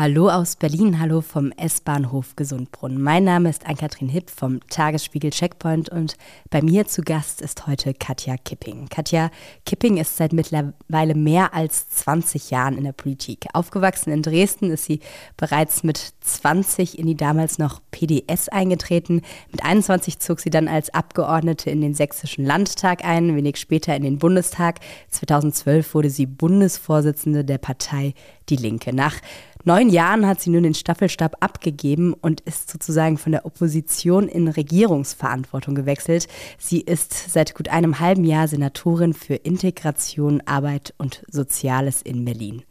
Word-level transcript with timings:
Hallo 0.00 0.30
aus 0.30 0.56
Berlin, 0.56 0.98
hallo 0.98 1.20
vom 1.20 1.52
S-Bahnhof 1.58 2.34
Gesundbrunn. 2.34 3.02
Mein 3.02 3.24
Name 3.24 3.50
ist 3.50 3.66
Ann-Kathrin 3.66 4.08
Hipp 4.08 4.30
vom 4.30 4.66
Tagesspiegel 4.70 5.30
Checkpoint 5.30 5.90
und 5.90 6.16
bei 6.48 6.62
mir 6.62 6.86
zu 6.86 7.02
Gast 7.02 7.42
ist 7.42 7.66
heute 7.66 7.92
Katja 7.92 8.38
Kipping. 8.38 8.88
Katja 8.88 9.30
Kipping 9.66 9.98
ist 9.98 10.16
seit 10.16 10.32
mittlerweile 10.32 11.14
mehr 11.14 11.52
als 11.52 11.90
20 11.90 12.50
Jahren 12.50 12.78
in 12.78 12.84
der 12.84 12.92
Politik. 12.92 13.44
Aufgewachsen 13.52 14.10
in 14.10 14.22
Dresden 14.22 14.70
ist 14.70 14.86
sie 14.86 15.00
bereits 15.36 15.84
mit 15.84 16.14
20 16.22 16.98
in 16.98 17.06
die 17.06 17.16
damals 17.18 17.58
noch 17.58 17.82
PDS 17.90 18.48
eingetreten. 18.48 19.20
Mit 19.52 19.62
21 19.62 20.18
zog 20.18 20.40
sie 20.40 20.48
dann 20.48 20.66
als 20.66 20.94
Abgeordnete 20.94 21.68
in 21.68 21.82
den 21.82 21.92
Sächsischen 21.92 22.46
Landtag 22.46 23.04
ein, 23.04 23.36
wenig 23.36 23.58
später 23.58 23.94
in 23.94 24.04
den 24.04 24.18
Bundestag. 24.18 24.80
2012 25.10 25.92
wurde 25.94 26.08
sie 26.08 26.24
Bundesvorsitzende 26.24 27.44
der 27.44 27.58
Partei 27.58 28.14
Die 28.48 28.56
Linke. 28.56 28.94
Nach 28.94 29.16
neun 29.64 29.88
Jahren 29.88 30.26
hat 30.26 30.40
sie 30.40 30.50
nun 30.50 30.62
den 30.62 30.74
Staffelstab 30.74 31.36
abgegeben 31.40 32.14
und 32.14 32.40
ist 32.40 32.70
sozusagen 32.70 33.18
von 33.18 33.32
der 33.32 33.46
Opposition 33.46 34.28
in 34.28 34.48
Regierungsverantwortung 34.48 35.74
gewechselt. 35.74 36.28
Sie 36.58 36.80
ist 36.80 37.30
seit 37.30 37.54
gut 37.54 37.68
einem 37.68 38.00
halben 38.00 38.24
Jahr 38.24 38.48
Senatorin 38.48 39.14
für 39.14 39.34
Integration, 39.34 40.42
Arbeit 40.46 40.94
und 40.98 41.22
Soziales 41.30 42.02
in 42.02 42.24
Berlin. 42.24 42.62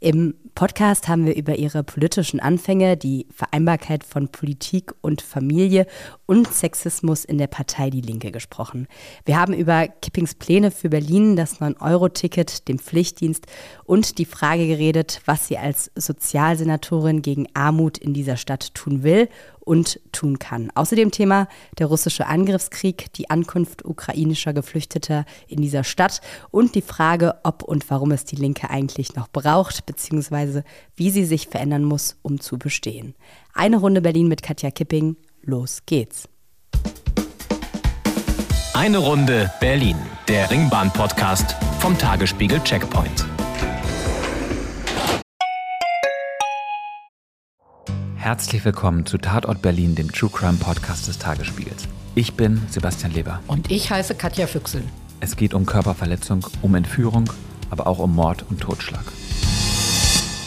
Im 0.00 0.34
Podcast 0.54 1.08
haben 1.08 1.26
wir 1.26 1.34
über 1.34 1.56
ihre 1.56 1.82
politischen 1.82 2.38
Anfänge, 2.38 2.96
die 2.96 3.26
Vereinbarkeit 3.32 4.04
von 4.04 4.28
Politik 4.28 4.92
und 5.00 5.22
Familie 5.22 5.88
und 6.24 6.46
Sexismus 6.46 7.24
in 7.24 7.36
der 7.36 7.48
Partei 7.48 7.90
Die 7.90 8.00
Linke 8.00 8.30
gesprochen. 8.30 8.86
Wir 9.24 9.40
haben 9.40 9.52
über 9.52 9.88
Kippings 9.88 10.36
Pläne 10.36 10.70
für 10.70 10.88
Berlin, 10.88 11.34
das 11.34 11.60
9-Euro-Ticket, 11.60 12.68
den 12.68 12.78
Pflichtdienst 12.78 13.46
und 13.82 14.18
die 14.18 14.24
Frage 14.24 14.68
geredet, 14.68 15.20
was 15.24 15.48
sie 15.48 15.58
als 15.58 15.90
Sozialsenatorin 15.96 17.20
gegen 17.20 17.48
Armut 17.54 17.98
in 17.98 18.14
dieser 18.14 18.36
Stadt 18.36 18.74
tun 18.74 19.02
will 19.02 19.28
und 19.68 20.00
tun 20.12 20.38
kann. 20.38 20.72
Außerdem 20.74 21.10
Thema 21.10 21.46
der 21.78 21.88
russische 21.88 22.26
Angriffskrieg, 22.26 23.12
die 23.12 23.28
Ankunft 23.28 23.84
ukrainischer 23.84 24.54
Geflüchteter 24.54 25.26
in 25.46 25.60
dieser 25.60 25.84
Stadt 25.84 26.22
und 26.50 26.74
die 26.74 26.80
Frage, 26.80 27.34
ob 27.42 27.62
und 27.62 27.88
warum 27.90 28.10
es 28.12 28.24
die 28.24 28.36
Linke 28.36 28.70
eigentlich 28.70 29.14
noch 29.14 29.28
braucht, 29.28 29.84
beziehungsweise 29.84 30.64
wie 30.96 31.10
sie 31.10 31.26
sich 31.26 31.48
verändern 31.48 31.84
muss, 31.84 32.16
um 32.22 32.40
zu 32.40 32.56
bestehen. 32.58 33.14
Eine 33.52 33.76
Runde 33.76 34.00
Berlin 34.00 34.28
mit 34.28 34.42
Katja 34.42 34.70
Kipping. 34.70 35.16
Los 35.42 35.80
geht's. 35.84 36.28
Eine 38.72 38.98
Runde 38.98 39.52
Berlin, 39.60 39.96
der 40.28 40.50
Ringbahn-Podcast 40.50 41.56
vom 41.80 41.98
Tagesspiegel 41.98 42.60
Checkpoint. 42.64 43.27
Herzlich 48.18 48.64
willkommen 48.64 49.06
zu 49.06 49.16
Tatort 49.16 49.62
Berlin, 49.62 49.94
dem 49.94 50.10
True 50.10 50.28
Crime 50.28 50.58
Podcast 50.58 51.06
des 51.06 51.18
Tagesspiegels. 51.18 51.86
Ich 52.16 52.34
bin 52.34 52.60
Sebastian 52.68 53.12
Leber. 53.12 53.38
Und 53.46 53.70
ich 53.70 53.92
heiße 53.92 54.16
Katja 54.16 54.48
Füchsel. 54.48 54.82
Es 55.20 55.36
geht 55.36 55.54
um 55.54 55.64
Körperverletzung, 55.64 56.44
um 56.60 56.74
Entführung, 56.74 57.30
aber 57.70 57.86
auch 57.86 58.00
um 58.00 58.16
Mord 58.16 58.44
und 58.50 58.58
Totschlag. 58.58 59.04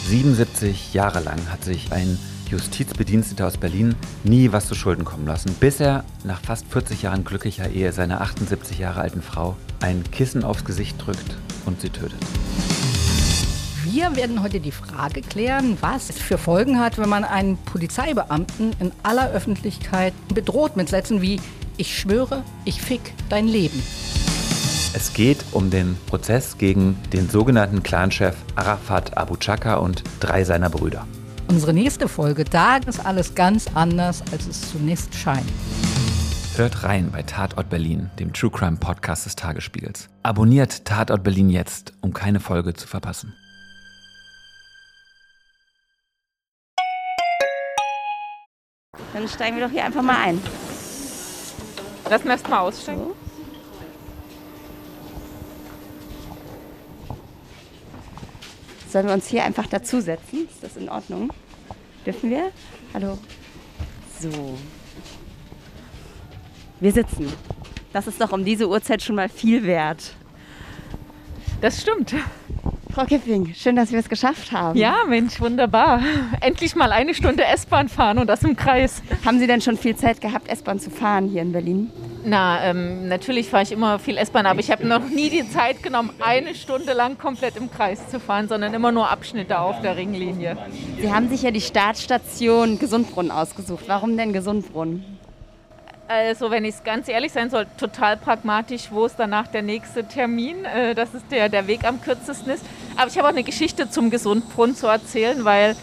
77 0.06 0.92
Jahre 0.92 1.20
lang 1.20 1.38
hat 1.50 1.64
sich 1.64 1.90
ein 1.92 2.18
Justizbediensteter 2.50 3.46
aus 3.46 3.56
Berlin 3.56 3.94
nie 4.22 4.52
was 4.52 4.68
zu 4.68 4.74
Schulden 4.74 5.06
kommen 5.06 5.26
lassen, 5.26 5.54
bis 5.58 5.80
er 5.80 6.04
nach 6.24 6.42
fast 6.42 6.66
40 6.66 7.00
Jahren 7.00 7.24
glücklicher 7.24 7.70
Ehe 7.70 7.90
seiner 7.92 8.20
78 8.20 8.78
Jahre 8.78 9.00
alten 9.00 9.22
Frau 9.22 9.56
ein 9.80 10.04
Kissen 10.12 10.44
aufs 10.44 10.66
Gesicht 10.66 10.96
drückt 11.04 11.38
und 11.64 11.80
sie 11.80 11.88
tötet. 11.88 12.20
Wir 13.92 14.16
werden 14.16 14.42
heute 14.42 14.58
die 14.58 14.72
Frage 14.72 15.20
klären, 15.20 15.76
was 15.82 16.08
es 16.08 16.16
für 16.16 16.38
Folgen 16.38 16.80
hat, 16.80 16.96
wenn 16.96 17.10
man 17.10 17.24
einen 17.24 17.58
Polizeibeamten 17.58 18.74
in 18.80 18.90
aller 19.02 19.30
Öffentlichkeit 19.32 20.14
bedroht 20.32 20.78
mit 20.78 20.88
Sätzen 20.88 21.20
wie 21.20 21.38
Ich 21.76 21.98
schwöre, 21.98 22.42
ich 22.64 22.80
fick 22.80 23.12
dein 23.28 23.46
Leben. 23.46 23.82
Es 24.94 25.12
geht 25.12 25.44
um 25.52 25.68
den 25.68 25.98
Prozess 26.06 26.56
gegen 26.56 26.96
den 27.12 27.28
sogenannten 27.28 27.82
Clanchef 27.82 28.34
Arafat 28.56 29.18
Abu 29.18 29.36
Chaka 29.36 29.74
und 29.74 30.02
drei 30.20 30.42
seiner 30.44 30.70
Brüder. 30.70 31.06
Unsere 31.48 31.74
nächste 31.74 32.08
Folge, 32.08 32.44
da 32.44 32.78
ist 32.78 33.04
alles 33.04 33.34
ganz 33.34 33.66
anders, 33.74 34.22
als 34.32 34.46
es 34.46 34.72
zunächst 34.72 35.14
scheint. 35.14 35.52
Hört 36.56 36.82
rein 36.82 37.10
bei 37.12 37.20
Tatort 37.24 37.68
Berlin, 37.68 38.08
dem 38.18 38.32
True 38.32 38.50
Crime 38.50 38.78
Podcast 38.78 39.26
des 39.26 39.36
Tagesspiegels. 39.36 40.08
Abonniert 40.22 40.86
Tatort 40.86 41.22
Berlin 41.22 41.50
jetzt, 41.50 41.92
um 42.00 42.14
keine 42.14 42.40
Folge 42.40 42.72
zu 42.72 42.88
verpassen. 42.88 43.34
Dann 49.12 49.28
steigen 49.28 49.56
wir 49.56 49.66
doch 49.66 49.72
hier 49.72 49.84
einfach 49.84 50.02
mal 50.02 50.16
ein. 50.16 50.40
Lassen 52.08 52.24
wir 52.24 52.32
erst 52.32 52.48
mal 52.48 52.60
aussteigen. 52.60 53.02
So. 53.02 53.16
Sollen 58.90 59.06
wir 59.06 59.14
uns 59.14 59.26
hier 59.26 59.44
einfach 59.44 59.66
dazusetzen? 59.66 60.46
Ist 60.48 60.62
das 60.62 60.76
in 60.76 60.88
Ordnung? 60.88 61.30
Dürfen 62.04 62.30
wir? 62.30 62.52
Hallo. 62.92 63.18
So. 64.20 64.58
Wir 66.80 66.92
sitzen. 66.92 67.32
Das 67.92 68.06
ist 68.06 68.20
doch 68.20 68.32
um 68.32 68.44
diese 68.44 68.68
Uhrzeit 68.68 69.02
schon 69.02 69.16
mal 69.16 69.28
viel 69.28 69.64
wert. 69.64 70.14
Das 71.60 71.80
stimmt. 71.80 72.14
Frau 72.94 73.06
Kipping, 73.06 73.54
schön, 73.54 73.74
dass 73.74 73.90
wir 73.90 73.98
es 73.98 74.08
geschafft 74.10 74.52
haben. 74.52 74.78
Ja, 74.78 75.04
Mensch, 75.08 75.40
wunderbar. 75.40 76.02
Endlich 76.42 76.76
mal 76.76 76.92
eine 76.92 77.14
Stunde 77.14 77.42
S-Bahn 77.42 77.88
fahren 77.88 78.18
und 78.18 78.26
das 78.26 78.42
im 78.42 78.54
Kreis. 78.54 79.02
Haben 79.24 79.38
Sie 79.38 79.46
denn 79.46 79.62
schon 79.62 79.78
viel 79.78 79.96
Zeit 79.96 80.20
gehabt, 80.20 80.46
S-Bahn 80.48 80.78
zu 80.78 80.90
fahren 80.90 81.26
hier 81.28 81.40
in 81.40 81.52
Berlin? 81.52 81.90
Na, 82.22 82.62
ähm, 82.62 83.08
natürlich 83.08 83.48
fahre 83.48 83.62
ich 83.62 83.72
immer 83.72 83.98
viel 83.98 84.18
S-Bahn, 84.18 84.44
aber 84.44 84.60
ich 84.60 84.70
habe 84.70 84.86
noch 84.86 85.08
nie 85.08 85.30
die 85.30 85.48
Zeit 85.48 85.82
genommen, 85.82 86.10
eine 86.20 86.54
Stunde 86.54 86.92
lang 86.92 87.16
komplett 87.16 87.56
im 87.56 87.70
Kreis 87.70 88.08
zu 88.10 88.20
fahren, 88.20 88.46
sondern 88.46 88.74
immer 88.74 88.92
nur 88.92 89.10
Abschnitte 89.10 89.58
auf 89.58 89.80
der 89.80 89.96
Ringlinie. 89.96 90.58
Sie 91.00 91.10
haben 91.10 91.30
sich 91.30 91.42
ja 91.42 91.50
die 91.50 91.62
Startstation 91.62 92.78
Gesundbrunnen 92.78 93.30
ausgesucht. 93.30 93.84
Warum 93.86 94.18
denn 94.18 94.34
Gesundbrunnen? 94.34 95.18
Also, 96.08 96.50
wenn 96.50 96.64
ich 96.64 96.74
es 96.74 96.84
ganz 96.84 97.08
ehrlich 97.08 97.32
sein 97.32 97.48
soll, 97.48 97.66
total 97.78 98.16
pragmatisch, 98.16 98.88
wo 98.90 99.06
ist 99.06 99.16
danach 99.18 99.46
der 99.46 99.62
nächste 99.62 100.04
Termin, 100.04 100.64
äh, 100.64 100.94
dass 100.94 101.14
es 101.14 101.26
der, 101.28 101.48
der 101.48 101.66
Weg 101.66 101.84
am 101.84 102.02
kürzesten 102.02 102.52
ist. 102.52 102.64
Aber 102.96 103.08
ich 103.08 103.16
habe 103.16 103.28
auch 103.28 103.32
eine 103.32 103.44
Geschichte 103.44 103.88
zum 103.88 104.10
Gesundbrunnen 104.10 104.76
zu 104.76 104.88
erzählen, 104.88 105.44
weil 105.44 105.76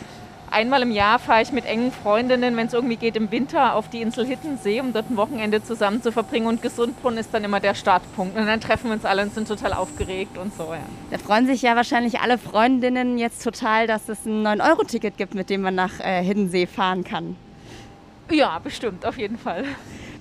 einmal 0.52 0.81
im 0.81 0.91
Jahr 0.91 1.19
fahre 1.19 1.41
ich 1.41 1.52
mit 1.52 1.66
engen 1.66 1.91
Freundinnen, 1.91 2.56
wenn 2.57 2.68
es 2.68 2.74
irgendwie 2.74 2.97
geht, 2.97 3.16
im 3.16 3.31
Winter 3.31 3.75
auf 3.75 3.90
die 3.90 4.02
Insel 4.02 4.25
Hittensee, 4.25 4.81
um 4.81 4.94
dort 4.94 5.09
ein 5.09 5.18
Wochenende 5.18 5.63
zusammen 5.63 6.02
zu 6.03 6.12
verbringen. 6.12 6.47
Und 6.47 6.62
Gesundbrunnen 6.62 7.18
ist 7.18 7.34
dann 7.34 7.44
immer 7.44 7.59
der 7.59 7.74
Startpunkt. 7.74 8.38
Und 8.38 8.46
dann 8.46 8.62
treffen 8.62 8.88
wir 8.88 8.94
uns 8.94 9.06
alle 9.06 9.24
und 9.24 9.34
sind 9.34 9.47
total 9.47 9.74
aufgeregt 9.74 10.38
und 10.38 10.53
so. 10.56 10.63
Ja. 10.74 10.80
Da 11.12 11.18
freuen 11.18 11.47
sich 11.47 11.62
ja 11.62 11.75
wahrscheinlich 11.75 12.19
alle 12.19 12.38
Freundinnen 12.38 13.18
jetzt 13.18 13.44
total, 13.44 13.88
dass 13.88 14.09
es 14.09 14.25
ein 14.25 14.46
9-Euro-Ticket 14.46 15.18
gibt, 15.18 15.34
mit 15.34 15.50
dem 15.50 15.62
man 15.62 15.75
nach 15.75 16.00
äh, 16.00 16.24
Hiddensee 16.24 16.68
fahren 16.68 17.03
kann. 17.03 17.36
Ja, 18.31 18.59
bestimmt, 18.59 19.06
auf 19.06 19.18
jeden 19.18 19.38
Fall. 19.38 19.66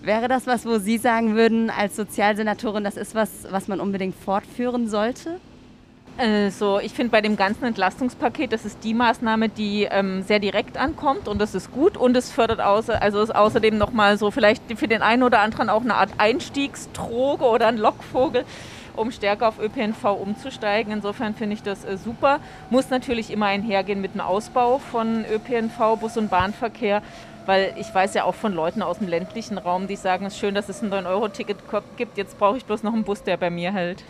Wäre 0.08 0.26
das 0.26 0.46
was, 0.46 0.64
wo 0.64 0.78
Sie 0.78 0.96
sagen 0.96 1.36
würden, 1.36 1.69
als 1.69 1.94
Sozialsenatorin, 1.94 2.82
das 2.82 2.96
ist 2.96 3.14
was, 3.14 3.28
was 3.50 3.69
man 3.69 3.78
unbedingt 3.78 4.14
fortführen 4.16 4.88
sollte? 4.88 5.38
Also 6.16 6.80
ich 6.80 6.94
finde 6.94 7.10
bei 7.10 7.20
dem 7.20 7.36
ganzen 7.36 7.66
Entlastungspaket, 7.66 8.50
das 8.54 8.64
ist 8.64 8.82
die 8.84 8.94
Maßnahme, 8.94 9.50
die 9.50 9.82
ähm, 9.82 10.22
sehr 10.22 10.38
direkt 10.38 10.78
ankommt 10.78 11.28
und 11.28 11.38
das 11.38 11.54
ist 11.54 11.72
gut 11.72 11.98
und 11.98 12.16
es 12.16 12.32
fördert 12.32 12.62
außer, 12.62 13.02
also 13.02 13.20
ist 13.20 13.36
außerdem 13.36 13.76
nochmal 13.76 14.16
so 14.16 14.30
vielleicht 14.30 14.62
für 14.78 14.88
den 14.88 15.02
einen 15.02 15.24
oder 15.24 15.41
anderen 15.41 15.68
auch 15.68 15.82
eine 15.82 15.97
Art 15.97 16.12
Einstiegsdroge 16.16 17.44
oder 17.44 17.66
ein 17.66 17.76
Lockvogel, 17.76 18.47
um 18.97 19.10
stärker 19.10 19.48
auf 19.48 19.58
ÖPNV 19.58 20.04
umzusteigen. 20.04 20.91
Insofern 20.91 21.34
finde 21.34 21.52
ich 21.52 21.62
das 21.62 21.84
äh, 21.84 21.98
super. 21.98 22.41
Muss 22.70 22.88
natürlich 22.88 23.30
immer 23.30 23.47
einhergehen 23.47 24.00
mit 24.00 24.14
dem 24.14 24.22
Ausbau 24.22 24.78
von 24.78 25.26
ÖPNV, 25.30 26.00
Bus- 26.00 26.16
und 26.16 26.30
Bahnverkehr 26.30 27.03
weil 27.48 27.74
ich 27.78 27.92
weiß 27.95 28.12
ja 28.12 28.24
auch 28.24 28.34
von 28.34 28.53
Leuten 28.53 28.83
aus 28.83 28.98
dem 28.98 29.09
ländlichen 29.09 29.56
Raum, 29.56 29.86
die 29.86 29.97
sagen, 29.97 30.27
es 30.27 30.34
ist 30.34 30.39
schön, 30.39 30.54
dass 30.54 30.68
es 30.68 30.83
ein 30.83 30.92
9-Euro-Ticket 30.92 31.56
gibt, 31.97 32.18
jetzt 32.18 32.39
brauche 32.39 32.59
ich 32.59 32.66
bloß 32.66 32.83
noch 32.83 32.92
einen 32.92 33.04
Bus, 33.04 33.22
der 33.22 33.39
bei 33.39 33.48
mir 33.48 33.72
hält. 33.72 34.04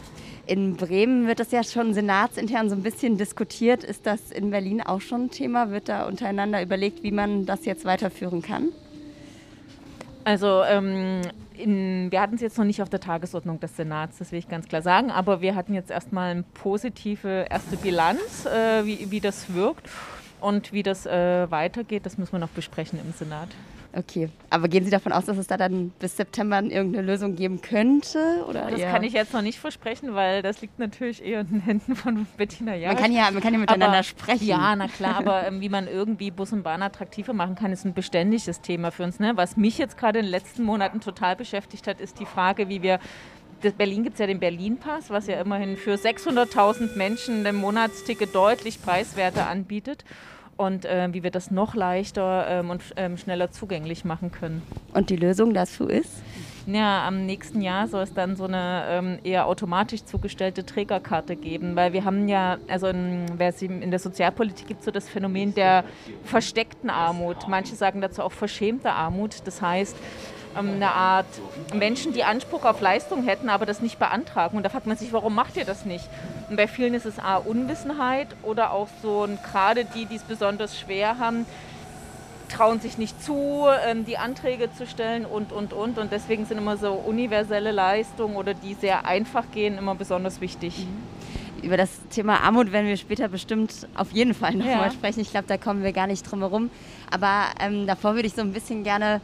In 0.46 0.76
Bremen 0.76 1.28
wird 1.28 1.38
das 1.38 1.52
ja 1.52 1.62
schon 1.62 1.94
senatsintern 1.94 2.68
so 2.68 2.74
ein 2.74 2.82
bisschen 2.82 3.16
diskutiert. 3.16 3.84
Ist 3.84 4.06
das 4.06 4.32
in 4.32 4.50
Berlin 4.50 4.82
auch 4.82 5.00
schon 5.00 5.26
ein 5.26 5.30
Thema? 5.30 5.70
Wird 5.70 5.88
da 5.88 6.06
untereinander 6.06 6.60
überlegt, 6.60 7.04
wie 7.04 7.12
man 7.12 7.46
das 7.46 7.64
jetzt 7.64 7.84
weiterführen 7.84 8.42
kann? 8.42 8.70
Also 10.24 10.64
ähm, 10.64 11.20
in, 11.56 12.10
wir 12.10 12.20
hatten 12.20 12.34
es 12.34 12.40
jetzt 12.40 12.58
noch 12.58 12.64
nicht 12.64 12.82
auf 12.82 12.88
der 12.88 12.98
Tagesordnung 12.98 13.60
des 13.60 13.76
Senats, 13.76 14.18
das 14.18 14.32
will 14.32 14.40
ich 14.40 14.48
ganz 14.48 14.66
klar 14.66 14.82
sagen, 14.82 15.12
aber 15.12 15.40
wir 15.40 15.54
hatten 15.54 15.74
jetzt 15.74 15.92
erstmal 15.92 16.32
eine 16.32 16.42
positive 16.54 17.46
erste 17.48 17.76
Bilanz, 17.76 18.46
äh, 18.46 18.84
wie, 18.84 19.12
wie 19.12 19.20
das 19.20 19.54
wirkt. 19.54 19.88
Und 20.40 20.72
wie 20.72 20.82
das 20.82 21.06
äh, 21.06 21.50
weitergeht, 21.50 22.06
das 22.06 22.18
müssen 22.18 22.32
wir 22.32 22.38
noch 22.38 22.48
besprechen 22.48 22.98
im 23.04 23.12
Senat. 23.12 23.48
Okay, 23.96 24.28
aber 24.50 24.68
gehen 24.68 24.84
Sie 24.84 24.90
davon 24.90 25.12
aus, 25.12 25.24
dass 25.24 25.38
es 25.38 25.46
da 25.46 25.56
dann 25.56 25.90
bis 25.98 26.16
September 26.16 26.62
irgendeine 26.62 27.02
Lösung 27.02 27.36
geben 27.36 27.62
könnte? 27.62 28.44
Oder 28.46 28.70
das 28.70 28.80
eher? 28.80 28.92
kann 28.92 29.02
ich 29.02 29.14
jetzt 29.14 29.32
noch 29.32 29.40
nicht 29.40 29.58
versprechen, 29.58 30.14
weil 30.14 30.42
das 30.42 30.60
liegt 30.60 30.78
natürlich 30.78 31.24
eher 31.24 31.40
in 31.40 31.48
den 31.48 31.60
Händen 31.60 31.96
von 31.96 32.26
Bettina 32.36 32.74
Jarasch. 32.74 32.94
Man 32.94 33.02
kann 33.02 33.12
ja, 33.12 33.30
man 33.30 33.42
kann 33.42 33.54
ja 33.54 33.58
miteinander 33.58 33.96
aber, 33.96 34.02
sprechen. 34.02 34.46
Ja, 34.46 34.76
na 34.76 34.88
klar, 34.88 35.16
aber 35.16 35.46
ähm, 35.46 35.62
wie 35.62 35.70
man 35.70 35.88
irgendwie 35.88 36.30
Bus 36.30 36.52
und 36.52 36.62
Bahn 36.64 36.82
attraktiver 36.82 37.32
machen 37.32 37.54
kann, 37.54 37.72
ist 37.72 37.86
ein 37.86 37.94
beständiges 37.94 38.60
Thema 38.60 38.90
für 38.90 39.04
uns. 39.04 39.20
Ne? 39.20 39.32
Was 39.36 39.56
mich 39.56 39.78
jetzt 39.78 39.96
gerade 39.96 40.18
in 40.18 40.26
den 40.26 40.32
letzten 40.32 40.64
Monaten 40.64 41.00
total 41.00 41.34
beschäftigt 41.34 41.86
hat, 41.86 41.98
ist 41.98 42.20
die 42.20 42.26
Frage, 42.26 42.68
wie 42.68 42.82
wir 42.82 43.00
in 43.62 43.72
Berlin 43.76 44.02
gibt 44.04 44.14
es 44.14 44.20
ja 44.20 44.26
den 44.26 44.40
Berlin-Pass, 44.40 45.10
was 45.10 45.26
ja 45.26 45.40
immerhin 45.40 45.76
für 45.76 45.94
600.000 45.94 46.96
Menschen 46.96 47.46
ein 47.46 47.56
Monatsticket 47.56 48.34
deutlich 48.34 48.80
preiswerter 48.82 49.48
anbietet 49.48 50.04
und 50.56 50.84
äh, 50.84 51.08
wie 51.12 51.22
wir 51.22 51.30
das 51.30 51.50
noch 51.50 51.74
leichter 51.74 52.46
ähm, 52.48 52.70
und 52.70 52.82
ähm, 52.96 53.16
schneller 53.16 53.50
zugänglich 53.50 54.04
machen 54.04 54.32
können. 54.32 54.62
Und 54.92 55.10
die 55.10 55.16
Lösung 55.16 55.54
dazu 55.54 55.86
ist? 55.86 56.22
Ja, 56.66 57.06
am 57.06 57.24
nächsten 57.24 57.62
Jahr 57.62 57.88
soll 57.88 58.02
es 58.02 58.12
dann 58.12 58.36
so 58.36 58.44
eine 58.44 58.84
ähm, 58.88 59.18
eher 59.24 59.46
automatisch 59.46 60.04
zugestellte 60.04 60.66
Trägerkarte 60.66 61.34
geben, 61.34 61.76
weil 61.76 61.94
wir 61.94 62.04
haben 62.04 62.28
ja, 62.28 62.58
also 62.68 62.88
in, 62.88 63.26
in 63.60 63.90
der 63.90 63.98
Sozialpolitik 63.98 64.66
gibt 64.66 64.80
es 64.80 64.84
so 64.84 64.90
das 64.90 65.08
Phänomen 65.08 65.54
der 65.54 65.84
versteckten 66.24 66.90
Armut. 66.90 67.48
Manche 67.48 67.74
sagen 67.74 68.02
dazu 68.02 68.22
auch 68.22 68.32
verschämte 68.32 68.92
Armut. 68.92 69.46
Das 69.46 69.62
heißt, 69.62 69.96
eine 70.58 70.90
Art 70.90 71.26
Menschen, 71.74 72.12
die 72.12 72.24
Anspruch 72.24 72.64
auf 72.64 72.80
Leistung 72.80 73.24
hätten, 73.24 73.48
aber 73.48 73.66
das 73.66 73.80
nicht 73.80 73.98
beantragen. 73.98 74.56
Und 74.56 74.62
da 74.62 74.68
fragt 74.68 74.86
man 74.86 74.96
sich, 74.96 75.12
warum 75.12 75.34
macht 75.34 75.56
ihr 75.56 75.64
das 75.64 75.84
nicht? 75.84 76.08
Und 76.48 76.56
bei 76.56 76.66
vielen 76.66 76.94
ist 76.94 77.06
es 77.06 77.18
A, 77.18 77.36
Unwissenheit 77.36 78.28
oder 78.42 78.72
auch 78.72 78.88
so, 79.02 79.28
gerade 79.50 79.84
die, 79.84 80.06
die 80.06 80.16
es 80.16 80.22
besonders 80.22 80.78
schwer 80.78 81.18
haben, 81.18 81.46
trauen 82.48 82.80
sich 82.80 82.98
nicht 82.98 83.22
zu, 83.22 83.66
ähm, 83.86 84.04
die 84.04 84.18
Anträge 84.18 84.70
zu 84.72 84.86
stellen 84.86 85.24
und, 85.24 85.52
und, 85.52 85.72
und. 85.72 85.98
Und 85.98 86.12
deswegen 86.12 86.46
sind 86.46 86.58
immer 86.58 86.76
so 86.76 86.92
universelle 86.92 87.72
Leistungen 87.72 88.36
oder 88.36 88.54
die 88.54 88.74
sehr 88.74 89.06
einfach 89.06 89.44
gehen 89.52 89.78
immer 89.78 89.94
besonders 89.94 90.40
wichtig. 90.40 90.78
Mhm. 90.78 91.64
Über 91.64 91.76
das 91.76 91.90
Thema 92.10 92.40
Armut 92.42 92.70
werden 92.70 92.86
wir 92.86 92.96
später 92.96 93.28
bestimmt 93.28 93.88
auf 93.94 94.12
jeden 94.12 94.32
Fall 94.32 94.54
nochmal 94.54 94.86
ja. 94.86 94.90
sprechen. 94.92 95.20
Ich 95.20 95.30
glaube, 95.30 95.46
da 95.48 95.56
kommen 95.56 95.82
wir 95.82 95.92
gar 95.92 96.06
nicht 96.06 96.22
drum 96.22 96.40
herum. 96.40 96.70
Aber 97.10 97.46
ähm, 97.60 97.86
davor 97.86 98.14
würde 98.14 98.28
ich 98.28 98.34
so 98.34 98.42
ein 98.42 98.52
bisschen 98.52 98.84
gerne 98.84 99.20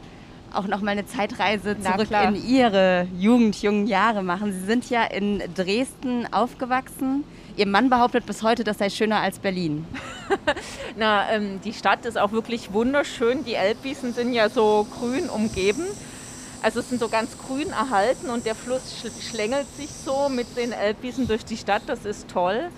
auch 0.55 0.67
noch 0.67 0.81
mal 0.81 0.91
eine 0.91 1.05
Zeitreise 1.05 1.77
zurück 1.79 2.09
in 2.11 2.35
Ihre 2.35 3.07
Jugend, 3.17 3.61
jungen 3.61 3.87
Jahre 3.87 4.23
machen. 4.23 4.51
Sie 4.53 4.65
sind 4.65 4.89
ja 4.89 5.03
in 5.03 5.41
Dresden 5.55 6.27
aufgewachsen. 6.31 7.23
Ihr 7.57 7.67
Mann 7.67 7.89
behauptet 7.89 8.25
bis 8.25 8.43
heute, 8.43 8.63
das 8.63 8.79
sei 8.79 8.89
schöner 8.89 9.21
als 9.21 9.39
Berlin. 9.39 9.85
Na, 10.97 11.31
ähm, 11.31 11.61
die 11.63 11.73
Stadt 11.73 12.05
ist 12.05 12.17
auch 12.17 12.31
wirklich 12.31 12.73
wunderschön. 12.73 13.45
Die 13.45 13.53
Elbwiesen 13.53 14.13
sind 14.13 14.33
ja 14.33 14.49
so 14.49 14.85
grün 14.99 15.29
umgeben. 15.29 15.85
Also 16.61 16.79
es 16.79 16.89
sind 16.89 16.99
so 16.99 17.07
ganz 17.07 17.37
grün 17.37 17.69
erhalten 17.69 18.29
und 18.29 18.45
der 18.45 18.55
Fluss 18.55 19.05
schlängelt 19.29 19.67
sich 19.77 19.89
so 19.89 20.29
mit 20.29 20.57
den 20.57 20.71
Elbwiesen 20.71 21.27
durch 21.27 21.45
die 21.45 21.57
Stadt. 21.57 21.83
Das 21.85 22.05
ist 22.05 22.27
toll. 22.27 22.69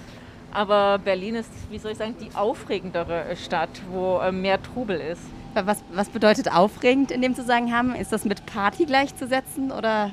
Aber 0.51 1.00
Berlin 1.00 1.35
ist, 1.35 1.50
wie 1.69 1.79
soll 1.79 1.91
ich 1.91 1.97
sagen, 1.97 2.15
die 2.19 2.35
aufregendere 2.35 3.35
Stadt, 3.35 3.69
wo 3.89 4.19
äh, 4.19 4.31
mehr 4.31 4.62
Trubel 4.62 5.00
ist. 5.00 5.21
Was, 5.65 5.83
was 5.92 6.09
bedeutet 6.09 6.54
aufregend 6.54 7.09
in 7.12 7.21
dem 7.21 7.36
Zusammenhang? 7.36 7.95
Ist 7.95 8.12
das 8.12 8.25
mit 8.25 8.45
Party 8.45 8.86
gleichzusetzen 8.86 9.71
oder? 9.71 10.12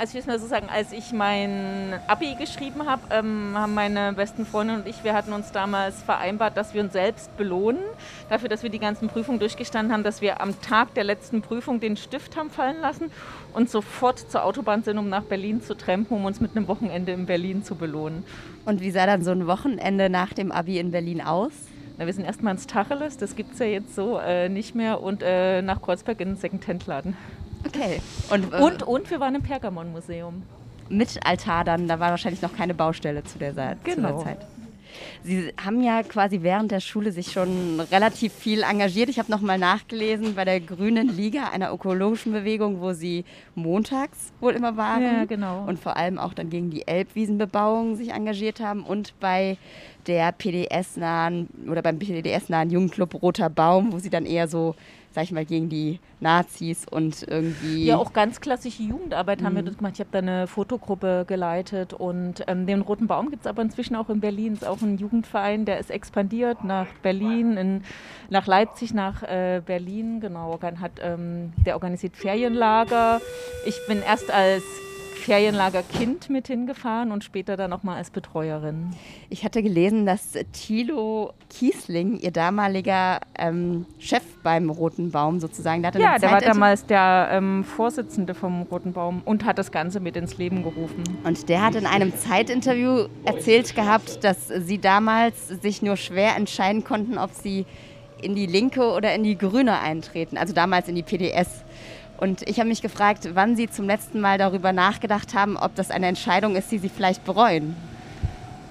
Also 0.00 0.16
ich 0.16 0.24
will 0.24 0.32
mal 0.32 0.38
so 0.38 0.46
sagen, 0.46 0.68
als 0.72 0.92
ich 0.92 1.12
mein 1.12 1.92
Abi 2.06 2.36
geschrieben 2.36 2.86
habe, 2.86 3.02
ähm, 3.10 3.50
haben 3.54 3.74
meine 3.74 4.12
besten 4.12 4.46
Freunde 4.46 4.74
und 4.74 4.86
ich, 4.86 5.02
wir 5.02 5.12
hatten 5.12 5.32
uns 5.32 5.50
damals 5.50 6.04
vereinbart, 6.04 6.56
dass 6.56 6.72
wir 6.72 6.82
uns 6.82 6.92
selbst 6.92 7.36
belohnen, 7.36 7.82
dafür, 8.28 8.48
dass 8.48 8.62
wir 8.62 8.70
die 8.70 8.78
ganzen 8.78 9.08
Prüfungen 9.08 9.40
durchgestanden 9.40 9.92
haben, 9.92 10.04
dass 10.04 10.20
wir 10.22 10.40
am 10.40 10.60
Tag 10.60 10.94
der 10.94 11.02
letzten 11.02 11.42
Prüfung 11.42 11.80
den 11.80 11.96
Stift 11.96 12.36
haben 12.36 12.48
fallen 12.48 12.80
lassen 12.80 13.10
und 13.54 13.70
sofort 13.70 14.20
zur 14.30 14.44
Autobahn 14.44 14.84
sind, 14.84 14.98
um 14.98 15.08
nach 15.08 15.24
Berlin 15.24 15.62
zu 15.62 15.76
trampen, 15.76 16.16
um 16.16 16.24
uns 16.24 16.40
mit 16.40 16.56
einem 16.56 16.68
Wochenende 16.68 17.10
in 17.10 17.26
Berlin 17.26 17.64
zu 17.64 17.74
belohnen. 17.74 18.24
Und 18.66 18.80
wie 18.80 18.92
sah 18.92 19.04
dann 19.04 19.24
so 19.24 19.32
ein 19.32 19.48
Wochenende 19.48 20.08
nach 20.08 20.32
dem 20.32 20.52
Abi 20.52 20.78
in 20.78 20.92
Berlin 20.92 21.20
aus? 21.20 21.50
Na, 21.98 22.06
wir 22.06 22.12
sind 22.12 22.24
erstmal 22.24 22.54
ins 22.54 22.66
Tacheles, 22.68 23.16
das 23.16 23.34
gibt 23.34 23.54
es 23.54 23.58
ja 23.58 23.66
jetzt 23.66 23.94
so 23.96 24.18
äh, 24.18 24.48
nicht 24.48 24.76
mehr, 24.76 25.02
und 25.02 25.22
äh, 25.24 25.62
nach 25.62 25.82
Kreuzberg 25.82 26.20
in 26.20 26.28
den 26.28 26.36
Secondhand-Laden. 26.36 27.16
Okay. 27.66 28.00
Und, 28.30 28.52
äh, 28.52 28.62
und, 28.62 28.82
und 28.84 29.10
wir 29.10 29.18
waren 29.18 29.34
im 29.34 29.42
Pergamon-Museum. 29.42 30.42
Mit 30.88 31.18
Altar 31.26 31.64
dann, 31.64 31.88
da 31.88 31.98
war 31.98 32.10
wahrscheinlich 32.10 32.40
noch 32.40 32.56
keine 32.56 32.72
Baustelle 32.72 33.24
zu 33.24 33.38
der, 33.38 33.54
Zeit. 33.54 33.84
Genau. 33.84 34.22
Zeit. 34.22 34.38
Sie 35.22 35.52
haben 35.62 35.82
ja 35.82 36.02
quasi 36.02 36.42
während 36.42 36.70
der 36.70 36.80
Schule 36.80 37.12
sich 37.12 37.32
schon 37.32 37.80
relativ 37.80 38.32
viel 38.32 38.62
engagiert. 38.62 39.08
Ich 39.08 39.18
habe 39.18 39.30
noch 39.30 39.40
mal 39.40 39.58
nachgelesen 39.58 40.34
bei 40.34 40.44
der 40.44 40.60
Grünen 40.60 41.14
Liga, 41.14 41.48
einer 41.50 41.72
ökologischen 41.72 42.32
Bewegung, 42.32 42.80
wo 42.80 42.92
Sie 42.92 43.24
montags 43.54 44.32
wohl 44.40 44.52
immer 44.52 44.76
waren. 44.76 45.02
Ja, 45.02 45.24
genau. 45.24 45.64
Und 45.66 45.78
vor 45.78 45.96
allem 45.96 46.18
auch 46.18 46.32
dann 46.32 46.50
gegen 46.50 46.70
die 46.70 46.86
Elbwiesenbebauung 46.86 47.96
sich 47.96 48.12
engagiert 48.12 48.60
haben 48.60 48.82
und 48.84 49.18
bei 49.20 49.58
der 50.08 50.32
PDS-nahen 50.32 51.48
oder 51.70 51.82
beim 51.82 51.98
PDS-nahen 51.98 52.70
Jugendclub 52.70 53.22
Roter 53.22 53.50
Baum, 53.50 53.92
wo 53.92 53.98
Sie 53.98 54.10
dann 54.10 54.26
eher 54.26 54.48
so 54.48 54.74
sag 55.18 55.24
ich 55.24 55.32
mal, 55.32 55.44
gegen 55.44 55.68
die 55.68 55.98
Nazis 56.20 56.86
und 56.88 57.26
irgendwie. 57.26 57.86
Ja, 57.86 57.96
auch 57.96 58.12
ganz 58.12 58.40
klassische 58.40 58.82
Jugendarbeit 58.82 59.40
mhm. 59.40 59.46
haben 59.46 59.54
wir 59.56 59.62
mhm. 59.62 59.66
das 59.66 59.76
gemacht. 59.78 59.94
Ich 59.94 60.00
habe 60.00 60.10
da 60.12 60.18
eine 60.18 60.46
Fotogruppe 60.46 61.24
geleitet 61.26 61.92
und 61.92 62.44
ähm, 62.46 62.66
den 62.66 62.82
Roten 62.82 63.06
Baum 63.06 63.30
gibt 63.30 63.42
es 63.42 63.46
aber 63.48 63.62
inzwischen 63.62 63.96
auch 63.96 64.10
in 64.10 64.20
Berlin. 64.20 64.52
Es 64.52 64.62
ist 64.62 64.68
auch 64.68 64.80
ein 64.80 64.98
Jugendverein, 64.98 65.64
der 65.64 65.80
ist 65.80 65.90
expandiert 65.90 66.62
nach 66.62 66.86
Berlin, 67.02 67.56
in, 67.56 67.82
nach 68.30 68.46
Leipzig, 68.46 68.94
nach 68.94 69.22
äh, 69.22 69.60
Berlin. 69.64 70.20
Genau, 70.20 70.58
hat, 70.62 70.92
ähm, 71.02 71.52
der 71.64 71.74
organisiert 71.74 72.16
Ferienlager. 72.16 73.20
Ich 73.66 73.76
bin 73.88 74.02
erst 74.02 74.30
als 74.30 74.62
Ferienlager 75.28 75.82
Kind 75.82 76.30
mit 76.30 76.46
hingefahren 76.46 77.12
und 77.12 77.22
später 77.22 77.58
dann 77.58 77.68
nochmal 77.68 77.98
als 77.98 78.08
Betreuerin. 78.08 78.94
Ich 79.28 79.44
hatte 79.44 79.62
gelesen, 79.62 80.06
dass 80.06 80.32
Thilo 80.54 81.34
Kiesling, 81.50 82.18
ihr 82.18 82.30
damaliger 82.30 83.20
ähm, 83.38 83.84
Chef 83.98 84.22
beim 84.42 84.70
Roten 84.70 85.10
Baum 85.10 85.38
sozusagen, 85.38 85.82
der 85.82 85.94
Ja, 86.00 86.18
der 86.18 86.30
war 86.30 86.40
damals 86.40 86.86
der 86.86 87.28
ähm, 87.30 87.62
Vorsitzende 87.62 88.32
vom 88.32 88.62
Roten 88.62 88.94
Baum 88.94 89.20
und 89.26 89.44
hat 89.44 89.58
das 89.58 89.70
Ganze 89.70 90.00
mit 90.00 90.16
ins 90.16 90.38
Leben 90.38 90.62
gerufen. 90.62 91.04
Und 91.24 91.46
der 91.50 91.60
hat 91.60 91.74
in 91.74 91.84
einem 91.84 92.16
Zeitinterview 92.16 93.08
erzählt 93.26 93.76
gehabt, 93.76 94.24
dass 94.24 94.48
sie 94.48 94.78
damals 94.78 95.48
sich 95.48 95.82
nur 95.82 95.98
schwer 95.98 96.36
entscheiden 96.36 96.84
konnten, 96.84 97.18
ob 97.18 97.32
sie 97.34 97.66
in 98.22 98.34
die 98.34 98.46
Linke 98.46 98.92
oder 98.92 99.14
in 99.14 99.24
die 99.24 99.36
Grüne 99.36 99.78
eintreten, 99.78 100.38
also 100.38 100.54
damals 100.54 100.88
in 100.88 100.94
die 100.94 101.02
PDS. 101.02 101.64
Und 102.18 102.42
ich 102.42 102.58
habe 102.58 102.68
mich 102.68 102.82
gefragt, 102.82 103.30
wann 103.34 103.56
Sie 103.56 103.70
zum 103.70 103.86
letzten 103.86 104.20
Mal 104.20 104.38
darüber 104.38 104.72
nachgedacht 104.72 105.34
haben, 105.34 105.56
ob 105.56 105.74
das 105.76 105.90
eine 105.90 106.08
Entscheidung 106.08 106.56
ist, 106.56 106.70
die 106.70 106.78
Sie 106.78 106.88
vielleicht 106.88 107.24
bereuen. 107.24 107.76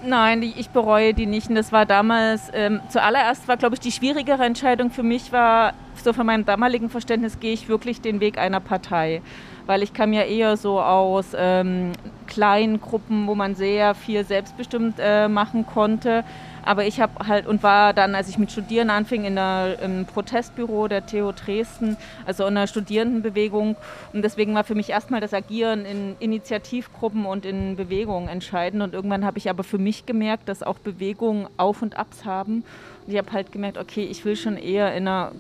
Nein, 0.06 0.44
ich 0.44 0.70
bereue 0.70 1.14
die 1.14 1.26
nicht. 1.26 1.50
Und 1.50 1.56
das 1.56 1.72
war 1.72 1.86
damals, 1.86 2.52
ähm, 2.54 2.82
zuallererst 2.90 3.48
war, 3.48 3.58
glaube 3.58 3.76
ich, 3.76 3.80
die 3.80 3.92
schwierigere 3.92 4.44
Entscheidung 4.44 4.92
für 4.92 5.02
mich 5.02 5.32
war, 5.32 5.74
so 6.04 6.14
von 6.14 6.26
meinem 6.26 6.46
damaligen 6.46 6.90
Verständnis 6.90 7.40
gehe 7.40 7.54
ich 7.54 7.68
wirklich 7.68 8.02
den 8.02 8.20
Weg 8.20 8.38
einer 8.38 8.60
Partei. 8.60 9.22
Weil 9.66 9.82
ich 9.82 9.94
kam 9.94 10.14
ja 10.14 10.22
eher 10.22 10.56
so 10.56 10.80
aus 10.80 11.28
ähm, 11.36 11.94
kleinen 12.28 12.80
Gruppen, 12.80 13.28
wo 13.28 13.36
man 13.36 13.56
sehr 13.56 13.96
viel 13.96 14.24
selbstbestimmt 14.24 14.96
äh, 15.00 15.28
machen 15.28 15.66
konnte. 15.66 16.24
Aber 16.68 16.86
ich 16.86 17.00
habe 17.00 17.28
halt 17.28 17.48
und 17.48 17.64
war 17.64 17.94
dann, 17.94 18.14
als 18.14 18.28
ich 18.28 18.38
mit 18.38 18.52
Studieren 18.52 18.90
anfing, 18.90 19.24
in 19.24 19.36
der, 19.36 19.80
im 19.82 20.06
Protestbüro 20.06 20.90
der 20.90 21.06
TU 21.06 21.32
Dresden, 21.32 21.96
also 22.26 22.46
in 22.46 22.56
der 22.56 22.68
Studierendenbewegung. 22.68 23.78
Und 24.12 24.22
deswegen 24.22 24.54
war 24.54 24.66
für 24.66 24.76
mich 24.76 24.90
erstmal 24.90 25.22
das 25.22 25.34
Agieren 25.34 25.86
in 25.86 26.18
Initiativgruppen 26.20 27.26
und 27.26 27.46
in 27.46 27.78
Bewegungen 27.78 28.28
entscheidend. 28.28 28.84
Und 28.84 28.94
irgendwann 28.94 29.24
habe 29.24 29.38
ich 29.38 29.50
aber 29.50 29.64
für 29.64 29.78
mich 29.78 30.06
gemerkt, 30.06 30.50
dass 30.50 30.62
auch 30.62 30.78
Bewegungen 30.80 31.48
Auf 31.56 31.82
und 31.82 31.98
Abs 31.98 32.26
haben. 32.26 32.66
Und 33.06 33.14
ich 33.14 33.18
habe 33.18 33.32
halt 33.32 33.54
gemerkt, 33.54 33.78
okay, 33.78 34.04
ich 34.04 34.26
will 34.26 34.36
schon 34.36 34.58
eher 34.58 34.94
in 34.94 35.08
einer 35.08 35.32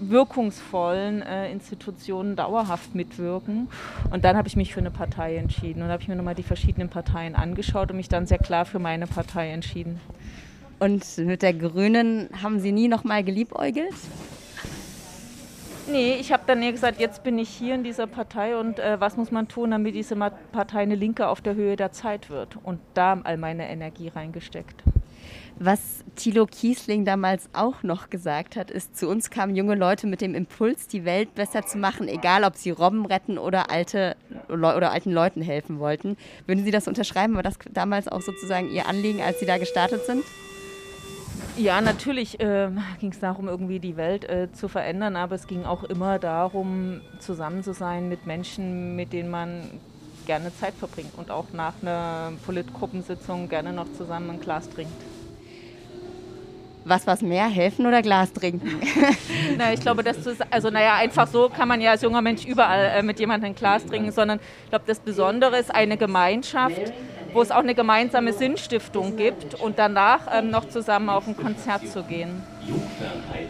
wirkungsvollen 0.00 1.22
äh, 1.22 1.50
Institutionen 1.50 2.36
dauerhaft 2.36 2.94
mitwirken. 2.94 3.68
Und 4.10 4.24
dann 4.24 4.36
habe 4.36 4.48
ich 4.48 4.56
mich 4.56 4.72
für 4.74 4.80
eine 4.80 4.90
Partei 4.90 5.36
entschieden 5.36 5.82
und 5.82 5.88
habe 5.88 6.02
ich 6.02 6.08
mir 6.08 6.16
nochmal 6.16 6.34
die 6.34 6.42
verschiedenen 6.42 6.88
Parteien 6.88 7.34
angeschaut 7.34 7.90
und 7.90 7.96
mich 7.96 8.08
dann 8.08 8.26
sehr 8.26 8.38
klar 8.38 8.64
für 8.64 8.78
meine 8.78 9.06
Partei 9.06 9.50
entschieden. 9.50 10.00
Und 10.78 11.18
mit 11.18 11.42
der 11.42 11.54
Grünen 11.54 12.28
haben 12.42 12.60
Sie 12.60 12.72
nie 12.72 12.88
nochmal 12.88 13.24
geliebäugelt? 13.24 13.94
Nee, 15.86 16.14
ich 16.14 16.32
habe 16.32 16.44
dann 16.46 16.62
eher 16.62 16.72
gesagt, 16.72 16.98
jetzt 16.98 17.22
bin 17.24 17.38
ich 17.38 17.50
hier 17.50 17.74
in 17.74 17.84
dieser 17.84 18.06
Partei 18.06 18.56
und 18.56 18.78
äh, 18.78 18.98
was 19.00 19.16
muss 19.18 19.30
man 19.30 19.48
tun, 19.48 19.70
damit 19.70 19.94
diese 19.94 20.16
Partei 20.16 20.80
eine 20.80 20.94
Linke 20.94 21.28
auf 21.28 21.42
der 21.42 21.54
Höhe 21.54 21.76
der 21.76 21.92
Zeit 21.92 22.30
wird? 22.30 22.56
Und 22.62 22.80
da 22.94 23.20
all 23.22 23.36
meine 23.36 23.68
Energie 23.68 24.08
reingesteckt. 24.08 24.82
Was 25.58 26.02
Thilo 26.16 26.46
Kiesling 26.46 27.04
damals 27.04 27.48
auch 27.52 27.84
noch 27.84 28.10
gesagt 28.10 28.56
hat, 28.56 28.72
ist, 28.72 28.96
zu 28.96 29.08
uns 29.08 29.30
kamen 29.30 29.54
junge 29.54 29.76
Leute 29.76 30.08
mit 30.08 30.20
dem 30.20 30.34
Impuls, 30.34 30.88
die 30.88 31.04
Welt 31.04 31.34
besser 31.36 31.64
zu 31.64 31.78
machen, 31.78 32.08
egal 32.08 32.42
ob 32.42 32.56
sie 32.56 32.70
Robben 32.70 33.06
retten 33.06 33.38
oder, 33.38 33.70
alte, 33.70 34.16
oder 34.48 34.90
alten 34.90 35.12
Leuten 35.12 35.42
helfen 35.42 35.78
wollten. 35.78 36.16
Würden 36.46 36.64
Sie 36.64 36.72
das 36.72 36.88
unterschreiben? 36.88 37.34
War 37.34 37.44
das 37.44 37.58
damals 37.70 38.08
auch 38.08 38.20
sozusagen 38.20 38.68
Ihr 38.70 38.88
Anliegen, 38.88 39.20
als 39.20 39.38
Sie 39.38 39.46
da 39.46 39.58
gestartet 39.58 40.04
sind? 40.06 40.24
Ja, 41.56 41.80
natürlich 41.80 42.40
äh, 42.40 42.68
ging 42.98 43.12
es 43.12 43.20
darum, 43.20 43.46
irgendwie 43.46 43.78
die 43.78 43.96
Welt 43.96 44.28
äh, 44.28 44.48
zu 44.52 44.66
verändern, 44.66 45.14
aber 45.14 45.36
es 45.36 45.46
ging 45.46 45.64
auch 45.64 45.84
immer 45.84 46.18
darum, 46.18 47.00
zusammen 47.20 47.62
zu 47.62 47.74
sein 47.74 48.08
mit 48.08 48.26
Menschen, 48.26 48.96
mit 48.96 49.12
denen 49.12 49.30
man 49.30 49.70
gerne 50.26 50.52
Zeit 50.56 50.74
verbringt 50.74 51.12
und 51.16 51.30
auch 51.30 51.52
nach 51.52 51.74
einer 51.80 52.32
Politgruppensitzung 52.44 53.48
gerne 53.48 53.72
noch 53.72 53.86
zusammen 53.96 54.30
ein 54.30 54.40
Glas 54.40 54.68
trinkt. 54.68 55.13
Was 56.84 57.06
was 57.06 57.22
mehr, 57.22 57.46
helfen 57.48 57.86
oder 57.86 58.02
Glas 58.02 58.32
trinken? 58.32 58.80
Na, 59.58 59.72
ich 59.72 59.80
glaube, 59.80 60.02
dass 60.02 60.22
das, 60.22 60.36
also 60.50 60.68
naja, 60.68 60.96
einfach 60.96 61.26
so 61.26 61.48
kann 61.48 61.66
man 61.66 61.80
ja 61.80 61.92
als 61.92 62.02
junger 62.02 62.20
Mensch 62.20 62.44
überall 62.44 62.98
äh, 62.98 63.02
mit 63.02 63.18
jemandem 63.18 63.52
ein 63.52 63.54
Glas 63.54 63.86
trinken, 63.86 64.12
sondern 64.12 64.38
ich 64.64 64.70
glaube, 64.70 64.84
das 64.86 65.00
Besondere 65.00 65.58
ist 65.58 65.74
eine 65.74 65.96
Gemeinschaft, 65.96 66.92
wo 67.32 67.42
es 67.42 67.50
auch 67.50 67.58
eine 67.58 67.74
gemeinsame 67.74 68.32
Sinnstiftung 68.32 69.16
gibt 69.16 69.54
und 69.54 69.78
danach 69.78 70.28
ähm, 70.32 70.50
noch 70.50 70.68
zusammen 70.68 71.08
auf 71.08 71.26
ein 71.26 71.36
Konzert 71.36 71.88
zu 71.88 72.02
gehen. 72.04 72.42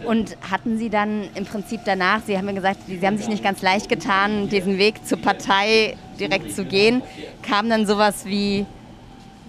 Und 0.05 0.37
hatten 0.49 0.77
Sie 0.77 0.89
dann 0.89 1.29
im 1.35 1.45
Prinzip 1.45 1.81
danach, 1.85 2.21
Sie 2.25 2.37
haben 2.37 2.47
ja 2.47 2.53
gesagt, 2.53 2.79
Sie 2.87 3.05
haben 3.05 3.17
sich 3.17 3.27
nicht 3.27 3.43
ganz 3.43 3.61
leicht 3.61 3.89
getan, 3.89 4.49
diesen 4.49 4.77
Weg 4.77 5.05
zur 5.05 5.21
Partei 5.21 5.97
direkt 6.19 6.53
zu 6.53 6.65
gehen, 6.65 7.01
kam 7.43 7.69
dann 7.69 7.85
sowas 7.85 8.25
wie 8.25 8.65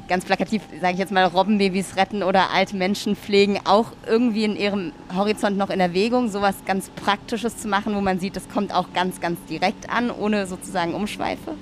ganz 0.09 0.25
plakativ, 0.25 0.63
sage 0.81 0.95
ich 0.95 0.99
jetzt 0.99 1.13
mal, 1.13 1.25
Robbenbabys 1.25 1.97
retten 1.97 2.23
oder 2.23 2.51
alte 2.53 2.77
Menschen 2.77 3.17
pflegen, 3.17 3.61
auch 3.65 3.93
irgendwie 4.07 4.45
in 4.45 4.57
ihrem 4.57 4.93
Horizont 5.15 5.57
noch 5.57 5.71
in 5.71 5.81
Erwägung, 5.81 6.29
sowas 6.29 6.57
ganz 6.67 6.91
Praktisches 6.91 7.57
zu 7.59 7.69
machen, 7.69 7.95
wo 7.95 8.01
man 8.01 8.19
sieht, 8.19 8.37
das 8.37 8.49
kommt 8.49 8.75
auch 8.75 8.93
ganz, 8.93 9.21
ganz 9.21 9.43
direkt 9.47 9.91
an, 9.91 10.11
ohne 10.11 10.47
sozusagen 10.47 10.95
Umschweife? 10.95 11.55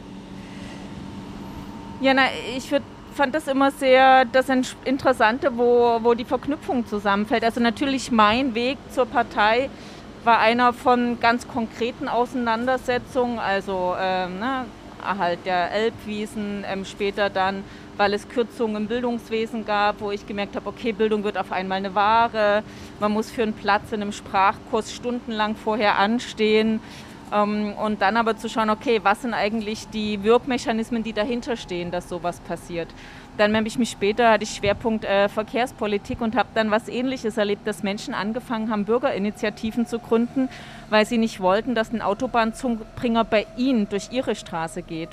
Ja, 2.00 2.12
na, 2.14 2.22
ich 2.56 2.70
würd, 2.70 2.82
fand 3.14 3.34
das 3.34 3.48
immer 3.48 3.70
sehr 3.70 4.24
das 4.24 4.48
Interessante, 4.84 5.56
wo, 5.56 6.00
wo 6.02 6.14
die 6.14 6.24
Verknüpfung 6.24 6.86
zusammenfällt. 6.86 7.44
Also 7.44 7.60
natürlich 7.60 8.10
mein 8.10 8.54
Weg 8.54 8.78
zur 8.90 9.06
Partei 9.06 9.70
war 10.24 10.38
einer 10.38 10.72
von 10.72 11.20
ganz 11.20 11.46
konkreten 11.46 12.08
Auseinandersetzungen, 12.08 13.38
also 13.38 13.94
ähm, 14.00 14.38
ne, 14.38 14.64
Erhalt 15.04 15.40
der 15.44 15.70
Elbwiesen, 15.70 16.64
ähm, 16.66 16.84
später 16.84 17.30
dann 17.30 17.64
weil 17.96 18.14
es 18.14 18.28
Kürzungen 18.28 18.76
im 18.76 18.86
Bildungswesen 18.86 19.64
gab, 19.64 20.00
wo 20.00 20.10
ich 20.10 20.26
gemerkt 20.26 20.56
habe, 20.56 20.68
okay, 20.68 20.92
Bildung 20.92 21.24
wird 21.24 21.38
auf 21.38 21.52
einmal 21.52 21.78
eine 21.78 21.94
Ware, 21.94 22.62
man 23.00 23.12
muss 23.12 23.30
für 23.30 23.42
einen 23.42 23.52
Platz 23.52 23.92
in 23.92 24.02
einem 24.02 24.12
Sprachkurs 24.12 24.92
stundenlang 24.92 25.56
vorher 25.56 25.98
anstehen. 25.98 26.80
Ähm, 27.32 27.72
und 27.72 28.02
dann 28.02 28.16
aber 28.16 28.36
zu 28.36 28.48
schauen, 28.48 28.70
okay, 28.70 29.00
was 29.02 29.22
sind 29.22 29.34
eigentlich 29.34 29.88
die 29.88 30.22
Wirkmechanismen, 30.22 31.02
die 31.02 31.12
dahinter 31.12 31.56
stehen, 31.56 31.90
dass 31.90 32.08
sowas 32.08 32.40
passiert. 32.40 32.88
Dann 33.36 33.56
habe 33.56 33.66
ich 33.66 33.78
mich 33.78 33.90
später, 33.90 34.30
hatte 34.30 34.44
ich 34.44 34.54
Schwerpunkt 34.54 35.04
äh, 35.04 35.28
Verkehrspolitik 35.28 36.20
und 36.20 36.36
habe 36.36 36.48
dann 36.54 36.70
was 36.70 36.88
Ähnliches 36.88 37.36
erlebt, 37.36 37.66
dass 37.66 37.82
Menschen 37.82 38.14
angefangen 38.14 38.70
haben, 38.70 38.84
Bürgerinitiativen 38.84 39.86
zu 39.86 39.98
gründen, 39.98 40.48
weil 40.88 41.04
sie 41.04 41.18
nicht 41.18 41.40
wollten, 41.40 41.74
dass 41.74 41.92
ein 41.92 42.02
Autobahnzubringer 42.02 43.24
bei 43.24 43.46
ihnen 43.56 43.88
durch 43.88 44.12
ihre 44.12 44.36
Straße 44.36 44.82
geht. 44.82 45.10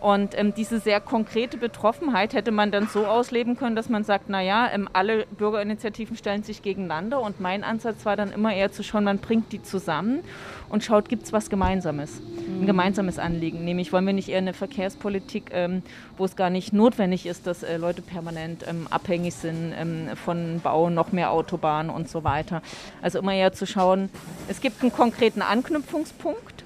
Und 0.00 0.38
ähm, 0.38 0.54
diese 0.54 0.80
sehr 0.80 1.00
konkrete 1.00 1.56
Betroffenheit 1.56 2.34
hätte 2.34 2.50
man 2.50 2.70
dann 2.70 2.86
so 2.88 3.06
ausleben 3.06 3.56
können, 3.56 3.76
dass 3.76 3.88
man 3.88 4.04
sagt, 4.04 4.28
naja, 4.28 4.68
ähm, 4.72 4.88
alle 4.92 5.26
Bürgerinitiativen 5.26 6.16
stellen 6.16 6.42
sich 6.42 6.62
gegeneinander. 6.62 7.20
Und 7.20 7.40
mein 7.40 7.64
Ansatz 7.64 8.04
war 8.04 8.16
dann 8.16 8.32
immer 8.32 8.54
eher 8.54 8.70
zu 8.72 8.82
schauen, 8.82 9.04
man 9.04 9.18
bringt 9.18 9.52
die 9.52 9.62
zusammen 9.62 10.20
und 10.68 10.84
schaut, 10.84 11.08
gibt 11.08 11.24
es 11.24 11.32
was 11.32 11.50
Gemeinsames, 11.50 12.20
ein 12.20 12.60
mhm. 12.60 12.66
gemeinsames 12.66 13.18
Anliegen. 13.18 13.64
Nämlich 13.64 13.92
wollen 13.92 14.06
wir 14.06 14.12
nicht 14.12 14.28
eher 14.28 14.38
eine 14.38 14.52
Verkehrspolitik, 14.52 15.50
ähm, 15.52 15.82
wo 16.16 16.24
es 16.24 16.36
gar 16.36 16.50
nicht 16.50 16.72
notwendig 16.72 17.26
ist, 17.26 17.46
dass 17.46 17.62
äh, 17.62 17.76
Leute 17.76 18.02
permanent 18.02 18.64
ähm, 18.68 18.86
abhängig 18.90 19.34
sind 19.34 19.72
ähm, 19.76 20.08
von 20.16 20.60
Bau, 20.60 20.90
noch 20.90 21.12
mehr 21.12 21.30
Autobahnen 21.30 21.90
und 21.90 22.08
so 22.08 22.24
weiter. 22.24 22.62
Also 23.02 23.18
immer 23.18 23.34
eher 23.34 23.52
zu 23.52 23.66
schauen, 23.66 24.10
es 24.48 24.60
gibt 24.60 24.82
einen 24.82 24.92
konkreten 24.92 25.42
Anknüpfungspunkt 25.42 26.57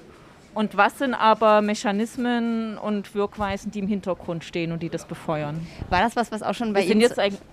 und 0.53 0.77
was 0.77 0.99
sind 0.99 1.13
aber 1.13 1.61
Mechanismen 1.61 2.77
und 2.77 3.13
Wirkweisen, 3.15 3.71
die 3.71 3.79
im 3.79 3.87
Hintergrund 3.87 4.43
stehen 4.43 4.71
und 4.71 4.83
die 4.83 4.89
das 4.89 5.05
befeuern? 5.05 5.65
War 5.89 6.01
das 6.01 6.15
was, 6.15 6.31
was 6.31 6.43
auch 6.43 6.53
schon 6.53 6.73
bei 6.73 6.81
wir 6.81 6.91
Ihnen... 6.91 7.01
Sind 7.01 7.17
jetzt 7.17 7.43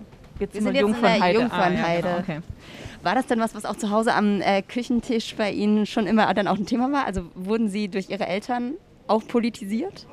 jetzt 0.41 0.55
wir 0.55 0.61
sind 0.61 0.73
jetzt 0.73 0.81
Jungfernheide. 0.81 1.39
Jungfernheide. 1.39 2.07
Ah, 2.07 2.11
ja, 2.11 2.17
genau. 2.17 2.39
okay. 2.39 2.39
War 3.03 3.15
das 3.15 3.27
denn 3.27 3.39
was, 3.39 3.55
was 3.55 3.65
auch 3.65 3.77
zu 3.77 3.89
Hause 3.89 4.13
am 4.13 4.41
äh, 4.41 4.61
Küchentisch 4.61 5.35
bei 5.35 5.51
Ihnen 5.51 5.85
schon 5.85 6.07
immer 6.07 6.31
dann 6.33 6.47
auch 6.47 6.57
ein 6.57 6.65
Thema 6.65 6.91
war? 6.91 7.05
Also 7.05 7.23
wurden 7.35 7.69
Sie 7.69 7.87
durch 7.87 8.09
Ihre 8.09 8.27
Eltern 8.27 8.73
auch 9.07 9.25
politisiert? 9.27 10.07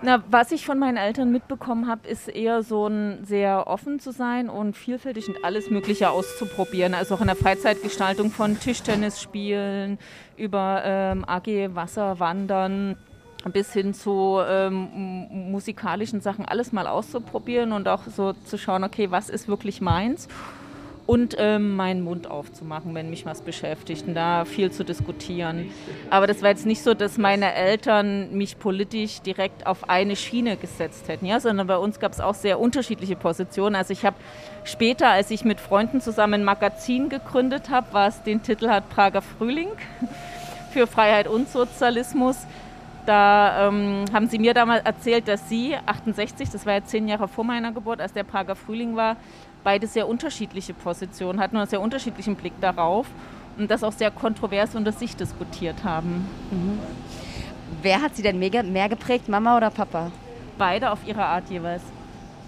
Na, 0.00 0.22
was 0.30 0.52
ich 0.52 0.64
von 0.64 0.78
meinen 0.78 0.96
Eltern 0.96 1.32
mitbekommen 1.32 1.88
habe, 1.88 2.06
ist 2.06 2.28
eher 2.28 2.62
so 2.62 2.86
ein 2.86 3.24
sehr 3.24 3.66
offen 3.66 3.98
zu 3.98 4.12
sein 4.12 4.48
und 4.48 4.76
vielfältig 4.76 5.26
und 5.26 5.44
alles 5.44 5.70
Mögliche 5.70 6.10
auszuprobieren. 6.10 6.94
Also 6.94 7.16
auch 7.16 7.20
in 7.20 7.26
der 7.26 7.34
Freizeitgestaltung 7.34 8.30
von 8.30 8.60
Tischtennis 8.60 9.20
spielen, 9.20 9.98
über 10.38 10.82
ähm, 10.84 11.24
AG 11.26 11.74
Wasser 11.74 12.20
wandern 12.20 12.96
bis 13.52 13.72
hin 13.72 13.94
zu 13.94 14.40
ähm, 14.46 15.28
musikalischen 15.50 16.20
Sachen 16.20 16.44
alles 16.44 16.72
mal 16.72 16.86
auszuprobieren 16.86 17.72
und 17.72 17.88
auch 17.88 18.02
so 18.04 18.32
zu 18.32 18.58
schauen, 18.58 18.84
okay, 18.84 19.10
was 19.10 19.30
ist 19.30 19.48
wirklich 19.48 19.80
meins 19.80 20.28
und 21.08 21.36
ähm, 21.38 21.74
meinen 21.74 22.02
Mund 22.02 22.30
aufzumachen, 22.30 22.94
wenn 22.94 23.08
mich 23.08 23.24
was 23.24 23.40
beschäftigt 23.40 24.06
und 24.06 24.14
da 24.14 24.44
viel 24.44 24.70
zu 24.70 24.84
diskutieren. 24.84 25.70
Aber 26.10 26.26
das 26.26 26.42
war 26.42 26.50
jetzt 26.50 26.66
nicht 26.66 26.82
so, 26.82 26.92
dass 26.92 27.16
meine 27.16 27.54
Eltern 27.54 28.36
mich 28.36 28.58
politisch 28.58 29.22
direkt 29.22 29.66
auf 29.66 29.88
eine 29.88 30.16
Schiene 30.16 30.58
gesetzt 30.58 31.08
hätten, 31.08 31.24
ja, 31.24 31.40
sondern 31.40 31.66
bei 31.66 31.78
uns 31.78 31.98
gab 31.98 32.12
es 32.12 32.20
auch 32.20 32.34
sehr 32.34 32.60
unterschiedliche 32.60 33.16
Positionen. 33.16 33.74
Also 33.74 33.94
ich 33.94 34.04
habe 34.04 34.16
später, 34.64 35.08
als 35.08 35.30
ich 35.30 35.44
mit 35.44 35.60
Freunden 35.60 36.00
zusammen 36.00 36.34
ein 36.34 36.44
Magazin 36.44 37.08
gegründet 37.08 37.70
habe, 37.70 37.88
was 37.92 38.22
den 38.22 38.42
Titel 38.42 38.68
hat 38.68 38.88
Prager 38.90 39.22
Frühling 39.22 39.68
für 40.72 40.86
Freiheit 40.86 41.28
und 41.28 41.48
Sozialismus, 41.48 42.46
da 43.06 43.68
ähm, 43.68 44.04
haben 44.12 44.28
sie 44.28 44.38
mir 44.38 44.52
damals 44.52 44.84
erzählt, 44.84 45.28
dass 45.28 45.48
sie 45.48 45.74
68, 45.86 46.50
das 46.50 46.66
war 46.66 46.74
ja 46.74 46.84
zehn 46.84 47.08
Jahre 47.08 47.26
vor 47.26 47.42
meiner 47.42 47.72
Geburt, 47.72 48.02
als 48.02 48.12
der 48.12 48.24
Prager 48.24 48.54
Frühling 48.54 48.96
war, 48.96 49.16
beide 49.64 49.86
sehr 49.86 50.06
unterschiedliche 50.06 50.74
Positionen 50.74 51.40
hatten 51.40 51.56
und 51.56 51.62
einen 51.62 51.70
sehr 51.70 51.80
unterschiedlichen 51.80 52.36
Blick 52.36 52.52
darauf 52.60 53.06
und 53.56 53.70
das 53.70 53.82
auch 53.82 53.92
sehr 53.92 54.10
kontrovers 54.10 54.74
unter 54.74 54.92
sich 54.92 55.16
diskutiert 55.16 55.84
haben. 55.84 56.28
Mhm. 56.50 56.78
Wer 57.82 58.02
hat 58.02 58.16
Sie 58.16 58.22
denn 58.22 58.38
mehr, 58.38 58.62
mehr 58.62 58.88
geprägt, 58.88 59.28
Mama 59.28 59.56
oder 59.56 59.70
Papa? 59.70 60.10
Beide 60.58 60.90
auf 60.90 60.98
ihre 61.06 61.24
Art 61.24 61.48
jeweils. 61.48 61.82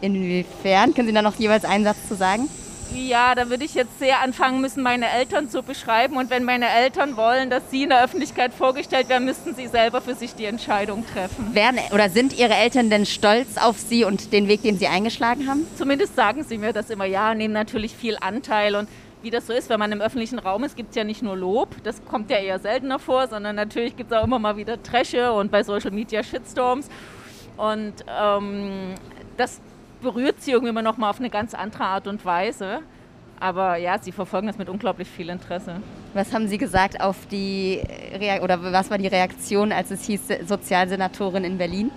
Inwiefern? 0.01 0.95
Können 0.95 1.09
Sie 1.09 1.15
da 1.15 1.23
noch 1.23 1.37
jeweils 1.37 1.65
einen 1.65 1.85
Satz 1.85 2.09
zu 2.09 2.15
sagen? 2.15 2.49
Ja, 2.95 3.35
da 3.37 3.49
würde 3.49 3.65
ich 3.65 3.75
jetzt 3.75 3.99
sehr 4.01 4.21
anfangen 4.21 4.61
müssen, 4.61 4.83
meine 4.83 5.09
Eltern 5.09 5.49
zu 5.49 5.63
beschreiben. 5.63 6.17
Und 6.17 6.29
wenn 6.29 6.45
meine 6.45 6.69
Eltern 6.69 7.17
wollen, 7.17 7.49
dass 7.49 7.63
sie 7.71 7.85
in 7.85 7.91
der 7.91 8.03
Öffentlichkeit 8.03 8.53
vorgestellt 8.53 9.09
werden, 9.09 9.25
müssten 9.25 9.55
sie 9.55 9.69
selber 9.69 10.01
für 10.01 10.15
sich 10.15 10.35
die 10.35 10.45
Entscheidung 10.45 11.05
treffen. 11.07 11.55
Werden 11.55 11.79
oder 11.93 12.09
sind 12.11 12.37
Ihre 12.37 12.55
Eltern 12.55 12.91
denn 12.91 13.07
stolz 13.07 13.59
auf 13.59 13.79
Sie 13.79 14.05
und 14.05 14.33
den 14.33 14.49
Weg, 14.49 14.63
den 14.63 14.79
Sie 14.79 14.89
eingeschlagen 14.89 15.49
haben? 15.49 15.67
Zumindest 15.79 16.17
sagen 16.17 16.43
sie 16.43 16.59
mir 16.59 16.73
das 16.73 16.91
immer. 16.91 17.05
Ja, 17.05 17.35
nehmen 17.35 17.55
natürlich 17.55 17.95
viel 17.95 18.17
Anteil 18.21 18.75
und 18.75 18.89
wie 19.23 19.31
das 19.31 19.47
so 19.47 19.53
ist, 19.53 19.69
wenn 19.69 19.79
man 19.79 19.93
im 19.93 20.01
öffentlichen 20.01 20.39
Raum 20.39 20.65
ist, 20.65 20.77
gibt 20.77 20.91
es 20.91 20.97
ja 20.97 21.05
nicht 21.05 21.23
nur 21.23 21.37
Lob, 21.37 21.69
das 21.85 22.03
kommt 22.07 22.31
ja 22.31 22.39
eher 22.39 22.59
seltener 22.59 22.99
vor, 22.99 23.29
sondern 23.29 23.55
natürlich 23.55 23.95
gibt 23.95 24.11
es 24.11 24.17
auch 24.17 24.25
immer 24.25 24.39
mal 24.39 24.57
wieder 24.57 24.83
Tresche 24.83 25.33
und 25.33 25.51
bei 25.51 25.63
Social 25.63 25.91
Media 25.91 26.23
Shitstorms. 26.23 26.89
Und 27.59 27.93
ähm, 28.09 28.95
das 29.37 29.61
berührt 30.01 30.41
sie 30.41 30.53
irgendwie 30.53 30.71
immer 30.71 30.83
noch 30.83 30.97
mal 30.97 31.11
auf 31.11 31.19
eine 31.19 31.31
ganz 31.31 31.55
andere 31.55 31.85
Art 31.85 32.07
und 32.07 32.25
Weise. 32.25 32.81
Aber 33.39 33.77
ja, 33.77 33.99
sie 33.99 34.13
verfolgen 34.13 34.47
das 34.47 34.59
mit 34.59 34.69
unglaublich 34.69 35.09
viel 35.09 35.31
Interesse. 35.31 35.77
Was 36.13 36.35
haben 36.35 36.47
Sie 36.49 36.59
gesagt 36.59 37.01
auf 37.01 37.27
die 37.31 37.81
oder 38.43 38.63
was 38.73 38.91
war 38.91 38.99
die 38.99 39.07
Reaktion, 39.07 39.73
als 39.73 39.91
es 39.91 40.05
hieß 40.05 40.23
Sozialsenatorin 40.47 41.45
in 41.45 41.57
Berlin? 41.57 41.91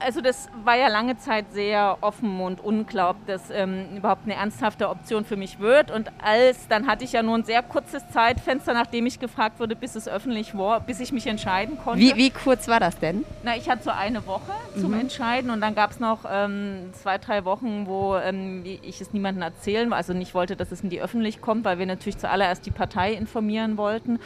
Also 0.00 0.20
das 0.20 0.48
war 0.64 0.76
ja 0.76 0.88
lange 0.88 1.18
Zeit 1.18 1.52
sehr 1.52 1.98
offen 2.00 2.40
und 2.40 2.62
unklar, 2.62 3.10
ob 3.10 3.26
das 3.26 3.50
ähm, 3.50 3.96
überhaupt 3.96 4.22
eine 4.24 4.34
ernsthafte 4.34 4.88
Option 4.88 5.24
für 5.24 5.36
mich 5.36 5.58
wird. 5.58 5.90
Und 5.90 6.10
als, 6.22 6.68
dann 6.68 6.86
hatte 6.86 7.04
ich 7.04 7.12
ja 7.12 7.22
nur 7.22 7.36
ein 7.36 7.44
sehr 7.44 7.62
kurzes 7.62 8.08
Zeitfenster, 8.08 8.72
nachdem 8.72 9.06
ich 9.06 9.20
gefragt 9.20 9.60
wurde, 9.60 9.76
bis 9.76 9.96
es 9.96 10.08
öffentlich 10.08 10.56
war, 10.56 10.80
bis 10.80 11.00
ich 11.00 11.12
mich 11.12 11.26
entscheiden 11.26 11.78
konnte. 11.78 12.00
Wie, 12.00 12.16
wie 12.16 12.30
kurz 12.30 12.66
war 12.66 12.80
das 12.80 12.98
denn? 12.98 13.24
Na, 13.42 13.56
ich 13.56 13.68
hatte 13.68 13.84
so 13.84 13.90
eine 13.90 14.26
Woche 14.26 14.52
zum 14.80 14.92
mhm. 14.92 15.00
Entscheiden 15.00 15.50
und 15.50 15.60
dann 15.60 15.74
gab 15.74 15.90
es 15.90 16.00
noch 16.00 16.20
ähm, 16.30 16.90
zwei, 16.92 17.18
drei 17.18 17.44
Wochen, 17.44 17.86
wo 17.86 18.16
ähm, 18.16 18.64
ich 18.64 19.00
es 19.00 19.12
niemandem 19.12 19.42
erzählen, 19.42 19.92
also 19.92 20.12
nicht 20.14 20.34
wollte, 20.34 20.56
dass 20.56 20.72
es 20.72 20.80
in 20.80 20.90
die 20.90 21.00
Öffentlichkeit 21.00 21.40
kommt, 21.40 21.64
weil 21.64 21.78
wir 21.78 21.86
natürlich 21.86 22.18
zuallererst 22.18 22.66
die 22.66 22.70
Partei 22.70 23.12
informieren 23.12 23.76
wollten. 23.76 24.18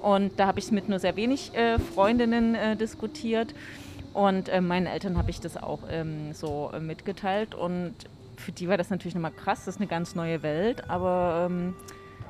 Und 0.00 0.38
da 0.38 0.46
habe 0.46 0.58
ich 0.58 0.66
es 0.66 0.70
mit 0.70 0.88
nur 0.88 0.98
sehr 0.98 1.16
wenig 1.16 1.54
äh, 1.54 1.78
Freundinnen 1.78 2.54
äh, 2.54 2.76
diskutiert. 2.76 3.54
Und 4.16 4.48
äh, 4.48 4.62
meinen 4.62 4.86
Eltern 4.86 5.18
habe 5.18 5.28
ich 5.28 5.40
das 5.40 5.58
auch 5.58 5.80
ähm, 5.90 6.32
so 6.32 6.70
äh, 6.72 6.80
mitgeteilt. 6.80 7.54
Und 7.54 7.94
für 8.38 8.50
die 8.50 8.66
war 8.66 8.78
das 8.78 8.88
natürlich 8.88 9.14
nochmal 9.14 9.30
krass, 9.30 9.66
das 9.66 9.74
ist 9.74 9.80
eine 9.80 9.88
ganz 9.88 10.14
neue 10.14 10.42
Welt. 10.42 10.88
Aber 10.88 11.48
ähm, 11.50 11.74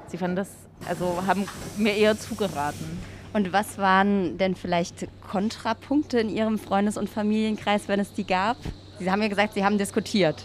sie 0.08 0.18
fanden 0.18 0.34
das, 0.34 0.50
also 0.88 1.22
haben 1.28 1.46
mir 1.76 1.94
eher 1.94 2.18
zugeraten. 2.18 3.00
Und 3.32 3.52
was 3.52 3.78
waren 3.78 4.36
denn 4.36 4.56
vielleicht 4.56 5.06
Kontrapunkte 5.30 6.18
in 6.18 6.28
Ihrem 6.28 6.58
Freundes- 6.58 6.96
und 6.96 7.08
Familienkreis, 7.08 7.86
wenn 7.86 8.00
es 8.00 8.12
die 8.12 8.26
gab? 8.26 8.56
Sie 8.98 9.08
haben 9.08 9.22
ja 9.22 9.28
gesagt, 9.28 9.54
Sie 9.54 9.64
haben 9.64 9.78
diskutiert. 9.78 10.44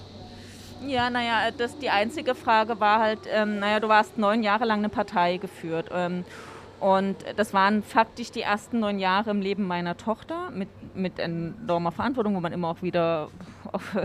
Ja, 0.85 1.09
naja, 1.09 1.49
das, 1.57 1.75
die 1.79 1.89
einzige 1.89 2.35
Frage 2.35 2.79
war 2.79 2.99
halt, 2.99 3.21
ähm, 3.33 3.57
naja, 3.57 3.79
du 3.79 3.87
warst 3.87 4.15
neun 4.19 4.43
Jahre 4.43 4.65
lang 4.65 4.79
eine 4.79 4.89
Partei 4.89 5.37
geführt. 5.37 5.89
Ähm, 5.91 6.23
und 6.81 7.17
das 7.37 7.53
waren 7.53 7.83
faktisch 7.83 8.31
die 8.31 8.41
ersten 8.41 8.79
neun 8.79 8.97
Jahre 8.97 9.29
im 9.29 9.39
Leben 9.39 9.67
meiner 9.67 9.97
Tochter 9.97 10.49
mit, 10.49 10.67
mit 10.95 11.19
enormer 11.19 11.91
Verantwortung, 11.91 12.35
wo 12.35 12.39
man 12.39 12.51
immer 12.51 12.69
auch 12.69 12.81
wieder 12.81 13.29
auf 13.71 13.95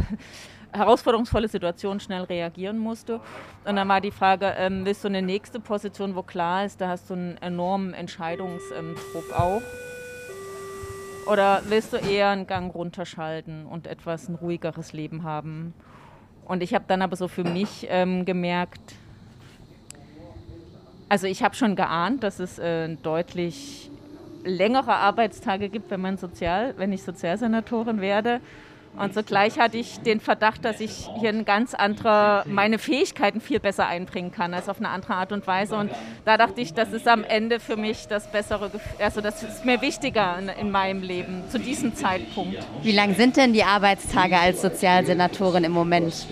herausforderungsvolle 0.73 1.49
Situationen 1.49 2.00
schnell 2.00 2.25
reagieren 2.25 2.76
musste. 2.76 3.21
Und 3.64 3.76
dann 3.76 3.88
war 3.88 4.02
die 4.02 4.11
Frage, 4.11 4.54
ähm, 4.59 4.85
willst 4.85 5.04
du 5.04 5.09
eine 5.09 5.23
nächste 5.23 5.59
Position, 5.59 6.14
wo 6.14 6.23
klar 6.23 6.66
ist, 6.66 6.78
da 6.83 6.88
hast 6.88 7.09
du 7.09 7.14
einen 7.14 7.38
enormen 7.38 7.95
Entscheidungsdruck 7.95 9.33
auch? 9.33 9.62
Oder 11.26 11.62
willst 11.68 11.95
du 11.95 11.97
eher 11.97 12.28
einen 12.28 12.47
Gang 12.47 12.75
runterschalten 12.75 13.64
und 13.64 13.87
etwas 13.87 14.28
ein 14.28 14.35
ruhigeres 14.35 14.92
Leben 14.92 15.23
haben? 15.23 15.73
Und 16.45 16.62
ich 16.62 16.75
habe 16.75 16.85
dann 16.87 17.00
aber 17.00 17.16
so 17.16 17.26
für 17.26 17.42
mich 17.42 17.87
ähm, 17.88 18.26
gemerkt, 18.26 18.95
also 21.09 21.27
ich 21.27 21.43
habe 21.43 21.55
schon 21.55 21.77
geahnt, 21.77 22.23
dass 22.23 22.41
es 22.41 22.59
äh, 22.59 22.89
deutlich 23.03 23.91
längere 24.45 24.95
Arbeitstage 24.95 25.69
gibt, 25.69 25.91
wenn 25.91 26.01
man 26.01 26.19
sozial, 26.19 26.75
wenn 26.77 26.93
ich 26.93 27.03
Sozialsenatorin 27.03 28.01
werde. 28.01 28.41
Und 28.99 29.15
zugleich 29.15 29.59
hatte 29.59 29.76
ich 29.76 30.00
den 30.00 30.21
Verdacht, 30.21 30.65
dass 30.65 30.81
ich 30.81 31.09
hier 31.21 31.31
ein 31.31 31.45
ganz 31.45 31.75
andere, 31.75 32.45
meine 32.47 32.79
Fähigkeiten 32.79 33.41
viel 33.41 33.61
besser 33.61 33.87
einbringen 33.87 34.33
kann, 34.33 34.55
als 34.55 34.69
auf 34.69 34.79
eine 34.79 34.88
andere 34.88 35.15
Art 35.15 35.33
und 35.33 35.47
Weise. 35.47 35.76
Und 35.76 35.91
da 36.25 36.37
dachte 36.37 36.61
ich, 36.61 36.73
das 36.75 36.93
ist 36.93 37.07
am 37.07 37.25
Ende 37.25 37.61
für 37.61 37.76
mich 37.76 38.09
das 38.09 38.31
bessere, 38.31 38.71
also 38.99 39.21
das 39.21 39.43
ist 39.43 39.65
mir 39.65 39.83
wichtiger 39.83 40.38
in, 40.38 40.49
in 40.49 40.71
meinem 40.71 41.03
Leben 41.03 41.45
zu 41.50 41.59
diesem 41.59 41.95
Zeitpunkt. 41.95 42.59
Wie 42.83 42.93
lang 42.93 43.15
sind 43.15 43.37
denn 43.37 43.53
die 43.53 43.65
Arbeitstage 43.65 44.38
als 44.38 44.62
Sozialsenatorin 44.62 45.65
im 45.65 45.73
Moment? 45.73 46.26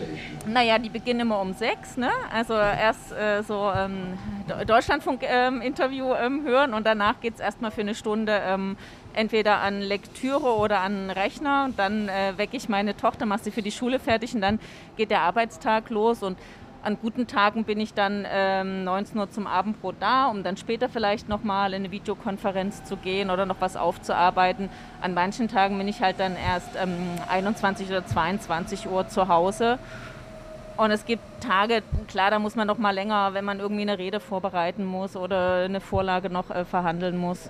Naja, 0.46 0.78
die 0.78 0.90
beginnen 0.90 1.20
immer 1.20 1.40
um 1.40 1.54
sechs, 1.54 1.96
ne? 1.96 2.10
Also 2.32 2.52
erst 2.52 3.12
äh, 3.12 3.42
so 3.42 3.72
ähm, 3.74 4.18
Deutschlandfunk-Interview 4.66 6.12
ähm, 6.12 6.40
ähm, 6.40 6.44
hören 6.44 6.74
und 6.74 6.86
danach 6.86 7.20
geht 7.20 7.34
es 7.34 7.40
erstmal 7.40 7.70
für 7.70 7.80
eine 7.80 7.94
Stunde 7.94 8.40
ähm, 8.46 8.76
entweder 9.14 9.60
an 9.60 9.80
Lektüre 9.80 10.56
oder 10.56 10.80
an 10.80 11.10
Rechner 11.10 11.64
und 11.66 11.78
dann 11.78 12.08
äh, 12.08 12.36
wecke 12.36 12.56
ich 12.56 12.68
meine 12.68 12.96
Tochter, 12.96 13.26
mache 13.26 13.44
sie 13.44 13.50
für 13.50 13.62
die 13.62 13.72
Schule 13.72 13.98
fertig 13.98 14.34
und 14.34 14.40
dann 14.40 14.58
geht 14.96 15.10
der 15.10 15.22
Arbeitstag 15.22 15.90
los 15.90 16.22
und 16.22 16.36
an 16.82 16.98
guten 17.00 17.26
Tagen 17.26 17.64
bin 17.64 17.80
ich 17.80 17.94
dann 17.94 18.26
ähm, 18.30 18.84
19 18.84 19.18
Uhr 19.18 19.30
zum 19.30 19.46
Abendbrot 19.46 19.96
da, 20.00 20.26
um 20.26 20.42
dann 20.42 20.58
später 20.58 20.90
vielleicht 20.90 21.30
nochmal 21.30 21.72
in 21.72 21.82
eine 21.82 21.90
Videokonferenz 21.90 22.84
zu 22.84 22.98
gehen 22.98 23.30
oder 23.30 23.46
noch 23.46 23.56
was 23.60 23.76
aufzuarbeiten. 23.76 24.68
An 25.00 25.14
manchen 25.14 25.48
Tagen 25.48 25.78
bin 25.78 25.88
ich 25.88 26.02
halt 26.02 26.20
dann 26.20 26.36
erst 26.36 26.68
ähm, 26.76 26.94
21 27.30 27.88
oder 27.88 28.04
22 28.04 28.86
Uhr 28.90 29.08
zu 29.08 29.28
Hause. 29.28 29.78
Und 30.76 30.90
es 30.90 31.06
gibt 31.06 31.22
Tage, 31.40 31.82
klar, 32.06 32.30
da 32.30 32.38
muss 32.38 32.54
man 32.54 32.66
noch 32.66 32.78
mal 32.78 32.90
länger, 32.90 33.32
wenn 33.32 33.46
man 33.46 33.60
irgendwie 33.60 33.82
eine 33.82 33.96
Rede 33.96 34.20
vorbereiten 34.20 34.84
muss 34.84 35.16
oder 35.16 35.64
eine 35.64 35.80
Vorlage 35.80 36.28
noch 36.28 36.50
äh, 36.50 36.66
verhandeln 36.66 37.16
muss 37.16 37.48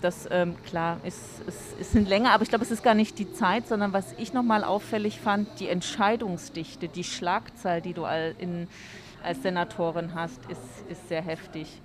das 0.00 0.28
ähm, 0.30 0.56
klar 0.64 0.98
ist, 1.04 1.18
ist, 1.46 1.78
ist 1.78 1.92
sind 1.92 2.08
länger, 2.08 2.32
aber 2.32 2.42
ich 2.42 2.48
glaube, 2.48 2.64
es 2.64 2.70
ist 2.70 2.82
gar 2.82 2.94
nicht 2.94 3.18
die 3.18 3.32
Zeit, 3.32 3.66
sondern 3.68 3.92
was 3.92 4.14
ich 4.18 4.32
nochmal 4.32 4.64
auffällig 4.64 5.20
fand, 5.20 5.60
die 5.60 5.68
Entscheidungsdichte, 5.68 6.88
die 6.88 7.04
Schlagzahl, 7.04 7.80
die 7.80 7.94
du 7.94 8.04
in, 8.38 8.68
als 9.22 9.42
Senatorin 9.42 10.14
hast, 10.14 10.40
ist, 10.48 10.60
ist 10.88 11.08
sehr 11.08 11.22
heftig. 11.22 11.80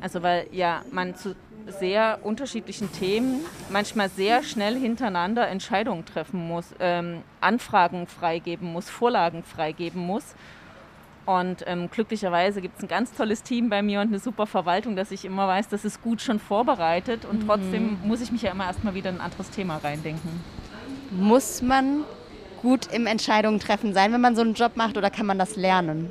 Also 0.00 0.22
weil 0.22 0.46
ja 0.52 0.82
man 0.92 1.16
zu 1.16 1.34
sehr 1.66 2.20
unterschiedlichen 2.22 2.90
Themen 2.92 3.40
manchmal 3.68 4.08
sehr 4.08 4.42
schnell 4.42 4.78
hintereinander 4.78 5.48
Entscheidungen 5.48 6.04
treffen 6.04 6.46
muss, 6.46 6.74
ähm, 6.80 7.22
Anfragen 7.40 8.06
freigeben 8.06 8.72
muss, 8.72 8.88
Vorlagen 8.88 9.42
freigeben 9.42 10.00
muss 10.00 10.34
und 11.28 11.62
ähm, 11.66 11.90
glücklicherweise 11.90 12.62
gibt 12.62 12.78
es 12.78 12.84
ein 12.84 12.88
ganz 12.88 13.12
tolles 13.12 13.42
Team 13.42 13.68
bei 13.68 13.82
mir 13.82 14.00
und 14.00 14.06
eine 14.06 14.18
super 14.18 14.46
Verwaltung, 14.46 14.96
dass 14.96 15.10
ich 15.10 15.26
immer 15.26 15.46
weiß, 15.46 15.68
das 15.68 15.84
ist 15.84 16.00
gut 16.00 16.22
schon 16.22 16.38
vorbereitet. 16.38 17.26
Und 17.26 17.42
mhm. 17.42 17.46
trotzdem 17.46 17.98
muss 18.02 18.22
ich 18.22 18.32
mich 18.32 18.40
ja 18.40 18.52
immer 18.52 18.64
erstmal 18.64 18.94
wieder 18.94 19.10
in 19.10 19.16
ein 19.16 19.20
anderes 19.20 19.50
Thema 19.50 19.76
reindenken. 19.76 20.42
Muss 21.10 21.60
man 21.60 22.04
gut 22.62 22.90
im 22.94 23.06
Entscheidungen 23.06 23.60
treffen 23.60 23.92
sein, 23.92 24.10
wenn 24.14 24.22
man 24.22 24.36
so 24.36 24.40
einen 24.40 24.54
Job 24.54 24.76
macht, 24.76 24.96
oder 24.96 25.10
kann 25.10 25.26
man 25.26 25.38
das 25.38 25.54
lernen? 25.56 26.10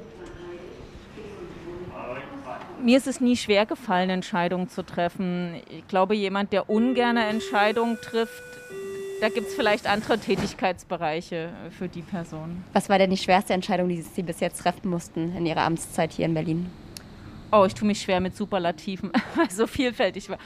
Mir 2.84 2.98
ist 3.00 3.08
es 3.08 3.20
nie 3.20 3.38
schwer 3.38 3.66
gefallen, 3.66 4.12
Entscheidungen 4.12 4.70
zu 4.70 4.86
treffen. 4.86 5.56
Ich 5.72 5.88
glaube, 5.88 6.14
jemand, 6.14 6.54
der 6.54 6.70
ungerne 6.70 7.26
Entscheidungen 7.26 7.98
trifft, 8.04 8.44
da 9.22 9.30
gibt 9.30 9.48
es 9.48 9.56
vielleicht 9.56 9.88
andere 9.88 10.20
Tätigkeitsbereiche 10.20 11.50
für 11.78 11.88
die 11.88 12.02
Person. 12.02 12.64
Was 12.74 12.90
war 12.90 12.98
denn 13.00 13.10
die 13.10 13.18
schwerste 13.18 13.54
Entscheidung, 13.54 13.90
die 13.90 14.02
Sie 14.02 14.24
bis 14.24 14.40
jetzt 14.40 14.62
treffen 14.62 14.90
mussten 14.90 15.36
in 15.36 15.46
Ihrer 15.46 15.62
Amtszeit 15.62 16.12
hier 16.14 16.26
in 16.26 16.34
Berlin? 16.34 16.70
Oh, 17.52 17.64
ich 17.66 17.74
tue 17.74 17.88
mich 17.88 18.02
schwer 18.02 18.20
mit 18.20 18.36
Superlativen, 18.36 19.12
weil 19.36 19.50
so 19.50 19.68
vielfältig 19.68 20.30
war. 20.30 20.38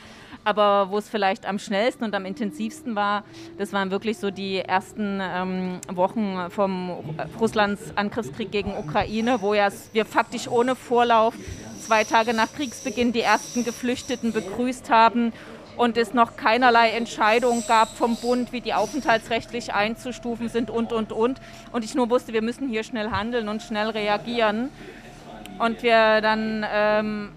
Aber 0.44 0.90
wo 0.90 0.98
es 0.98 1.10
vielleicht 1.10 1.46
am 1.46 1.60
schnellsten 1.60 2.04
und 2.04 2.16
am 2.16 2.26
intensivsten 2.26 2.96
war, 2.96 3.24
das 3.58 3.74
waren 3.74 3.92
wirklich 3.92 4.18
so 4.18 4.32
die 4.32 4.58
ersten 4.58 5.20
ähm, 5.22 5.80
Wochen 5.94 6.50
vom 6.50 7.16
Russlands 7.40 7.96
Angriffskrieg 7.96 8.52
gegen 8.52 8.76
Ukraine, 8.76 9.42
wo 9.42 9.54
ja 9.54 9.70
wir 9.94 10.06
faktisch 10.06 10.48
ohne 10.48 10.76
Vorlauf 10.76 11.36
zwei 11.80 12.04
Tage 12.04 12.34
nach 12.34 12.52
Kriegsbeginn 12.54 13.12
die 13.12 13.22
ersten 13.22 13.64
Geflüchteten 13.64 14.34
begrüßt 14.34 14.90
haben 14.90 15.34
und 15.78 15.98
es 15.98 16.14
noch 16.14 16.36
keinerlei 16.36 16.92
Entscheidung 16.92 17.64
gab 17.68 17.90
vom 17.90 18.16
Bund, 18.16 18.52
wie 18.52 18.62
die 18.62 18.74
aufenthaltsrechtlich 18.74 19.74
einzustufen 19.74 20.50
sind 20.50 20.70
und, 20.70 20.94
und, 20.94 21.12
und. 21.12 21.40
Und 21.72 21.84
ich 21.86 21.96
nur 21.96 22.10
wusste, 22.10 22.34
wir 22.34 22.42
müssen 22.42 22.70
hier 22.70 22.84
schnell 22.84 23.12
handeln 23.12 23.48
und 23.48 23.62
schnell 23.62 23.90
reagieren. 23.90 24.70
Und 25.60 25.84
wir 25.84 26.22
dann 26.22 26.66
ähm, 26.72 27.30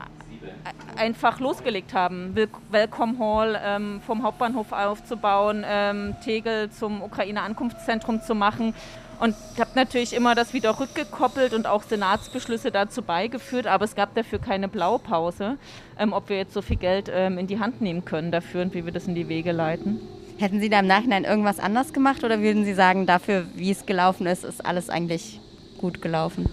einfach 0.96 1.40
losgelegt 1.40 1.94
haben, 1.94 2.34
Welcome 2.70 3.18
Hall 3.18 3.60
ähm, 3.62 4.00
vom 4.06 4.22
Hauptbahnhof 4.22 4.72
aufzubauen, 4.72 5.64
ähm, 5.66 6.14
Tegel 6.24 6.70
zum 6.70 7.02
Ukraine-Ankunftszentrum 7.02 8.22
zu 8.22 8.34
machen 8.34 8.74
und 9.20 9.34
ich 9.54 9.60
habe 9.60 9.70
natürlich 9.74 10.12
immer 10.12 10.34
das 10.34 10.52
wieder 10.52 10.78
rückgekoppelt 10.78 11.54
und 11.54 11.66
auch 11.66 11.82
Senatsbeschlüsse 11.82 12.70
dazu 12.70 13.02
beigeführt, 13.02 13.66
aber 13.66 13.84
es 13.84 13.94
gab 13.94 14.14
dafür 14.14 14.38
keine 14.38 14.68
Blaupause, 14.68 15.56
ähm, 15.98 16.12
ob 16.12 16.28
wir 16.28 16.36
jetzt 16.36 16.54
so 16.54 16.62
viel 16.62 16.76
Geld 16.76 17.10
ähm, 17.12 17.38
in 17.38 17.46
die 17.46 17.58
Hand 17.58 17.80
nehmen 17.80 18.04
können 18.04 18.30
dafür 18.30 18.62
und 18.62 18.74
wie 18.74 18.84
wir 18.84 18.92
das 18.92 19.06
in 19.06 19.14
die 19.14 19.28
Wege 19.28 19.52
leiten. 19.52 20.00
Hätten 20.38 20.60
Sie 20.60 20.68
da 20.68 20.80
im 20.80 20.86
Nachhinein 20.86 21.24
irgendwas 21.24 21.60
anders 21.60 21.92
gemacht 21.92 22.24
oder 22.24 22.40
würden 22.40 22.64
Sie 22.64 22.74
sagen, 22.74 23.06
dafür, 23.06 23.46
wie 23.54 23.70
es 23.70 23.86
gelaufen 23.86 24.26
ist, 24.26 24.44
ist 24.44 24.64
alles 24.64 24.90
eigentlich 24.90 25.40
gut 25.78 26.02
gelaufen? 26.02 26.50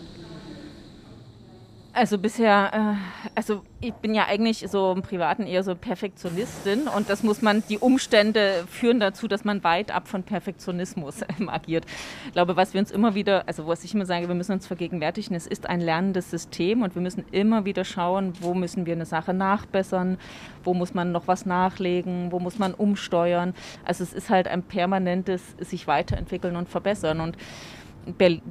Also 1.94 2.18
bisher, 2.18 2.72
äh, 2.74 3.30
also 3.36 3.64
ich 3.82 3.94
bin 3.96 4.16
ja 4.16 4.26
eigentlich 4.26 4.66
so 4.70 4.94
im 4.94 5.02
Privaten 5.02 5.46
eher 5.46 5.62
so 5.62 5.76
Perfektionistin 5.76 6.88
und 6.88 7.10
das 7.10 7.22
muss 7.22 7.42
man, 7.42 7.64
die 7.68 7.80
Umstände 7.80 8.64
führen 8.70 9.02
dazu, 9.02 9.28
dass 9.28 9.44
man 9.44 9.62
weit 9.66 9.94
ab 9.94 10.08
von 10.08 10.24
Perfektionismus 10.24 11.22
ähm, 11.40 11.50
agiert. 11.50 11.86
Ich 12.28 12.32
glaube, 12.32 12.56
was 12.56 12.74
wir 12.74 12.80
uns 12.80 12.92
immer 12.92 13.14
wieder, 13.14 13.46
also 13.46 13.68
was 13.68 13.84
ich 13.84 13.94
immer 13.94 14.06
sage, 14.06 14.30
wir 14.30 14.36
müssen 14.36 14.54
uns 14.54 14.68
vergegenwärtigen, 14.68 15.36
es 15.36 15.48
ist 15.48 15.68
ein 15.68 15.82
lernendes 15.82 16.32
System 16.32 16.82
und 16.82 16.96
wir 16.96 17.02
müssen 17.02 17.26
immer 17.32 17.66
wieder 17.66 17.84
schauen, 17.84 18.34
wo 18.40 18.54
müssen 18.54 18.86
wir 18.86 18.94
eine 18.94 19.06
Sache 19.06 19.34
nachbessern, 19.34 20.18
wo 20.64 20.74
muss 20.74 20.94
man 20.94 21.12
noch 21.12 21.28
was 21.28 21.46
nachlegen, 21.46 22.32
wo 22.32 22.40
muss 22.40 22.58
man 22.58 22.74
umsteuern. 22.74 23.54
Also 23.84 24.06
es 24.06 24.14
ist 24.14 24.30
halt 24.30 24.48
ein 24.48 24.64
permanentes 24.64 25.42
sich 25.60 25.88
weiterentwickeln 25.88 26.56
und 26.56 26.70
verbessern 26.70 27.20
und 27.20 27.36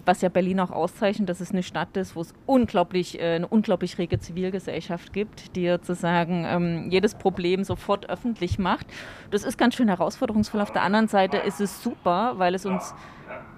was 0.04 0.20
ja 0.20 0.28
Berlin 0.28 0.60
auch 0.60 0.70
auszeichnet, 0.70 1.28
dass 1.28 1.40
es 1.40 1.50
eine 1.50 1.62
Stadt 1.62 1.96
ist, 1.96 2.14
wo 2.14 2.20
es 2.20 2.34
unglaublich, 2.46 3.20
äh, 3.20 3.34
eine 3.34 3.48
unglaublich 3.48 3.98
rege 3.98 4.18
Zivilgesellschaft 4.18 5.12
gibt, 5.12 5.56
die 5.56 5.68
sozusagen 5.68 6.44
ähm, 6.46 6.90
jedes 6.90 7.14
Problem 7.14 7.64
sofort 7.64 8.08
öffentlich 8.08 8.58
macht. 8.58 8.86
Das 9.30 9.44
ist 9.44 9.58
ganz 9.58 9.74
schön 9.74 9.88
herausforderungsvoll. 9.88 10.60
Auf 10.60 10.72
der 10.72 10.82
anderen 10.82 11.08
Seite 11.08 11.38
ist 11.38 11.60
es 11.60 11.82
super, 11.82 12.34
weil 12.36 12.54
es 12.54 12.64
uns, 12.64 12.94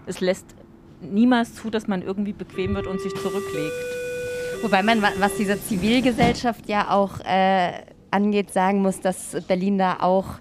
es 0.07 0.21
lässt 0.21 0.55
niemals 1.01 1.55
zu, 1.55 1.71
dass 1.71 1.89
man 1.89 2.03
irgendwie 2.03 2.33
bequem 2.33 2.75
wird 2.75 2.87
und 2.87 3.01
sich 3.01 3.15
zurücklegt. 3.15 3.73
Wobei 4.63 4.83
man, 4.83 5.03
was 5.03 5.37
diese 5.37 5.61
Zivilgesellschaft 5.61 6.69
ja 6.69 6.91
auch 6.91 7.19
äh, 7.21 7.73
angeht, 8.13 8.53
sagen 8.53 8.81
muss, 8.81 9.01
dass 9.01 9.37
Berlin 9.49 9.79
da 9.79 9.99
auch 10.01 10.39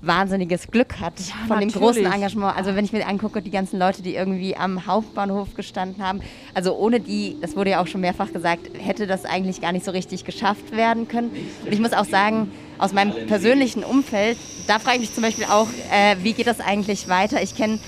wahnsinniges 0.00 0.68
Glück 0.68 1.00
hat 1.00 1.14
ja, 1.18 1.34
von 1.46 1.56
natürlich. 1.56 1.72
dem 1.72 1.80
großen 1.80 2.04
Engagement. 2.06 2.56
Also 2.56 2.74
wenn 2.74 2.84
ich 2.84 2.92
mir 2.92 3.06
angucke, 3.06 3.42
die 3.42 3.50
ganzen 3.50 3.78
Leute, 3.78 4.02
die 4.02 4.14
irgendwie 4.14 4.56
am 4.56 4.86
Hauptbahnhof 4.86 5.54
gestanden 5.54 6.04
haben, 6.04 6.20
also 6.54 6.76
ohne 6.76 7.00
die, 7.00 7.36
das 7.40 7.56
wurde 7.56 7.70
ja 7.70 7.82
auch 7.82 7.86
schon 7.86 8.00
mehrfach 8.00 8.32
gesagt, 8.32 8.70
hätte 8.78 9.06
das 9.06 9.24
eigentlich 9.24 9.60
gar 9.60 9.72
nicht 9.72 9.84
so 9.84 9.90
richtig 9.90 10.24
geschafft 10.24 10.72
werden 10.72 11.08
können. 11.08 11.30
Und 11.64 11.72
ich 11.72 11.80
muss 11.80 11.92
auch 11.92 12.04
sagen, 12.04 12.50
aus 12.78 12.92
meinem 12.92 13.26
persönlichen 13.26 13.82
Umfeld, 13.82 14.38
da 14.68 14.78
frage 14.78 14.96
ich 14.96 15.02
mich 15.02 15.14
zum 15.14 15.22
Beispiel 15.24 15.46
auch, 15.46 15.68
äh, 15.92 16.16
wie 16.22 16.32
geht 16.32 16.46
das 16.46 16.60
eigentlich 16.60 17.08
weiter? 17.08 17.42
Ich 17.42 17.56
kenne 17.56 17.80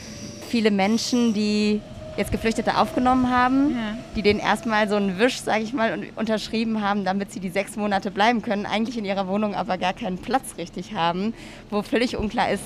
viele 0.48 0.72
Menschen, 0.72 1.32
die 1.32 1.80
jetzt 2.16 2.32
Geflüchtete 2.32 2.76
aufgenommen 2.76 3.30
haben, 3.30 3.70
ja. 3.70 3.96
die 4.16 4.22
denen 4.22 4.40
erstmal 4.40 4.88
so 4.88 4.96
einen 4.96 5.18
Wisch, 5.18 5.40
sage 5.40 5.62
ich 5.62 5.72
mal, 5.72 6.00
unterschrieben 6.16 6.82
haben, 6.82 7.04
damit 7.04 7.32
sie 7.32 7.40
die 7.40 7.50
sechs 7.50 7.76
Monate 7.76 8.10
bleiben 8.10 8.42
können, 8.42 8.66
eigentlich 8.66 8.98
in 8.98 9.04
ihrer 9.04 9.28
Wohnung 9.28 9.54
aber 9.54 9.78
gar 9.78 9.92
keinen 9.92 10.18
Platz 10.18 10.56
richtig 10.58 10.94
haben, 10.94 11.34
wo 11.70 11.82
völlig 11.82 12.16
unklar 12.16 12.50
ist, 12.50 12.64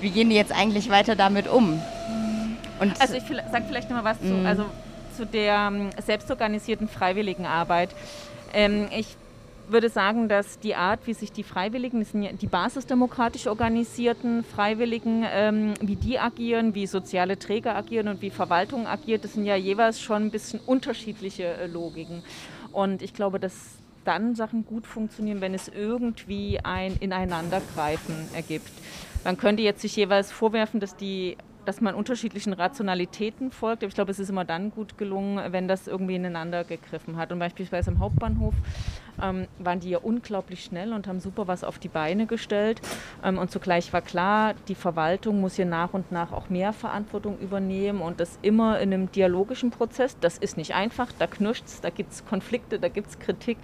wie 0.00 0.10
gehen 0.10 0.30
die 0.30 0.36
jetzt 0.36 0.52
eigentlich 0.52 0.88
weiter 0.88 1.14
damit 1.14 1.46
um? 1.46 1.80
Und 2.80 3.00
also 3.00 3.14
ich 3.14 3.24
sage 3.52 3.64
vielleicht 3.68 3.90
noch 3.90 4.02
mal 4.02 4.04
was 4.04 4.18
zu, 4.20 4.32
mhm. 4.32 4.46
also 4.46 4.64
zu 5.16 5.26
der 5.26 5.68
ähm, 5.70 5.90
selbstorganisierten 6.04 6.88
Freiwilligenarbeit. 6.88 7.90
Ähm, 8.54 8.88
ich 8.90 9.16
würde 9.72 9.88
sagen, 9.88 10.28
dass 10.28 10.58
die 10.58 10.74
Art, 10.74 11.06
wie 11.06 11.14
sich 11.14 11.32
die 11.32 11.42
Freiwilligen, 11.42 12.00
das 12.00 12.10
sind 12.10 12.22
ja 12.22 12.32
die 12.32 12.46
basisdemokratisch 12.46 13.46
organisierten 13.46 14.44
Freiwilligen, 14.44 15.24
ähm, 15.30 15.74
wie 15.80 15.96
die 15.96 16.18
agieren, 16.18 16.74
wie 16.74 16.86
soziale 16.86 17.38
Träger 17.38 17.76
agieren 17.76 18.08
und 18.08 18.22
wie 18.22 18.30
Verwaltung 18.30 18.86
agiert, 18.86 19.24
das 19.24 19.34
sind 19.34 19.44
ja 19.44 19.56
jeweils 19.56 20.00
schon 20.00 20.24
ein 20.24 20.30
bisschen 20.30 20.60
unterschiedliche 20.60 21.44
äh, 21.44 21.66
Logiken. 21.66 22.22
Und 22.72 23.02
ich 23.02 23.14
glaube, 23.14 23.40
dass 23.40 23.78
dann 24.04 24.34
Sachen 24.34 24.64
gut 24.64 24.86
funktionieren, 24.86 25.40
wenn 25.40 25.54
es 25.54 25.68
irgendwie 25.68 26.58
ein 26.62 26.96
Ineinandergreifen 27.00 28.14
ergibt. 28.34 28.70
Man 29.24 29.36
könnte 29.36 29.62
jetzt 29.62 29.82
sich 29.82 29.94
jeweils 29.96 30.32
vorwerfen, 30.32 30.80
dass 30.80 30.96
die 30.96 31.36
dass 31.64 31.80
man 31.80 31.94
unterschiedlichen 31.94 32.52
Rationalitäten 32.52 33.50
folgt. 33.50 33.82
Ich 33.82 33.94
glaube, 33.94 34.10
es 34.10 34.18
ist 34.18 34.30
immer 34.30 34.44
dann 34.44 34.70
gut 34.70 34.98
gelungen, 34.98 35.52
wenn 35.52 35.68
das 35.68 35.86
irgendwie 35.86 36.16
ineinander 36.16 36.64
gegriffen 36.64 37.16
hat. 37.16 37.32
Und 37.32 37.38
beispielsweise 37.38 37.90
am 37.90 37.98
Hauptbahnhof 37.98 38.54
ähm, 39.22 39.46
waren 39.58 39.80
die 39.80 39.90
ja 39.90 39.98
unglaublich 39.98 40.64
schnell 40.64 40.92
und 40.92 41.06
haben 41.06 41.20
super 41.20 41.48
was 41.48 41.64
auf 41.64 41.78
die 41.78 41.88
Beine 41.88 42.26
gestellt. 42.26 42.80
Ähm, 43.24 43.38
und 43.38 43.50
zugleich 43.50 43.92
war 43.92 44.02
klar, 44.02 44.54
die 44.68 44.74
Verwaltung 44.74 45.40
muss 45.40 45.56
hier 45.56 45.66
nach 45.66 45.92
und 45.94 46.12
nach 46.12 46.32
auch 46.32 46.48
mehr 46.48 46.72
Verantwortung 46.72 47.38
übernehmen 47.38 48.00
und 48.00 48.20
das 48.20 48.38
immer 48.42 48.80
in 48.80 48.92
einem 48.92 49.12
dialogischen 49.12 49.70
Prozess. 49.70 50.16
Das 50.20 50.38
ist 50.38 50.56
nicht 50.56 50.74
einfach, 50.74 51.08
da 51.18 51.26
knirscht 51.26 51.64
es, 51.66 51.80
da 51.80 51.90
gibt 51.90 52.12
es 52.12 52.24
Konflikte, 52.24 52.78
da 52.78 52.88
gibt 52.88 53.10
es 53.10 53.18
Kritik, 53.18 53.58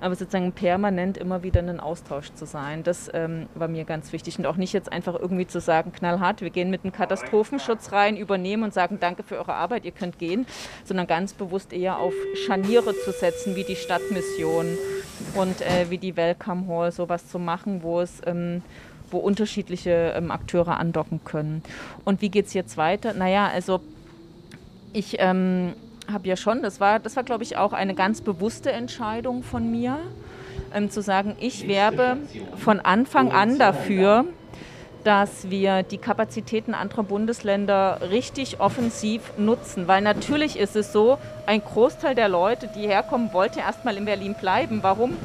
aber 0.00 0.14
sozusagen 0.14 0.52
permanent 0.52 1.18
immer 1.18 1.42
wieder 1.42 1.60
in 1.60 1.68
einen 1.68 1.80
Austausch 1.80 2.32
zu 2.34 2.46
sein, 2.46 2.82
das 2.82 3.10
ähm, 3.12 3.48
war 3.54 3.68
mir 3.68 3.84
ganz 3.84 4.12
wichtig. 4.12 4.38
Und 4.38 4.46
auch 4.46 4.56
nicht 4.56 4.72
jetzt 4.72 4.90
einfach 4.92 5.14
irgendwie 5.14 5.46
zu 5.46 5.60
sagen, 5.60 5.92
knallhart, 5.92 6.40
wir 6.40 6.50
gehen 6.50 6.70
mit 6.70 6.84
einem 6.84 6.92
Katastrophenschutz 6.92 7.92
rein, 7.92 8.16
übernehmen 8.16 8.62
und 8.62 8.74
sagen, 8.74 8.98
danke 9.00 9.22
für 9.22 9.36
eure 9.36 9.54
Arbeit, 9.54 9.84
ihr 9.84 9.92
könnt 9.92 10.18
gehen, 10.18 10.46
sondern 10.84 11.06
ganz 11.06 11.32
bewusst 11.32 11.72
eher 11.72 11.98
auf 11.98 12.14
Scharniere 12.46 12.94
zu 13.04 13.12
setzen, 13.12 13.56
wie 13.56 13.64
die 13.64 13.76
Stadtmission 13.76 14.66
und 15.34 15.60
äh, 15.60 15.90
wie 15.90 15.98
die 15.98 16.16
Welcome 16.16 16.66
Hall 16.68 16.92
sowas 16.92 17.28
zu 17.28 17.38
machen, 17.38 17.82
wo 17.82 18.00
es 18.00 18.20
ähm, 18.26 18.62
wo 19.12 19.18
unterschiedliche 19.18 20.14
ähm, 20.16 20.30
Akteure 20.30 20.78
andocken 20.78 21.20
können. 21.24 21.62
Und 22.04 22.22
wie 22.22 22.30
geht 22.30 22.46
es 22.46 22.54
jetzt 22.54 22.76
weiter? 22.76 23.12
Naja, 23.12 23.48
also 23.52 23.80
ich 24.92 25.16
ähm, 25.18 25.74
habe 26.10 26.28
ja 26.28 26.36
schon, 26.36 26.62
das 26.62 26.80
war, 26.80 26.98
das 26.98 27.16
war 27.16 27.22
glaube 27.22 27.44
ich 27.44 27.56
auch 27.56 27.72
eine 27.72 27.94
ganz 27.94 28.20
bewusste 28.20 28.72
Entscheidung 28.72 29.42
von 29.42 29.70
mir, 29.70 29.98
ähm, 30.74 30.90
zu 30.90 31.02
sagen, 31.02 31.36
ich 31.40 31.68
werbe 31.68 32.18
von 32.56 32.80
Anfang 32.80 33.32
an 33.32 33.58
dafür, 33.58 34.24
dass 35.04 35.50
wir 35.50 35.82
die 35.82 35.98
Kapazitäten 35.98 36.74
anderer 36.74 37.02
Bundesländer 37.02 37.98
richtig 38.10 38.60
offensiv 38.60 39.32
nutzen. 39.36 39.88
Weil 39.88 40.02
natürlich 40.02 40.58
ist 40.58 40.76
es 40.76 40.92
so, 40.92 41.18
ein 41.46 41.62
Großteil 41.62 42.14
der 42.14 42.28
Leute, 42.28 42.68
die 42.74 42.86
herkommen, 42.86 43.32
wollte 43.32 43.60
erstmal 43.60 43.96
in 43.96 44.04
Berlin 44.04 44.34
bleiben. 44.40 44.78
Warum? 44.82 45.16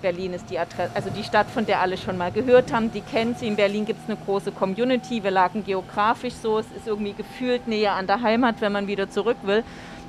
Berlin 0.00 0.32
ist 0.32 0.48
die 0.48 0.58
Adresse, 0.58 0.90
also 0.94 1.10
die 1.10 1.22
Stadt, 1.22 1.48
von 1.50 1.66
der 1.66 1.80
alle 1.80 1.98
schon 1.98 2.16
mal 2.16 2.32
gehört 2.32 2.72
haben, 2.72 2.90
die 2.90 3.02
kennen 3.02 3.34
sie. 3.38 3.46
In 3.46 3.56
Berlin 3.56 3.84
gibt 3.84 4.00
es 4.02 4.08
eine 4.08 4.18
große 4.24 4.50
Community. 4.50 5.22
Wir 5.22 5.30
lagen 5.30 5.64
geografisch 5.64 6.34
so, 6.34 6.58
es 6.58 6.66
ist 6.74 6.86
irgendwie 6.86 7.12
gefühlt 7.12 7.68
näher 7.68 7.92
an 7.92 8.06
der 8.06 8.22
Heimat, 8.22 8.60
wenn 8.60 8.72
man 8.72 8.86
wieder 8.86 9.10
zurück 9.10 9.36
will. 9.42 9.62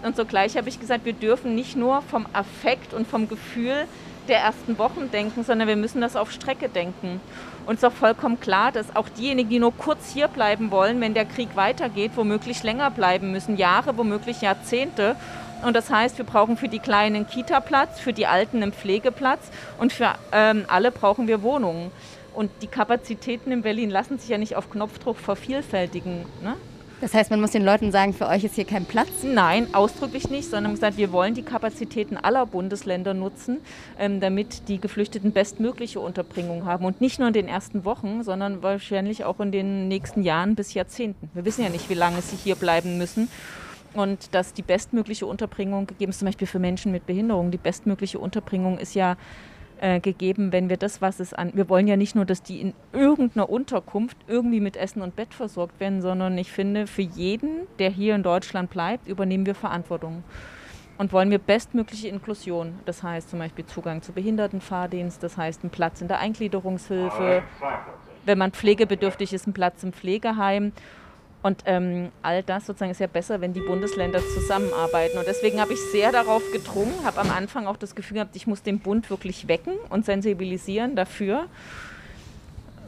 Und 0.03 0.15
sogleich 0.15 0.57
habe 0.57 0.69
ich 0.69 0.79
gesagt, 0.79 1.05
wir 1.05 1.13
dürfen 1.13 1.55
nicht 1.55 1.75
nur 1.75 2.01
vom 2.03 2.25
Affekt 2.33 2.93
und 2.93 3.05
vom 3.05 3.27
Gefühl 3.27 3.85
der 4.27 4.39
ersten 4.39 4.77
Wochen 4.77 5.11
denken, 5.11 5.43
sondern 5.43 5.67
wir 5.67 5.75
müssen 5.75 6.01
das 6.01 6.15
auf 6.15 6.31
Strecke 6.31 6.69
denken. 6.69 7.19
Und 7.65 7.75
es 7.75 7.83
ist 7.83 7.89
auch 7.89 7.93
vollkommen 7.93 8.39
klar, 8.39 8.71
dass 8.71 8.95
auch 8.95 9.09
diejenigen, 9.09 9.49
die 9.49 9.59
nur 9.59 9.73
kurz 9.75 10.11
hier 10.11 10.27
bleiben 10.27 10.71
wollen, 10.71 10.99
wenn 11.01 11.13
der 11.13 11.25
Krieg 11.25 11.55
weitergeht, 11.55 12.11
womöglich 12.15 12.63
länger 12.63 12.89
bleiben 12.91 13.31
müssen, 13.31 13.57
Jahre, 13.57 13.97
womöglich 13.97 14.41
Jahrzehnte. 14.41 15.15
Und 15.63 15.75
das 15.75 15.89
heißt, 15.91 16.17
wir 16.17 16.25
brauchen 16.25 16.57
für 16.57 16.69
die 16.69 16.79
Kleinen 16.79 17.27
Kita-Platz, 17.27 17.99
für 17.99 18.13
die 18.13 18.25
Alten 18.25 18.63
einen 18.63 18.73
Pflegeplatz 18.73 19.51
und 19.79 19.93
für 19.93 20.15
ähm, 20.31 20.65
alle 20.67 20.91
brauchen 20.91 21.27
wir 21.27 21.43
Wohnungen. 21.43 21.91
Und 22.33 22.49
die 22.61 22.67
Kapazitäten 22.67 23.51
in 23.51 23.61
Berlin 23.61 23.89
lassen 23.89 24.17
sich 24.17 24.29
ja 24.29 24.37
nicht 24.37 24.55
auf 24.55 24.69
Knopfdruck 24.69 25.17
vervielfältigen. 25.17 26.25
Ne? 26.41 26.55
Das 27.01 27.15
heißt, 27.15 27.31
man 27.31 27.41
muss 27.41 27.49
den 27.49 27.65
Leuten 27.65 27.91
sagen, 27.91 28.13
für 28.13 28.27
euch 28.27 28.43
ist 28.43 28.53
hier 28.53 28.63
kein 28.63 28.85
Platz? 28.85 29.23
Nein, 29.23 29.73
ausdrücklich 29.73 30.29
nicht, 30.29 30.47
sondern 30.47 30.73
gesagt, 30.73 30.97
wir 30.97 31.11
wollen 31.11 31.33
die 31.33 31.41
Kapazitäten 31.41 32.15
aller 32.15 32.45
Bundesländer 32.45 33.15
nutzen, 33.15 33.57
ähm, 33.97 34.19
damit 34.19 34.67
die 34.67 34.79
Geflüchteten 34.79 35.31
bestmögliche 35.31 35.99
Unterbringung 35.99 36.65
haben. 36.65 36.85
Und 36.85 37.01
nicht 37.01 37.17
nur 37.17 37.29
in 37.29 37.33
den 37.33 37.47
ersten 37.47 37.85
Wochen, 37.85 38.21
sondern 38.21 38.61
wahrscheinlich 38.61 39.25
auch 39.25 39.39
in 39.39 39.51
den 39.51 39.87
nächsten 39.87 40.21
Jahren 40.21 40.53
bis 40.53 40.75
Jahrzehnten. 40.75 41.31
Wir 41.33 41.43
wissen 41.43 41.63
ja 41.63 41.69
nicht, 41.69 41.89
wie 41.89 41.95
lange 41.95 42.21
sie 42.21 42.35
hier 42.35 42.55
bleiben 42.55 42.99
müssen 42.99 43.29
und 43.93 44.35
dass 44.35 44.53
die 44.53 44.61
bestmögliche 44.61 45.25
Unterbringung 45.25 45.87
gegeben 45.87 46.11
ist, 46.11 46.19
zum 46.19 46.27
Beispiel 46.27 46.47
für 46.47 46.59
Menschen 46.59 46.91
mit 46.91 47.07
Behinderung. 47.07 47.49
Die 47.49 47.57
bestmögliche 47.57 48.19
Unterbringung 48.19 48.77
ist 48.77 48.93
ja 48.93 49.17
äh, 49.81 49.99
gegeben, 49.99 50.51
wenn 50.51 50.69
wir 50.69 50.77
das, 50.77 51.01
was 51.01 51.19
es 51.19 51.33
an. 51.33 51.51
Wir 51.53 51.67
wollen 51.67 51.87
ja 51.87 51.97
nicht 51.97 52.15
nur, 52.15 52.25
dass 52.25 52.43
die 52.43 52.61
in 52.61 52.73
irgendeiner 52.93 53.49
Unterkunft 53.49 54.15
irgendwie 54.27 54.59
mit 54.59 54.77
Essen 54.77 55.01
und 55.01 55.15
Bett 55.15 55.33
versorgt 55.33 55.79
werden, 55.79 56.01
sondern 56.01 56.37
ich 56.37 56.51
finde, 56.51 56.87
für 56.87 57.01
jeden, 57.01 57.67
der 57.79 57.89
hier 57.89 58.15
in 58.15 58.23
Deutschland 58.23 58.69
bleibt, 58.69 59.07
übernehmen 59.07 59.45
wir 59.45 59.55
Verantwortung. 59.55 60.23
Und 60.97 61.11
wollen 61.13 61.31
wir 61.31 61.39
bestmögliche 61.39 62.09
Inklusion, 62.09 62.75
das 62.85 63.01
heißt 63.01 63.31
zum 63.31 63.39
Beispiel 63.39 63.65
Zugang 63.65 64.03
zu 64.03 64.11
Behindertenfahrdienst, 64.11 65.23
das 65.23 65.35
heißt 65.35 65.63
einen 65.63 65.71
Platz 65.71 65.99
in 65.99 66.07
der 66.07 66.19
Eingliederungshilfe, 66.19 67.41
wenn 68.23 68.37
man 68.37 68.51
pflegebedürftig 68.51 69.33
ist, 69.33 69.47
einen 69.47 69.53
Platz 69.53 69.81
im 69.81 69.93
Pflegeheim 69.93 70.73
und 71.43 71.63
ähm, 71.65 72.09
all 72.21 72.43
das 72.43 72.67
sozusagen 72.67 72.91
ist 72.91 72.99
ja 72.99 73.07
besser, 73.07 73.41
wenn 73.41 73.53
die 73.53 73.61
Bundesländer 73.61 74.19
zusammenarbeiten. 74.19 75.17
Und 75.17 75.25
deswegen 75.27 75.59
habe 75.59 75.73
ich 75.73 75.79
sehr 75.91 76.11
darauf 76.11 76.43
gedrungen, 76.51 76.93
habe 77.03 77.19
am 77.19 77.31
Anfang 77.31 77.65
auch 77.65 77.77
das 77.77 77.95
Gefühl 77.95 78.15
gehabt, 78.15 78.35
ich 78.35 78.45
muss 78.45 78.61
den 78.61 78.79
Bund 78.79 79.09
wirklich 79.09 79.47
wecken 79.47 79.73
und 79.89 80.05
sensibilisieren 80.05 80.95
dafür. 80.95 81.45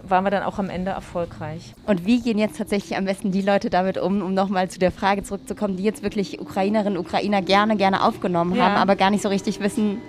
Waren 0.03 0.25
wir 0.25 0.31
dann 0.31 0.43
auch 0.43 0.59
am 0.59 0.69
Ende 0.69 0.91
erfolgreich. 0.91 1.73
Und 1.87 2.05
wie 2.05 2.21
gehen 2.21 2.37
jetzt 2.37 2.57
tatsächlich 2.57 2.97
am 2.97 3.05
besten 3.05 3.31
die 3.31 3.41
Leute 3.41 3.69
damit 3.69 3.97
um, 3.97 4.21
um 4.21 4.33
nochmal 4.33 4.69
zu 4.69 4.77
der 4.77 4.91
Frage 4.91 5.23
zurückzukommen, 5.23 5.77
die 5.77 5.83
jetzt 5.83 6.03
wirklich 6.03 6.39
Ukrainerinnen 6.39 6.97
und 6.97 7.05
Ukrainer 7.05 7.41
gerne, 7.41 7.77
gerne 7.77 8.03
aufgenommen 8.03 8.55
ja. 8.55 8.65
haben, 8.65 8.75
aber 8.75 8.95
gar 8.95 9.09
nicht 9.09 9.23
so 9.23 9.29
richtig 9.29 9.61
wissen, 9.61 9.99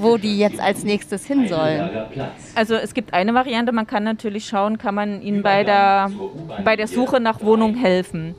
wo 0.00 0.16
die 0.16 0.38
jetzt 0.38 0.60
als 0.60 0.84
nächstes 0.84 1.26
hin 1.26 1.48
sollen. 1.48 1.90
Also 2.54 2.74
es 2.74 2.94
gibt 2.94 3.14
eine 3.14 3.34
Variante, 3.34 3.72
man 3.72 3.86
kann 3.86 4.04
natürlich 4.04 4.46
schauen, 4.46 4.78
kann 4.78 4.94
man 4.94 5.22
ihnen 5.22 5.42
bei 5.42 5.64
der, 5.64 6.10
bei 6.64 6.76
der 6.76 6.88
Suche 6.88 7.20
nach 7.20 7.42
Wohnung 7.42 7.74
helfen. 7.74 8.34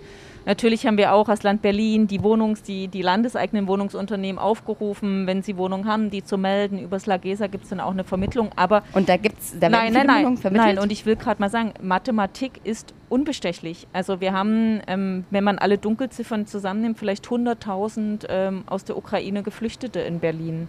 Natürlich 0.45 0.87
haben 0.87 0.97
wir 0.97 1.13
auch 1.13 1.29
als 1.29 1.43
Land 1.43 1.61
Berlin 1.61 2.07
die 2.07 2.21
Wohnungs-, 2.21 2.63
die, 2.63 2.87
die 2.87 3.01
landeseigenen 3.01 3.67
Wohnungsunternehmen 3.67 4.39
aufgerufen, 4.39 5.27
wenn 5.27 5.43
sie 5.43 5.55
Wohnungen 5.57 5.85
haben, 5.85 6.09
die 6.09 6.23
zu 6.23 6.37
melden. 6.37 6.79
Über 6.79 6.95
das 6.95 7.05
Lagesa 7.05 7.47
gibt 7.47 7.65
es 7.65 7.69
dann 7.69 7.79
auch 7.79 7.91
eine 7.91 8.03
Vermittlung. 8.03 8.49
Aber 8.55 8.83
und 8.93 9.07
da 9.07 9.17
gibt 9.17 9.39
es 9.39 9.59
da 9.59 9.69
nein, 9.69 9.93
nein, 9.93 10.07
nein, 10.07 10.37
nein. 10.51 10.79
Und 10.79 10.91
ich 10.91 11.05
will 11.05 11.15
gerade 11.15 11.39
mal 11.39 11.49
sagen, 11.49 11.73
Mathematik 11.81 12.53
ist 12.63 12.93
unbestechlich. 13.09 13.87
Also 13.93 14.19
wir 14.19 14.33
haben, 14.33 14.81
ähm, 14.87 15.25
wenn 15.29 15.43
man 15.43 15.59
alle 15.59 15.77
Dunkelziffern 15.77 16.47
zusammennimmt, 16.47 16.97
vielleicht 16.97 17.27
100.000 17.27 18.25
ähm, 18.29 18.63
aus 18.65 18.83
der 18.83 18.97
Ukraine 18.97 19.43
Geflüchtete 19.43 19.99
in 19.99 20.19
Berlin. 20.19 20.67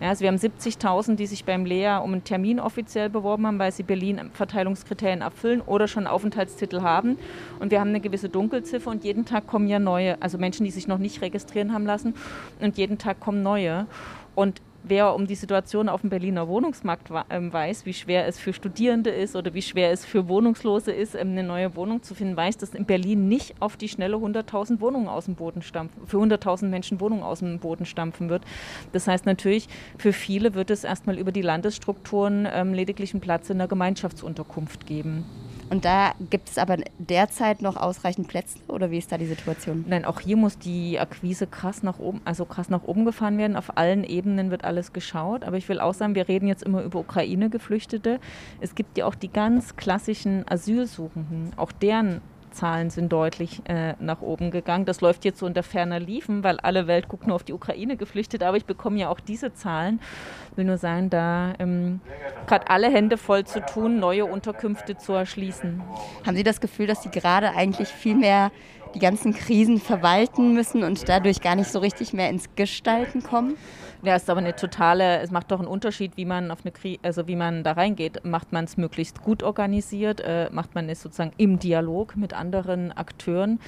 Ja, 0.00 0.10
also 0.10 0.20
wir 0.20 0.28
haben 0.28 0.36
70.000, 0.36 1.16
die 1.16 1.26
sich 1.26 1.44
beim 1.44 1.64
Lea 1.64 1.98
um 2.02 2.12
einen 2.12 2.22
Termin 2.22 2.60
offiziell 2.60 3.10
beworben 3.10 3.46
haben, 3.46 3.58
weil 3.58 3.72
sie 3.72 3.82
Berlin-Verteilungskriterien 3.82 5.22
erfüllen 5.22 5.60
oder 5.60 5.88
schon 5.88 6.06
Aufenthaltstitel 6.06 6.82
haben. 6.82 7.18
Und 7.58 7.72
wir 7.72 7.80
haben 7.80 7.88
eine 7.88 8.00
gewisse 8.00 8.28
Dunkelziffer 8.28 8.90
und 8.90 9.02
jeden 9.02 9.24
Tag 9.24 9.48
kommen 9.48 9.66
ja 9.66 9.80
neue, 9.80 10.20
also 10.22 10.38
Menschen, 10.38 10.64
die 10.64 10.70
sich 10.70 10.86
noch 10.86 10.98
nicht 10.98 11.20
registrieren 11.20 11.72
haben 11.72 11.84
lassen. 11.84 12.14
Und 12.60 12.78
jeden 12.78 12.98
Tag 12.98 13.18
kommen 13.18 13.42
neue. 13.42 13.86
Und 14.36 14.62
wer 14.88 15.14
um 15.14 15.26
die 15.26 15.34
Situation 15.34 15.88
auf 15.88 16.00
dem 16.00 16.10
Berliner 16.10 16.48
Wohnungsmarkt 16.48 17.10
ähm, 17.30 17.52
weiß, 17.52 17.86
wie 17.86 17.94
schwer 17.94 18.26
es 18.26 18.38
für 18.38 18.52
Studierende 18.52 19.10
ist 19.10 19.36
oder 19.36 19.54
wie 19.54 19.62
schwer 19.62 19.92
es 19.92 20.04
für 20.04 20.28
Wohnungslose 20.28 20.92
ist, 20.92 21.14
ähm, 21.14 21.30
eine 21.30 21.42
neue 21.42 21.76
Wohnung 21.76 22.02
zu 22.02 22.14
finden, 22.14 22.36
weiß, 22.36 22.56
dass 22.58 22.74
in 22.74 22.84
Berlin 22.84 23.28
nicht 23.28 23.54
auf 23.60 23.76
die 23.76 23.88
schnelle 23.88 24.16
100.000 24.16 24.80
Wohnungen 24.80 25.08
aus 25.08 25.26
dem 25.26 25.34
Boden 25.34 25.62
stampfen, 25.62 26.06
für 26.06 26.18
100.000 26.18 26.66
Menschen 26.66 27.00
Wohnungen 27.00 27.22
aus 27.22 27.40
dem 27.40 27.58
Boden 27.58 27.86
stampfen 27.86 28.28
wird. 28.28 28.42
Das 28.92 29.06
heißt 29.06 29.26
natürlich, 29.26 29.68
für 29.96 30.12
viele 30.12 30.54
wird 30.54 30.70
es 30.70 30.84
erstmal 30.84 31.18
über 31.18 31.32
die 31.32 31.42
Landesstrukturen 31.42 32.48
ähm, 32.50 32.74
lediglich 32.74 33.12
einen 33.12 33.20
Platz 33.20 33.50
in 33.50 33.58
der 33.58 33.68
Gemeinschaftsunterkunft 33.68 34.86
geben. 34.86 35.24
Und 35.70 35.84
da 35.84 36.12
gibt 36.30 36.48
es 36.48 36.58
aber 36.58 36.76
derzeit 36.98 37.60
noch 37.62 37.76
ausreichend 37.76 38.28
Plätze 38.28 38.58
oder 38.68 38.90
wie 38.90 38.98
ist 38.98 39.12
da 39.12 39.18
die 39.18 39.26
Situation? 39.26 39.84
Nein, 39.86 40.04
auch 40.04 40.20
hier 40.20 40.36
muss 40.36 40.58
die 40.58 40.98
Akquise 40.98 41.46
krass 41.46 41.82
nach 41.82 41.98
oben, 41.98 42.20
also 42.24 42.44
krass 42.44 42.70
nach 42.70 42.84
oben 42.84 43.04
gefahren 43.04 43.38
werden. 43.38 43.56
Auf 43.56 43.76
allen 43.76 44.04
Ebenen 44.04 44.50
wird 44.50 44.64
alles 44.64 44.92
geschaut. 44.92 45.44
Aber 45.44 45.56
ich 45.56 45.68
will 45.68 45.80
auch 45.80 45.94
sagen, 45.94 46.14
wir 46.14 46.28
reden 46.28 46.48
jetzt 46.48 46.62
immer 46.62 46.82
über 46.82 47.00
Ukraine-Geflüchtete. 47.00 48.18
Es 48.60 48.74
gibt 48.74 48.96
ja 48.96 49.06
auch 49.06 49.14
die 49.14 49.30
ganz 49.30 49.76
klassischen 49.76 50.44
Asylsuchenden. 50.48 51.52
Auch 51.56 51.72
deren 51.72 52.20
Zahlen 52.50 52.90
sind 52.90 53.12
deutlich 53.12 53.62
äh, 53.64 53.94
nach 54.00 54.20
oben 54.20 54.50
gegangen. 54.50 54.84
Das 54.84 55.00
läuft 55.00 55.24
jetzt 55.24 55.38
so 55.38 55.46
unter 55.46 55.62
ferner 55.62 56.00
Liefen, 56.00 56.44
weil 56.44 56.58
alle 56.60 56.86
Welt 56.86 57.08
guckt 57.08 57.26
nur 57.26 57.36
auf 57.36 57.44
die 57.44 57.52
Ukraine 57.52 57.96
geflüchtet. 57.96 58.42
Aber 58.42 58.56
ich 58.56 58.64
bekomme 58.64 58.98
ja 58.98 59.08
auch 59.08 59.20
diese 59.20 59.54
Zahlen. 59.54 60.00
Will 60.56 60.64
nur 60.64 60.78
sagen, 60.78 61.10
da 61.10 61.54
ähm, 61.58 62.00
gerade 62.46 62.68
alle 62.70 62.90
Hände 62.90 63.16
voll 63.16 63.44
zu 63.44 63.60
tun, 63.64 63.98
neue 63.98 64.24
Unterkünfte 64.26 64.96
zu 64.96 65.12
erschließen. 65.12 65.80
Haben 66.26 66.36
Sie 66.36 66.42
das 66.42 66.60
Gefühl, 66.60 66.86
dass 66.86 67.02
Sie 67.02 67.10
gerade 67.10 67.50
eigentlich 67.50 67.88
viel 67.88 68.14
mehr 68.14 68.50
die 68.94 68.98
ganzen 68.98 69.34
Krisen 69.34 69.78
verwalten 69.78 70.54
müssen 70.54 70.82
und 70.82 71.08
dadurch 71.08 71.40
gar 71.40 71.54
nicht 71.54 71.70
so 71.70 71.78
richtig 71.78 72.12
mehr 72.12 72.30
ins 72.30 72.54
Gestalten 72.56 73.22
kommen? 73.22 73.56
Ja, 74.00 74.14
ist 74.14 74.30
aber 74.30 74.38
eine 74.38 74.54
totale, 74.54 75.18
es 75.18 75.32
macht 75.32 75.50
doch 75.50 75.58
einen 75.58 75.66
Unterschied, 75.66 76.16
wie 76.16 76.24
man 76.24 76.52
auf 76.52 76.60
eine 76.62 76.70
Krise, 76.70 77.00
also 77.02 77.26
wie 77.26 77.34
man 77.34 77.64
da 77.64 77.72
reingeht. 77.72 78.24
Macht 78.24 78.52
man 78.52 78.64
es 78.64 78.76
möglichst 78.76 79.22
gut 79.22 79.42
organisiert, 79.42 80.20
äh, 80.20 80.48
macht 80.52 80.76
man 80.76 80.88
es 80.88 81.02
sozusagen 81.02 81.32
im 81.36 81.58
Dialog 81.58 82.14
mit 82.16 82.32
anderen 82.32 82.92
Akteuren. 82.96 83.58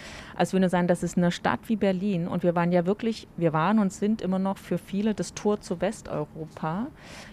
Ich 0.41 0.53
würde 0.53 0.69
sagen, 0.69 0.87
das 0.87 1.03
ist 1.03 1.17
eine 1.17 1.33
Stadt 1.33 1.59
wie 1.67 1.75
Berlin 1.75 2.29
und 2.29 2.45
wir 2.45 2.55
waren 2.55 2.71
ja 2.71 2.87
wirklich, 2.87 3.27
wir 3.37 3.53
waren 3.53 3.81
und 3.81 3.93
sind 3.93 4.23
immer 4.23 4.39
noch 4.39 4.57
für 4.57 4.79
viele 4.79 5.15
das 5.15 5.35
Tor 5.35 5.61
zu 5.61 5.81
Westeuropa. 5.81 6.87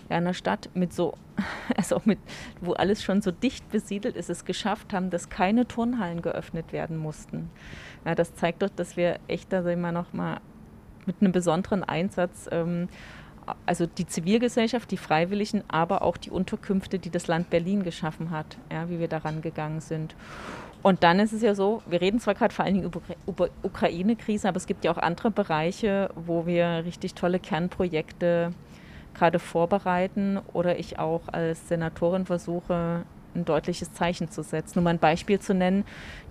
Ja, 0.09 0.17
eine 0.17 0.33
Stadt 0.33 0.71
mit 0.73 0.91
so, 0.91 1.13
also 1.77 2.01
mit, 2.03 2.17
wo 2.61 2.73
alles 2.73 3.03
schon 3.03 3.21
so 3.21 3.29
dicht 3.29 3.69
besiedelt 3.69 4.15
ist, 4.15 4.31
es 4.31 4.43
geschafft 4.43 4.91
haben, 4.91 5.11
dass 5.11 5.29
keine 5.29 5.67
Turnhallen 5.67 6.23
geöffnet 6.23 6.73
werden 6.73 6.97
mussten. 6.97 7.51
Ja, 8.05 8.15
das 8.15 8.33
zeigt 8.33 8.63
doch, 8.63 8.69
dass 8.69 8.97
wir 8.97 9.19
echt 9.27 9.53
da 9.53 9.59
immer 9.69 9.91
noch 9.91 10.13
mal 10.13 10.39
mit 11.07 11.15
einem 11.21 11.31
besonderen 11.31 11.83
Einsatz, 11.83 12.47
ähm, 12.51 12.89
also 13.65 13.85
die 13.85 14.05
Zivilgesellschaft, 14.05 14.91
die 14.91 14.97
Freiwilligen, 14.97 15.63
aber 15.67 16.01
auch 16.01 16.17
die 16.17 16.29
Unterkünfte, 16.29 16.99
die 16.99 17.09
das 17.09 17.27
Land 17.27 17.49
Berlin 17.49 17.83
geschaffen 17.83 18.31
hat, 18.31 18.57
ja, 18.71 18.89
wie 18.89 18.99
wir 18.99 19.07
daran 19.07 19.41
gegangen 19.41 19.79
sind. 19.79 20.15
Und 20.83 21.03
dann 21.03 21.19
ist 21.19 21.33
es 21.33 21.41
ja 21.41 21.55
so, 21.55 21.81
wir 21.87 22.01
reden 22.01 22.19
zwar 22.19 22.35
gerade 22.35 22.53
vor 22.53 22.65
allen 22.65 22.75
Dingen 22.75 22.91
über, 23.25 23.49
Ukraine-Krise, 23.63 24.47
aber 24.47 24.57
es 24.57 24.67
gibt 24.67 24.85
ja 24.85 24.91
auch 24.91 24.97
andere 24.97 25.31
Bereiche, 25.31 26.09
wo 26.15 26.45
wir 26.45 26.83
richtig 26.85 27.13
tolle 27.15 27.39
Kernprojekte 27.39 28.53
gerade 29.13 29.39
vorbereiten 29.39 30.39
oder 30.53 30.77
ich 30.77 30.99
auch 30.99 31.21
als 31.31 31.67
Senatorin 31.67 32.25
versuche, 32.25 33.03
ein 33.35 33.45
deutliches 33.45 33.93
Zeichen 33.93 34.29
zu 34.29 34.43
setzen. 34.43 34.79
Um 34.79 34.87
ein 34.87 34.99
Beispiel 34.99 35.39
zu 35.39 35.53
nennen, 35.53 35.83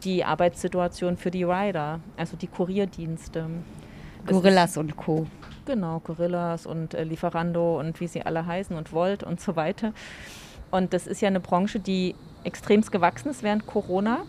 die 0.05 0.25
Arbeitssituation 0.25 1.17
für 1.17 1.31
die 1.31 1.45
Rider, 1.45 2.01
also 2.17 2.37
die 2.37 2.47
Kurierdienste. 2.47 3.47
Gorillas 4.27 4.77
und 4.77 4.97
Co. 4.97 5.27
Genau, 5.67 6.01
Gorillas 6.01 6.67
und 6.67 6.95
äh, 6.95 7.05
Lieferando 7.05 7.79
und 7.79 8.01
wie 8.01 8.07
sie 8.07 8.23
alle 8.23 8.47
heißen 8.47 8.77
und 8.77 8.93
Volt 8.93 9.23
und 9.23 9.41
so 9.41 9.57
weiter. 9.57 9.93
Und 10.71 10.93
das 10.93 11.07
ist 11.07 11.21
ja 11.21 11.29
eine 11.29 11.41
Branche, 11.41 11.81
die 11.81 12.15
extremst 12.45 12.93
gewachsen 12.93 13.31
ist 13.31 13.43
während 13.43 13.67
Corona 13.67 14.23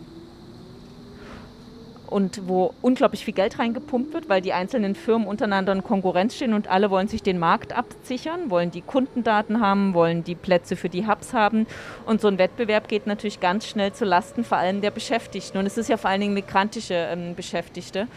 und 2.08 2.48
wo 2.48 2.74
unglaublich 2.80 3.24
viel 3.24 3.34
Geld 3.34 3.58
reingepumpt 3.58 4.14
wird, 4.14 4.28
weil 4.28 4.40
die 4.40 4.52
einzelnen 4.52 4.94
Firmen 4.94 5.28
untereinander 5.28 5.72
in 5.72 5.82
Konkurrenz 5.82 6.34
stehen 6.34 6.54
und 6.54 6.68
alle 6.68 6.90
wollen 6.90 7.08
sich 7.08 7.22
den 7.22 7.38
Markt 7.38 7.76
absichern, 7.76 8.50
wollen 8.50 8.70
die 8.70 8.80
Kundendaten 8.80 9.60
haben, 9.60 9.94
wollen 9.94 10.24
die 10.24 10.34
Plätze 10.34 10.76
für 10.76 10.88
die 10.88 11.06
Hubs 11.06 11.34
haben. 11.34 11.66
Und 12.06 12.20
so 12.20 12.28
ein 12.28 12.38
Wettbewerb 12.38 12.88
geht 12.88 13.06
natürlich 13.06 13.40
ganz 13.40 13.66
schnell 13.66 13.92
zu 13.92 14.04
Lasten 14.04 14.44
vor 14.44 14.58
allem 14.58 14.80
der 14.80 14.90
Beschäftigten. 14.90 15.58
Und 15.58 15.66
es 15.66 15.76
ist 15.76 15.88
ja 15.88 15.96
vor 15.96 16.10
allen 16.10 16.20
Dingen 16.20 16.34
migrantische 16.34 16.94
ähm, 16.94 17.34
Beschäftigte. 17.34 18.08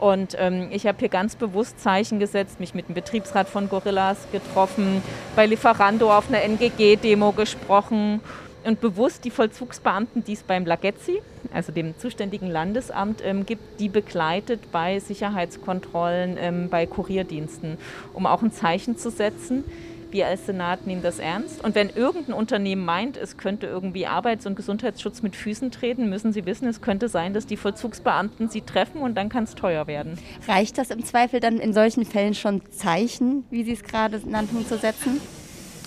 Und 0.00 0.34
ähm, 0.38 0.68
ich 0.70 0.86
habe 0.86 0.98
hier 0.98 1.10
ganz 1.10 1.36
bewusst 1.36 1.78
Zeichen 1.78 2.18
gesetzt, 2.18 2.58
mich 2.58 2.74
mit 2.74 2.88
dem 2.88 2.94
Betriebsrat 2.94 3.48
von 3.48 3.68
Gorillas 3.68 4.16
getroffen, 4.32 5.02
bei 5.36 5.44
Lieferando 5.44 6.10
auf 6.10 6.28
einer 6.28 6.42
NGG-Demo 6.42 7.32
gesprochen 7.32 8.20
und 8.64 8.80
bewusst 8.80 9.26
die 9.26 9.30
Vollzugsbeamten, 9.30 10.24
die 10.24 10.32
es 10.32 10.42
beim 10.42 10.64
Lagezzi, 10.64 11.20
also 11.52 11.70
dem 11.70 11.98
zuständigen 11.98 12.50
Landesamt, 12.50 13.22
ähm, 13.22 13.44
gibt, 13.44 13.78
die 13.78 13.90
begleitet 13.90 14.72
bei 14.72 15.00
Sicherheitskontrollen, 15.00 16.38
ähm, 16.38 16.68
bei 16.70 16.86
Kurierdiensten, 16.86 17.76
um 18.14 18.24
auch 18.24 18.40
ein 18.40 18.52
Zeichen 18.52 18.96
zu 18.96 19.10
setzen 19.10 19.64
wir 20.12 20.26
als 20.26 20.46
Senat 20.46 20.86
nehmen 20.86 21.02
das 21.02 21.18
ernst. 21.18 21.62
Und 21.62 21.74
wenn 21.74 21.90
irgendein 21.90 22.34
Unternehmen 22.34 22.84
meint, 22.84 23.16
es 23.16 23.36
könnte 23.36 23.66
irgendwie 23.66 24.06
Arbeits- 24.06 24.46
und 24.46 24.56
Gesundheitsschutz 24.56 25.22
mit 25.22 25.36
Füßen 25.36 25.70
treten, 25.70 26.08
müssen 26.08 26.32
sie 26.32 26.46
wissen, 26.46 26.68
es 26.68 26.80
könnte 26.80 27.08
sein, 27.08 27.34
dass 27.34 27.46
die 27.46 27.56
Vollzugsbeamten 27.56 28.48
sie 28.48 28.62
treffen 28.62 29.00
und 29.00 29.14
dann 29.16 29.28
kann 29.28 29.44
es 29.44 29.54
teuer 29.54 29.86
werden. 29.86 30.18
Reicht 30.48 30.78
das 30.78 30.90
im 30.90 31.04
Zweifel 31.04 31.40
dann 31.40 31.58
in 31.58 31.72
solchen 31.72 32.04
Fällen 32.04 32.34
schon 32.34 32.62
Zeichen, 32.70 33.44
wie 33.50 33.64
Sie 33.64 33.72
es 33.72 33.82
gerade 33.82 34.20
nannten, 34.28 34.66
zu 34.66 34.78
setzen? 34.78 35.20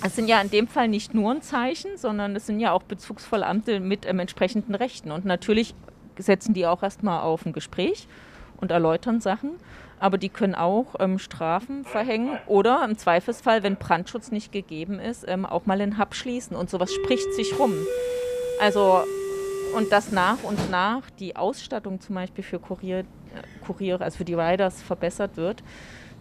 Es 0.05 0.15
sind 0.15 0.27
ja 0.27 0.41
in 0.41 0.49
dem 0.49 0.67
Fall 0.67 0.89
nicht 0.89 1.13
nur 1.13 1.31
ein 1.31 1.41
Zeichen, 1.41 1.97
sondern 1.97 2.35
es 2.35 2.45
sind 2.45 2.59
ja 2.59 2.73
auch 2.73 2.83
bezugsvolle 2.83 3.45
Amte 3.45 3.79
mit 3.79 4.05
ähm, 4.05 4.19
entsprechenden 4.19 4.75
Rechten. 4.75 5.11
Und 5.11 5.23
natürlich 5.23 5.75
setzen 6.17 6.53
die 6.53 6.65
auch 6.65 6.83
erstmal 6.83 7.21
auf 7.21 7.45
ein 7.45 7.53
Gespräch 7.53 8.07
und 8.57 8.71
erläutern 8.71 9.21
Sachen 9.21 9.51
aber 10.03 10.17
die 10.17 10.27
können 10.27 10.53
auch 10.53 10.95
ähm, 10.99 11.17
Strafen 11.17 11.85
verhängen 11.85 12.37
oder 12.45 12.83
im 12.83 12.97
Zweifelsfall, 12.97 13.63
wenn 13.63 13.77
Brandschutz 13.77 14.31
nicht 14.31 14.51
gegeben 14.51 14.99
ist, 14.99 15.23
ähm, 15.25 15.45
auch 15.45 15.65
mal 15.65 15.77
den 15.77 15.97
Hub 15.97 16.13
schließen 16.13 16.57
und 16.57 16.69
sowas 16.69 16.93
spricht 16.93 17.33
sich 17.33 17.57
rum. 17.57 17.73
Also 18.59 19.03
und 19.77 19.93
dass 19.93 20.11
nach 20.11 20.43
und 20.43 20.69
nach 20.69 21.09
die 21.19 21.37
Ausstattung 21.37 22.01
zum 22.01 22.15
Beispiel 22.15 22.43
für 22.43 22.59
Kurier, 22.59 22.99
äh, 22.99 23.03
Kuriere, 23.65 24.03
also 24.03 24.17
für 24.17 24.25
die 24.25 24.33
Riders 24.33 24.81
verbessert 24.81 25.37
wird, 25.37 25.63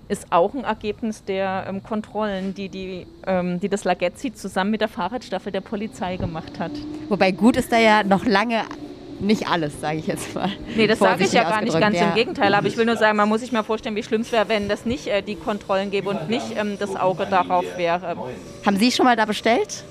ist 0.07 0.29
auch 0.31 0.55
ein 0.55 0.63
Ergebnis 0.63 1.25
der 1.25 1.65
ähm, 1.69 1.83
Kontrollen, 1.83 2.55
die, 2.55 2.69
die, 2.69 3.09
ähm, 3.27 3.59
die 3.59 3.69
das 3.69 3.83
Lagezzi 3.83 4.33
zusammen 4.33 4.71
mit 4.71 4.81
der 4.81 4.89
Fahrradstaffel 4.89 5.51
der 5.51 5.61
Polizei 5.61 6.19
gemacht 6.19 6.61
hat. 6.61 6.71
Wobei 7.09 7.33
gut 7.33 7.57
ist 7.57 7.73
da 7.73 7.79
ja 7.79 8.05
noch 8.05 8.25
lange 8.25 8.63
nicht 9.23 9.49
alles, 9.49 9.81
sage 9.81 9.99
ich 9.99 10.07
jetzt 10.07 10.35
mal. 10.35 10.51
Nee, 10.77 10.87
das 10.87 10.99
sage 10.99 11.25
ich 11.25 11.33
ja 11.33 11.45
gar 11.45 11.63
nicht, 11.63 11.79
ganz 11.79 11.97
ja. 11.97 12.09
im 12.09 12.15
Gegenteil. 12.15 12.55
Aber 12.55 12.67
ich 12.67 12.77
will 12.77 12.87
nur 12.87 12.97
sagen, 12.97 13.17
man 13.17 13.29
muss 13.29 13.41
sich 13.41 13.53
mal 13.53 13.63
vorstellen, 13.63 13.97
wie 13.97 14.03
schlimm 14.03 14.23
es 14.23 14.33
wäre, 14.33 14.49
wenn 14.49 14.69
das 14.69 14.85
nicht 14.85 15.07
äh, 15.07 15.23
die 15.23 15.37
Kontrollen 15.37 15.91
gäbe 15.91 16.11
und 16.11 16.29
nicht 16.29 16.57
ähm, 16.57 16.77
das 16.79 16.97
Auge 16.97 17.27
darauf 17.27 17.65
wäre. 17.77 18.17
Haben 18.67 18.77
Sie 18.77 18.93
schon 18.93 19.07
mal 19.07 19.17
da 19.17 19.25
bestellt? 19.25 19.85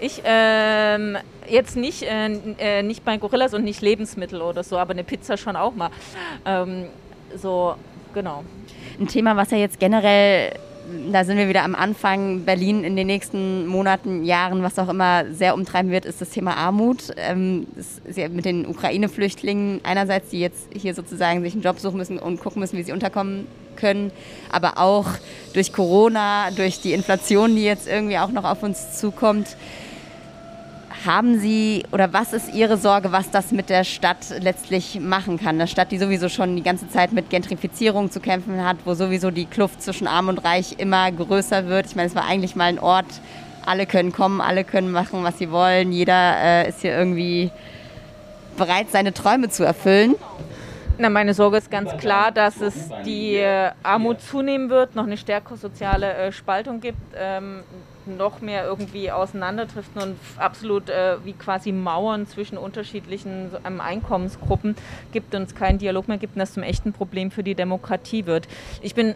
Ich 0.00 0.22
ähm, 0.24 1.18
jetzt 1.48 1.76
nicht, 1.76 2.02
äh, 2.02 2.26
äh, 2.58 2.82
nicht 2.82 3.04
bei 3.04 3.18
Gorillas 3.18 3.52
und 3.52 3.64
nicht 3.64 3.82
Lebensmittel 3.82 4.40
oder 4.40 4.62
so, 4.62 4.78
aber 4.78 4.92
eine 4.92 5.04
Pizza 5.04 5.36
schon 5.36 5.56
auch 5.56 5.74
mal. 5.74 5.90
Ähm, 6.46 6.86
so, 7.36 7.74
genau. 8.14 8.44
Ein 8.98 9.08
Thema, 9.08 9.36
was 9.36 9.50
ja 9.50 9.58
jetzt 9.58 9.78
generell 9.78 10.52
da 11.12 11.24
sind 11.24 11.36
wir 11.36 11.48
wieder 11.48 11.64
am 11.64 11.74
Anfang. 11.74 12.44
Berlin 12.44 12.84
in 12.84 12.96
den 12.96 13.06
nächsten 13.06 13.66
Monaten, 13.66 14.24
Jahren, 14.24 14.62
was 14.62 14.78
auch 14.78 14.88
immer 14.88 15.24
sehr 15.32 15.54
umtreiben 15.54 15.90
wird, 15.90 16.04
ist 16.04 16.20
das 16.20 16.30
Thema 16.30 16.56
Armut. 16.56 17.12
Ähm, 17.16 17.66
ja 18.14 18.28
mit 18.28 18.44
den 18.44 18.66
Ukraine-Flüchtlingen 18.66 19.80
einerseits, 19.84 20.30
die 20.30 20.40
jetzt 20.40 20.68
hier 20.74 20.94
sozusagen 20.94 21.42
sich 21.42 21.54
einen 21.54 21.62
Job 21.62 21.78
suchen 21.78 21.96
müssen 21.96 22.18
und 22.18 22.40
gucken 22.40 22.60
müssen, 22.60 22.78
wie 22.78 22.82
sie 22.82 22.92
unterkommen 22.92 23.46
können, 23.76 24.12
aber 24.50 24.78
auch 24.78 25.06
durch 25.54 25.72
Corona, 25.72 26.50
durch 26.50 26.80
die 26.80 26.92
Inflation, 26.92 27.56
die 27.56 27.64
jetzt 27.64 27.88
irgendwie 27.88 28.18
auch 28.18 28.30
noch 28.30 28.44
auf 28.44 28.62
uns 28.62 28.98
zukommt. 28.98 29.56
Haben 31.06 31.38
Sie 31.38 31.84
oder 31.92 32.12
was 32.12 32.34
ist 32.34 32.52
Ihre 32.52 32.76
Sorge, 32.76 33.10
was 33.10 33.30
das 33.30 33.52
mit 33.52 33.70
der 33.70 33.84
Stadt 33.84 34.34
letztlich 34.40 35.00
machen 35.00 35.38
kann? 35.38 35.54
Eine 35.54 35.66
Stadt, 35.66 35.92
die 35.92 35.98
sowieso 35.98 36.28
schon 36.28 36.56
die 36.56 36.62
ganze 36.62 36.90
Zeit 36.90 37.12
mit 37.12 37.30
Gentrifizierung 37.30 38.10
zu 38.10 38.20
kämpfen 38.20 38.62
hat, 38.62 38.76
wo 38.84 38.92
sowieso 38.92 39.30
die 39.30 39.46
Kluft 39.46 39.82
zwischen 39.82 40.06
Arm 40.06 40.28
und 40.28 40.44
Reich 40.44 40.74
immer 40.78 41.10
größer 41.10 41.68
wird. 41.68 41.86
Ich 41.86 41.96
meine, 41.96 42.08
es 42.08 42.14
war 42.14 42.26
eigentlich 42.26 42.54
mal 42.54 42.64
ein 42.64 42.78
Ort, 42.78 43.06
alle 43.64 43.86
können 43.86 44.12
kommen, 44.12 44.42
alle 44.42 44.62
können 44.62 44.90
machen, 44.90 45.24
was 45.24 45.38
sie 45.38 45.50
wollen. 45.50 45.90
Jeder 45.90 46.36
äh, 46.36 46.68
ist 46.68 46.82
hier 46.82 46.94
irgendwie 46.94 47.50
bereit, 48.58 48.88
seine 48.90 49.14
Träume 49.14 49.48
zu 49.48 49.64
erfüllen. 49.64 50.16
Na, 50.98 51.08
meine 51.08 51.32
Sorge 51.32 51.56
ist 51.56 51.70
ganz 51.70 51.96
klar, 51.96 52.30
dass 52.30 52.60
es 52.60 52.90
die 53.06 53.36
äh, 53.36 53.70
Armut 53.82 54.20
zunehmen 54.20 54.68
wird, 54.68 54.96
noch 54.96 55.06
eine 55.06 55.16
stärkere 55.16 55.56
soziale 55.56 56.12
äh, 56.12 56.30
Spaltung 56.30 56.80
gibt, 56.80 57.00
ähm, 57.16 57.62
noch 58.06 58.40
mehr 58.40 58.64
irgendwie 58.64 59.10
auseinanderdriften 59.10 60.02
und 60.02 60.16
absolut 60.36 60.88
äh, 60.88 61.16
wie 61.24 61.32
quasi 61.32 61.72
Mauern 61.72 62.26
zwischen 62.26 62.58
unterschiedlichen 62.58 63.50
ähm, 63.64 63.80
Einkommensgruppen 63.80 64.76
gibt 65.12 65.34
und 65.34 65.42
es 65.42 65.54
keinen 65.54 65.78
Dialog 65.78 66.08
mehr 66.08 66.18
gibt 66.18 66.34
und 66.34 66.40
das 66.40 66.54
zum 66.54 66.62
echten 66.62 66.92
Problem 66.92 67.30
für 67.30 67.42
die 67.42 67.54
Demokratie 67.54 68.26
wird. 68.26 68.48
Ich 68.82 68.94
bin 68.94 69.14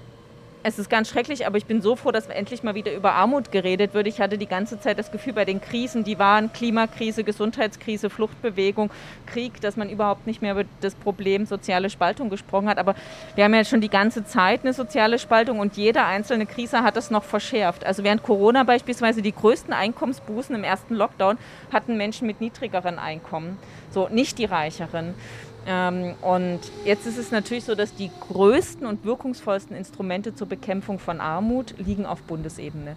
es 0.67 0.79
ist 0.79 0.89
ganz 0.89 1.11
schrecklich, 1.11 1.47
aber 1.47 1.59
ich 1.59 1.67
bin 1.67 1.83
so 1.83 1.95
froh, 1.95 2.11
dass 2.11 2.27
endlich 2.27 2.63
mal 2.63 2.75
wieder 2.75 2.95
über 2.95 3.13
Armut 3.13 3.53
geredet 3.53 3.93
wird. 3.93 4.07
Ich 4.07 4.19
hatte 4.19 4.39
die 4.39 4.47
ganze 4.47 4.81
Zeit 4.81 4.99
das 4.99 5.13
Gefühl 5.13 5.35
bei 5.35 5.45
den 5.45 5.61
Krisen, 5.61 6.05
die 6.05 6.19
waren 6.19 6.55
Klimakrise, 6.55 7.23
Gesundheitskrise, 7.23 8.09
Fluchtbewegung, 8.09 8.91
Krieg, 9.27 9.61
dass 9.61 9.77
man 9.77 9.91
überhaupt 9.91 10.27
nicht 10.27 10.41
mehr 10.41 10.53
über 10.53 10.65
das 10.81 10.95
Problem 10.95 11.45
soziale 11.45 11.91
Spaltung 11.91 12.31
gesprochen 12.31 12.67
hat. 12.67 12.79
Aber 12.79 12.95
wir 13.35 13.45
haben 13.45 13.53
ja 13.53 13.63
schon 13.63 13.83
die 13.83 13.91
ganze 13.91 14.25
Zeit 14.25 14.63
eine 14.63 14.73
soziale 14.73 15.19
Spaltung 15.19 15.59
und 15.59 15.77
jede 15.77 16.03
einzelne 16.03 16.47
Krise 16.47 16.83
hat 16.83 16.97
das 16.97 17.11
noch 17.11 17.25
verschärft. 17.25 17.85
Also 17.85 18.03
während 18.03 18.23
Corona 18.23 18.65
beispielsweise 18.65 19.21
die 19.21 19.33
größten 19.33 19.75
Einkommensbußen 19.75 20.55
im 20.57 20.65
ersten 20.65 20.95
Lockdown 20.95 21.37
hatten 21.75 21.99
Menschen 21.99 22.27
mit 22.27 22.41
niedrigeren 22.41 22.99
Einkommen, 22.99 23.59
so 23.91 24.09
nicht 24.09 24.39
die 24.39 24.47
reicheren. 24.47 25.15
Ähm, 25.67 26.15
und 26.21 26.61
jetzt 26.85 27.07
ist 27.07 27.19
es 27.19 27.31
natürlich 27.31 27.65
so, 27.65 27.75
dass 27.75 27.95
die 27.95 28.11
größten 28.29 28.87
und 28.87 29.05
wirkungsvollsten 29.05 29.77
Instrumente 29.77 30.35
zur 30.35 30.49
Bekämpfung 30.49 30.99
von 30.99 31.21
Armut 31.21 31.75
liegen 31.79 32.07
auf 32.07 32.23
Bundesebene. 32.23 32.97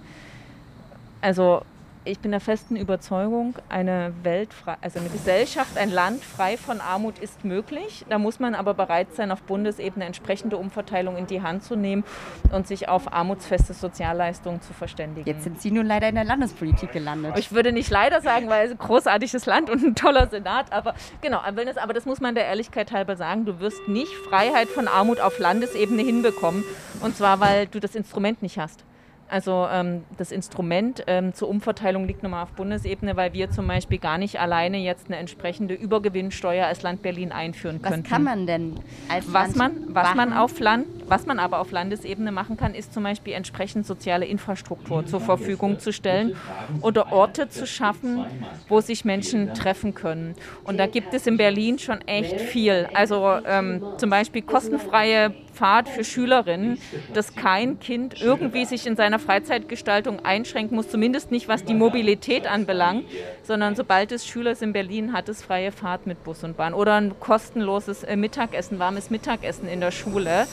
Also 1.22 1.62
ich 2.08 2.20
bin 2.20 2.32
der 2.32 2.40
festen 2.40 2.76
Überzeugung, 2.76 3.56
eine 3.70 4.14
Welt, 4.24 4.50
also 4.82 5.00
eine 5.00 5.10
Gesellschaft, 5.10 5.78
ein 5.78 5.92
Land 5.92 6.24
frei 6.24 6.58
von 6.58 6.80
Armut 6.80 7.20
ist 7.20 7.44
möglich. 7.44 8.06
Da 8.10 8.18
muss 8.18 8.40
man 8.40 8.56
aber 8.56 8.74
bereit 8.74 9.14
sein, 9.14 9.32
auf 9.32 9.42
Bundesebene 9.44 10.06
entsprechende 10.06 10.58
Umverteilung 10.58 11.18
in 11.18 11.28
die 11.28 11.42
Hand 11.42 11.64
zu 11.64 11.76
nehmen 11.76 12.04
und 12.52 12.68
sich 12.68 12.88
auf 12.88 13.12
armutsfeste 13.14 13.74
Sozialleistungen 13.74 14.62
zu 14.62 14.74
verständigen. 14.74 15.28
Jetzt 15.28 15.44
sind 15.44 15.62
Sie 15.62 15.72
nun 15.72 15.86
leider 15.86 16.08
in 16.08 16.16
der 16.16 16.24
Landespolitik 16.24 16.92
gelandet. 16.92 17.38
Ich 17.38 17.52
würde 17.52 17.72
nicht 17.72 17.90
leider 17.90 18.22
sagen, 18.22 18.50
weil 18.50 18.68
es 18.68 18.72
ein 18.72 18.78
großartiges 18.78 19.46
Land 19.46 19.70
und 19.70 19.84
ein 19.84 19.96
toller 19.96 20.28
Senat, 20.28 20.72
aber 20.72 20.96
genau, 21.22 21.40
aber 21.40 21.94
das 21.94 22.06
muss 22.06 22.22
man 22.22 22.36
der 22.36 22.46
Ehrlichkeit 22.46 22.92
halber 22.92 23.18
sagen, 23.18 23.46
du 23.46 23.60
wirst 23.60 23.88
nicht 23.88 24.14
Freiheit 24.30 24.70
von 24.70 24.88
Armut 24.88 25.20
auf 25.20 25.40
Landesebene 25.40 26.02
hinbekommen 26.02 26.64
und 27.02 27.18
zwar, 27.18 27.40
weil 27.40 27.68
du 27.68 27.80
das 27.80 27.96
Instrument 27.96 28.42
nicht 28.42 28.58
hast. 28.58 28.84
Also 29.30 29.68
ähm, 29.70 30.04
das 30.18 30.32
Instrument 30.32 31.04
ähm, 31.08 31.34
zur 31.34 31.50
Umverteilung 31.50 32.08
liegt 32.08 32.24
nochmal 32.24 32.44
auf 32.44 32.52
Bundesebene, 32.52 33.16
weil 33.18 33.34
wir 33.34 33.52
zum 33.52 33.68
Beispiel 33.68 33.98
gar 33.98 34.18
nicht 34.18 34.40
alleine 34.40 34.78
jetzt 34.78 35.08
eine 35.08 35.18
entsprechende 35.18 35.74
Übergewinnsteuer 35.74 36.66
als 36.66 36.82
Land 36.82 37.02
Berlin 37.02 37.32
einführen 37.32 37.82
können. 37.82 38.04
Was 38.04 38.10
kann 38.10 38.24
man 38.24 38.48
denn 38.48 38.76
als 39.10 39.32
was 39.34 39.56
Land 39.56 39.88
man, 39.88 39.96
was 39.96 40.16
machen? 40.16 40.18
man 40.18 40.34
auf 40.34 40.60
Land, 40.60 40.88
was 41.08 41.26
man 41.26 41.40
aber 41.40 41.60
auf 41.60 41.72
Landesebene 41.72 42.32
machen 42.32 42.58
kann, 42.58 42.74
ist 42.74 42.94
zum 42.94 43.04
Beispiel 43.04 43.34
entsprechend 43.34 43.86
soziale 43.86 44.26
Infrastruktur 44.26 45.06
zur 45.06 45.22
Verfügung 45.22 45.80
zu 45.80 45.94
stellen 45.94 46.36
oder 46.82 47.12
Orte 47.12 47.50
zu 47.50 47.66
schaffen, 47.66 48.26
wo 48.68 48.82
sich 48.82 49.06
Menschen 49.06 49.54
treffen 49.54 49.94
können. 49.94 50.36
Und 50.64 50.78
da 50.78 50.88
gibt 50.88 51.14
es 51.14 51.28
in 51.28 51.38
Berlin 51.38 51.80
schon 51.80 52.02
echt 52.02 52.42
viel. 52.42 52.90
Also 52.94 53.40
ähm, 53.46 53.84
zum 53.98 54.10
Beispiel 54.10 54.42
kostenfreie 54.42 55.34
Fahrt 55.54 55.90
für 55.90 56.04
Schülerinnen, 56.04 56.78
dass 57.14 57.36
kein 57.36 57.80
Kind 57.80 58.22
irgendwie 58.22 58.66
sich 58.66 58.86
in 58.86 58.96
seiner 58.96 59.18
Freizeitgestaltung 59.18 60.24
einschränken 60.24 60.76
muss, 60.76 60.90
zumindest 60.90 61.32
nicht 61.32 61.48
was 61.48 61.64
die 61.64 61.74
Mobilität 61.74 62.46
anbelangt, 62.46 63.06
sondern 63.42 63.76
sobald 63.76 64.12
es 64.12 64.26
Schüler 64.26 64.48
in 64.62 64.72
Berlin, 64.72 65.14
hat 65.14 65.30
es 65.30 65.44
freie 65.44 65.72
Fahrt 65.72 66.06
mit 66.08 66.24
Bus 66.24 66.44
und 66.44 66.58
Bahn 66.58 66.74
oder 66.74 66.96
ein 66.96 67.20
kostenloses 67.20 68.04
äh, 68.04 68.16
Mittagessen, 68.16 68.80
warmes 68.80 69.10
Mittagessen 69.10 69.68
in 69.68 69.82
der 69.82 69.92
Schule. 69.92 70.48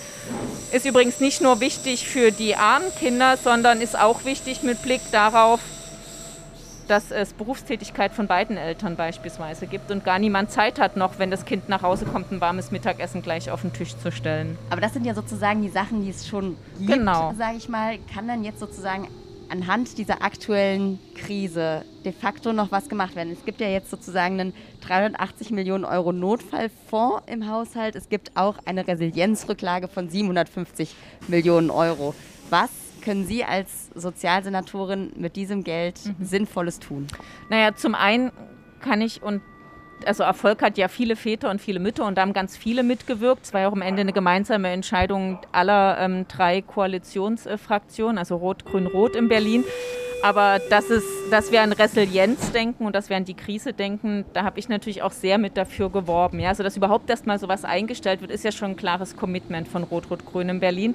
Ist 0.72 0.87
übrigens 0.87 1.20
nicht 1.20 1.40
nur 1.40 1.61
wichtig 1.61 2.09
für 2.09 2.33
die 2.33 2.57
armen 2.57 2.92
Kinder, 2.98 3.37
sondern 3.37 3.80
ist 3.80 3.98
auch 3.98 4.24
wichtig 4.24 4.62
mit 4.62 4.83
Blick 4.83 5.00
darauf, 5.12 5.61
dass 6.88 7.11
es 7.11 7.33
Berufstätigkeit 7.33 8.12
von 8.12 8.26
beiden 8.26 8.57
Eltern 8.59 8.96
beispielsweise 8.96 9.66
gibt 9.66 9.90
und 9.90 10.04
gar 10.04 10.18
niemand 10.18 10.50
Zeit 10.50 10.78
hat, 10.78 10.96
noch 10.96 11.18
wenn 11.18 11.30
das 11.30 11.44
Kind 11.46 11.68
nach 11.68 11.83
Hause 11.83 12.04
kommt, 12.04 12.30
ein 12.30 12.40
warmes 12.40 12.70
Mittagessen 12.70 13.22
gleich 13.22 13.50
auf 13.50 13.62
den 13.62 13.72
Tisch 13.72 13.96
zu 13.96 14.12
stellen. 14.12 14.59
Aber 14.68 14.80
das 14.80 14.92
sind 14.92 15.07
ja 15.07 15.14
sozusagen 15.14 15.62
die 15.62 15.70
Sachen, 15.70 16.02
die 16.04 16.11
es 16.11 16.26
schon 16.26 16.57
gibt, 16.78 16.92
Genau. 16.92 17.33
sage 17.38 17.57
ich 17.57 17.68
mal. 17.68 17.96
Kann 18.12 18.28
dann 18.28 18.44
jetzt 18.44 18.61
sozusagen 18.61 19.09
anhand 19.48 19.98
dieser 19.98 20.22
aktuellen 20.22 20.98
Krise 21.14 21.85
de 22.04 22.12
facto 22.12 22.52
noch 22.52 22.72
was 22.72 22.88
gemacht 22.88 23.16
werden? 23.16 23.33
Es 23.33 23.44
gibt 23.44 23.61
ja 23.61 23.68
jetzt 23.68 23.90
sozusagen 23.90 24.40
einen 24.40 24.54
380 24.83 25.50
Millionen 25.50 25.85
Euro 25.85 26.12
Notfallfonds 26.12 27.22
im 27.26 27.48
Haushalt. 27.48 27.96
Es 27.96 28.09
gibt 28.09 28.37
auch 28.37 28.59
eine 28.64 28.87
Resilienzrücklage 28.87 29.88
von 29.88 30.09
750 30.09 30.94
Millionen 31.28 31.70
Euro. 31.70 32.14
Was 32.50 32.70
können 33.02 33.26
Sie 33.26 33.44
als 33.44 33.90
Sozialsenatorin 33.94 35.12
mit 35.16 35.37
diesem 35.37 35.62
Geld 35.64 36.00
Sinnvolles 36.20 36.78
tun? 36.78 37.07
Naja, 37.50 37.74
zum 37.74 37.94
einen 37.94 38.33
kann 38.80 39.00
ich 39.00 39.22
und 39.22 39.42
also 40.07 40.23
Erfolg 40.23 40.62
hat 40.62 40.79
ja 40.79 40.88
viele 40.88 41.17
Väter 41.17 41.51
und 41.51 41.61
viele 41.61 41.81
Mütter 41.81 42.05
und 42.07 42.17
da 42.17 42.23
haben 42.23 42.33
ganz 42.33 42.57
viele 42.57 42.83
mitgewirkt. 42.83 43.45
Es 43.45 43.53
war 43.53 43.62
ja 43.62 43.69
auch 43.69 43.73
am 43.73 43.83
Ende 43.83 44.01
eine 44.01 44.12
gemeinsame 44.12 44.69
Entscheidung 44.71 45.38
aller 45.53 45.99
ähm, 46.01 46.27
drei 46.29 46.62
Koalitionsfraktionen, 46.62 48.19
also 48.19 48.37
Rot, 48.37 48.64
Grün, 48.64 48.87
Rot 48.87 49.17
in 49.17 49.29
Berlin. 49.29 49.64
Aber 50.23 50.59
das 50.71 50.88
ist, 50.88 51.07
dass 51.31 51.53
wir 51.53 51.61
an 51.61 51.73
Resilienz 51.73 52.51
denken 52.51 52.87
und 52.87 52.95
dass 52.95 53.11
wir 53.11 53.17
an 53.19 53.27
die 53.27 53.35
Krise 53.35 53.75
denken, 53.75 54.25
da 54.33 54.43
habe 54.43 54.59
ich 54.59 54.71
natürlich 54.71 55.03
auch 55.03 55.12
sehr 55.12 55.37
mit 55.37 55.59
dafür 55.59 55.90
geworben. 55.90 56.40
Ja, 56.40 56.49
also 56.49 56.62
dass 56.62 56.79
überhaupt 56.79 57.11
erstmal 57.11 57.38
sowas 57.38 57.67
eingestellt 57.67 58.23
wird, 58.23 58.31
ist 58.31 58.43
ja 58.43 58.51
schon 58.51 58.71
ein 58.71 58.77
klares 58.77 59.17
Commitment 59.17 59.69
von 59.69 59.83
Rot-Rot-Grün 59.83 60.49
in 60.49 60.61
Berlin. 60.61 60.95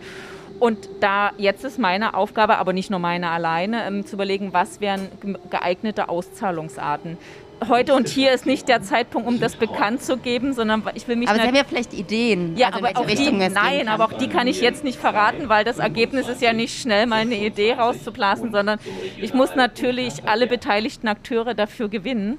Und 0.60 0.90
da 1.00 1.32
jetzt 1.38 1.64
ist 1.64 1.78
meine 1.78 2.16
Aufgabe, 2.16 2.58
aber 2.58 2.74
nicht 2.74 2.90
nur 2.90 3.00
meine 3.00 3.30
alleine, 3.30 3.86
ähm, 3.86 4.04
zu 4.04 4.16
überlegen, 4.16 4.52
was 4.52 4.82
wären 4.82 5.08
ge- 5.22 5.38
geeignete 5.52 6.10
Auszahlungsarten. 6.10 7.20
Heute 7.68 7.94
und 7.94 8.08
hier 8.08 8.32
ist 8.32 8.46
nicht 8.46 8.70
der 8.70 8.82
Zeitpunkt, 8.82 9.28
um 9.28 9.40
das 9.40 9.56
bekannt 9.56 10.02
zu 10.02 10.18
geben, 10.18 10.54
sondern 10.54 10.84
ich 10.94 11.08
will 11.08 11.16
mich 11.18 11.28
Aber 11.28 11.40
Sie 11.40 11.48
haben 11.48 11.56
ja 11.56 11.64
vielleicht 11.66 11.94
Ideen. 11.94 12.56
ja, 12.56 12.68
also 12.68 12.80
aber 12.86 13.00
auch 13.00 13.06
die, 13.06 13.32
nein, 13.32 13.52
kann. 13.52 13.88
aber 13.88 14.06
auch 14.06 14.14
die 14.14 14.28
kann 14.28 14.48
ich 14.48 14.62
jetzt 14.62 14.84
nicht 14.84 14.98
verraten, 15.00 15.50
weil 15.50 15.66
das 15.66 15.80
Ergebnis 15.80 16.28
ist 16.30 16.42
ja 16.42 16.54
nicht 16.54 16.80
schnell 16.80 17.06
mal 17.06 17.18
eine 17.18 17.36
Idee 17.36 17.74
rauszublasen, 17.74 18.52
sondern 18.52 18.80
ich 19.22 19.34
muss 19.34 19.56
natürlich 19.56 20.28
alle 20.28 20.48
beteiligten 20.48 21.08
Akteure 21.08 21.54
dafür 21.54 21.90
gewinnen. 21.90 22.38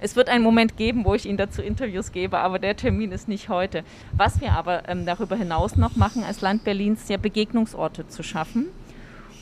Es 0.00 0.14
wird 0.14 0.28
einen 0.28 0.44
Moment 0.44 0.76
geben, 0.76 1.04
wo 1.04 1.14
ich 1.14 1.26
Ihnen 1.26 1.38
dazu 1.38 1.60
Interviews 1.60 2.12
gebe, 2.12 2.38
aber 2.38 2.58
der 2.58 2.76
Termin 2.76 3.10
ist 3.10 3.26
nicht 3.26 3.48
heute. 3.48 3.82
Was 4.12 4.40
wir 4.40 4.52
aber 4.52 4.88
ähm, 4.88 5.06
darüber 5.06 5.34
hinaus 5.34 5.76
noch 5.76 5.96
machen, 5.96 6.22
als 6.22 6.40
Land 6.40 6.64
Berlins 6.64 7.08
ja 7.08 7.16
Begegnungsorte 7.16 8.06
zu 8.06 8.22
schaffen. 8.22 8.66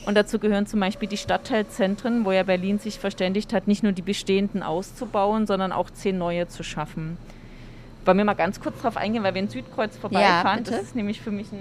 Und 0.07 0.15
dazu 0.15 0.39
gehören 0.39 0.65
zum 0.65 0.79
Beispiel 0.79 1.09
die 1.09 1.17
Stadtteilzentren, 1.17 2.23
wo 2.23 2.31
ja 2.31 2.43
Berlin 2.43 2.79
sich 2.79 2.97
verständigt 2.97 3.51
hat, 3.51 3.67
nicht 3.67 3.83
nur 3.83 3.91
die 3.91 4.01
bestehenden 4.01 4.63
auszubauen, 4.63 5.45
sondern 5.45 5.73
auch 5.73 5.89
zehn 5.89 6.17
neue 6.17 6.47
zu 6.47 6.63
schaffen. 6.63 7.17
Wollen 8.05 8.17
wir 8.17 8.23
mal 8.23 8.33
ganz 8.33 8.61
kurz 8.61 8.77
darauf 8.77 8.95
eingehen, 8.95 9.23
weil 9.23 9.33
wir 9.33 9.41
in 9.41 9.49
Südkreuz 9.49 9.97
vorbeifahren. 9.97 10.59
bitte. 10.63 10.71
das 10.71 10.81
ist 10.81 10.95
nämlich 10.95 11.19
für 11.19 11.31
mich 11.31 11.51
ein. 11.51 11.59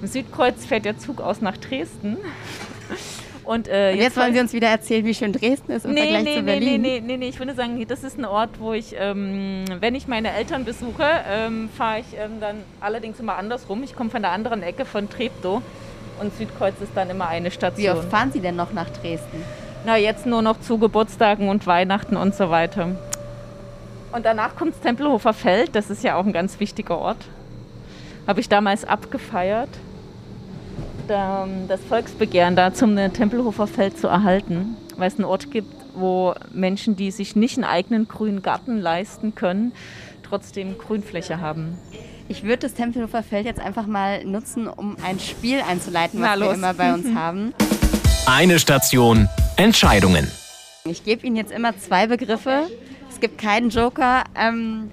Im 0.00 0.06
Südkreuz 0.06 0.64
fährt 0.64 0.84
der 0.84 0.96
Zug 0.96 1.20
aus 1.20 1.40
nach 1.40 1.56
Dresden. 1.56 2.18
Und, 3.44 3.66
äh, 3.66 3.90
Und 3.94 3.98
jetzt 3.98 4.16
wollen 4.16 4.32
Sie 4.32 4.38
uns 4.40 4.52
wieder 4.52 4.68
erzählen, 4.68 5.04
wie 5.04 5.12
schön 5.12 5.32
Dresden 5.32 5.72
ist 5.72 5.84
im 5.84 5.92
Nee, 5.92 6.02
Vergleich 6.02 6.24
nee, 6.24 6.34
zu 6.36 6.42
nee, 6.42 6.52
nee, 6.52 6.60
Berlin. 6.60 6.80
nee, 6.82 7.00
nee, 7.04 7.16
nee, 7.16 7.28
ich 7.28 7.38
würde 7.40 7.54
sagen, 7.54 7.84
das 7.88 8.04
ist 8.04 8.16
ein 8.16 8.24
Ort, 8.24 8.60
wo 8.60 8.72
ich, 8.72 8.94
ähm, 8.96 9.64
wenn 9.80 9.96
ich 9.96 10.06
meine 10.06 10.30
Eltern 10.32 10.64
besuche, 10.64 11.04
ähm, 11.28 11.68
fahre 11.76 11.98
ich 12.00 12.06
ähm, 12.16 12.38
dann 12.40 12.58
allerdings 12.80 13.18
immer 13.20 13.36
andersrum. 13.36 13.82
Ich 13.82 13.94
komme 13.96 14.08
von 14.08 14.22
der 14.22 14.30
anderen 14.30 14.62
Ecke 14.62 14.84
von 14.84 15.10
Treptow 15.10 15.60
und 16.20 16.36
Südkreuz 16.36 16.74
ist 16.80 16.92
dann 16.94 17.10
immer 17.10 17.28
eine 17.28 17.48
Wie 17.48 17.52
Station. 17.52 17.98
oft 17.98 18.10
fahren 18.10 18.32
Sie 18.32 18.40
denn 18.40 18.56
noch 18.56 18.72
nach 18.72 18.90
Dresden? 18.90 19.42
Na, 19.84 19.96
jetzt 19.96 20.26
nur 20.26 20.42
noch 20.42 20.60
zu 20.60 20.78
Geburtstagen 20.78 21.48
und 21.48 21.66
Weihnachten 21.66 22.16
und 22.16 22.34
so 22.34 22.50
weiter. 22.50 22.96
Und 24.12 24.24
danach 24.24 24.56
kommt 24.56 24.74
das 24.74 24.80
Tempelhofer 24.80 25.32
Feld, 25.32 25.74
das 25.74 25.90
ist 25.90 26.04
ja 26.04 26.16
auch 26.16 26.24
ein 26.24 26.32
ganz 26.32 26.60
wichtiger 26.60 26.98
Ort. 26.98 27.18
Habe 28.26 28.40
ich 28.40 28.48
damals 28.48 28.84
abgefeiert, 28.84 29.68
ähm, 31.08 31.68
das 31.68 31.80
Volksbegehren 31.82 32.56
da 32.56 32.72
zum 32.72 32.96
Tempelhofer 32.96 33.66
Feld 33.66 33.98
zu 33.98 34.06
erhalten, 34.06 34.76
weil 34.96 35.08
es 35.08 35.16
einen 35.16 35.24
Ort 35.24 35.50
gibt, 35.50 35.74
wo 35.94 36.34
Menschen, 36.52 36.96
die 36.96 37.10
sich 37.10 37.36
nicht 37.36 37.58
einen 37.58 37.64
eigenen 37.64 38.08
grünen 38.08 38.40
Garten 38.42 38.78
leisten 38.80 39.34
können, 39.34 39.72
trotzdem 40.22 40.78
Grünfläche 40.78 41.40
haben. 41.40 41.78
Ich 42.28 42.42
würde 42.42 42.58
das 42.58 42.74
Tempelhofer 42.74 43.22
Feld 43.22 43.44
jetzt 43.44 43.60
einfach 43.60 43.86
mal 43.86 44.24
nutzen, 44.24 44.66
um 44.66 44.96
ein 45.02 45.20
Spiel 45.20 45.60
einzuleiten, 45.60 46.20
was 46.22 46.40
wir 46.40 46.54
immer 46.54 46.74
bei 46.74 46.94
uns 46.94 47.14
haben. 47.14 47.52
Eine 48.26 48.58
Station 48.58 49.28
Entscheidungen. 49.56 50.30
Ich 50.88 51.04
gebe 51.04 51.26
Ihnen 51.26 51.36
jetzt 51.36 51.52
immer 51.52 51.76
zwei 51.78 52.06
Begriffe. 52.06 52.68
Es 53.10 53.20
gibt 53.20 53.38
keinen 53.38 53.68
Joker. 53.68 54.24
Ähm, 54.34 54.90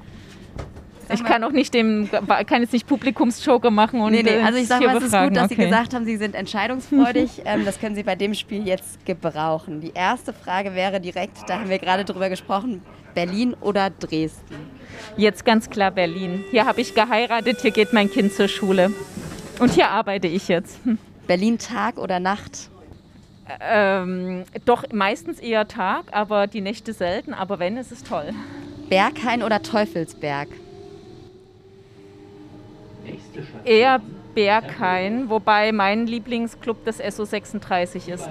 Ich 1.09 1.23
kann 1.23 1.43
auch 1.43 1.51
nicht 1.51 1.73
dem, 1.73 2.09
kann 2.47 2.61
jetzt 2.61 2.71
nicht 2.73 2.87
Publikumsjoker 2.87 3.71
machen 3.71 4.01
und 4.01 4.11
Nee, 4.11 4.23
nee, 4.23 4.35
äh, 4.35 4.43
also 4.43 4.59
ich 4.59 4.67
sage 4.67 4.85
mal, 4.85 4.97
es 4.97 5.03
ist 5.03 5.11
gut, 5.11 5.35
dass 5.35 5.49
Sie 5.49 5.55
Okay. 5.55 5.65
gesagt 5.65 5.93
haben, 5.93 6.05
Sie 6.05 6.17
sind 6.17 6.35
entscheidungsfreudig. 6.35 7.41
ähm, 7.45 7.65
das 7.65 7.79
können 7.79 7.95
Sie 7.95 8.03
bei 8.03 8.15
dem 8.15 8.33
Spiel 8.33 8.65
jetzt 8.67 9.05
gebrauchen. 9.05 9.81
Die 9.81 9.91
erste 9.93 10.31
Frage 10.33 10.73
wäre 10.75 10.99
direkt, 11.01 11.49
da 11.49 11.59
haben 11.59 11.69
wir 11.69 11.79
gerade 11.79 12.05
drüber 12.05 12.29
gesprochen, 12.29 12.81
Berlin 13.13 13.55
oder 13.59 13.89
Dresden? 13.89 14.80
Jetzt 15.17 15.45
ganz 15.45 15.69
klar 15.69 15.91
Berlin. 15.91 16.43
Hier 16.51 16.65
habe 16.65 16.81
ich 16.81 16.95
geheiratet, 16.95 17.61
hier 17.61 17.71
geht 17.71 17.93
mein 17.93 18.09
Kind 18.09 18.33
zur 18.33 18.47
Schule. 18.47 18.91
Und 19.59 19.71
hier 19.73 19.89
arbeite 19.89 20.27
ich 20.27 20.47
jetzt. 20.47 20.79
Hm. 20.83 20.97
Berlin 21.27 21.57
Tag 21.57 21.97
oder 21.97 22.19
Nacht? 22.19 22.69
Ähm, 23.59 24.43
doch 24.65 24.85
meistens 24.91 25.39
eher 25.39 25.67
Tag, 25.67 26.05
aber 26.11 26.47
die 26.47 26.61
Nächte 26.61 26.93
selten. 26.93 27.33
Aber 27.33 27.59
wenn, 27.59 27.77
ist 27.77 27.91
es 27.91 28.03
toll. 28.03 28.31
Berghain 28.89 29.43
oder 29.43 29.61
Teufelsberg? 29.61 30.49
Eher 33.63 34.01
Berghain, 34.33 35.29
wobei 35.29 35.71
mein 35.71 36.07
Lieblingsclub 36.07 36.85
das 36.85 37.01
SO36 37.01 38.11
ist. 38.11 38.29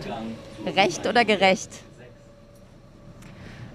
Recht 0.66 1.06
oder 1.06 1.24
gerecht? 1.24 1.70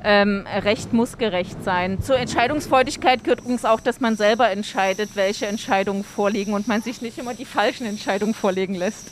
Ähm, 0.07 0.45
Recht 0.45 0.93
muss 0.93 1.17
gerecht 1.17 1.63
sein. 1.63 1.99
Zur 1.99 2.17
Entscheidungsfreudigkeit 2.19 3.23
gehört 3.23 3.39
übrigens 3.39 3.65
auch, 3.65 3.79
dass 3.79 4.01
man 4.01 4.15
selber 4.15 4.51
entscheidet, 4.51 5.15
welche 5.15 5.47
Entscheidungen 5.47 6.03
vorliegen 6.03 6.53
und 6.53 6.67
man 6.67 6.83
sich 6.83 7.01
nicht 7.01 7.17
immer 7.17 7.33
die 7.33 7.43
falschen 7.43 7.87
Entscheidungen 7.87 8.35
vorlegen 8.35 8.75
lässt. 8.75 9.09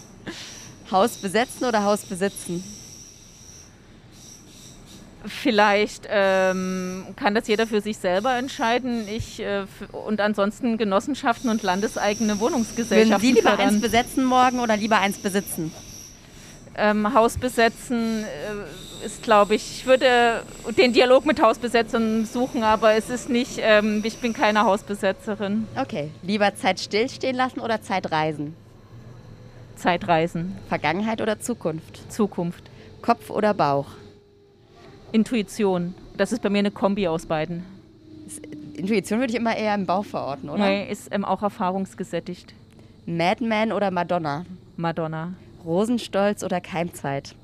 Haus 0.92 1.18
besetzen 1.18 1.66
oder 1.66 1.84
Haus 1.84 2.06
besitzen? 2.06 2.64
Vielleicht 5.26 6.08
ähm, 6.12 7.08
kann 7.16 7.34
das 7.34 7.48
jeder 7.48 7.66
für 7.66 7.82
sich 7.82 7.98
selber 7.98 8.36
entscheiden. 8.36 9.08
Ich 9.08 9.40
äh, 9.40 9.66
und 9.94 10.22
ansonsten 10.22 10.78
Genossenschaften 10.78 11.50
und 11.50 11.64
landeseigene 11.64 12.34
Würden 12.34 12.54
Wohnungsgesellschaften 12.54 13.28
Sie 13.28 13.34
lieber 13.34 13.50
fördern. 13.50 13.70
eins 13.70 13.82
besetzen 13.82 14.26
morgen 14.26 14.60
oder 14.60 14.78
lieber 14.78 15.00
eins 15.00 15.18
besitzen? 15.18 15.74
Ähm, 16.76 17.16
Haus 17.16 17.38
besetzen 17.38 18.26
äh, 18.26 18.28
ist, 19.04 19.24
glaube 19.24 19.56
ich, 19.56 19.80
ich 19.80 19.86
würde 19.86 20.44
den 20.78 20.94
Dialog 20.94 21.26
mit 21.26 21.42
Hausbesetzern 21.42 22.26
suchen, 22.26 22.64
aber 22.64 22.94
es 22.94 23.10
ist 23.10 23.30
nicht, 23.30 23.60
ähm, 23.62 24.02
ich 24.04 24.18
bin 24.18 24.34
keine 24.34 24.64
Hausbesetzerin. 24.64 25.68
Okay, 25.76 26.10
lieber 26.22 26.56
Zeit 26.56 26.80
stillstehen 26.80 27.36
lassen 27.36 27.60
oder 27.60 27.82
Zeit 27.82 28.12
reisen? 28.12 28.56
Zeitreisen. 29.76 30.58
Vergangenheit 30.70 31.22
oder 31.22 31.40
Zukunft? 31.40 32.12
Zukunft. 32.12 32.64
Kopf 33.02 33.30
oder 33.30 33.54
Bauch? 33.54 33.88
Intuition. 35.12 35.94
Das 36.16 36.32
ist 36.32 36.42
bei 36.42 36.50
mir 36.50 36.60
eine 36.60 36.72
Kombi 36.72 37.08
aus 37.08 37.26
beiden. 37.26 37.66
Intuition 38.76 39.20
würde 39.20 39.34
ich 39.34 39.40
immer 39.40 39.56
eher 39.56 39.76
im 39.76 39.86
Bauch 39.86 40.06
verorten, 40.06 40.50
oder? 40.50 40.66
Nee, 40.66 40.90
ist 40.90 41.10
ähm, 41.12 41.26
auch 41.26 41.44
erfahrungsgesättigt. 41.44 42.54
Madman 43.06 43.72
oder 43.72 43.92
Madonna? 43.92 44.46
Madonna. 44.78 45.34
Rosenstolz 45.66 46.44
oder 46.44 46.62
Keimzeit? 46.62 47.36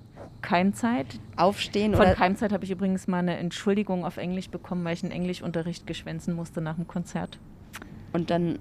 Keimzeit. 0.41 1.05
Aufstehen 1.35 1.93
Von 1.93 2.01
oder... 2.05 2.15
Keimzeit 2.15 2.51
habe 2.53 2.63
ich 2.63 2.71
übrigens 2.71 3.07
mal 3.07 3.19
eine 3.19 3.37
Entschuldigung 3.37 4.05
auf 4.05 4.17
Englisch 4.17 4.49
bekommen, 4.49 4.83
weil 4.85 4.93
ich 4.93 5.03
einen 5.03 5.11
Englischunterricht 5.11 5.85
geschwänzen 5.87 6.33
musste 6.35 6.61
nach 6.61 6.75
dem 6.75 6.87
Konzert. 6.87 7.37
Und 8.13 8.29
dann 8.29 8.59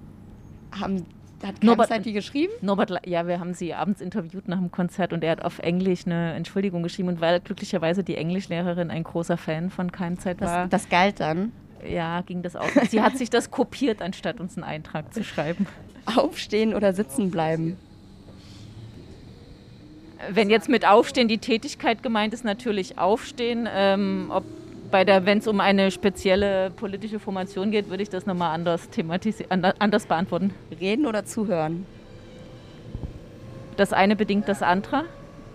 haben, 0.79 1.05
hat 1.43 1.63
Norbert- 1.63 1.87
Keimzeit 1.89 2.05
die 2.05 2.13
geschrieben? 2.13 2.51
Norbert, 2.61 3.07
ja, 3.07 3.25
wir 3.27 3.39
haben 3.39 3.53
sie 3.53 3.73
abends 3.73 4.01
interviewt 4.01 4.47
nach 4.47 4.59
dem 4.59 4.71
Konzert 4.71 5.13
und 5.13 5.23
er 5.23 5.31
hat 5.31 5.43
auf 5.45 5.59
Englisch 5.59 6.05
eine 6.05 6.33
Entschuldigung 6.33 6.83
geschrieben 6.83 7.07
und 7.09 7.21
weil 7.21 7.39
glücklicherweise 7.39 8.03
die 8.03 8.15
Englischlehrerin 8.15 8.91
ein 8.91 9.03
großer 9.03 9.37
Fan 9.37 9.69
von 9.69 9.91
Keimzeit 9.91 10.41
war, 10.41 10.67
Das, 10.67 10.83
das 10.83 10.89
galt 10.89 11.19
dann. 11.19 11.51
ja, 11.87 12.21
ging 12.21 12.41
das 12.43 12.55
auch. 12.55 12.69
Sie 12.89 13.01
hat 13.01 13.17
sich 13.17 13.29
das 13.29 13.49
kopiert, 13.51 14.01
anstatt 14.01 14.39
uns 14.39 14.55
einen 14.57 14.65
Eintrag 14.65 15.13
zu 15.13 15.23
schreiben. 15.23 15.65
Aufstehen 16.05 16.73
oder 16.73 16.93
sitzen 16.93 17.31
bleiben? 17.31 17.77
Wenn 20.29 20.49
jetzt 20.49 20.67
mit 20.67 20.85
Aufstehen 20.85 21.27
die 21.27 21.37
Tätigkeit 21.37 22.03
gemeint 22.03 22.33
ist, 22.33 22.43
natürlich 22.43 22.97
Aufstehen. 22.97 23.69
Ähm, 23.71 24.31
ob 24.33 24.43
bei 24.91 25.05
der, 25.05 25.25
wenn 25.25 25.37
es 25.37 25.47
um 25.47 25.59
eine 25.59 25.91
spezielle 25.91 26.71
politische 26.71 27.19
Formation 27.19 27.71
geht, 27.71 27.89
würde 27.89 28.03
ich 28.03 28.09
das 28.09 28.25
nochmal 28.25 28.53
anders 28.53 28.89
thematisieren, 28.89 29.63
anders 29.79 30.05
beantworten. 30.05 30.53
Reden 30.79 31.05
oder 31.05 31.25
zuhören? 31.25 31.85
Das 33.77 33.93
eine 33.93 34.15
bedingt 34.15 34.49
das 34.49 34.61
andere, 34.61 35.05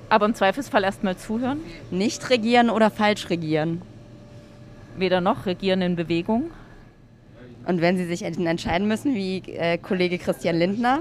aber 0.08 0.26
im 0.26 0.34
Zweifelsfall 0.34 0.84
erstmal 0.84 1.16
zuhören. 1.16 1.60
Nicht 1.90 2.30
regieren 2.30 2.70
oder 2.70 2.90
falsch 2.90 3.28
regieren? 3.28 3.82
Weder 4.96 5.20
noch, 5.20 5.46
regieren 5.46 5.82
in 5.82 5.96
Bewegung. 5.96 6.50
Und 7.66 7.80
wenn 7.80 7.96
Sie 7.96 8.04
sich 8.04 8.22
entscheiden 8.22 8.88
müssen, 8.88 9.14
wie 9.14 9.38
äh, 9.52 9.78
Kollege 9.78 10.18
Christian 10.18 10.56
Lindner, 10.56 11.00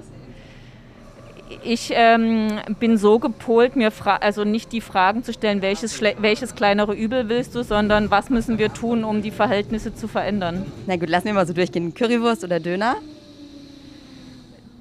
Ich 1.63 1.91
ähm, 1.93 2.59
bin 2.79 2.97
so 2.97 3.19
gepolt, 3.19 3.75
mir 3.75 3.91
fra 3.91 4.17
also 4.17 4.43
nicht 4.43 4.71
die 4.71 4.81
Fragen 4.81 5.23
zu 5.23 5.33
stellen, 5.33 5.61
welches, 5.61 6.01
welches 6.01 6.55
kleinere 6.55 6.93
Übel 6.93 7.29
willst 7.29 7.53
du, 7.55 7.63
sondern 7.63 8.09
was 8.11 8.29
müssen 8.29 8.57
wir 8.57 8.73
tun, 8.73 9.03
um 9.03 9.21
die 9.21 9.31
Verhältnisse 9.31 9.93
zu 9.93 10.07
verändern. 10.07 10.65
na 10.87 10.95
gut, 10.95 11.09
lassen 11.09 11.25
wir 11.25 11.33
mal 11.33 11.47
so 11.47 11.53
durchgehen, 11.53 11.93
Currywurst 11.93 12.43
oder 12.43 12.59
Döner? 12.59 12.95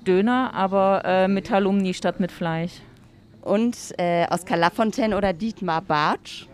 Döner, 0.06 0.52
aber 0.54 1.02
äh, 1.04 1.28
mit 1.28 1.50
Halloumi 1.50 1.94
statt 1.94 2.20
mit 2.20 2.32
Fleisch. 2.32 2.72
Und 3.42 3.76
äh, 3.98 4.26
Oskar 4.30 4.56
Lafontaine 4.56 5.16
oder 5.16 5.32
Dietmar 5.32 5.82
Bartsch? 5.82 6.46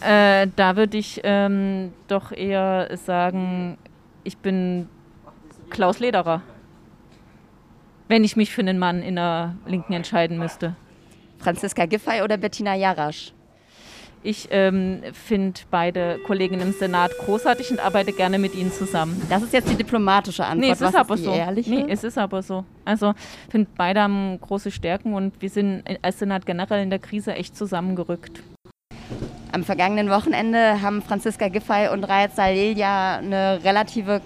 Äh, 0.00 0.46
da 0.54 0.76
würde 0.76 0.98
ich 0.98 1.20
ähm, 1.24 1.92
doch 2.06 2.30
eher 2.30 2.96
sagen, 2.96 3.76
ich 4.22 4.36
bin 4.36 4.88
Klaus 5.70 5.98
Lederer. 5.98 6.42
Wenn 8.08 8.24
ich 8.24 8.36
mich 8.36 8.52
für 8.52 8.62
einen 8.62 8.78
Mann 8.78 9.02
in 9.02 9.16
der 9.16 9.54
Linken 9.66 9.92
entscheiden 9.92 10.38
müsste. 10.38 10.74
Franziska 11.38 11.84
Giffey 11.84 12.22
oder 12.22 12.38
Bettina 12.38 12.74
Jarasch? 12.74 13.32
Ich 14.22 14.48
ähm, 14.50 15.02
finde 15.12 15.60
beide 15.70 16.18
Kollegen 16.26 16.60
im 16.60 16.72
Senat 16.72 17.12
großartig 17.18 17.70
und 17.70 17.78
arbeite 17.78 18.12
gerne 18.12 18.38
mit 18.38 18.54
ihnen 18.54 18.72
zusammen. 18.72 19.22
Das 19.28 19.42
ist 19.42 19.52
jetzt 19.52 19.70
die 19.70 19.76
diplomatische 19.76 20.44
Antwort. 20.44 20.60
Nee, 20.66 20.72
es 20.72 20.80
Was 20.80 20.90
ist 20.90 20.96
aber 20.96 21.16
so. 21.16 21.32
ehrliche? 21.32 21.70
Nee, 21.70 21.84
es 21.88 22.02
ist 22.02 22.18
aber 22.18 22.42
so. 22.42 22.64
Also, 22.84 23.10
ich 23.10 23.50
finde, 23.52 23.70
beide 23.76 24.00
haben 24.00 24.40
große 24.40 24.72
Stärken 24.72 25.14
und 25.14 25.40
wir 25.40 25.50
sind 25.50 25.84
als 26.02 26.18
Senat 26.18 26.46
generell 26.46 26.82
in 26.82 26.90
der 26.90 26.98
Krise 26.98 27.34
echt 27.34 27.56
zusammengerückt. 27.56 28.42
Am 29.52 29.62
vergangenen 29.62 30.10
Wochenende 30.10 30.82
haben 30.82 31.00
Franziska 31.00 31.48
Giffey 31.48 31.88
und 31.92 32.04
Raed 32.04 32.34
Salil 32.34 32.76
ja 32.76 33.18
eine 33.18 33.60
relative 33.62 34.20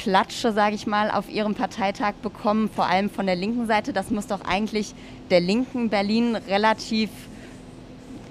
Klatsche, 0.00 0.52
sage 0.52 0.74
ich 0.74 0.86
mal, 0.86 1.10
auf 1.10 1.28
ihrem 1.28 1.54
Parteitag 1.54 2.14
bekommen, 2.22 2.70
vor 2.74 2.86
allem 2.86 3.10
von 3.10 3.26
der 3.26 3.36
linken 3.36 3.66
Seite. 3.66 3.92
Das 3.92 4.10
muss 4.10 4.26
doch 4.26 4.40
eigentlich 4.40 4.94
der 5.28 5.40
linken 5.40 5.90
Berlin 5.90 6.36
relativ 6.36 7.10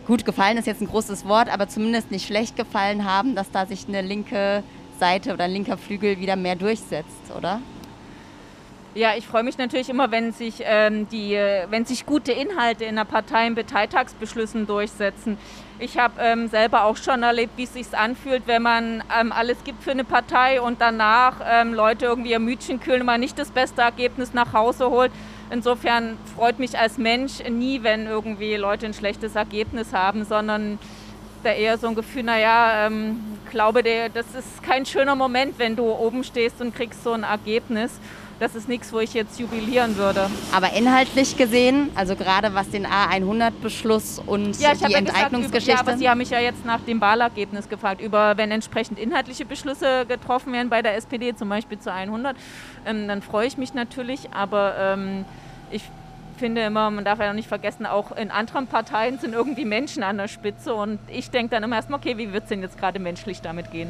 gut 0.08 0.26
gefallen, 0.26 0.58
ist 0.58 0.66
jetzt 0.66 0.82
ein 0.82 0.88
großes 0.88 1.28
Wort, 1.28 1.48
aber 1.54 1.68
zumindest 1.68 2.10
nicht 2.10 2.26
schlecht 2.26 2.56
gefallen 2.56 3.06
haben, 3.06 3.36
dass 3.36 3.52
da 3.52 3.68
sich 3.68 3.88
eine 3.88 4.02
linke 4.02 4.64
Seite 5.00 5.32
oder 5.32 5.44
ein 5.44 5.52
linker 5.52 5.78
Flügel 5.78 6.20
wieder 6.20 6.36
mehr 6.36 6.56
durchsetzt, 6.56 7.36
oder? 7.38 7.62
Ja, 8.96 9.14
ich 9.16 9.28
freue 9.28 9.44
mich 9.44 9.60
natürlich 9.60 9.90
immer, 9.90 10.10
wenn 10.10 10.32
sich, 10.32 10.64
ähm, 10.64 11.08
die, 11.10 11.36
äh, 11.36 11.68
wenn 11.70 11.86
sich 11.86 12.08
gute 12.08 12.32
Inhalte 12.32 12.86
in 12.86 12.96
der 12.96 13.06
Partei 13.06 13.46
in 13.46 13.54
Parteitagsbeschlüssen 13.54 14.66
durchsetzen. 14.66 15.38
Ich 15.82 15.98
habe 15.98 16.16
ähm, 16.20 16.50
selber 16.50 16.84
auch 16.84 16.98
schon 16.98 17.24
erlebt, 17.24 17.54
wie 17.56 17.64
es 17.64 17.72
sich 17.72 17.98
anfühlt, 17.98 18.44
wenn 18.48 18.62
man 18.62 19.02
ähm, 19.18 19.32
alles 19.32 19.64
gibt 19.64 19.82
für 19.82 19.92
eine 19.92 20.04
Partei 20.04 20.60
und 20.60 20.82
danach 20.82 21.36
ähm, 21.50 21.74
Leute 21.74 22.06
irgendwie 22.06 22.32
ihr 22.32 22.40
Mütchen 22.40 22.82
kühlen 22.82 23.00
und 23.00 23.06
man 23.06 23.22
nicht 23.22 23.40
das 23.40 23.50
beste 23.50 23.82
Ergebnis 23.82 24.34
nach 24.34 24.52
Hause 24.52 24.90
holt. 24.90 25.12
Insofern 25.50 26.18
freut 26.36 26.60
mich 26.60 26.78
als 26.78 26.98
Mensch 26.98 27.42
nie, 27.50 27.82
wenn 27.82 28.08
irgendwie 28.08 28.58
Leute 28.58 28.88
ein 28.88 28.94
schlechtes 28.94 29.36
Ergebnis 29.36 29.94
haben, 29.94 30.26
sondern 30.26 30.80
da 31.44 31.52
eher 31.52 31.78
so 31.78 31.88
ein 31.88 31.96
Gefühl, 31.96 32.24
naja, 32.24 32.86
ähm, 32.86 33.22
glaube, 33.50 33.82
das 33.82 34.36
ist 34.36 34.62
kein 34.62 34.86
schöner 34.86 35.16
Moment, 35.16 35.58
wenn 35.60 35.78
du 35.78 35.86
oben 35.86 36.26
stehst 36.26 36.60
und 36.60 36.76
kriegst 36.76 37.06
so 37.06 37.14
ein 37.14 37.24
Ergebnis. 37.24 38.00
Das 38.40 38.56
ist 38.56 38.70
nichts, 38.70 38.94
wo 38.94 39.00
ich 39.00 39.14
jetzt 39.14 39.38
jubilieren 39.38 39.98
würde. 39.98 40.30
Aber 40.54 40.72
inhaltlich 40.74 41.36
gesehen, 41.36 41.90
also 41.96 42.16
gerade 42.16 42.54
was 42.54 42.70
den 42.70 42.88
A100-Beschluss 42.88 44.20
und 44.26 44.58
Ja, 44.62 44.72
ich 44.72 44.82
habe 44.82 44.88
die 44.88 44.94
ja 44.94 45.00
gesagt, 45.02 45.02
über, 45.02 45.18
Enteignungsgeschichte. 45.18 45.72
ja, 45.72 45.80
aber 45.80 45.98
Sie 45.98 46.10
haben 46.10 46.20
mich 46.20 46.30
ja 46.30 46.40
jetzt 46.40 46.64
nach 46.64 46.80
dem 46.82 47.02
Wahlergebnis 47.02 47.68
gefragt, 47.68 48.00
über 48.00 48.38
wenn 48.38 48.50
entsprechend 48.52 48.98
inhaltliche 48.98 49.46
Beschlüsse 49.46 50.06
getroffen 50.08 50.54
werden 50.54 50.70
bei 50.70 50.82
der 50.82 50.96
SPD, 50.96 51.36
zum 51.36 51.50
Beispiel 51.50 51.80
zu 51.80 51.92
100, 51.92 52.38
ähm, 52.86 53.10
dann 53.10 53.22
freue 53.22 53.46
ich 53.46 53.58
mich 53.58 53.74
natürlich, 53.74 54.30
aber 54.32 54.74
ähm, 54.80 55.26
ich 55.70 55.84
finde 56.38 56.62
immer, 56.62 56.90
man 56.90 57.04
darf 57.04 57.20
ja 57.20 57.32
auch 57.32 57.36
nicht 57.36 57.50
vergessen, 57.50 57.86
auch 57.86 58.16
in 58.16 58.32
anderen 58.32 58.68
Parteien 58.68 59.20
sind 59.20 59.34
irgendwie 59.34 59.66
Menschen 59.66 60.02
an 60.02 60.18
der 60.18 60.30
Spitze 60.30 60.74
und 60.74 60.98
ich 61.10 61.30
denke 61.30 61.52
dann 61.52 61.64
immer 61.64 61.76
erstmal, 61.76 62.00
okay, 62.00 62.18
wie 62.18 62.32
wird 62.32 62.44
es 62.44 62.50
denn 62.50 62.62
jetzt 62.62 62.80
gerade 62.80 63.00
menschlich 63.00 63.42
damit 63.42 63.70
gehen? 63.72 63.90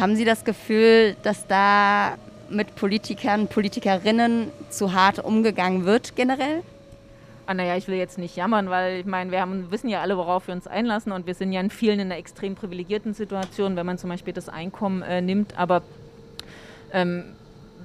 Haben 0.00 0.16
Sie 0.16 0.24
das 0.24 0.44
Gefühl, 0.44 1.14
dass 1.22 1.46
da 1.46 2.14
mit 2.50 2.74
Politikern, 2.74 3.48
Politikerinnen 3.48 4.50
zu 4.70 4.92
hart 4.92 5.18
umgegangen 5.18 5.84
wird 5.84 6.16
generell? 6.16 6.62
Ah, 7.46 7.54
naja, 7.54 7.76
ich 7.76 7.88
will 7.88 7.96
jetzt 7.96 8.18
nicht 8.18 8.36
jammern, 8.36 8.70
weil 8.70 9.00
ich 9.00 9.06
meine, 9.06 9.30
wir 9.32 9.40
haben, 9.40 9.70
wissen 9.70 9.88
ja 9.88 10.00
alle, 10.00 10.16
worauf 10.16 10.46
wir 10.46 10.54
uns 10.54 10.66
einlassen 10.66 11.10
und 11.10 11.26
wir 11.26 11.34
sind 11.34 11.52
ja 11.52 11.60
in 11.60 11.70
vielen 11.70 11.98
in 11.98 12.06
einer 12.06 12.16
extrem 12.16 12.54
privilegierten 12.54 13.12
Situation, 13.12 13.74
wenn 13.76 13.86
man 13.86 13.98
zum 13.98 14.10
Beispiel 14.10 14.32
das 14.32 14.48
Einkommen 14.48 15.02
äh, 15.02 15.20
nimmt. 15.20 15.58
Aber 15.58 15.82
ähm, 16.92 17.24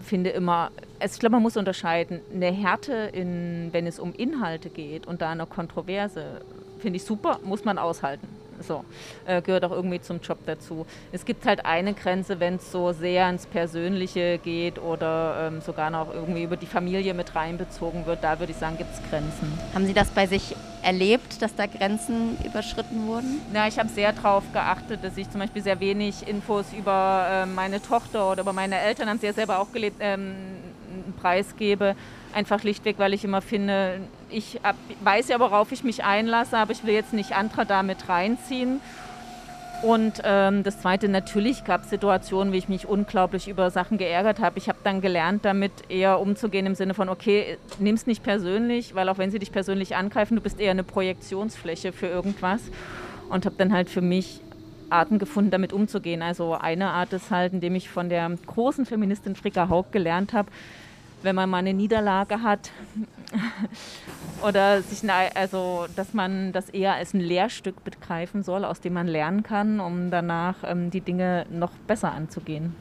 finde 0.03 0.29
immer, 0.31 0.71
es, 0.99 1.13
ich 1.13 1.19
glaube, 1.19 1.33
man 1.33 1.41
muss 1.41 1.57
unterscheiden. 1.57 2.21
Eine 2.33 2.51
Härte, 2.51 2.93
in, 3.13 3.69
wenn 3.71 3.87
es 3.87 3.99
um 3.99 4.13
Inhalte 4.13 4.69
geht 4.69 5.07
und 5.07 5.21
da 5.21 5.31
eine 5.31 5.45
Kontroverse, 5.45 6.41
finde 6.79 6.97
ich 6.97 7.03
super, 7.03 7.39
muss 7.43 7.65
man 7.65 7.77
aushalten. 7.77 8.27
So, 8.61 8.85
äh, 9.25 9.41
gehört 9.41 9.65
auch 9.65 9.71
irgendwie 9.71 10.01
zum 10.01 10.19
Job 10.21 10.39
dazu. 10.45 10.85
Es 11.11 11.25
gibt 11.25 11.45
halt 11.45 11.65
eine 11.65 11.93
Grenze, 11.93 12.39
wenn 12.39 12.55
es 12.55 12.71
so 12.71 12.91
sehr 12.91 13.29
ins 13.29 13.45
Persönliche 13.45 14.37
geht 14.37 14.79
oder 14.79 15.47
ähm, 15.47 15.61
sogar 15.61 15.89
noch 15.89 16.13
irgendwie 16.13 16.43
über 16.43 16.57
die 16.57 16.65
Familie 16.65 17.13
mit 17.13 17.35
reinbezogen 17.35 18.05
wird. 18.05 18.23
Da 18.23 18.39
würde 18.39 18.51
ich 18.51 18.57
sagen, 18.57 18.77
gibt 18.77 18.93
es 18.93 19.09
Grenzen. 19.09 19.51
Haben 19.73 19.85
Sie 19.85 19.93
das 19.93 20.09
bei 20.09 20.27
sich 20.27 20.55
erlebt, 20.81 21.41
dass 21.41 21.55
da 21.55 21.65
Grenzen 21.65 22.37
überschritten 22.45 23.07
wurden? 23.07 23.41
Na, 23.51 23.67
ich 23.67 23.79
habe 23.79 23.89
sehr 23.89 24.13
darauf 24.13 24.43
geachtet, 24.53 25.03
dass 25.03 25.17
ich 25.17 25.29
zum 25.29 25.41
Beispiel 25.41 25.63
sehr 25.63 25.79
wenig 25.79 26.27
Infos 26.27 26.67
über 26.77 27.27
äh, 27.29 27.45
meine 27.45 27.81
Tochter 27.81 28.31
oder 28.31 28.41
über 28.41 28.53
meine 28.53 28.79
Eltern, 28.79 29.09
haben 29.09 29.19
sie 29.19 29.25
ja 29.25 29.33
selber 29.33 29.59
auch 29.59 29.71
gelebt, 29.71 29.97
ähm, 29.99 30.35
preisgebe. 31.13 31.95
Einfach 32.33 32.59
schlichtweg, 32.59 32.99
weil 32.99 33.13
ich 33.13 33.23
immer 33.23 33.41
finde, 33.41 33.99
ich 34.29 34.59
weiß 35.03 35.29
ja, 35.29 35.39
worauf 35.39 35.71
ich 35.71 35.83
mich 35.83 36.03
einlasse, 36.03 36.57
aber 36.57 36.71
ich 36.71 36.83
will 36.83 36.93
jetzt 36.93 37.13
nicht 37.13 37.33
andere 37.33 37.65
damit 37.65 38.09
reinziehen. 38.09 38.81
Und 39.81 40.21
ähm, 40.23 40.63
das 40.63 40.81
Zweite, 40.81 41.09
natürlich 41.09 41.63
gab 41.63 41.83
es 41.83 41.89
Situationen, 41.89 42.53
wie 42.53 42.57
ich 42.57 42.69
mich 42.69 42.87
unglaublich 42.87 43.47
über 43.47 43.69
Sachen 43.69 43.97
geärgert 43.97 44.39
habe. 44.39 44.57
Ich 44.57 44.67
habe 44.67 44.79
dann 44.83 45.01
gelernt, 45.01 45.45
damit 45.45 45.71
eher 45.89 46.19
umzugehen 46.19 46.65
im 46.65 46.75
Sinne 46.75 46.93
von, 46.93 47.09
okay, 47.09 47.57
nimm 47.79 47.95
es 47.95 48.07
nicht 48.07 48.23
persönlich, 48.23 48.95
weil 48.95 49.09
auch 49.09 49.17
wenn 49.17 49.31
sie 49.31 49.39
dich 49.39 49.51
persönlich 49.51 49.95
angreifen, 49.95 50.35
du 50.35 50.41
bist 50.41 50.59
eher 50.59 50.71
eine 50.71 50.83
Projektionsfläche 50.83 51.91
für 51.91 52.07
irgendwas. 52.07 52.61
Und 53.29 53.45
habe 53.45 53.55
dann 53.57 53.73
halt 53.73 53.89
für 53.89 54.01
mich 54.01 54.41
Arten 54.89 55.19
gefunden, 55.19 55.51
damit 55.51 55.73
umzugehen. 55.73 56.21
Also 56.21 56.53
eine 56.53 56.91
Art 56.91 57.13
ist 57.13 57.31
halt, 57.31 57.53
indem 57.53 57.75
ich 57.75 57.89
von 57.89 58.09
der 58.09 58.29
großen 58.45 58.85
Feministin 58.85 59.35
Fricka 59.35 59.69
Haug 59.69 59.85
gelernt 59.91 60.33
habe, 60.33 60.49
wenn 61.23 61.35
man 61.35 61.49
mal 61.49 61.57
eine 61.57 61.73
Niederlage 61.73 62.41
hat 62.41 62.71
oder 64.47 64.81
sich, 64.81 65.09
also, 65.09 65.87
dass 65.95 66.13
man 66.13 66.51
das 66.51 66.69
eher 66.69 66.93
als 66.93 67.13
ein 67.13 67.19
Lehrstück 67.19 67.83
begreifen 67.83 68.43
soll, 68.43 68.65
aus 68.65 68.81
dem 68.81 68.93
man 68.93 69.07
lernen 69.07 69.43
kann, 69.43 69.79
um 69.79 70.11
danach 70.11 70.55
ähm, 70.63 70.91
die 70.91 71.01
Dinge 71.01 71.45
noch 71.49 71.71
besser 71.87 72.11
anzugehen. 72.11 72.75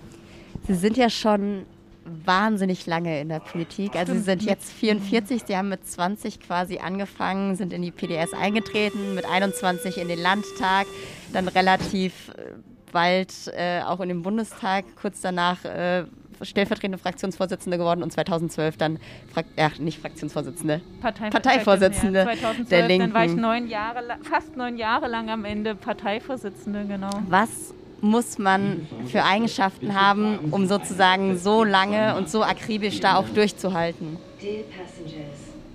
Sie 0.66 0.74
sind 0.74 0.96
ja 0.96 1.10
schon 1.10 1.66
wahnsinnig 2.04 2.86
lange 2.86 3.20
in 3.20 3.28
der 3.28 3.40
Politik. 3.40 3.96
Also 3.96 4.12
Sie 4.12 4.20
sind 4.20 4.42
jetzt 4.42 4.70
44, 4.72 5.42
Sie 5.46 5.56
haben 5.56 5.68
mit 5.70 5.86
20 5.86 6.40
quasi 6.40 6.78
angefangen, 6.78 7.56
sind 7.56 7.72
in 7.72 7.82
die 7.82 7.90
PDS 7.90 8.34
eingetreten, 8.34 9.14
mit 9.14 9.24
21 9.24 9.98
in 9.98 10.08
den 10.08 10.20
Landtag, 10.20 10.86
dann 11.32 11.48
relativ 11.48 12.28
äh, 12.30 12.52
bald 12.92 13.32
äh, 13.56 13.80
auch 13.82 14.00
in 14.00 14.08
den 14.08 14.22
Bundestag, 14.22 14.84
kurz 15.00 15.20
danach 15.20 15.64
äh, 15.64 16.04
stellvertretende 16.42 16.98
Fraktionsvorsitzende 16.98 17.78
geworden 17.78 18.02
und 18.02 18.12
2012 18.12 18.76
dann, 18.76 18.98
Frak 19.32 19.46
ja, 19.56 19.70
nicht 19.78 20.00
Fraktionsvorsitzende, 20.00 20.80
Parteivorsitzende 21.00 22.20
ja, 22.20 22.24
2012, 22.24 22.68
der 22.68 22.88
Linken. 22.88 23.12
Dann 23.12 23.14
war 23.14 23.24
ich 23.24 23.34
neun 23.34 23.68
Jahre, 23.68 24.02
fast 24.22 24.56
neun 24.56 24.76
Jahre 24.76 25.08
lang 25.08 25.30
am 25.30 25.44
Ende 25.44 25.74
Parteivorsitzende, 25.74 26.84
genau. 26.86 27.10
Was 27.28 27.74
muss 28.00 28.38
man 28.38 28.86
für 29.06 29.24
Eigenschaften 29.24 29.94
haben, 29.94 30.38
um 30.50 30.66
sozusagen 30.66 31.38
so 31.38 31.64
lange 31.64 32.16
und 32.16 32.28
so 32.28 32.42
akribisch 32.42 33.00
da 33.00 33.16
auch 33.16 33.28
durchzuhalten? 33.28 34.18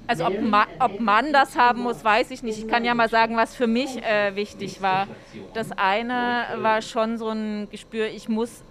Also 0.05 0.25
ob 0.25 0.41
man, 0.41 0.67
ob 0.79 0.99
man 0.99 1.33
das 1.33 1.55
haben 1.55 1.83
muss, 1.83 2.03
weiß 2.03 2.31
ich 2.31 2.41
nicht. 2.41 2.57
Ich 2.57 2.67
kann 2.67 2.83
ja 2.83 2.95
mal 2.95 3.09
sagen, 3.09 3.37
was 3.37 3.55
für 3.55 3.67
mich 3.67 4.03
äh, 4.03 4.35
wichtig 4.35 4.81
war. 4.81 5.07
Das 5.53 5.71
eine 5.71 6.45
war 6.57 6.81
schon 6.81 7.17
so 7.17 7.29
ein 7.29 7.67
Gespür, 7.69 8.07
ich 8.07 8.27
muss 8.27 8.63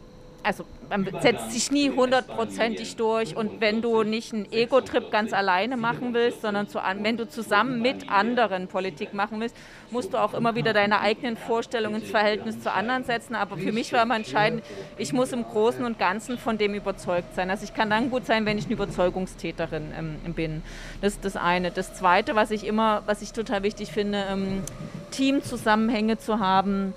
also 0.43 0.65
man 0.89 1.07
setzt 1.21 1.53
sich 1.53 1.71
nie 1.71 1.91
hundertprozentig 1.91 2.97
durch 2.97 3.37
und 3.37 3.61
wenn 3.61 3.83
du 3.83 4.03
nicht 4.03 4.33
einen 4.33 4.51
Ego-Trip 4.51 5.11
ganz 5.11 5.33
alleine 5.33 5.77
machen 5.77 6.15
willst, 6.15 6.43
sondern 6.43 6.69
zu, 6.69 6.79
wenn 6.79 7.17
du 7.17 7.29
zusammen 7.29 7.83
mit 7.83 8.11
anderen 8.11 8.69
Politik 8.69 9.13
machen 9.13 9.41
willst, 9.41 9.57
musst 9.91 10.13
du 10.13 10.19
auch 10.19 10.35
immer 10.35 10.55
wieder 10.55 10.73
deine 10.73 11.01
eigenen 11.01 11.37
Vorstellungen 11.37 12.03
ins 12.03 12.11
Verhältnis 12.11 12.61
zu 12.61 12.73
anderen 12.73 13.05
setzen. 13.05 13.35
Aber 13.35 13.57
für 13.57 13.73
mich 13.73 13.93
war 13.93 14.03
immer 14.03 14.17
entscheidend, 14.17 14.63
ich 14.97 15.13
muss 15.13 15.33
im 15.33 15.45
Großen 15.45 15.85
und 15.85 15.99
Ganzen 15.99 16.39
von 16.39 16.59
dem 16.59 16.75
überzeugt 16.75 17.35
sein. 17.35 17.51
Also 17.51 17.65
ich 17.65 17.75
kann 17.75 17.91
dann 17.91 18.11
gut 18.11 18.27
sein, 18.27 18.47
wenn 18.47 18.59
ich 18.59 18.65
eine 18.65 18.75
Überzeugungstäterin 18.75 19.93
ähm, 19.97 20.35
bin. 20.35 20.63
Das 21.01 21.15
ist 21.15 21.25
das 21.25 21.37
eine. 21.37 21.71
Das 21.71 21.95
zweite, 21.95 22.35
was 22.35 22.51
ich 22.51 22.67
immer, 22.67 23.03
was 23.07 23.23
ich 23.23 23.33
total 23.33 23.63
wichtig 23.63 23.93
finde, 23.93 24.25
ähm, 24.31 24.63
Teamzusammenhänge 25.11 26.19
zu 26.19 26.39
haben, 26.39 26.95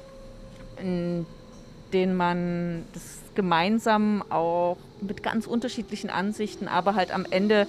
in 0.80 1.26
denen 1.94 2.16
man 2.16 2.86
das 2.94 3.21
gemeinsam 3.36 4.24
auch 4.30 4.78
mit 5.02 5.24
ganz 5.24 5.48
unterschiedlichen 5.48 6.10
Ansichten, 6.10 6.68
aber 6.68 6.96
halt 6.96 7.12
am 7.12 7.26
Ende 7.30 7.68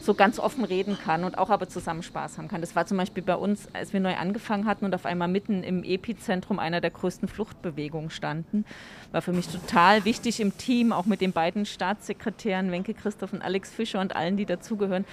so 0.00 0.14
ganz 0.14 0.38
offen 0.38 0.64
reden 0.64 0.96
kann 1.04 1.24
und 1.24 1.36
auch 1.36 1.50
aber 1.50 1.68
zusammen 1.68 2.02
Spaß 2.02 2.38
haben 2.38 2.48
kann. 2.48 2.60
Das 2.60 2.74
war 2.74 2.86
zum 2.86 2.96
Beispiel 2.96 3.22
bei 3.22 3.34
uns, 3.34 3.68
als 3.74 3.92
wir 3.92 4.00
neu 4.00 4.14
angefangen 4.14 4.64
hatten 4.64 4.84
und 4.84 4.94
auf 4.94 5.04
einmal 5.04 5.28
mitten 5.28 5.62
im 5.62 5.84
Epizentrum 5.84 6.58
einer 6.58 6.80
der 6.80 6.90
größten 6.90 7.28
Fluchtbewegungen 7.28 8.08
standen. 8.10 8.64
War 9.12 9.22
für 9.22 9.32
mich 9.32 9.48
total 9.48 10.04
wichtig 10.04 10.40
im 10.40 10.56
Team, 10.56 10.92
auch 10.92 11.04
mit 11.04 11.20
den 11.20 11.32
beiden 11.32 11.66
Staatssekretären 11.66 12.70
Wenke 12.70 12.94
Christoph 12.94 13.32
und 13.32 13.42
Alex 13.42 13.70
Fischer 13.70 14.00
und 14.00 14.16
allen, 14.16 14.36
die 14.36 14.46
dazugehören, 14.46 15.04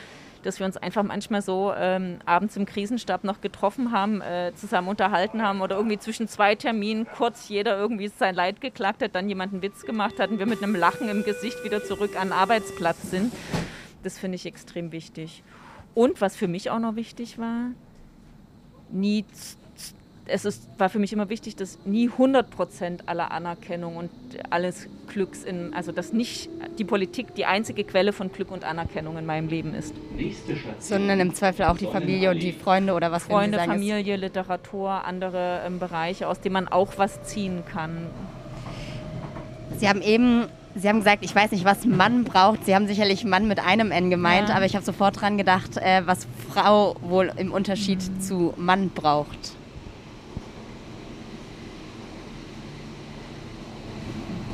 dass 0.46 0.60
wir 0.60 0.66
uns 0.66 0.78
einfach 0.78 1.04
manchmal 1.04 1.42
so 1.42 1.74
ähm, 1.76 2.20
abends 2.26 2.56
im 2.56 2.66
Krisenstab 2.66 3.24
noch 3.24 3.42
getroffen 3.42 3.92
haben, 3.92 4.22
äh, 4.22 4.52
zusammen 4.56 4.88
unterhalten 4.88 5.42
haben 5.42 5.62
oder 5.62 5.76
irgendwie 5.76 5.98
zwischen 5.98 6.28
zwei 6.28 6.56
Terminen 6.56 7.08
kurz 7.08 7.50
jeder 7.50 7.78
irgendwie 7.78 8.08
sein 8.08 8.36
Leid 8.36 8.62
geklagt 8.62 9.02
hat, 9.02 9.16
dann 9.16 9.28
jemand 9.28 9.54
einen 9.54 9.62
Witz 9.62 9.84
gemacht 9.86 10.20
hat 10.20 10.30
und 10.30 10.40
wir 10.40 10.46
mit 10.46 10.62
einem 10.62 10.76
Lachen 10.76 11.10
im 11.10 11.24
Gesicht 11.24 11.64
wieder 11.64 11.84
zurück 11.84 12.20
an 12.20 12.30
den 12.30 12.34
Arbeitsplatz 12.34 13.10
sind. 13.10 13.34
Das 14.04 14.20
finde 14.20 14.36
ich 14.36 14.46
extrem 14.46 14.92
wichtig. 14.92 15.44
Und 15.94 16.22
was 16.22 16.36
für 16.36 16.48
mich 16.48 16.70
auch 16.70 16.80
noch 16.80 16.96
wichtig 16.96 17.40
war, 17.40 17.72
nie 18.92 19.26
es 20.28 20.46
ist, 20.46 20.68
war 20.78 20.90
für 20.90 21.00
mich 21.00 21.14
immer 21.14 21.30
wichtig, 21.30 21.56
dass 21.56 21.78
nie 21.86 22.10
100 22.10 22.50
Prozent 22.50 23.08
aller 23.08 23.32
Anerkennung 23.32 23.96
und 23.96 24.10
alles 24.50 24.88
Glücks 25.08 25.44
in, 25.44 25.74
also 25.74 25.92
dass 25.92 26.14
nicht 26.14 26.50
die 26.80 26.84
Politik 26.84 27.36
die 27.36 27.46
einzige 27.46 27.84
Quelle 27.84 28.12
von 28.12 28.32
Glück 28.32 28.52
und 28.52 28.64
Anerkennung 28.64 29.18
in 29.18 29.26
meinem 29.26 29.48
Leben 29.48 29.74
ist. 29.76 29.94
Sondern 30.80 31.20
im 31.20 31.34
Zweifel 31.36 31.66
auch 31.66 31.78
die 31.78 31.86
Familie 31.86 32.32
und 32.32 32.42
die 32.42 32.54
Freunde 32.54 32.94
oder 32.94 33.12
was 33.12 33.26
Freunde, 33.26 33.58
sagen, 33.58 33.74
Familie, 33.74 34.16
Literatur, 34.16 35.06
andere 35.06 35.62
ähm, 35.66 35.80
Bereiche, 35.80 36.28
aus 36.28 36.40
denen 36.42 36.54
man 36.54 36.68
auch 36.68 36.94
was 36.98 37.24
ziehen 37.24 37.64
kann. 37.72 38.08
Sie 39.78 39.88
haben 39.88 40.02
eben 40.02 40.48
Sie 40.78 40.90
haben 40.90 41.00
gesagt, 41.00 41.24
ich 41.24 41.34
weiß 41.34 41.52
nicht, 41.52 41.64
was 41.64 41.86
Mann 41.86 42.26
braucht. 42.26 42.66
Sie 42.66 42.76
haben 42.76 42.86
sicherlich 42.86 43.24
Mann 43.24 43.48
mit 43.48 43.66
einem 43.66 43.92
N 43.92 44.10
gemeint, 44.10 44.50
ja. 44.50 44.56
aber 44.56 44.66
ich 44.66 44.76
habe 44.76 44.84
sofort 44.84 45.22
dran 45.22 45.38
gedacht, 45.38 45.78
äh, 45.78 46.02
was 46.06 46.28
Frau 46.50 46.98
wohl 47.00 47.32
im 47.38 47.54
Unterschied 47.54 48.00
mhm. 48.00 48.20
zu 48.20 48.54
Mann 48.58 48.90
braucht. 48.90 49.55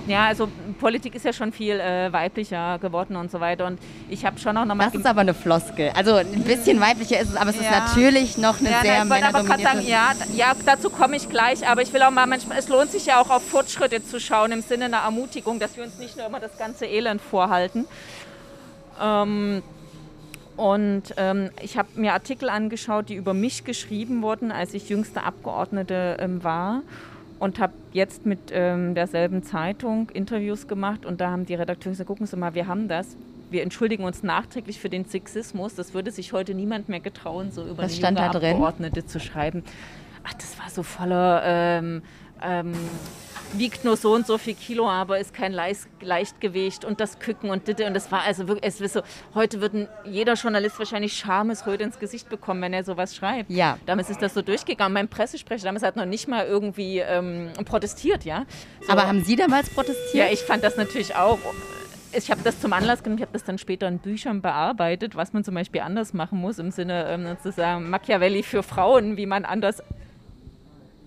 Ja, 0.08 0.26
also 0.26 0.50
Politik 0.80 1.16
ist 1.16 1.26
ja 1.26 1.34
schon 1.34 1.52
viel 1.52 1.80
äh, 1.80 2.12
weiblicher 2.12 2.80
geworden 2.80 3.16
und 3.16 3.32
so 3.32 3.40
weiter. 3.40 3.68
Und 3.68 3.80
ich 4.10 4.26
habe 4.26 4.40
schon 4.40 4.58
auch 4.58 4.66
nochmal. 4.66 4.88
Das 4.88 4.96
ist 4.96 5.06
aber 5.06 5.22
eine 5.22 5.34
Floskel. 5.34 5.92
Also 5.96 6.16
ein 6.16 6.44
bisschen 6.44 6.80
weiblicher 6.80 7.20
ist 7.20 7.30
es, 7.30 7.36
aber 7.36 7.52
es 7.52 7.58
ja. 7.58 7.64
ist 7.64 7.72
natürlich 7.72 8.38
noch 8.38 8.60
eine 8.60 8.72
ja, 8.72 8.82
sehr 8.82 9.06
gerade 9.06 9.64
sagen, 9.64 9.82
ja, 9.86 10.14
ja, 10.36 10.54
dazu 10.66 10.90
komme 10.90 11.16
ich 11.18 11.30
gleich. 11.30 11.68
Aber 11.68 11.82
ich 11.82 11.94
will 11.94 12.02
auch 12.02 12.12
mal 12.12 12.26
manchmal, 12.26 12.58
es 12.58 12.68
lohnt 12.68 12.92
sich 12.92 13.06
ja 13.06 13.22
auch 13.22 13.30
auf 13.30 13.48
Fortschritte 13.48 14.04
zu 14.04 14.20
schauen 14.20 14.52
im 14.52 14.62
Sinne 14.62 14.86
einer 14.86 15.00
Ermutigung, 15.00 15.60
dass 15.60 15.78
wir 15.78 15.84
uns 15.84 15.98
nicht 16.00 16.18
nur 16.18 16.26
immer 16.26 16.40
das 16.40 16.58
ganze 16.58 16.86
Elend 16.86 17.22
vorhalten. 17.22 17.86
Ähm, 19.02 19.62
und 20.58 21.04
ähm, 21.18 21.50
ich 21.62 21.78
habe 21.78 21.90
mir 21.96 22.14
Artikel 22.14 22.50
angeschaut, 22.50 23.10
die 23.10 23.16
über 23.16 23.34
mich 23.34 23.64
geschrieben 23.64 24.22
wurden, 24.22 24.52
als 24.52 24.74
ich 24.74 24.90
jüngste 24.90 25.24
Abgeordnete 25.24 26.18
ähm, 26.20 26.44
war 26.44 26.82
und 27.42 27.60
habe 27.60 27.74
jetzt 27.92 28.28
mit 28.28 28.52
ähm, 28.52 28.94
derselben 28.94 29.42
Zeitung 29.42 30.12
Interviews 30.12 30.68
gemacht 30.68 31.08
und 31.08 31.20
da 31.22 31.32
haben 31.32 31.48
die 31.48 31.56
Redakteure 31.56 31.90
gesagt, 31.94 32.08
gucken 32.08 32.28
Sie 32.28 32.38
mal, 32.38 32.54
wir 32.54 32.68
haben 32.68 32.88
das. 32.88 33.18
Wir 33.50 33.64
entschuldigen 33.64 34.04
uns 34.04 34.22
nachträglich 34.22 34.80
für 34.80 34.90
den 34.90 35.06
Sexismus. 35.06 35.74
Das 35.74 35.96
würde 35.96 36.12
sich 36.12 36.34
heute 36.34 36.54
niemand 36.54 36.88
mehr 36.88 37.00
getrauen, 37.00 37.52
so 37.52 37.64
über 37.64 37.80
Was 37.80 38.02
eine 38.04 38.22
Abgeordnete 38.22 39.08
zu 39.08 39.20
schreiben. 39.20 39.64
Ach, 40.24 40.34
das 40.36 40.60
war 40.60 40.70
so 40.70 40.84
voller 40.84 41.42
ähm, 41.44 42.04
ähm, 42.42 42.74
wiegt 43.54 43.84
nur 43.84 43.98
so 43.98 44.14
und 44.14 44.26
so 44.26 44.38
viel 44.38 44.56
Kilo, 44.56 44.90
aber 44.90 45.20
ist 45.20 45.34
kein 45.34 45.52
Leicht 45.52 45.88
Leichtgewicht 46.02 46.86
und 46.86 47.00
das 47.00 47.20
Küken 47.20 47.50
und 47.50 47.68
Ditte. 47.68 47.86
Und 47.86 47.94
das 47.94 48.12
war 48.12 48.22
also 48.22 48.48
wirklich, 48.48 48.66
es 48.66 48.82
ist 48.82 48.94
so, 48.94 49.02
heute 49.36 49.62
würde 49.62 49.90
jeder 50.06 50.34
Journalist 50.34 50.80
wahrscheinlich 50.80 51.14
Schamesröte 51.14 51.84
ins 51.84 52.00
Gesicht 52.00 52.30
bekommen, 52.30 52.62
wenn 52.62 52.74
er 52.74 52.84
sowas 52.84 53.16
schreibt. 53.16 53.50
Ja. 53.50 53.78
Damals 53.86 54.10
ist 54.10 54.22
das 54.22 54.34
so 54.34 54.42
durchgegangen. 54.42 54.94
Mein 54.94 55.08
Pressesprecher 55.08 55.66
damals 55.66 55.84
hat 55.84 55.96
noch 55.96 56.06
nicht 56.06 56.28
mal 56.28 56.46
irgendwie 56.46 57.00
ähm, 57.00 57.52
protestiert, 57.66 58.26
ja. 58.26 58.46
So. 58.82 58.92
Aber 58.92 59.08
haben 59.08 59.24
Sie 59.24 59.36
damals 59.36 59.70
protestiert? 59.70 60.14
Ja, 60.14 60.28
ich 60.32 60.40
fand 60.40 60.64
das 60.64 60.78
natürlich 60.78 61.16
auch 61.16 61.40
ich 62.14 62.30
habe 62.30 62.42
das 62.44 62.60
zum 62.60 62.74
Anlass 62.74 63.04
genommen, 63.04 63.20
ich 63.20 63.22
habe 63.22 63.34
das 63.34 63.44
dann 63.44 63.58
später 63.58 63.88
in 63.88 64.00
Büchern 64.00 64.42
bearbeitet, 64.42 65.16
was 65.16 65.34
man 65.34 65.44
zum 65.44 65.56
Beispiel 65.56 65.82
anders 65.82 66.14
machen 66.14 66.40
muss, 66.40 66.60
im 66.60 66.72
Sinne 66.72 67.06
ähm, 67.08 67.38
sozusagen 67.42 67.90
Machiavelli 67.90 68.44
für 68.44 68.64
Frauen, 68.64 69.18
wie 69.18 69.26
man 69.26 69.46
anders 69.46 69.82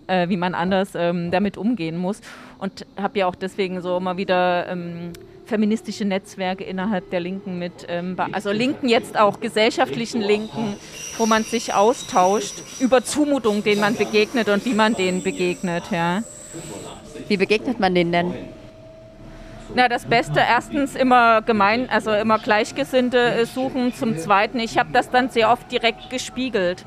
äh, 0.07 0.29
wie 0.29 0.37
man 0.37 0.55
anders 0.55 0.91
ähm, 0.95 1.31
damit 1.31 1.57
umgehen 1.57 1.97
muss. 1.97 2.21
Und 2.59 2.87
habe 2.97 3.19
ja 3.19 3.27
auch 3.27 3.35
deswegen 3.35 3.81
so 3.81 3.97
immer 3.97 4.17
wieder 4.17 4.69
ähm, 4.69 5.13
feministische 5.47 6.05
Netzwerke 6.05 6.65
innerhalb 6.65 7.11
der 7.11 7.21
Linken 7.21 7.59
mit, 7.59 7.87
ähm, 7.89 8.17
also 8.33 8.51
Linken 8.51 8.89
jetzt 8.89 9.19
auch 9.19 9.41
gesellschaftlichen 9.41 10.21
Linken, 10.21 10.77
wo 11.19 11.27
man 11.27 11.43
sich 11.43 11.75
austauscht 11.75 12.55
über 12.81 13.05
Zumutungen, 13.05 13.63
denen 13.63 13.81
man 13.81 13.97
begegnet 13.97 14.49
und 14.49 14.65
wie 14.65 14.75
man 14.75 14.95
denen 14.95 15.23
begegnet. 15.23 15.85
Ja. 15.91 16.23
Wie 17.29 17.37
begegnet 17.37 17.81
man 17.81 17.95
denen 17.95 18.13
denn? 18.13 18.35
Na, 19.75 19.89
das 19.89 20.05
Beste, 20.05 20.41
erstens 20.41 20.95
immer 20.95 21.43
gemein, 21.43 21.89
also 21.91 22.13
immer 22.13 22.39
Gleichgesinnte 22.39 23.19
äh, 23.19 23.47
suchen. 23.47 23.93
Zum 23.95 24.19
Zweiten, 24.19 24.61
ich 24.61 24.79
habe 24.79 24.91
das 24.93 25.11
dann 25.11 25.31
sehr 25.31 25.51
oft 25.51 25.71
direkt 25.73 26.11
gespiegelt. 26.11 26.85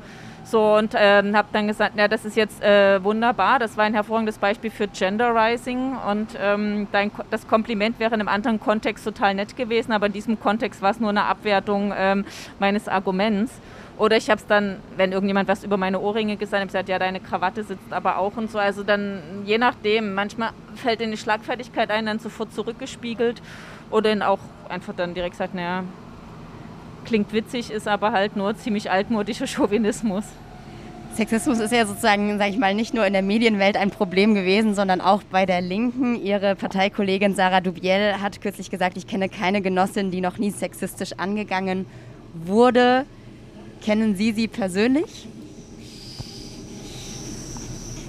So 0.50 0.76
und 0.76 0.94
ähm, 0.96 1.36
habe 1.36 1.48
dann 1.52 1.66
gesagt, 1.66 1.98
ja, 1.98 2.08
das 2.08 2.24
ist 2.24 2.34
jetzt 2.34 2.62
äh, 2.62 3.04
wunderbar. 3.04 3.58
Das 3.58 3.76
war 3.76 3.84
ein 3.84 3.92
hervorragendes 3.92 4.38
Beispiel 4.38 4.70
für 4.70 4.88
Genderizing 4.88 5.96
und 6.10 6.28
ähm, 6.40 6.86
dein, 6.90 7.10
das 7.30 7.46
Kompliment 7.46 7.98
wäre 7.98 8.14
in 8.14 8.20
einem 8.20 8.28
anderen 8.28 8.58
Kontext 8.58 9.04
total 9.04 9.34
nett 9.34 9.56
gewesen, 9.58 9.92
aber 9.92 10.06
in 10.06 10.14
diesem 10.14 10.40
Kontext 10.40 10.80
war 10.80 10.92
es 10.92 11.00
nur 11.00 11.10
eine 11.10 11.24
Abwertung 11.24 11.92
ähm, 11.94 12.24
meines 12.58 12.88
Arguments. 12.88 13.52
Oder 13.98 14.16
ich 14.16 14.30
habe 14.30 14.40
es 14.40 14.46
dann, 14.46 14.76
wenn 14.96 15.12
irgendjemand 15.12 15.48
was 15.48 15.64
über 15.64 15.76
meine 15.76 16.00
Ohrringe 16.00 16.36
gesagt 16.36 16.62
hat, 16.62 16.68
gesagt, 16.68 16.88
ja, 16.88 16.98
deine 16.98 17.20
Krawatte 17.20 17.64
sitzt 17.64 17.92
aber 17.92 18.16
auch 18.16 18.36
und 18.36 18.50
so. 18.50 18.58
Also 18.58 18.84
dann 18.84 19.20
je 19.44 19.58
nachdem, 19.58 20.14
manchmal 20.14 20.50
fällt 20.76 21.02
in 21.02 21.10
die 21.10 21.16
Schlagfertigkeit 21.18 21.90
ein, 21.90 22.06
dann 22.06 22.20
sofort 22.20 22.54
zurückgespiegelt 22.54 23.42
oder 23.90 24.08
dann 24.10 24.22
auch 24.22 24.38
einfach 24.68 24.94
dann 24.94 25.14
direkt 25.14 25.34
sagt, 25.34 25.54
naja, 25.54 25.82
klingt 27.08 27.32
witzig, 27.32 27.70
ist 27.70 27.88
aber 27.88 28.12
halt 28.12 28.36
nur 28.36 28.56
ziemlich 28.56 28.90
altmodischer 28.90 29.46
Chauvinismus. 29.46 30.24
Sexismus 31.14 31.58
ist 31.58 31.72
ja 31.72 31.84
sozusagen, 31.84 32.38
sage 32.38 32.50
ich 32.50 32.58
mal, 32.58 32.74
nicht 32.74 32.94
nur 32.94 33.04
in 33.04 33.12
der 33.12 33.22
Medienwelt 33.22 33.76
ein 33.76 33.90
Problem 33.90 34.34
gewesen, 34.34 34.74
sondern 34.74 35.00
auch 35.00 35.22
bei 35.24 35.46
der 35.46 35.60
Linken. 35.60 36.22
Ihre 36.22 36.54
Parteikollegin 36.54 37.34
Sarah 37.34 37.60
Dubiel 37.60 38.14
hat 38.20 38.40
kürzlich 38.40 38.70
gesagt, 38.70 38.96
ich 38.96 39.06
kenne 39.06 39.28
keine 39.28 39.62
Genossin, 39.62 40.10
die 40.10 40.20
noch 40.20 40.38
nie 40.38 40.50
sexistisch 40.50 41.14
angegangen 41.16 41.86
wurde. 42.34 43.04
Kennen 43.82 44.14
Sie 44.14 44.32
sie 44.32 44.46
persönlich? 44.46 45.26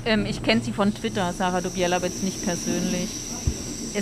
Ähm, 0.05 0.25
ich 0.29 0.43
kenne 0.43 0.61
sie 0.61 0.71
von 0.71 0.93
Twitter, 0.93 1.33
Sarah 1.33 1.61
Dubiel, 1.61 1.93
aber 1.93 2.07
jetzt 2.07 2.23
nicht 2.23 2.43
persönlich. 2.45 3.09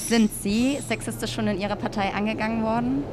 Sind 0.08 0.32
Sie 0.41 0.80
sexistisch 0.86 1.34
schon 1.34 1.48
in 1.48 1.62
Ihrer 1.62 1.76
Partei 1.76 2.14
angegangen 2.14 2.64
worden? 2.64 3.04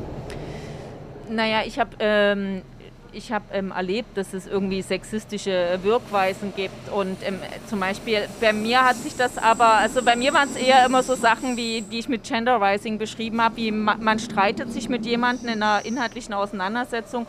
Naja, 1.29 1.63
ich 1.67 1.79
habe 1.79 1.91
ähm, 2.01 2.63
habe 3.31 3.45
ähm, 3.53 3.71
erlebt, 3.71 4.17
dass 4.17 4.33
es 4.33 4.47
irgendwie 4.47 4.83
sexistische 4.83 5.79
Wirkweisen 5.83 6.53
gibt. 6.57 6.91
Und 6.93 7.17
ähm, 7.23 7.39
zum 7.69 7.81
Beispiel 7.81 8.27
bei 8.41 8.53
mir 8.53 8.85
hat 8.85 8.97
sich 8.97 9.17
das 9.17 9.39
aber, 9.39 9.75
also 9.75 10.03
bei 10.03 10.17
mir 10.17 10.33
waren 10.35 10.49
es 10.49 10.57
eher 10.57 10.85
immer 10.85 11.03
so 11.03 11.15
Sachen, 11.15 11.57
wie 11.57 11.83
die 11.83 11.99
ich 11.99 12.09
mit 12.09 12.25
Genderizing 12.25 12.99
beschrieben 12.99 13.41
habe, 13.41 13.57
wie 13.57 13.71
ma 13.71 13.97
man 14.01 14.19
streitet 14.19 14.73
sich 14.73 14.89
mit 14.89 15.07
jemandem 15.07 15.49
in 15.49 15.63
einer 15.63 15.85
inhaltlichen 15.85 16.35
Auseinandersetzung. 16.35 17.27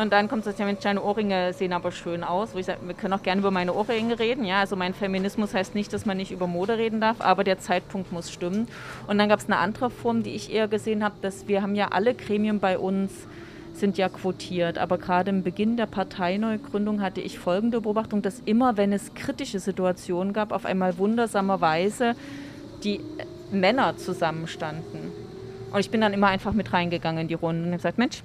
Und 0.00 0.12
dann 0.12 0.28
kommt 0.28 0.46
es, 0.46 0.56
ja, 0.58 0.72
deine 0.72 1.02
Ohrringe 1.02 1.52
sehen 1.52 1.72
aber 1.72 1.90
schön 1.90 2.22
aus. 2.22 2.54
Wo 2.54 2.58
ich 2.58 2.66
sage, 2.66 2.78
wir 2.86 2.94
können 2.94 3.12
auch 3.14 3.22
gerne 3.24 3.40
über 3.40 3.50
meine 3.50 3.74
Ohrringe 3.74 4.16
reden. 4.20 4.44
Ja, 4.44 4.60
also 4.60 4.76
mein 4.76 4.94
Feminismus 4.94 5.54
heißt 5.54 5.74
nicht, 5.74 5.92
dass 5.92 6.06
man 6.06 6.16
nicht 6.16 6.30
über 6.30 6.46
Mode 6.46 6.78
reden 6.78 7.00
darf, 7.00 7.20
aber 7.20 7.42
der 7.42 7.58
Zeitpunkt 7.58 8.12
muss 8.12 8.30
stimmen. 8.30 8.68
Und 9.08 9.18
dann 9.18 9.28
gab 9.28 9.40
es 9.40 9.46
eine 9.46 9.56
andere 9.56 9.90
Form, 9.90 10.22
die 10.22 10.36
ich 10.36 10.52
eher 10.52 10.68
gesehen 10.68 11.02
habe, 11.02 11.16
dass 11.20 11.48
wir 11.48 11.62
haben 11.62 11.74
ja 11.74 11.88
alle 11.88 12.14
Gremien 12.14 12.60
bei 12.60 12.78
uns 12.78 13.10
sind 13.74 13.98
ja 13.98 14.08
quotiert. 14.08 14.78
Aber 14.78 14.98
gerade 14.98 15.30
im 15.30 15.42
Beginn 15.42 15.76
der 15.76 15.86
Parteineugründung 15.86 17.02
hatte 17.02 17.20
ich 17.20 17.40
folgende 17.40 17.80
Beobachtung, 17.80 18.22
dass 18.22 18.38
immer, 18.44 18.76
wenn 18.76 18.92
es 18.92 19.14
kritische 19.14 19.58
Situationen 19.58 20.32
gab, 20.32 20.52
auf 20.52 20.64
einmal 20.64 20.98
wundersamerweise 20.98 22.14
die 22.84 23.00
Männer 23.50 23.96
zusammenstanden. 23.96 25.10
Und 25.72 25.80
ich 25.80 25.90
bin 25.90 26.00
dann 26.00 26.12
immer 26.12 26.28
einfach 26.28 26.52
mit 26.52 26.72
reingegangen 26.72 27.22
in 27.22 27.28
die 27.28 27.34
Runde 27.34 27.62
und 27.62 27.66
habe 27.70 27.78
gesagt, 27.78 27.98
Mensch, 27.98 28.22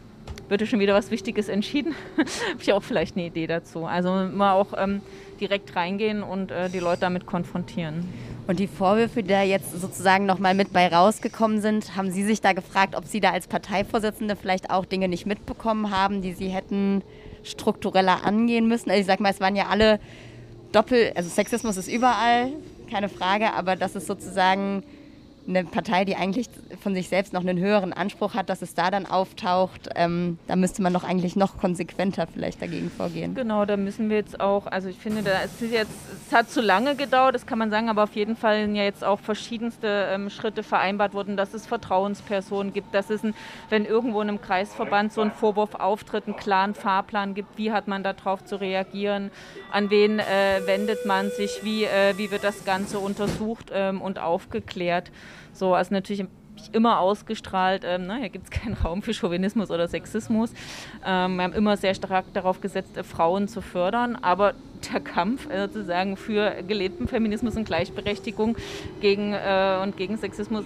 wird 0.59 0.69
schon 0.69 0.79
wieder 0.79 0.93
was 0.93 1.11
Wichtiges 1.11 1.49
entschieden? 1.49 1.95
habe 2.17 2.61
ich 2.61 2.71
auch 2.73 2.83
vielleicht 2.83 3.15
eine 3.15 3.25
Idee 3.25 3.47
dazu. 3.47 3.85
Also 3.85 4.11
mal 4.31 4.53
auch 4.53 4.73
ähm, 4.77 5.01
direkt 5.39 5.75
reingehen 5.75 6.23
und 6.23 6.51
äh, 6.51 6.69
die 6.69 6.79
Leute 6.79 7.01
damit 7.01 7.25
konfrontieren. 7.25 8.07
Und 8.45 8.59
die 8.59 8.67
Vorwürfe, 8.67 9.23
die 9.23 9.29
da 9.29 9.41
jetzt 9.41 9.79
sozusagen 9.79 10.25
nochmal 10.25 10.53
mit 10.53 10.73
bei 10.73 10.87
rausgekommen 10.87 11.61
sind, 11.61 11.95
haben 11.95 12.11
Sie 12.11 12.23
sich 12.23 12.41
da 12.41 12.53
gefragt, 12.53 12.95
ob 12.95 13.05
Sie 13.05 13.19
da 13.19 13.31
als 13.31 13.47
Parteivorsitzende 13.47 14.35
vielleicht 14.35 14.69
auch 14.69 14.85
Dinge 14.85 15.07
nicht 15.07 15.25
mitbekommen 15.25 15.91
haben, 15.91 16.21
die 16.21 16.33
Sie 16.33 16.49
hätten 16.49 17.01
struktureller 17.43 18.23
angehen 18.25 18.67
müssen? 18.67 18.89
Also 18.89 19.01
ich 19.01 19.07
sag 19.07 19.19
mal, 19.21 19.31
es 19.31 19.39
waren 19.39 19.55
ja 19.55 19.67
alle 19.67 19.99
doppel, 20.71 21.13
also 21.15 21.29
Sexismus 21.29 21.77
ist 21.77 21.87
überall, 21.87 22.49
keine 22.91 23.09
Frage, 23.09 23.53
aber 23.53 23.75
das 23.75 23.95
ist 23.95 24.07
sozusagen 24.07 24.83
eine 25.47 25.63
Partei, 25.65 26.05
die 26.05 26.15
eigentlich 26.15 26.49
von 26.81 26.93
sich 26.93 27.09
selbst 27.09 27.33
noch 27.33 27.41
einen 27.41 27.59
höheren 27.59 27.93
Anspruch 27.93 28.33
hat, 28.33 28.49
dass 28.49 28.61
es 28.61 28.73
da 28.73 28.91
dann 28.91 29.05
auftaucht, 29.05 29.89
ähm, 29.95 30.37
da 30.47 30.55
müsste 30.55 30.81
man 30.81 30.93
doch 30.93 31.03
eigentlich 31.03 31.35
noch 31.35 31.57
konsequenter 31.57 32.27
vielleicht 32.27 32.61
dagegen 32.61 32.89
vorgehen. 32.89 33.35
Genau, 33.35 33.65
da 33.65 33.77
müssen 33.77 34.09
wir 34.09 34.17
jetzt 34.17 34.39
auch, 34.39 34.67
also 34.67 34.89
ich 34.89 34.97
finde, 34.97 35.23
da 35.23 35.41
ist 35.41 35.61
jetzt, 35.61 35.91
es 36.27 36.33
hat 36.33 36.49
zu 36.49 36.61
lange 36.61 36.95
gedauert, 36.95 37.35
das 37.35 37.45
kann 37.45 37.59
man 37.59 37.69
sagen, 37.69 37.89
aber 37.89 38.03
auf 38.03 38.15
jeden 38.15 38.35
Fall 38.35 38.61
sind 38.61 38.75
ja 38.75 38.83
jetzt 38.83 39.03
auch 39.03 39.19
verschiedenste 39.19 40.07
ähm, 40.11 40.29
Schritte 40.29 40.63
vereinbart 40.63 41.13
worden, 41.13 41.37
dass 41.37 41.53
es 41.53 41.65
Vertrauenspersonen 41.65 42.73
gibt, 42.73 42.93
dass 42.93 43.09
es, 43.09 43.23
ein, 43.23 43.33
wenn 43.69 43.85
irgendwo 43.85 44.21
in 44.21 44.29
einem 44.29 44.41
Kreisverband 44.41 45.13
so 45.13 45.21
ein 45.21 45.31
Vorwurf 45.31 45.75
auftritt, 45.75 46.27
einen 46.27 46.37
klaren 46.37 46.73
Fahrplan 46.73 47.33
gibt, 47.33 47.57
wie 47.57 47.71
hat 47.71 47.87
man 47.87 48.03
darauf 48.03 48.43
zu 48.45 48.59
reagieren, 48.59 49.31
an 49.71 49.89
wen 49.89 50.19
äh, 50.19 50.61
wendet 50.65 51.05
man 51.05 51.29
sich, 51.31 51.63
wie, 51.63 51.83
äh, 51.83 52.17
wie 52.17 52.31
wird 52.31 52.43
das 52.43 52.65
Ganze 52.65 52.99
untersucht 52.99 53.71
ähm, 53.73 54.01
und 54.01 54.19
aufgeklärt. 54.19 55.11
So, 55.53 55.73
also 55.73 55.93
natürlich 55.93 56.25
immer 56.71 56.99
ausgestrahlt, 56.99 57.83
ähm, 57.85 58.07
ne, 58.07 58.17
hier 58.19 58.29
gibt 58.29 58.45
es 58.45 58.51
keinen 58.61 58.73
Raum 58.73 59.01
für 59.01 59.13
Chauvinismus 59.13 59.71
oder 59.71 59.87
Sexismus. 59.87 60.51
Ähm, 61.05 61.35
wir 61.35 61.43
haben 61.43 61.53
immer 61.53 61.77
sehr 61.77 61.93
stark 61.93 62.25
darauf 62.33 62.61
gesetzt, 62.61 62.97
äh, 62.97 63.03
Frauen 63.03 63.47
zu 63.47 63.61
fördern, 63.61 64.15
aber 64.15 64.53
der 64.91 64.99
Kampf 64.99 65.49
äh, 65.49 65.67
sozusagen 65.67 66.17
für 66.17 66.63
gelebten 66.67 67.07
Feminismus 67.07 67.55
und 67.55 67.65
Gleichberechtigung 67.65 68.57
gegen, 69.01 69.33
äh, 69.33 69.79
und 69.81 69.97
gegen 69.97 70.17
Sexismus 70.17 70.65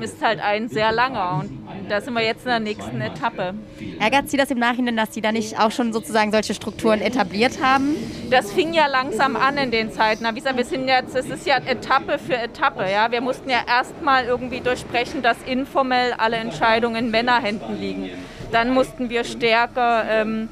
ist 0.00 0.22
halt 0.22 0.40
ein 0.40 0.68
sehr 0.68 0.92
langer. 0.92 1.40
Und 1.40 1.90
da 1.90 2.00
sind 2.00 2.14
wir 2.14 2.22
jetzt 2.22 2.44
in 2.44 2.50
der 2.50 2.60
nächsten 2.60 3.00
Etappe. 3.00 3.54
Ärgert 3.98 4.28
Sie 4.28 4.36
das 4.36 4.50
im 4.50 4.58
Nachhinein, 4.58 4.96
dass 4.96 5.14
Sie 5.14 5.20
da 5.20 5.32
nicht 5.32 5.58
auch 5.58 5.70
schon 5.70 5.92
sozusagen 5.92 6.30
solche 6.32 6.54
Strukturen 6.54 7.00
etabliert 7.00 7.62
haben? 7.62 7.96
Das 8.30 8.52
fing 8.52 8.74
ja 8.74 8.86
langsam 8.86 9.36
an 9.36 9.56
in 9.56 9.70
den 9.70 9.92
Zeiten. 9.92 10.24
Wie 10.24 10.34
gesagt, 10.34 10.56
wir 10.56 10.64
sind 10.64 10.88
jetzt, 10.88 11.14
es 11.14 11.26
ist 11.26 11.46
ja 11.46 11.58
Etappe 11.58 12.18
für 12.18 12.36
Etappe. 12.36 12.90
Ja? 12.90 13.10
Wir 13.10 13.20
mussten 13.20 13.50
ja 13.50 13.60
erstmal 13.66 14.24
irgendwie 14.24 14.60
durchsprechen, 14.60 15.22
dass 15.22 15.36
informell 15.46 16.12
alle 16.12 16.36
Entscheidungen 16.36 16.96
in 16.96 17.10
Männerhänden 17.10 17.80
liegen. 17.80 18.10
Dann 18.52 18.72
mussten 18.72 19.10
wir 19.10 19.24
stärker 19.24 20.04
ähm, 20.08 20.48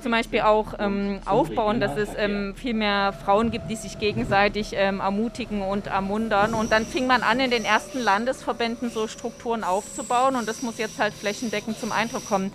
zum 0.00 0.12
Beispiel 0.12 0.40
auch 0.40 0.74
ähm, 0.78 1.20
aufbauen, 1.24 1.80
dass 1.80 1.96
es 1.96 2.08
ähm, 2.16 2.54
viel 2.56 2.74
mehr 2.74 3.12
Frauen 3.12 3.50
gibt, 3.50 3.70
die 3.70 3.76
sich 3.76 3.98
gegenseitig 3.98 4.72
ähm, 4.74 5.00
ermutigen 5.00 5.62
und 5.62 5.86
ermuntern. 5.86 6.54
Und 6.54 6.72
dann 6.72 6.86
fing 6.86 7.06
man 7.06 7.22
an, 7.22 7.40
in 7.40 7.50
den 7.50 7.64
ersten 7.64 8.00
Landesverbänden 8.00 8.90
so 8.90 9.08
Strukturen 9.08 9.64
aufzubauen 9.64 10.36
und 10.36 10.48
das 10.48 10.62
muss 10.62 10.78
jetzt 10.78 10.98
halt 10.98 11.14
flächendeckend 11.14 11.78
zum 11.78 11.92
Eindruck 11.92 12.26
kommen. 12.26 12.52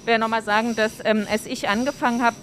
Ich 0.00 0.06
will 0.06 0.18
nochmal 0.18 0.42
sagen, 0.42 0.76
dass 0.76 0.92
ähm, 1.04 1.26
als 1.30 1.46
ich 1.46 1.68
angefangen 1.68 2.22
habe, 2.22 2.36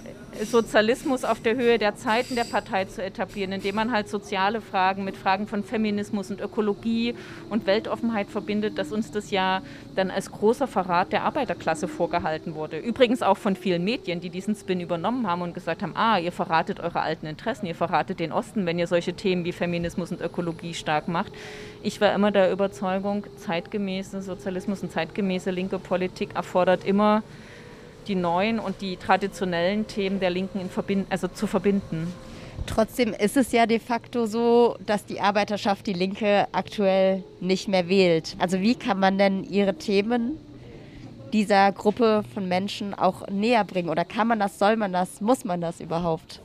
Sozialismus 0.45 1.23
auf 1.23 1.41
der 1.41 1.55
Höhe 1.55 1.77
der 1.77 1.95
Zeiten 1.95 2.35
der 2.35 2.43
Partei 2.43 2.85
zu 2.85 3.03
etablieren, 3.03 3.51
indem 3.51 3.75
man 3.75 3.91
halt 3.91 4.09
soziale 4.09 4.61
Fragen 4.61 5.03
mit 5.03 5.15
Fragen 5.15 5.47
von 5.47 5.63
Feminismus 5.63 6.31
und 6.31 6.41
Ökologie 6.41 7.15
und 7.49 7.67
Weltoffenheit 7.67 8.27
verbindet, 8.27 8.77
dass 8.77 8.91
uns 8.91 9.11
das 9.11 9.31
ja 9.31 9.61
dann 9.95 10.09
als 10.09 10.31
großer 10.31 10.67
Verrat 10.67 11.11
der 11.11 11.23
Arbeiterklasse 11.23 11.87
vorgehalten 11.87 12.55
wurde. 12.55 12.77
Übrigens 12.77 13.21
auch 13.21 13.37
von 13.37 13.55
vielen 13.55 13.83
Medien, 13.83 14.19
die 14.19 14.29
diesen 14.29 14.55
Spin 14.55 14.81
übernommen 14.81 15.27
haben 15.27 15.41
und 15.41 15.53
gesagt 15.53 15.83
haben, 15.83 15.95
ah, 15.95 16.17
ihr 16.17 16.31
verratet 16.31 16.79
eure 16.79 17.01
alten 17.01 17.27
Interessen, 17.27 17.65
ihr 17.65 17.75
verratet 17.75 18.19
den 18.19 18.31
Osten, 18.31 18.65
wenn 18.65 18.79
ihr 18.79 18.87
solche 18.87 19.13
Themen 19.13 19.45
wie 19.45 19.51
Feminismus 19.51 20.11
und 20.11 20.21
Ökologie 20.21 20.73
stark 20.73 21.07
macht. 21.07 21.33
Ich 21.83 22.01
war 22.01 22.13
immer 22.13 22.31
der 22.31 22.51
Überzeugung, 22.51 23.25
zeitgemäße 23.37 24.21
Sozialismus 24.21 24.81
und 24.81 24.91
zeitgemäße 24.91 25.51
linke 25.51 25.79
Politik 25.79 26.35
erfordert 26.35 26.85
immer 26.85 27.23
die 28.07 28.15
neuen 28.15 28.59
und 28.59 28.81
die 28.81 28.97
traditionellen 28.97 29.87
Themen 29.87 30.19
der 30.19 30.29
Linken 30.29 30.69
verbind 30.69 31.07
also 31.09 31.27
zu 31.27 31.47
verbinden. 31.47 32.13
Trotzdem 32.67 33.13
ist 33.13 33.37
es 33.37 33.51
ja 33.51 33.65
de 33.65 33.79
facto 33.79 34.25
so, 34.25 34.77
dass 34.85 35.05
die 35.05 35.19
Arbeiterschaft 35.19 35.87
die 35.87 35.93
Linke 35.93 36.47
aktuell 36.51 37.23
nicht 37.39 37.67
mehr 37.67 37.89
wählt. 37.89 38.35
Also 38.39 38.59
wie 38.61 38.75
kann 38.75 38.99
man 38.99 39.17
denn 39.17 39.43
ihre 39.43 39.75
Themen 39.75 40.37
dieser 41.33 41.71
Gruppe 41.71 42.23
von 42.33 42.47
Menschen 42.47 42.93
auch 42.93 43.27
näher 43.29 43.63
bringen? 43.63 43.89
Oder 43.89 44.05
kann 44.05 44.27
man 44.27 44.39
das, 44.39 44.59
soll 44.59 44.75
man 44.75 44.93
das, 44.93 45.21
muss 45.21 45.43
man 45.43 45.61
das 45.61 45.79
überhaupt? 45.79 46.41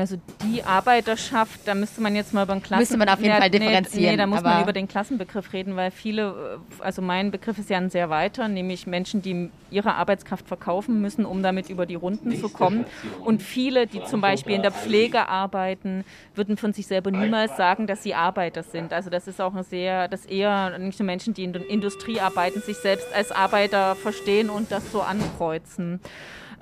Also 0.00 0.16
die 0.44 0.62
Arbeiterschaft, 0.62 1.60
da 1.66 1.74
müsste 1.74 2.00
man 2.00 2.14
jetzt 2.14 2.32
mal 2.32 2.44
über 2.44 2.54
den 2.54 2.62
Klassen... 2.62 2.80
Müsste 2.80 2.96
man 2.96 3.08
auf 3.08 3.20
jeden 3.20 3.36
Fall 3.36 3.50
differenzieren. 3.50 4.04
Nee, 4.04 4.10
nee 4.12 4.16
da 4.16 4.26
muss 4.26 4.42
man 4.42 4.62
über 4.62 4.72
den 4.72 4.88
Klassenbegriff 4.88 5.52
reden, 5.52 5.76
weil 5.76 5.90
viele, 5.90 6.58
äh, 6.80 6.82
also 6.82 7.02
mein 7.02 7.30
Begriff 7.30 7.58
ist 7.58 7.70
ja 7.70 7.78
ein 7.78 7.90
sehr 7.90 8.10
weiter, 8.10 8.48
nämlich 8.48 8.86
Menschen, 8.86 9.22
die 9.22 9.50
ihre 9.70 9.94
Arbeitskraft 9.94 10.46
verkaufen 10.46 11.00
müssen, 11.00 11.24
um 11.24 11.42
damit 11.42 11.70
über 11.70 11.86
die 11.86 11.94
Runden 11.94 12.36
zu 12.38 12.48
kommen. 12.48 12.84
Und 13.24 13.42
viele, 13.42 13.86
die 13.86 14.02
zum 14.04 14.20
Beispiel 14.20 14.54
in 14.54 14.62
der 14.62 14.72
Pflege 14.72 15.28
arbeiten, 15.28 16.04
würden 16.34 16.56
von 16.56 16.72
sich 16.72 16.86
selber 16.86 17.10
niemals 17.10 17.56
sagen, 17.56 17.86
dass 17.86 18.02
sie 18.02 18.14
Arbeiter 18.14 18.62
sind. 18.62 18.92
Also 18.92 19.10
das 19.10 19.28
ist 19.28 19.40
auch 19.40 19.52
eine 19.52 19.64
sehr, 19.64 20.08
das 20.08 20.26
eher 20.26 20.78
nicht 20.78 20.98
nur 20.98 21.06
Menschen, 21.06 21.34
die 21.34 21.44
in 21.44 21.52
der 21.52 21.68
Industrie 21.68 22.20
arbeiten, 22.20 22.60
sich 22.60 22.76
selbst 22.76 23.06
als 23.14 23.32
Arbeiter 23.32 23.96
verstehen 23.96 24.50
und 24.50 24.70
das 24.70 24.92
so 24.92 25.02
ankreuzen. 25.02 26.00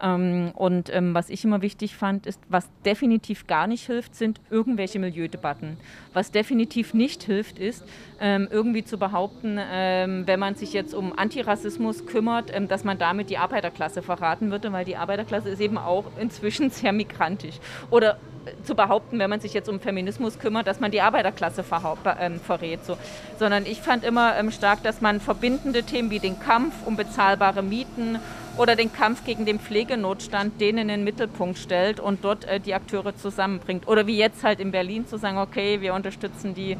Ähm, 0.02 0.52
und 0.54 0.94
ähm, 0.94 1.14
was 1.14 1.30
ich 1.30 1.44
immer 1.44 1.62
wichtig 1.62 1.96
fand, 1.96 2.26
ist, 2.26 2.40
was 2.48 2.68
definitiv 2.84 3.46
gar 3.46 3.66
nicht 3.66 3.86
hilft, 3.86 4.14
sind 4.14 4.40
irgendwelche 4.50 4.98
Milieudebatten. 4.98 5.76
Was 6.12 6.30
definitiv 6.30 6.94
nicht 6.94 7.22
hilft, 7.22 7.58
ist, 7.58 7.84
ähm, 8.20 8.48
irgendwie 8.50 8.84
zu 8.84 8.98
behaupten, 8.98 9.58
ähm, 9.60 10.26
wenn 10.26 10.40
man 10.40 10.54
sich 10.54 10.72
jetzt 10.72 10.94
um 10.94 11.16
Antirassismus 11.16 12.06
kümmert, 12.06 12.50
ähm, 12.54 12.68
dass 12.68 12.84
man 12.84 12.98
damit 12.98 13.30
die 13.30 13.38
Arbeiterklasse 13.38 14.02
verraten 14.02 14.50
würde, 14.50 14.72
weil 14.72 14.84
die 14.84 14.96
Arbeiterklasse 14.96 15.48
ist 15.48 15.60
eben 15.60 15.78
auch 15.78 16.04
inzwischen 16.18 16.70
sehr 16.70 16.92
migrantisch. 16.92 17.56
Oder 17.90 18.18
äh, 18.46 18.62
zu 18.64 18.74
behaupten, 18.74 19.18
wenn 19.18 19.30
man 19.30 19.40
sich 19.40 19.52
jetzt 19.52 19.68
um 19.68 19.80
Feminismus 19.80 20.38
kümmert, 20.38 20.66
dass 20.66 20.80
man 20.80 20.90
die 20.90 21.00
Arbeiterklasse 21.00 21.64
ähm, 22.20 22.40
verrät. 22.40 22.84
So. 22.84 22.96
Sondern 23.38 23.66
ich 23.66 23.80
fand 23.80 24.04
immer 24.04 24.36
ähm, 24.36 24.50
stark, 24.50 24.82
dass 24.82 25.00
man 25.00 25.20
verbindende 25.20 25.82
Themen 25.82 26.10
wie 26.10 26.18
den 26.18 26.40
Kampf 26.40 26.74
um 26.86 26.96
bezahlbare 26.96 27.62
Mieten 27.62 28.18
oder 28.60 28.76
den 28.76 28.92
Kampf 28.92 29.24
gegen 29.24 29.46
den 29.46 29.58
Pflegenotstand, 29.58 30.60
den 30.60 30.76
in 30.76 30.88
den 30.88 31.02
Mittelpunkt 31.02 31.58
stellt 31.58 31.98
und 31.98 32.22
dort 32.22 32.44
äh, 32.44 32.60
die 32.60 32.74
Akteure 32.74 33.16
zusammenbringt. 33.16 33.88
Oder 33.88 34.06
wie 34.06 34.18
jetzt 34.18 34.44
halt 34.44 34.60
in 34.60 34.70
Berlin 34.70 35.06
zu 35.06 35.16
sagen, 35.16 35.38
okay, 35.38 35.80
wir 35.80 35.94
unterstützen 35.94 36.54
die, 36.54 36.76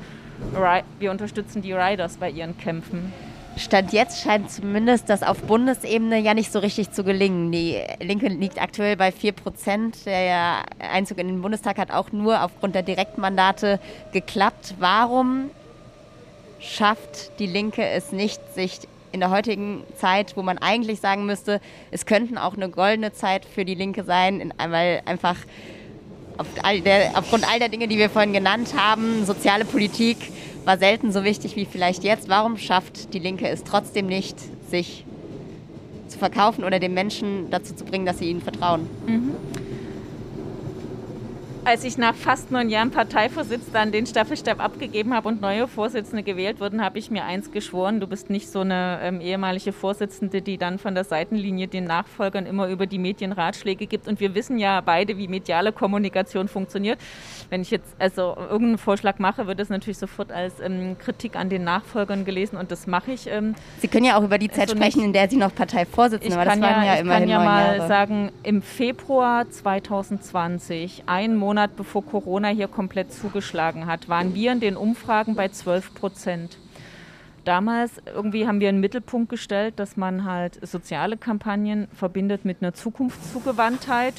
wir 0.99 1.11
unterstützen 1.11 1.62
die 1.62 1.72
Riders 1.72 2.18
bei 2.18 2.28
ihren 2.28 2.59
Kämpfen. 2.59 3.12
Stand 3.57 3.93
jetzt 3.93 4.22
scheint 4.22 4.51
zumindest 4.51 5.09
das 5.09 5.22
auf 5.22 5.43
Bundesebene 5.43 6.18
ja 6.18 6.35
nicht 6.35 6.53
so 6.53 6.61
richtig 6.61 6.93
zu 6.93 7.03
gelingen. 7.03 7.51
Die 7.51 7.78
Linke 7.99 8.28
liegt 8.28 8.61
aktuell 8.61 8.97
bei 8.97 9.11
4 9.11 9.33
Prozent. 9.33 10.07
Der 10.07 10.64
Einzug 10.78 11.18
in 11.18 11.28
den 11.28 11.43
Bundestag 11.43 11.78
hat 11.78 11.91
auch 11.91 12.12
nur 12.12 12.45
aufgrund 12.45 12.74
der 12.74 12.83
Direktmandate 12.83 13.81
geklappt. 14.12 14.74
Warum 14.78 15.51
schafft 16.61 17.39
die 17.39 17.47
Linke 17.47 17.85
es 17.87 18.12
nicht, 18.12 18.41
sich 18.55 18.81
in 19.13 19.21
der 19.21 19.31
heutigen 19.31 19.83
Zeit, 19.97 20.37
wo 20.37 20.43
man 20.43 20.59
eigentlich 20.59 21.01
sagen 21.01 21.27
müsste, 21.27 21.61
es 21.91 22.07
könnten 22.07 22.39
auch 22.39 22.55
eine 22.55 22.69
goldene 22.69 23.13
Zeit 23.13 23.45
für 23.45 23.65
die 23.65 23.75
Linke 23.75 24.05
sein, 24.05 24.53
weil 24.59 25.03
einfach 25.05 25.37
auf 26.39 26.47
all 26.63 26.81
der, 26.81 27.13
aufgrund 27.15 27.51
all 27.51 27.59
der 27.59 27.69
Dinge, 27.69 27.89
die 27.89 27.99
wir 27.99 28.09
vorhin 28.09 28.33
genannt 28.33 28.75
haben, 28.77 29.25
soziale 29.27 29.65
Politik 29.65 30.17
war 30.65 30.79
selten 30.79 31.13
so 31.13 31.25
wichtig 31.25 31.57
wie 31.57 31.67
vielleicht 31.67 32.05
jetzt. 32.05 32.29
Warum 32.29 32.57
schafft 32.57 33.13
die 33.15 33.19
Linke 33.19 33.49
es 33.49 33.65
trotzdem 33.65 34.07
nicht, 34.07 34.37
sich 34.71 35.05
zu 36.09 36.19
verkaufen 36.19 36.65
oder 36.65 36.79
den 36.79 36.95
Menschen 36.95 37.51
dazu 37.51 37.75
zu 37.75 37.85
bringen, 37.85 38.07
dass 38.07 38.19
sie 38.19 38.31
ihnen 38.31 38.41
vertrauen? 38.41 38.89
Mhm 39.07 39.35
als 41.65 41.85
ich 41.85 41.99
nach 41.99 42.15
fast 42.15 42.51
neun 42.51 42.71
Jahren 42.71 42.91
Parteivorsitz 42.91 43.71
dann 43.73 43.93
den 43.93 44.07
Staffelstab 44.07 44.61
abgegeben 44.61 45.15
habe 45.15 45.29
und 45.29 45.41
neue 45.41 45.69
Vorsitzende 45.69 46.23
gewählt 46.23 46.59
wurden, 46.61 46.83
habe 46.83 46.99
ich 46.99 47.11
mir 47.11 47.25
eins 47.25 47.53
geschworen, 47.53 48.01
du 48.01 48.07
bist 48.07 48.31
nicht 48.31 48.51
so 48.51 48.61
eine 48.61 48.99
ähm, 49.03 49.21
ehemalige 49.21 49.73
Vorsitzende, 49.73 50.43
die 50.43 50.59
dann 50.59 50.79
von 50.79 50.95
der 50.95 51.05
Seitenlinie 51.05 51.69
den 51.69 51.85
Nachfolgern 51.85 52.47
immer 52.47 52.69
über 52.69 52.87
die 52.87 52.99
Medien 52.99 53.33
Ratschläge 53.33 53.87
gibt. 53.87 54.09
Und 54.09 54.21
wir 54.21 54.35
wissen 54.35 54.59
ja 54.59 54.81
beide, 54.81 55.19
wie 55.19 55.29
mediale 55.29 55.73
Kommunikation 55.73 56.49
funktioniert. 56.49 56.99
Wenn 57.51 57.63
ich 57.63 57.71
jetzt 57.71 57.95
also 57.99 58.37
irgendeinen 58.37 58.79
Vorschlag 58.79 59.19
mache, 59.19 59.47
wird 59.47 59.61
das 59.61 59.69
natürlich 59.69 59.99
sofort 59.99 60.33
als 60.33 60.61
ähm, 60.61 60.97
Kritik 60.99 61.37
an 61.37 61.51
den 61.51 61.65
Nachfolgern 61.65 62.25
gelesen 62.25 62.57
und 62.57 62.71
das 62.71 62.87
mache 62.87 63.13
ich. 63.13 63.27
Ähm, 63.27 63.55
Sie 63.79 63.89
können 63.89 64.07
ja 64.07 64.17
auch 64.17 64.25
über 64.25 64.39
die 64.39 64.49
Zeit 64.49 64.71
also 64.71 64.77
sprechen, 64.77 65.05
in 65.05 65.13
der 65.13 65.29
Sie 65.29 65.37
noch 65.37 65.55
Parteivorsitzende 65.55 66.37
waren. 66.37 66.61
Das 66.61 66.61
waren 66.61 66.85
ja, 66.85 66.95
ja 66.95 67.01
immerhin 67.01 67.29
Ich 67.29 67.35
kann 67.35 67.43
ja 67.43 67.45
mal 67.45 67.77
Jahre. 67.77 67.89
sagen, 67.89 68.33
im 68.43 68.63
Februar 68.63 69.49
2020, 69.49 71.05
ein 71.07 71.37
Monat 71.37 71.50
Monat 71.51 71.75
bevor 71.75 72.07
Corona 72.07 72.47
hier 72.47 72.69
komplett 72.69 73.13
zugeschlagen 73.13 73.87
hat, 73.87 74.09
waren 74.09 74.37
wir 74.37 74.53
in 74.53 74.61
den 74.61 74.77
Umfragen 74.77 75.35
bei 75.35 75.49
12 75.49 75.95
Prozent. 75.95 76.59
Damals 77.45 77.91
irgendwie 78.07 78.47
haben 78.47 78.61
wir 78.61 78.69
einen 78.69 78.79
Mittelpunkt 78.79 79.31
gestellt, 79.31 79.75
dass 79.81 79.97
man 79.97 80.25
halt 80.25 80.65
soziale 80.65 81.17
Kampagnen 81.17 81.89
verbindet 81.93 82.45
mit 82.45 82.59
einer 82.63 82.73
Zukunftszugewandtheit. 82.73 84.15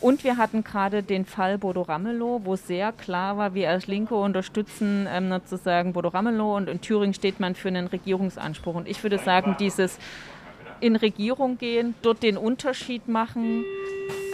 Und 0.00 0.22
wir 0.22 0.36
hatten 0.36 0.62
gerade 0.62 1.02
den 1.02 1.24
Fall 1.24 1.58
Bodo 1.58 1.82
Ramelow, 1.82 2.42
wo 2.44 2.54
sehr 2.54 2.92
klar 2.92 3.36
war, 3.36 3.54
wir 3.54 3.68
als 3.68 3.88
Linke 3.88 4.14
unterstützen 4.14 5.08
ähm, 5.10 5.32
sozusagen 5.32 5.92
Bodo 5.92 6.10
Ramelow 6.10 6.56
und 6.56 6.68
in 6.68 6.80
Thüringen 6.80 7.14
steht 7.14 7.40
man 7.40 7.56
für 7.56 7.66
einen 7.66 7.88
Regierungsanspruch. 7.88 8.76
Und 8.76 8.86
ich 8.86 9.02
würde 9.02 9.18
sagen, 9.18 9.56
dieses 9.58 9.98
in 10.80 10.96
Regierung 10.96 11.58
gehen, 11.58 11.94
dort 12.02 12.22
den 12.22 12.36
Unterschied 12.36 13.08
machen, 13.08 13.64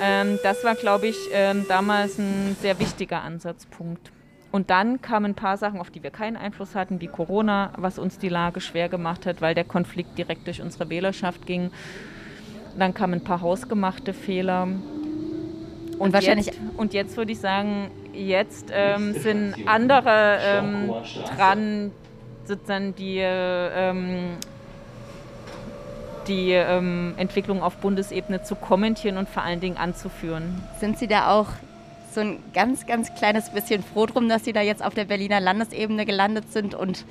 ähm, 0.00 0.38
das 0.42 0.64
war, 0.64 0.74
glaube 0.74 1.06
ich, 1.06 1.16
ähm, 1.32 1.64
damals 1.68 2.18
ein 2.18 2.56
sehr 2.60 2.78
wichtiger 2.78 3.22
Ansatzpunkt. 3.22 4.10
Und 4.50 4.68
dann 4.68 5.00
kamen 5.00 5.32
ein 5.32 5.34
paar 5.34 5.56
Sachen, 5.56 5.80
auf 5.80 5.90
die 5.90 6.02
wir 6.02 6.10
keinen 6.10 6.36
Einfluss 6.36 6.74
hatten, 6.74 7.00
wie 7.00 7.06
Corona, 7.06 7.72
was 7.76 7.98
uns 7.98 8.18
die 8.18 8.28
Lage 8.28 8.60
schwer 8.60 8.88
gemacht 8.88 9.24
hat, 9.24 9.40
weil 9.40 9.54
der 9.54 9.64
Konflikt 9.64 10.18
direkt 10.18 10.46
durch 10.46 10.60
unsere 10.60 10.90
Wählerschaft 10.90 11.46
ging. 11.46 11.70
Dann 12.78 12.92
kamen 12.92 13.14
ein 13.14 13.24
paar 13.24 13.40
hausgemachte 13.40 14.12
Fehler. 14.12 14.64
Und, 14.64 15.98
und 15.98 16.12
wahrscheinlich 16.12 16.46
jetzt, 16.46 16.58
und 16.76 16.92
jetzt 16.92 17.16
würde 17.16 17.32
ich 17.32 17.40
sagen, 17.40 17.90
jetzt 18.12 18.70
ähm, 18.72 19.14
sind 19.14 19.54
andere 19.66 20.38
ähm, 20.42 20.92
dran, 21.36 21.92
sozusagen 22.44 22.94
die 22.94 23.20
ähm, 23.20 24.36
die 26.28 26.52
ähm, 26.52 27.14
Entwicklung 27.16 27.62
auf 27.62 27.76
Bundesebene 27.76 28.42
zu 28.42 28.54
kommentieren 28.54 29.16
und 29.16 29.28
vor 29.28 29.42
allen 29.42 29.60
Dingen 29.60 29.76
anzuführen. 29.76 30.62
Sind 30.80 30.98
Sie 30.98 31.06
da 31.06 31.30
auch 31.30 31.48
so 32.12 32.20
ein 32.20 32.38
ganz, 32.52 32.86
ganz 32.86 33.14
kleines 33.14 33.50
bisschen 33.50 33.82
froh 33.82 34.06
drum, 34.06 34.28
dass 34.28 34.44
Sie 34.44 34.52
da 34.52 34.60
jetzt 34.60 34.84
auf 34.84 34.94
der 34.94 35.04
Berliner 35.04 35.40
Landesebene 35.40 36.04
gelandet 36.04 36.52
sind 36.52 36.74
und 36.74 37.04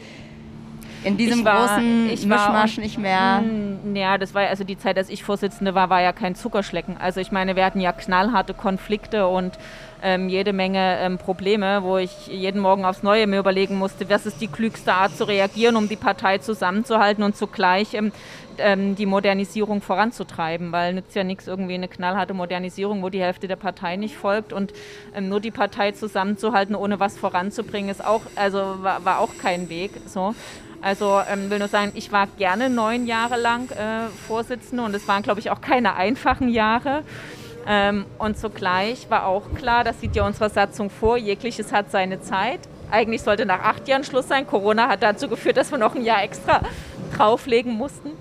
in 1.04 1.18
diesem 1.18 1.44
war, 1.44 1.68
großen 1.68 2.08
Mischmasch 2.08 2.78
nicht 2.78 3.00
mehr. 3.00 3.42
Mh, 3.42 4.00
ja, 4.00 4.18
das 4.18 4.36
war 4.36 4.44
also 4.48 4.64
die 4.64 4.78
Zeit, 4.78 4.98
als 4.98 5.10
ich 5.10 5.24
Vorsitzende 5.24 5.74
war, 5.74 5.90
war 5.90 6.02
ja 6.02 6.14
kein 6.14 6.36
Zuckerschlecken. 6.36 6.98
Also 6.98 7.20
ich 7.20 7.32
meine, 7.32 7.56
wir 7.56 7.66
hatten 7.66 7.80
ja 7.80 7.92
knallharte 7.92 8.54
Konflikte 8.54 9.28
und 9.28 9.58
ähm, 10.04 10.30
jede 10.30 10.54
Menge 10.54 10.98
ähm, 11.00 11.18
Probleme, 11.18 11.84
wo 11.84 11.98
ich 11.98 12.28
jeden 12.28 12.62
Morgen 12.62 12.86
aufs 12.86 13.04
Neue 13.04 13.28
mir 13.28 13.40
überlegen 13.40 13.78
musste, 13.78 14.10
was 14.10 14.26
ist 14.26 14.42
die 14.42 14.48
klügste 14.48 14.94
Art 14.94 15.16
zu 15.16 15.26
reagieren, 15.26 15.76
um 15.76 15.88
die 15.88 15.96
Partei 15.96 16.40
zusammenzuhalten 16.40 17.24
und 17.24 17.36
zugleich 17.36 17.94
ähm, 17.94 18.12
ähm 18.58 18.96
die 18.96 19.06
Modernisierung 19.06 19.82
voranzutreiben, 19.82 20.72
weil 20.72 20.94
nützt 20.94 21.16
ja 21.16 21.24
nichts 21.24 21.48
irgendwie 21.48 21.76
eine 21.76 21.88
knallharte 21.88 22.34
Modernisierung, 22.34 23.04
wo 23.04 23.10
die 23.10 23.22
Hälfte 23.22 23.48
der 23.48 23.56
Partei 23.56 23.96
nicht 23.96 24.16
folgt 24.16 24.54
und 24.54 24.74
ähm, 25.16 25.30
nur 25.30 25.40
die 25.40 25.52
Partei 25.52 25.92
zusammenzuhalten, 25.92 26.76
ohne 26.76 27.00
was 27.00 27.18
voranzubringen, 27.18 27.90
ist 27.90 28.04
auch, 28.04 28.22
also 28.36 28.78
war, 28.82 29.06
war 29.06 29.20
auch 29.20 29.38
kein 29.42 29.70
Weg. 29.70 29.92
So. 30.08 30.34
Also 30.82 31.22
ähm, 31.32 31.52
will 31.52 31.60
nur 31.60 31.68
sagen, 31.68 31.92
ich 31.94 32.12
war 32.12 32.26
gerne 32.26 32.70
neun 32.70 33.06
Jahre 33.06 33.40
lang 33.40 33.70
äh, 33.70 34.08
Vorsitzende 34.28 34.84
und 34.84 34.96
es 34.96 35.08
waren, 35.08 35.22
glaube 35.22 35.40
ich, 35.40 35.52
auch 35.52 35.62
keine 35.62 35.96
einfachen 35.96 36.50
Jahre. 36.50 37.04
Ähm, 37.68 38.06
und 38.18 38.38
zugleich 38.38 39.10
war 39.10 39.26
auch 39.26 39.54
klar, 39.56 39.84
das 39.84 40.00
sieht 40.02 40.16
ja 40.16 40.26
unsere 40.26 40.50
Satzung 40.50 40.90
vor, 40.90 41.18
jegliches 41.18 41.72
hat 41.72 41.92
seine 41.92 42.22
Zeit. 42.22 42.60
Eigentlich 42.90 43.22
sollte 43.22 43.46
nach 43.46 43.62
acht 43.62 43.88
Jahren 43.88 44.04
Schluss 44.04 44.28
sein. 44.28 44.46
Corona 44.48 44.90
hat 44.90 45.04
dazu 45.04 45.28
geführt, 45.28 45.58
dass 45.58 45.72
wir 45.72 45.78
noch 45.78 45.96
ein 45.96 46.04
Jahr 46.04 46.24
extra 46.24 46.62
drauflegen 47.16 47.74
mussten. 47.74 48.12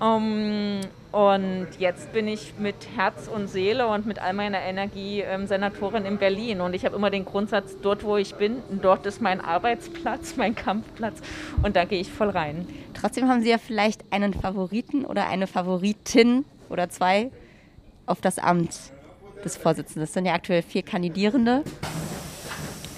Um, 0.00 0.80
und 1.10 1.66
jetzt 1.78 2.12
bin 2.12 2.28
ich 2.28 2.54
mit 2.58 2.76
Herz 2.94 3.28
und 3.34 3.48
Seele 3.48 3.88
und 3.88 4.06
mit 4.06 4.20
all 4.20 4.34
meiner 4.34 4.60
Energie 4.60 5.22
ähm, 5.22 5.46
Senatorin 5.46 6.04
in 6.04 6.18
Berlin. 6.18 6.60
Und 6.60 6.74
ich 6.74 6.84
habe 6.84 6.94
immer 6.94 7.10
den 7.10 7.24
Grundsatz, 7.24 7.76
dort 7.82 8.04
wo 8.04 8.16
ich 8.16 8.34
bin, 8.34 8.62
dort 8.82 9.06
ist 9.06 9.22
mein 9.22 9.40
Arbeitsplatz, 9.40 10.36
mein 10.36 10.54
Kampfplatz. 10.54 11.18
Und 11.62 11.74
da 11.74 11.84
gehe 11.84 12.00
ich 12.00 12.12
voll 12.12 12.28
rein. 12.28 12.68
Trotzdem 12.94 13.28
haben 13.28 13.42
Sie 13.42 13.50
ja 13.50 13.58
vielleicht 13.58 14.04
einen 14.12 14.34
Favoriten 14.34 15.04
oder 15.04 15.26
eine 15.26 15.46
Favoritin 15.46 16.44
oder 16.68 16.90
zwei 16.90 17.30
auf 18.08 18.20
das 18.20 18.38
Amt 18.38 18.92
des 19.44 19.56
Vorsitzenden. 19.56 20.02
Das 20.02 20.12
sind 20.12 20.26
ja 20.26 20.34
aktuell 20.34 20.62
vier 20.62 20.82
Kandidierende. 20.82 21.62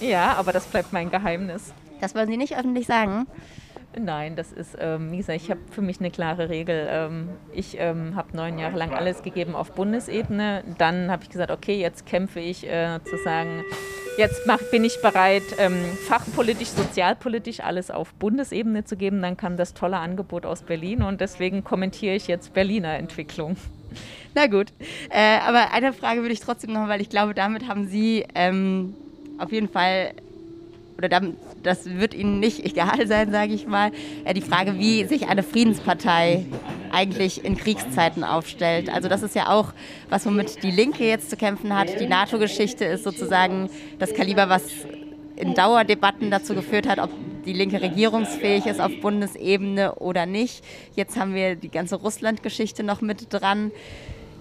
Ja, 0.00 0.34
aber 0.34 0.52
das 0.52 0.66
bleibt 0.66 0.92
mein 0.92 1.10
Geheimnis. 1.10 1.74
Das 2.00 2.14
wollen 2.14 2.28
Sie 2.28 2.36
nicht 2.36 2.56
öffentlich 2.56 2.86
sagen? 2.86 3.26
Nein, 3.98 4.36
das 4.36 4.52
ist, 4.52 4.76
ähm, 4.80 5.10
wie 5.10 5.16
gesagt, 5.16 5.42
ich 5.42 5.50
habe 5.50 5.60
für 5.70 5.82
mich 5.82 5.98
eine 5.98 6.10
klare 6.10 6.48
Regel. 6.48 6.86
Ähm, 6.88 7.28
ich 7.52 7.76
ähm, 7.78 8.14
habe 8.14 8.36
neun 8.36 8.58
Jahre 8.58 8.78
lang 8.78 8.94
alles 8.94 9.22
gegeben 9.22 9.56
auf 9.56 9.72
Bundesebene. 9.72 10.62
Dann 10.78 11.10
habe 11.10 11.24
ich 11.24 11.28
gesagt, 11.28 11.50
okay, 11.50 11.80
jetzt 11.80 12.06
kämpfe 12.06 12.38
ich 12.38 12.64
äh, 12.66 13.00
zu 13.04 13.16
sagen, 13.24 13.64
jetzt 14.16 14.46
mach, 14.46 14.60
bin 14.70 14.84
ich 14.84 15.02
bereit, 15.02 15.42
ähm, 15.58 15.84
fachpolitisch, 16.08 16.68
sozialpolitisch 16.68 17.60
alles 17.60 17.90
auf 17.90 18.14
Bundesebene 18.14 18.84
zu 18.84 18.96
geben. 18.96 19.20
Dann 19.22 19.36
kam 19.36 19.56
das 19.56 19.74
tolle 19.74 19.96
Angebot 19.96 20.46
aus 20.46 20.62
Berlin 20.62 21.02
und 21.02 21.20
deswegen 21.20 21.64
kommentiere 21.64 22.14
ich 22.14 22.28
jetzt 22.28 22.54
Berliner 22.54 22.94
Entwicklung. 22.94 23.56
Na 24.34 24.46
gut. 24.46 24.68
Äh, 25.10 25.38
aber 25.40 25.72
eine 25.72 25.92
Frage 25.92 26.20
würde 26.20 26.32
ich 26.32 26.40
trotzdem 26.40 26.72
noch, 26.72 26.88
weil 26.88 27.00
ich 27.00 27.08
glaube, 27.08 27.34
damit 27.34 27.66
haben 27.66 27.88
Sie 27.88 28.24
ähm, 28.34 28.94
auf 29.38 29.52
jeden 29.52 29.68
Fall, 29.68 30.12
oder 30.98 31.08
damit, 31.08 31.36
das 31.62 31.86
wird 31.86 32.14
Ihnen 32.14 32.38
nicht 32.38 32.64
egal 32.64 33.06
sein, 33.06 33.32
sage 33.32 33.52
ich 33.52 33.66
mal, 33.66 33.90
äh, 34.24 34.34
die 34.34 34.40
Frage, 34.40 34.78
wie 34.78 35.04
sich 35.04 35.28
eine 35.28 35.42
Friedenspartei 35.42 36.46
eigentlich 36.92 37.44
in 37.44 37.56
Kriegszeiten 37.56 38.24
aufstellt. 38.24 38.88
Also 38.92 39.08
das 39.08 39.22
ist 39.22 39.34
ja 39.34 39.48
auch 39.48 39.72
was, 40.08 40.26
womit 40.26 40.62
die 40.62 40.70
Linke 40.70 41.04
jetzt 41.04 41.30
zu 41.30 41.36
kämpfen 41.36 41.76
hat. 41.76 42.00
Die 42.00 42.06
NATO-Geschichte 42.06 42.84
ist 42.84 43.04
sozusagen 43.04 43.68
das 43.98 44.14
Kaliber, 44.14 44.48
was 44.48 44.64
in 45.36 45.54
Dauerdebatten 45.54 46.30
dazu 46.30 46.54
geführt 46.54 46.86
hat, 46.86 46.98
ob 46.98 47.10
die 47.44 47.52
Linke 47.52 47.80
regierungsfähig 47.80 48.66
ist 48.66 48.80
auf 48.80 48.92
Bundesebene 49.00 49.94
oder 49.96 50.26
nicht. 50.26 50.62
Jetzt 50.94 51.18
haben 51.18 51.34
wir 51.34 51.56
die 51.56 51.70
ganze 51.70 51.96
Russland-Geschichte 51.96 52.82
noch 52.82 53.00
mit 53.00 53.32
dran. 53.32 53.72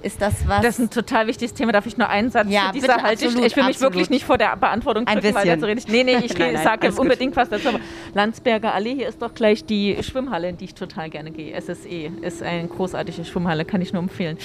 Ist 0.02 0.22
das 0.22 0.48
was? 0.48 0.62
Das 0.62 0.80
ist 0.80 0.86
ein 0.86 0.90
total 0.90 1.28
wichtiges 1.28 1.54
Thema. 1.54 1.72
Darf 1.74 1.86
ich 1.86 1.98
nur 1.98 2.08
einen 2.08 2.32
Satz 2.32 2.48
ja, 2.50 2.68
zu 2.68 2.74
dieser 2.74 2.88
bitte, 2.88 3.04
halte 3.04 3.26
absolut, 3.26 3.46
ich, 3.46 3.52
ich 3.52 3.56
will 3.58 3.64
mich 3.66 3.76
absolut. 3.76 3.94
wirklich 3.94 4.10
nicht 4.10 4.26
vor 4.26 4.38
der 4.38 4.56
Beantwortung 4.56 5.06
drücken, 5.06 5.18
ein 5.18 5.34
bisschen. 5.34 5.62
weil 5.62 5.76
Nee, 5.90 6.04
nee, 6.04 6.26
ich 6.26 6.34
sage 6.64 6.92
unbedingt 6.94 7.36
was 7.36 7.50
dazu. 7.50 7.70
Aber 7.70 7.80
Landsberger 8.14 8.74
Allee, 8.74 8.96
hier 8.96 9.10
ist 9.10 9.22
doch 9.22 9.34
gleich 9.34 9.66
die 9.66 10.02
Schwimmhalle, 10.02 10.50
in 10.50 10.58
die 10.58 10.66
ich 10.66 10.76
total 10.76 11.10
gerne 11.10 11.32
gehe. 11.32 11.60
SSE 11.60 12.12
ist 12.22 12.42
eine 12.42 12.68
großartige 12.68 13.26
Schwimmhalle, 13.26 13.66
kann 13.66 13.82
ich 13.82 13.92
nur 13.92 14.02
empfehlen. 14.02 14.38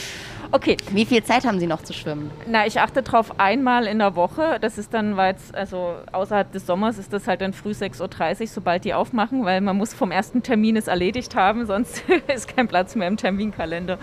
Okay. 0.51 0.77
Wie 0.91 1.05
viel 1.05 1.23
Zeit 1.23 1.45
haben 1.45 1.61
Sie 1.61 1.67
noch 1.67 1.83
zu 1.83 1.93
schwimmen? 1.93 2.31
Na, 2.47 2.67
ich 2.67 2.81
achte 2.81 3.03
darauf 3.03 3.39
einmal 3.39 3.87
in 3.87 3.99
der 3.99 4.17
Woche. 4.17 4.59
Das 4.61 4.79
ist 4.79 4.93
dann, 4.95 5.17
weil 5.17 5.35
es, 5.35 5.55
also 5.55 5.95
außerhalb 6.13 6.51
des 6.53 6.67
Sommers 6.67 6.99
ist 6.99 7.13
das 7.13 7.27
halt 7.27 7.41
dann 7.41 7.53
früh 7.53 7.71
6.30 7.71 8.41
Uhr, 8.41 8.47
sobald 8.47 8.85
die 8.85 8.95
aufmachen, 8.95 9.45
weil 9.45 9.61
man 9.61 9.77
muss 9.77 9.95
vom 9.95 10.11
ersten 10.11 10.43
Termin 10.43 10.77
es 10.77 10.89
erledigt 10.89 11.35
haben, 11.35 11.67
sonst 11.75 12.03
ist 12.33 12.55
kein 12.55 12.69
Platz 12.69 12.95
mehr 12.95 13.09
im 13.09 13.17
Terminkalender 13.17 13.99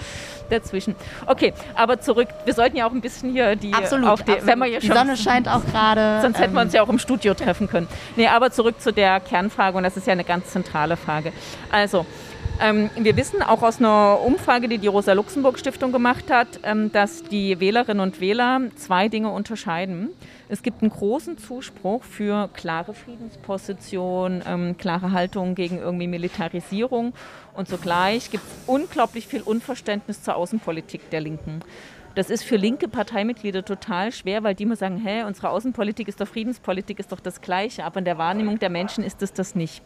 dazwischen. 0.50 0.96
Okay, 1.26 1.41
aber 1.76 2.00
zurück. 2.00 2.28
Wir 2.46 2.54
sollten 2.54 2.78
ja 2.78 2.88
auch 2.88 2.92
ein 2.92 3.02
bisschen 3.02 3.32
hier 3.32 3.56
die, 3.56 3.74
absolut, 3.74 4.08
auf 4.08 4.24
die, 4.24 4.32
absolut. 4.32 4.48
wenn 4.48 4.60
man 4.60 4.72
die 4.72 4.88
Sonne 4.88 5.18
scheint 5.18 5.48
auch 5.48 5.66
gerade. 5.66 6.22
Sonst 6.22 6.38
ähm, 6.38 6.42
hätten 6.42 6.54
wir 6.54 6.62
uns 6.62 6.74
ja 6.74 6.82
auch 6.82 6.90
im 6.90 7.00
Studio 7.00 7.34
treffen 7.34 7.68
können. 7.68 7.88
Nee, 8.16 8.28
aber 8.28 8.52
zurück 8.52 8.82
zu 8.82 8.92
der 8.92 9.20
Kernfrage 9.20 9.78
und 9.78 9.84
das 9.84 9.98
ist 9.98 10.08
ja 10.08 10.14
eine 10.14 10.24
ganz 10.24 10.48
zentrale 10.52 10.98
Frage. 10.98 11.34
Also 11.72 12.00
Ähm, 12.00 12.31
wir 12.62 13.18
wissen 13.18 13.42
auch 13.42 13.64
aus 13.64 13.80
einer 13.80 14.20
Umfrage, 14.24 14.68
die 14.68 14.78
die 14.78 14.86
Rosa-Luxemburg-Stiftung 14.88 15.92
gemacht 15.92 16.30
hat, 16.30 16.60
ähm, 16.62 16.92
dass 16.92 17.24
die 17.24 17.60
Wählerinnen 17.60 18.02
und 18.02 18.22
Wähler 18.22 18.62
zwei 18.76 19.08
Dinge 19.08 19.32
unterscheiden. 19.32 20.10
Es 20.48 20.62
gibt 20.62 20.84
einen 20.84 20.92
großen 20.92 21.40
Zuspruch 21.40 22.04
für 22.04 22.50
klare 22.54 22.94
Friedensposition, 22.94 24.44
ähm, 24.46 24.78
klare 24.78 25.12
Haltung 25.12 25.56
gegen 25.56 25.80
irgendwie 25.80 26.06
Militarisierung 26.06 27.14
und 27.56 27.68
zugleich 27.68 28.30
gibt 28.30 28.44
es 28.44 28.68
unglaublich 28.68 29.26
viel 29.26 29.42
Unverständnis 29.42 30.22
zur 30.22 30.36
Außenpolitik 30.36 31.10
der 31.10 31.22
Linken. 31.22 31.62
Das 32.14 32.30
ist 32.30 32.44
für 32.44 32.58
linke 32.58 32.88
Parteimitglieder 32.88 33.66
total 33.66 34.12
schwer, 34.12 34.44
weil 34.44 34.54
die 34.54 34.64
immer 34.64 34.76
sagen, 34.76 34.98
hä, 34.98 35.24
unsere 35.24 35.50
Außenpolitik 35.50 36.08
ist 36.08 36.22
doch 36.22 36.28
Friedenspolitik, 36.28 37.00
ist 37.00 37.12
doch 37.12 37.22
das 37.22 37.42
Gleiche, 37.42 37.86
aber 37.86 38.00
in 38.00 38.06
der 38.06 38.20
Wahrnehmung 38.20 38.60
der 38.60 38.70
Menschen 38.70 39.04
ist 39.04 39.24
es 39.24 39.34
das 39.34 39.56
nicht. 39.56 39.82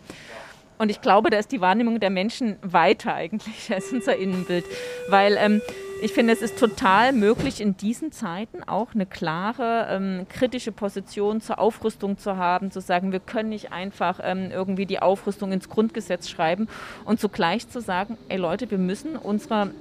Und 0.77 0.89
ich 0.89 1.01
glaube, 1.01 1.29
da 1.29 1.37
ist 1.37 1.51
die 1.51 1.61
Wahrnehmung 1.61 1.99
der 1.99 2.09
Menschen 2.09 2.57
weiter 2.61 3.13
eigentlich 3.13 3.71
als 3.73 3.91
unser 3.91 4.15
Innenbild, 4.15 4.65
weil 5.09 5.37
ähm, 5.39 5.61
ich 6.01 6.11
finde, 6.11 6.33
es 6.33 6.41
ist 6.41 6.59
total 6.59 7.13
möglich, 7.13 7.61
in 7.61 7.77
diesen 7.77 8.11
Zeiten 8.11 8.63
auch 8.63 8.93
eine 8.93 9.05
klare 9.05 9.87
ähm, 9.89 10.27
kritische 10.29 10.71
Position 10.71 11.39
zur 11.39 11.57
Aufrüstung 11.57 12.17
zu 12.17 12.35
haben, 12.35 12.69
zu 12.69 12.81
sagen, 12.81 13.11
wir 13.11 13.21
können 13.21 13.49
nicht 13.49 13.71
einfach 13.71 14.19
ähm, 14.21 14.51
irgendwie 14.51 14.85
die 14.85 15.01
Aufrüstung 15.01 15.53
ins 15.53 15.69
Grundgesetz 15.69 16.29
schreiben 16.29 16.67
und 17.05 17.19
zugleich 17.19 17.69
zu 17.69 17.79
sagen, 17.79 18.17
ey 18.27 18.37
Leute, 18.37 18.69
wir 18.69 18.77
müssen 18.77 19.15
unsere 19.15 19.71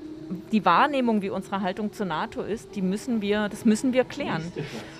die 0.53 0.65
Wahrnehmung, 0.65 1.21
wie 1.21 1.31
unsere 1.31 1.61
Haltung 1.61 1.93
zur 1.93 2.07
NATO 2.07 2.41
ist, 2.41 2.75
die 2.75 2.83
müssen 2.83 3.21
wir, 3.21 3.49
das 3.51 3.65
müssen 3.65 3.93
wir 3.93 4.05
klären. 4.05 4.53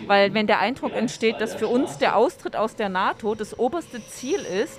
Weil 0.07 0.35
wenn 0.35 0.47
der 0.47 0.59
Eindruck 0.59 0.95
entsteht, 0.95 1.41
dass 1.41 1.55
für 1.55 1.69
uns 1.69 1.97
der 1.99 2.17
Austritt 2.17 2.57
aus 2.57 2.77
der 2.77 2.91
NATO 2.91 3.35
das 3.35 3.59
oberste 3.59 4.07
Ziel 4.07 4.41
ist, 4.41 4.79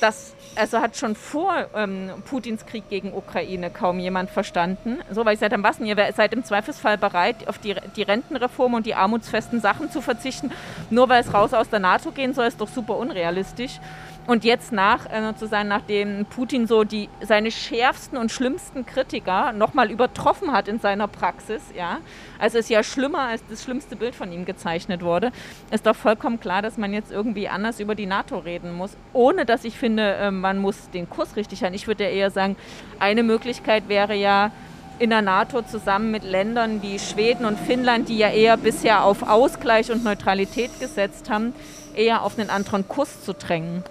dass 0.00 0.34
also 0.56 0.80
hat 0.80 0.96
schon 0.96 1.14
vor 1.14 1.66
ähm, 1.74 2.10
Putins 2.28 2.66
Krieg 2.66 2.88
gegen 2.88 3.14
Ukraine 3.14 3.70
kaum 3.70 3.98
jemand 3.98 4.30
verstanden. 4.30 4.98
So, 5.10 5.24
weil 5.24 5.34
ich 5.34 5.40
gesagt 5.40 5.52
habe, 5.52 5.62
was 5.62 5.78
denn, 5.78 5.86
ihr 5.86 5.96
seid 6.14 6.32
im 6.32 6.44
Zweifelsfall 6.44 6.98
bereit, 6.98 7.48
auf 7.48 7.58
die, 7.58 7.74
die 7.96 8.02
Rentenreform 8.02 8.74
und 8.74 8.86
die 8.86 8.94
armutsfesten 8.94 9.60
Sachen 9.60 9.90
zu 9.90 10.00
verzichten, 10.00 10.50
nur 10.90 11.08
weil 11.08 11.22
es 11.22 11.32
raus 11.32 11.54
aus 11.54 11.68
der 11.68 11.80
NATO 11.80 12.10
gehen 12.10 12.34
soll, 12.34 12.46
ist 12.46 12.60
doch 12.60 12.68
super 12.68 12.96
unrealistisch. 12.96 13.80
Und 14.26 14.44
jetzt 14.44 14.70
nach, 14.70 15.06
äh, 15.06 15.64
nachdem 15.64 16.26
Putin 16.26 16.68
so 16.68 16.84
die, 16.84 17.08
seine 17.20 17.50
schärfsten 17.50 18.16
und 18.16 18.30
schlimmsten 18.30 18.86
Kritiker 18.86 19.52
nochmal 19.52 19.90
übertroffen 19.90 20.52
hat 20.52 20.68
in 20.68 20.78
seiner 20.78 21.08
Praxis, 21.08 21.60
ja, 21.76 21.98
also 22.38 22.58
ist 22.58 22.70
ja 22.70 22.84
schlimmer, 22.84 23.22
als 23.22 23.42
das 23.50 23.64
schlimmste 23.64 23.96
Bild 23.96 24.14
von 24.14 24.32
ihm 24.32 24.44
gezeichnet 24.44 25.02
wurde, 25.02 25.32
ist 25.72 25.86
doch 25.86 25.96
vollkommen 25.96 26.38
klar, 26.38 26.62
dass 26.62 26.78
man 26.78 26.92
jetzt 26.92 27.10
irgendwie 27.10 27.48
anders 27.48 27.80
über 27.80 27.96
die 27.96 28.06
NATO 28.06 28.38
reden 28.38 28.72
muss, 28.72 28.96
ohne 29.12 29.44
dass 29.44 29.64
ich 29.64 29.76
finde, 29.76 30.14
äh, 30.14 30.30
man 30.30 30.58
muss 30.58 30.90
den 30.90 31.10
Kurs 31.10 31.34
richtig 31.34 31.62
halten. 31.64 31.74
Ich 31.74 31.88
würde 31.88 32.04
eher 32.04 32.30
sagen, 32.30 32.56
eine 33.00 33.24
Möglichkeit 33.24 33.88
wäre 33.88 34.14
ja, 34.14 34.52
in 34.98 35.10
der 35.10 35.22
NATO 35.22 35.62
zusammen 35.62 36.12
mit 36.12 36.22
Ländern 36.22 36.80
wie 36.80 37.00
Schweden 37.00 37.44
und 37.44 37.58
Finnland, 37.58 38.08
die 38.08 38.18
ja 38.18 38.28
eher 38.28 38.56
bisher 38.56 39.02
auf 39.02 39.28
Ausgleich 39.28 39.90
und 39.90 40.04
Neutralität 40.04 40.78
gesetzt 40.78 41.28
haben, 41.28 41.54
eher 41.96 42.22
auf 42.22 42.38
einen 42.38 42.50
anderen 42.50 42.86
Kurs 42.86 43.24
zu 43.24 43.34
drängen. 43.34 43.82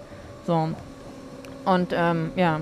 So. 0.46 0.70
Und 1.64 1.92
ähm, 1.92 2.32
ja. 2.36 2.60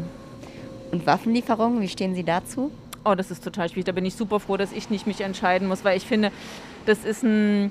Und 0.91 1.07
Waffenlieferungen, 1.07 1.81
wie 1.81 1.89
stehen 1.89 2.15
Sie 2.15 2.25
dazu? 2.25 2.71
Oh, 3.05 3.15
das 3.15 3.31
ist 3.31 3.43
total 3.43 3.69
schwierig. 3.69 3.87
Da 3.87 3.93
bin 3.93 4.05
ich 4.05 4.15
super 4.15 4.41
froh, 4.41 4.57
dass 4.57 4.73
ich 4.73 4.91
nicht 4.91 5.07
mich 5.07 5.21
entscheiden 5.21 5.69
muss, 5.69 5.85
weil 5.85 5.97
ich 5.97 6.07
finde, 6.07 6.31
das 6.87 7.05
ist 7.05 7.23
ein. 7.23 7.71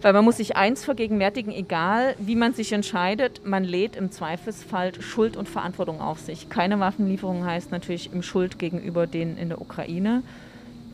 Weil 0.00 0.12
man 0.12 0.24
muss 0.24 0.36
sich 0.36 0.54
eins 0.54 0.84
vergegenwärtigen, 0.84 1.50
egal 1.50 2.14
wie 2.18 2.36
man 2.36 2.52
sich 2.52 2.72
entscheidet, 2.72 3.46
man 3.46 3.64
lädt 3.64 3.96
im 3.96 4.10
Zweifelsfall 4.10 5.00
Schuld 5.00 5.34
und 5.34 5.48
Verantwortung 5.48 6.02
auf 6.02 6.20
sich. 6.20 6.50
Keine 6.50 6.78
Waffenlieferung 6.78 7.46
heißt 7.46 7.70
natürlich 7.70 8.12
im 8.12 8.22
Schuld 8.22 8.58
gegenüber 8.58 9.06
denen 9.06 9.38
in 9.38 9.48
der 9.48 9.62
Ukraine. 9.62 10.22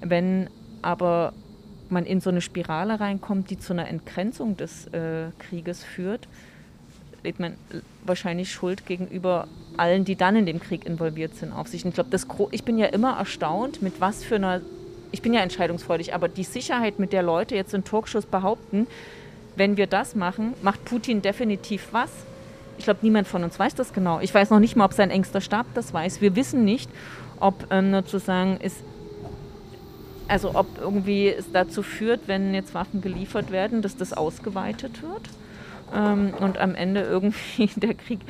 Wenn 0.01 0.49
aber 0.81 1.33
man 1.89 2.07
in 2.07 2.21
so 2.21 2.31
eine 2.31 2.41
Spirale 2.41 3.01
reinkommt, 3.01 3.51
die 3.51 3.59
zu 3.59 3.73
einer 3.73 3.89
Entgrenzung 3.89 4.57
des 4.57 4.87
äh, 4.89 5.31
Krieges 5.41 5.83
führt, 5.83 6.29
lädt 7.23 7.39
man 7.39 7.55
wahrscheinlich 8.05 8.51
Schuld 8.51 8.87
gegenüber 8.87 9.47
allen, 9.77 10.05
die 10.05 10.17
dann 10.17 10.37
in 10.37 10.47
dem 10.47 10.61
Krieg 10.61 10.87
involviert 10.87 11.35
sind, 11.35 11.53
auf 11.53 11.69
sich. 11.69 11.85
Und 11.85 11.91
ich 11.91 11.95
glaube, 11.95 12.49
ich 12.51 12.65
bin 12.65 12.79
ja 12.79 12.87
immer 12.87 13.17
erstaunt, 13.19 13.83
mit 13.83 14.01
was 14.01 14.25
für 14.25 14.37
einer, 14.37 14.61
ich 15.13 15.23
bin 15.23 15.35
ja 15.35 15.41
entscheidungsfreudig, 15.41 16.15
aber 16.15 16.29
die 16.29 16.45
Sicherheit, 16.45 16.99
mit 16.99 17.13
der 17.13 17.23
Leute 17.23 17.55
jetzt 17.55 17.75
in 17.75 17.85
Talkshows 17.85 18.27
behaupten, 18.27 18.87
wenn 19.57 19.77
wir 19.77 19.87
das 19.87 20.15
machen, 20.15 20.55
macht 20.63 20.85
Putin 20.85 21.23
definitiv 21.23 21.89
was. 21.93 22.11
Ich 22.79 22.85
glaube, 22.85 23.01
niemand 23.03 23.29
von 23.29 23.45
uns 23.45 23.59
weiß 23.59 23.75
das 23.75 23.93
genau. 23.93 24.21
Ich 24.21 24.33
weiß 24.33 24.51
noch 24.51 24.61
nicht 24.61 24.77
mal, 24.77 24.87
ob 24.87 24.95
sein 24.95 25.11
engster 25.11 25.41
Stab 25.41 25.67
das 25.75 25.93
weiß. 25.93 26.21
Wir 26.21 26.35
wissen 26.37 26.65
nicht, 26.65 26.89
ob 27.39 27.67
ähm, 27.71 27.93
sozusagen 27.93 28.59
es 28.63 28.77
also 30.29 30.55
ob 30.55 30.79
irgendwie 30.79 31.27
es 31.27 31.51
dazu 31.53 31.83
führt, 31.83 32.29
wenn 32.29 32.55
jetzt 32.55 32.73
Waffen 32.73 33.01
geliefert 33.01 33.51
werden, 33.51 33.83
dass 33.83 33.97
das 33.97 34.13
ausgeweitet 34.13 35.03
wird 35.03 35.29
ähm, 35.95 36.35
und 36.39 36.59
am 36.59 36.75
Ende 36.75 37.03
irgendwie 37.03 37.67
der 37.77 37.95
Krieg 37.95 38.21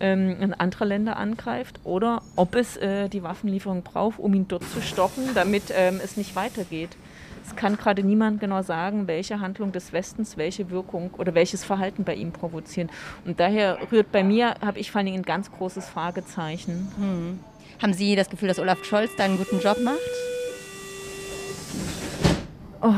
ähm, 0.00 0.36
in 0.40 0.54
andere 0.54 0.84
Länder 0.84 1.16
angreift 1.16 1.80
oder 1.84 2.22
ob 2.36 2.54
es 2.54 2.76
äh, 2.76 3.08
die 3.08 3.22
Waffenlieferung 3.22 3.82
braucht, 3.82 4.18
um 4.18 4.34
ihn 4.34 4.48
dort 4.48 4.64
zu 4.64 4.80
stoppen, 4.80 5.30
damit 5.34 5.64
ähm, 5.74 6.00
es 6.02 6.16
nicht 6.16 6.36
weitergeht. 6.36 6.90
Es 7.46 7.54
kann 7.56 7.76
gerade 7.76 8.02
niemand 8.02 8.40
genau 8.40 8.62
sagen, 8.62 9.06
welche 9.06 9.40
Handlung 9.40 9.70
des 9.70 9.92
Westens 9.92 10.38
welche 10.38 10.70
Wirkung 10.70 11.10
oder 11.18 11.34
welches 11.34 11.62
Verhalten 11.62 12.04
bei 12.04 12.14
ihm 12.14 12.32
provozieren. 12.32 12.90
Und 13.26 13.38
daher 13.38 13.78
rührt 13.92 14.10
bei 14.12 14.24
mir, 14.24 14.54
habe 14.64 14.78
ich 14.78 14.90
vor 14.90 15.00
allem 15.00 15.12
ein 15.12 15.22
ganz 15.22 15.52
großes 15.52 15.88
Fragezeichen. 15.88 16.90
Hm. 16.96 17.40
Haben 17.82 17.92
Sie 17.92 18.16
das 18.16 18.30
Gefühl, 18.30 18.48
dass 18.48 18.58
Olaf 18.58 18.82
Scholz 18.84 19.10
da 19.16 19.24
einen 19.24 19.36
guten 19.36 19.60
Job 19.60 19.78
macht? 19.82 19.98
Oh, 22.80 22.94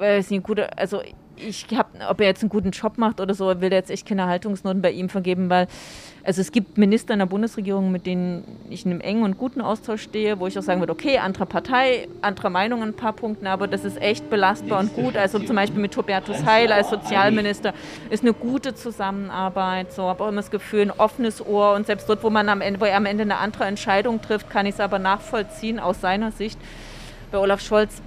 äh, 0.00 0.18
ist 0.18 0.30
nicht 0.30 0.42
gut. 0.42 0.58
Also 0.58 1.02
ich 1.36 1.66
habe, 1.74 1.88
ob 2.08 2.20
er 2.20 2.26
jetzt 2.26 2.42
einen 2.42 2.50
guten 2.50 2.70
Job 2.70 2.98
macht 2.98 3.20
oder 3.20 3.34
so, 3.34 3.60
will 3.60 3.72
jetzt 3.72 3.90
echt 3.90 4.06
keine 4.06 4.26
Haltungsnoten 4.26 4.82
bei 4.82 4.90
ihm 4.90 5.08
vergeben, 5.08 5.50
weil 5.50 5.68
also 6.26 6.40
es 6.40 6.50
gibt 6.50 6.76
Minister 6.76 7.12
in 7.12 7.20
der 7.20 7.26
Bundesregierung, 7.26 7.92
mit 7.92 8.04
denen 8.04 8.42
ich 8.68 8.84
in 8.84 8.90
einem 8.90 9.00
engen 9.00 9.22
und 9.22 9.38
guten 9.38 9.60
Austausch 9.60 10.02
stehe, 10.02 10.40
wo 10.40 10.48
ich 10.48 10.58
auch 10.58 10.62
sagen 10.62 10.80
würde, 10.80 10.92
okay, 10.92 11.18
andere 11.18 11.46
Partei, 11.46 12.08
andere 12.20 12.50
Meinung 12.50 12.82
an 12.82 12.88
ein 12.88 12.94
paar 12.94 13.12
Punkten, 13.12 13.46
aber 13.46 13.68
das 13.68 13.84
ist 13.84 14.00
echt 14.02 14.28
belastbar 14.28 14.80
und 14.80 14.92
gut. 14.96 15.16
Also 15.16 15.38
zum 15.38 15.54
Beispiel 15.54 15.80
mit 15.80 15.96
Hubertus 15.96 16.44
Heil 16.44 16.72
als 16.72 16.90
Sozialminister 16.90 17.74
ist 18.10 18.24
eine 18.24 18.32
gute 18.32 18.74
Zusammenarbeit. 18.74 19.92
So 19.92 20.02
habe 20.02 20.24
auch 20.24 20.28
immer 20.28 20.40
das 20.40 20.50
Gefühl, 20.50 20.82
ein 20.82 20.90
offenes 20.90 21.46
Ohr 21.46 21.74
und 21.74 21.86
selbst 21.86 22.08
dort, 22.08 22.24
wo 22.24 22.30
man 22.30 22.48
am 22.48 22.60
Ende, 22.60 22.80
wo 22.80 22.86
er 22.86 22.96
am 22.96 23.06
Ende 23.06 23.22
eine 23.22 23.36
andere 23.36 23.66
Entscheidung 23.66 24.20
trifft, 24.20 24.50
kann 24.50 24.66
ich 24.66 24.74
es 24.74 24.80
aber 24.80 24.98
nachvollziehen 24.98 25.78
aus 25.78 26.00
seiner 26.00 26.32
Sicht. 26.32 26.58
Bei 27.30 27.38
Olaf 27.38 27.60
Scholz 27.60 28.02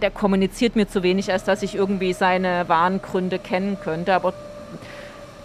der 0.00 0.10
kommuniziert 0.10 0.76
mir 0.76 0.88
zu 0.88 1.02
wenig, 1.02 1.32
als 1.32 1.44
dass 1.44 1.62
ich 1.62 1.74
irgendwie 1.74 2.12
seine 2.12 2.68
wahren 2.68 3.02
Gründe 3.02 3.38
kennen 3.38 3.78
könnte. 3.82 4.14
Aber 4.14 4.32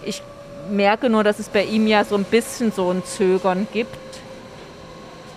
ich 0.06 0.22
merke 0.70 1.10
nur, 1.10 1.24
dass 1.24 1.40
es 1.40 1.50
bei 1.50 1.64
ihm 1.64 1.88
ja 1.88 2.04
so 2.04 2.16
ein 2.16 2.24
bisschen 2.24 2.72
so 2.72 2.90
ein 2.90 3.04
Zögern 3.04 3.68
gibt. 3.74 3.98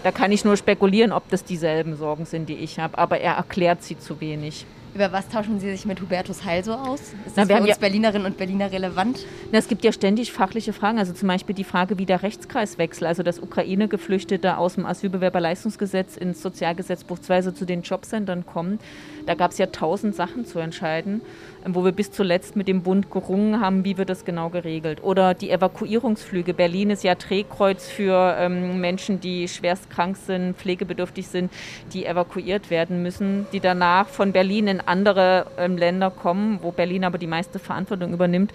Da 0.03 0.13
kann 0.13 0.33
ich 0.33 0.45
nur 0.45 0.57
spekulieren, 0.57 1.13
ob 1.13 1.29
das 1.31 1.45
dieselben 1.45 1.97
Sorgen 1.97 2.27
sind, 2.27 2.49
die 2.49 2.57
ich 2.57 2.79
habe. 2.79 2.99
Aber 2.99 3.21
er 3.21 3.35
erklärt 3.35 3.83
sie 3.83 3.99
zu 3.99 4.21
wenig. 4.21 4.67
Über 4.95 5.11
was 5.11 5.29
tauschen 5.29 5.59
Sie 5.59 5.71
sich 5.71 5.87
mit 5.87 6.01
Hubertus 6.01 6.45
Heil 6.45 6.63
so 6.63 6.73
aus? 6.73 7.01
Ist 7.01 7.37
das 7.37 7.49
Na, 7.49 7.57
für 7.57 7.63
uns 7.63 7.71
ja, 7.71 7.77
Berlinerinnen 7.81 8.27
und 8.27 8.37
Berliner 8.37 8.71
relevant? 8.71 9.27
Na, 9.51 9.59
es 9.59 9.67
gibt 9.67 9.85
ja 9.85 9.91
ständig 9.91 10.33
fachliche 10.33 10.73
Fragen. 10.73 11.01
Also 11.01 11.13
zum 11.13 11.27
Beispiel 11.27 11.55
die 11.57 11.65
Frage, 11.65 11.99
wie 11.99 12.07
der 12.07 12.23
Rechtskreiswechsel, 12.23 13.09
also 13.09 13.25
dass 13.25 13.41
Ukraine-Geflüchtete 13.41 14.57
aus 14.57 14.77
dem 14.77 14.87
Asylbewerberleistungsgesetz 14.87 16.17
ins 16.17 16.41
Sozialgesetzbuch 16.41 17.19
2 17.19 17.35
also 17.35 17.51
zu 17.51 17.65
den 17.65 17.83
Jobcentern 17.83 18.47
kommen. 18.47 18.79
Da 19.27 19.35
gab 19.35 19.53
es 19.53 19.59
ja 19.59 19.67
tausend 19.67 20.15
Sachen 20.15 20.45
zu 20.45 20.59
entscheiden, 20.59 21.23
wo 21.67 21.85
wir 21.85 21.93
bis 21.93 22.13
zuletzt 22.13 22.57
mit 22.57 22.69
dem 22.69 22.83
Bund 22.83 23.11
gerungen 23.11 23.61
haben, 23.61 23.85
wie 23.85 23.97
wird 23.97 24.11
das 24.11 24.25
genau 24.25 24.51
geregelt. 24.51 25.03
Oder 25.03 25.33
die 25.33 25.51
Evakuierungsflüge. 25.51 26.53
Berlin 26.53 26.91
ist 26.91 27.05
ja 27.05 27.15
Drehkreuz 27.15 27.89
für 27.89 28.37
ähm, 28.39 28.81
Menschen, 28.81 29.21
die 29.21 29.49
schwerst 29.49 29.89
krank 29.89 30.17
sind, 30.17 30.57
pflegebedürftig 30.57 31.27
sind, 31.29 31.51
die 31.93 32.05
evakuiert 32.05 32.71
werden 32.71 33.03
müssen, 33.03 33.47
die 33.53 33.61
danach 33.61 34.09
von 34.09 34.33
Berlin 34.33 34.67
in 34.69 34.81
andere 34.81 35.47
ähm, 35.57 35.79
Länder 35.79 36.11
kommen, 36.11 36.59
wo 36.63 36.71
Berlin 36.71 37.05
aber 37.05 37.19
die 37.19 37.27
meiste 37.27 37.59
Verantwortung 37.59 38.13
übernimmt. 38.13 38.53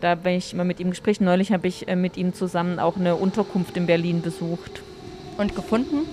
Da 0.00 0.14
bin 0.14 0.34
ich 0.34 0.52
immer 0.52 0.64
mit 0.64 0.80
ihm 0.80 0.90
Gespräch. 0.90 1.20
Neulich 1.20 1.52
habe 1.52 1.66
ich 1.66 1.88
äh, 1.88 1.96
mit 1.96 2.16
ihm 2.16 2.32
zusammen 2.32 2.78
auch 2.78 2.96
eine 2.96 3.16
Unterkunft 3.16 3.76
in 3.76 3.86
Berlin 3.86 4.22
besucht. 4.22 4.82
Und 5.38 5.56
gefunden? 5.56 6.06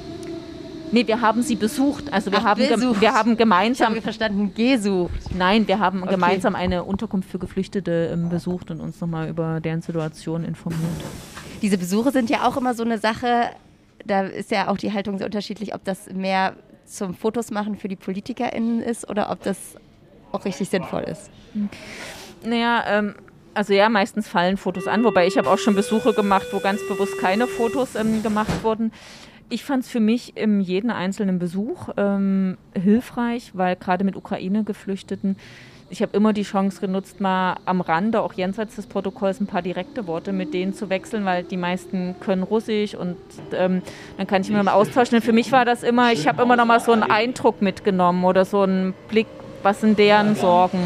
Nee, 0.92 1.06
wir 1.08 1.22
haben 1.22 1.42
sie 1.42 1.56
besucht. 1.56 2.12
Also 2.12 2.32
wir, 2.32 2.40
Ach, 2.40 2.46
haben, 2.46 2.68
besucht. 2.68 3.02
wir 3.02 3.14
haben 3.14 3.38
gemeinsam. 3.38 3.94
Ich 3.94 3.98
habe 3.98 4.02
verstanden, 4.02 4.54
gesucht. 4.56 5.36
Nein, 5.36 5.68
wir 5.68 5.80
haben 5.80 6.02
okay. 6.02 6.12
gemeinsam 6.12 6.56
eine 6.56 6.84
Unterkunft 6.84 7.30
für 7.30 7.40
Geflüchtete 7.40 8.10
ähm, 8.14 8.30
besucht 8.30 8.72
und 8.72 8.82
uns 8.82 9.00
nochmal 9.00 9.30
über 9.30 9.60
deren 9.60 9.82
Situation 9.82 10.44
informiert. 10.44 10.82
Diese 11.62 11.78
Besuche 11.78 12.12
sind 12.12 12.30
ja 12.30 12.48
auch 12.48 12.58
immer 12.58 12.74
so 12.74 12.84
eine 12.84 12.98
Sache, 12.98 13.52
da 14.06 14.22
ist 14.22 14.50
ja 14.52 14.70
auch 14.70 14.78
die 14.78 14.94
Haltung 14.94 15.18
sehr 15.18 15.28
unterschiedlich, 15.28 15.76
ob 15.76 15.84
das 15.84 16.10
mehr 16.12 16.56
zum 16.86 17.14
Fotos 17.14 17.52
machen 17.52 17.76
für 17.76 17.88
die 17.88 17.96
PolitikerInnen 17.96 18.82
ist 18.82 19.10
oder 19.10 19.30
ob 19.30 19.44
das 19.44 19.76
auch 20.32 20.46
richtig 20.46 20.70
sinnvoll 20.70 21.04
ist. 21.04 21.30
Naja, 22.44 22.84
ähm, 22.88 23.16
Also 23.54 23.74
ja, 23.74 23.90
meistens 23.90 24.28
fallen 24.28 24.58
Fotos 24.58 24.88
an, 24.88 25.04
wobei 25.04 25.28
ich 25.28 25.38
habe 25.38 25.50
auch 25.50 25.58
schon 25.58 25.76
Besuche 25.76 26.14
gemacht, 26.14 26.48
wo 26.52 26.60
ganz 26.60 26.80
bewusst 26.88 27.18
keine 27.20 27.46
Fotos 27.48 27.96
ähm, 27.96 28.24
gemacht 28.24 28.64
wurden. 28.64 28.92
Ich 29.50 29.64
fand 29.64 29.84
es 29.84 29.90
für 29.90 30.00
mich 30.00 30.38
in 30.38 30.62
jedem 30.62 30.92
einzelnen 30.92 31.40
Besuch 31.40 31.90
ähm, 31.98 32.58
hilfreich, 32.80 33.52
weil 33.54 33.76
gerade 33.76 34.04
mit 34.04 34.16
Ukraine-Geflüchteten 34.16 35.36
ich 35.92 36.02
habe 36.02 36.16
immer 36.16 36.34
die 36.34 36.44
Chance 36.44 36.80
genutzt, 36.82 37.20
mal 37.20 37.58
am 37.66 37.82
Rande, 37.82 38.22
auch 38.22 38.34
jenseits 38.34 38.76
des 38.76 38.86
Protokolls, 38.86 39.40
ein 39.40 39.48
paar 39.48 39.62
direkte 39.62 40.08
Worte 40.08 40.34
mit 40.34 40.54
denen 40.54 40.74
zu 40.74 40.90
wechseln, 40.90 41.26
weil 41.26 41.44
die 41.44 41.58
meisten 41.58 42.16
können 42.20 42.44
Russisch 42.44 42.96
und 42.96 43.18
ähm, 43.54 43.82
dann 44.18 44.28
kann 44.28 44.42
ich 44.42 44.50
mir 44.50 44.62
mal 44.62 44.72
austauschen. 44.72 45.16
Und 45.16 45.24
für 45.24 45.34
mich 45.34 45.52
war 45.52 45.66
das 45.66 45.84
immer, 45.84 46.12
ich 46.12 46.28
habe 46.28 46.42
immer 46.44 46.56
noch 46.56 46.66
mal 46.66 46.80
so 46.80 46.92
einen 46.92 47.04
Eindruck 47.04 47.62
mitgenommen 47.62 48.24
oder 48.24 48.46
so 48.46 48.62
einen 48.62 48.94
Blick, 49.08 49.28
was 49.64 49.82
sind 49.82 49.98
deren 49.98 50.36
Sorgen. 50.36 50.80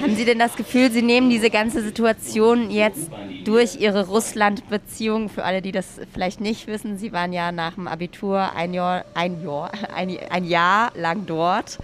Haben 0.00 0.14
Sie 0.14 0.24
denn 0.24 0.38
das 0.38 0.54
Gefühl, 0.56 0.90
Sie 0.90 1.02
nehmen 1.02 1.30
diese 1.30 1.50
ganze 1.50 1.82
Situation 1.82 2.70
jetzt 2.70 3.10
durch 3.44 3.76
Ihre 3.76 4.06
Russland-Beziehung, 4.06 5.28
für 5.28 5.44
alle, 5.44 5.62
die 5.62 5.72
das 5.72 6.00
vielleicht 6.12 6.40
nicht 6.40 6.66
wissen, 6.66 6.98
Sie 6.98 7.12
waren 7.12 7.32
ja 7.32 7.52
nach 7.52 7.74
dem 7.74 7.86
Abitur 7.86 8.52
ein 8.54 8.74
Jahr, 8.74 9.04
ein 9.14 9.44
Jahr, 9.44 9.70
ein, 9.94 10.16
ein 10.30 10.44
Jahr 10.44 10.92
lang 10.96 11.26
dort 11.26 11.78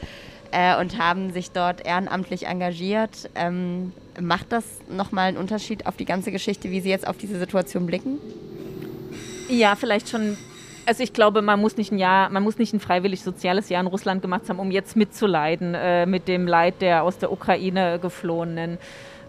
äh, 0.52 0.78
und 0.80 0.98
haben 0.98 1.32
sich 1.32 1.50
dort 1.50 1.86
ehrenamtlich 1.86 2.46
engagiert. 2.46 3.30
Ähm, 3.34 3.92
macht 4.20 4.52
das 4.52 4.64
nochmal 4.88 5.28
einen 5.28 5.36
Unterschied 5.36 5.86
auf 5.86 5.96
die 5.96 6.04
ganze 6.04 6.32
Geschichte, 6.32 6.70
wie 6.70 6.80
Sie 6.80 6.90
jetzt 6.90 7.06
auf 7.06 7.16
diese 7.16 7.38
Situation 7.38 7.86
blicken? 7.86 8.18
Ja, 9.48 9.76
vielleicht 9.76 10.08
schon. 10.08 10.36
Also 10.86 11.02
ich 11.02 11.12
glaube, 11.12 11.42
man 11.42 11.60
muss 11.60 11.76
nicht 11.76 11.92
ein 11.92 11.98
Jahr, 11.98 12.30
man 12.30 12.42
muss 12.42 12.58
nicht 12.58 12.72
ein 12.72 12.80
freiwillig 12.80 13.22
soziales 13.22 13.68
Jahr 13.68 13.80
in 13.80 13.86
Russland 13.86 14.22
gemacht 14.22 14.48
haben, 14.48 14.58
um 14.58 14.70
jetzt 14.70 14.96
mitzuleiden 14.96 15.74
äh, 15.74 16.06
mit 16.06 16.26
dem 16.26 16.48
Leid 16.48 16.80
der 16.80 17.04
aus 17.04 17.18
der 17.18 17.30
Ukraine 17.30 17.98
geflohenen. 18.00 18.78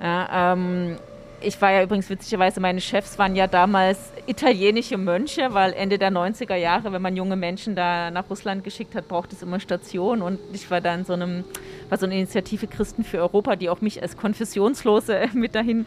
Ja, 0.02 0.54
ähm, 0.54 0.98
ich 1.42 1.60
war 1.62 1.72
ja 1.72 1.84
übrigens 1.84 2.10
witzigerweise, 2.10 2.60
meine 2.60 2.82
Chefs 2.82 3.18
waren 3.18 3.36
ja 3.36 3.48
damals 3.48 4.12
italienische 4.28 4.98
Mönche, 4.98 5.54
weil 5.54 5.74
Ende 5.74 5.98
der 5.98 6.12
90er 6.12 6.56
Jahre, 6.56 6.92
wenn 6.94 7.02
man 7.02 7.16
junge 7.16 7.36
Menschen 7.36 7.76
da 7.76 8.12
nach 8.12 8.30
Russland 8.30 8.64
geschickt 8.64 8.96
hat, 8.96 9.08
braucht 9.08 9.34
es 9.34 9.42
immer 9.42 9.60
Stationen. 9.60 10.22
Und 10.22 10.40
ich 10.54 10.70
war 10.70 10.82
dann 10.82 11.04
so 11.04 11.14
einem, 11.14 11.44
war 11.90 11.98
so 11.98 12.06
eine 12.06 12.16
Initiative 12.16 12.68
Christen 12.68 13.04
für 13.04 13.20
Europa, 13.20 13.56
die 13.56 13.70
auch 13.70 13.82
mich 13.82 14.02
als 14.02 14.16
Konfessionslose 14.18 15.30
mit 15.34 15.56
dahin 15.56 15.86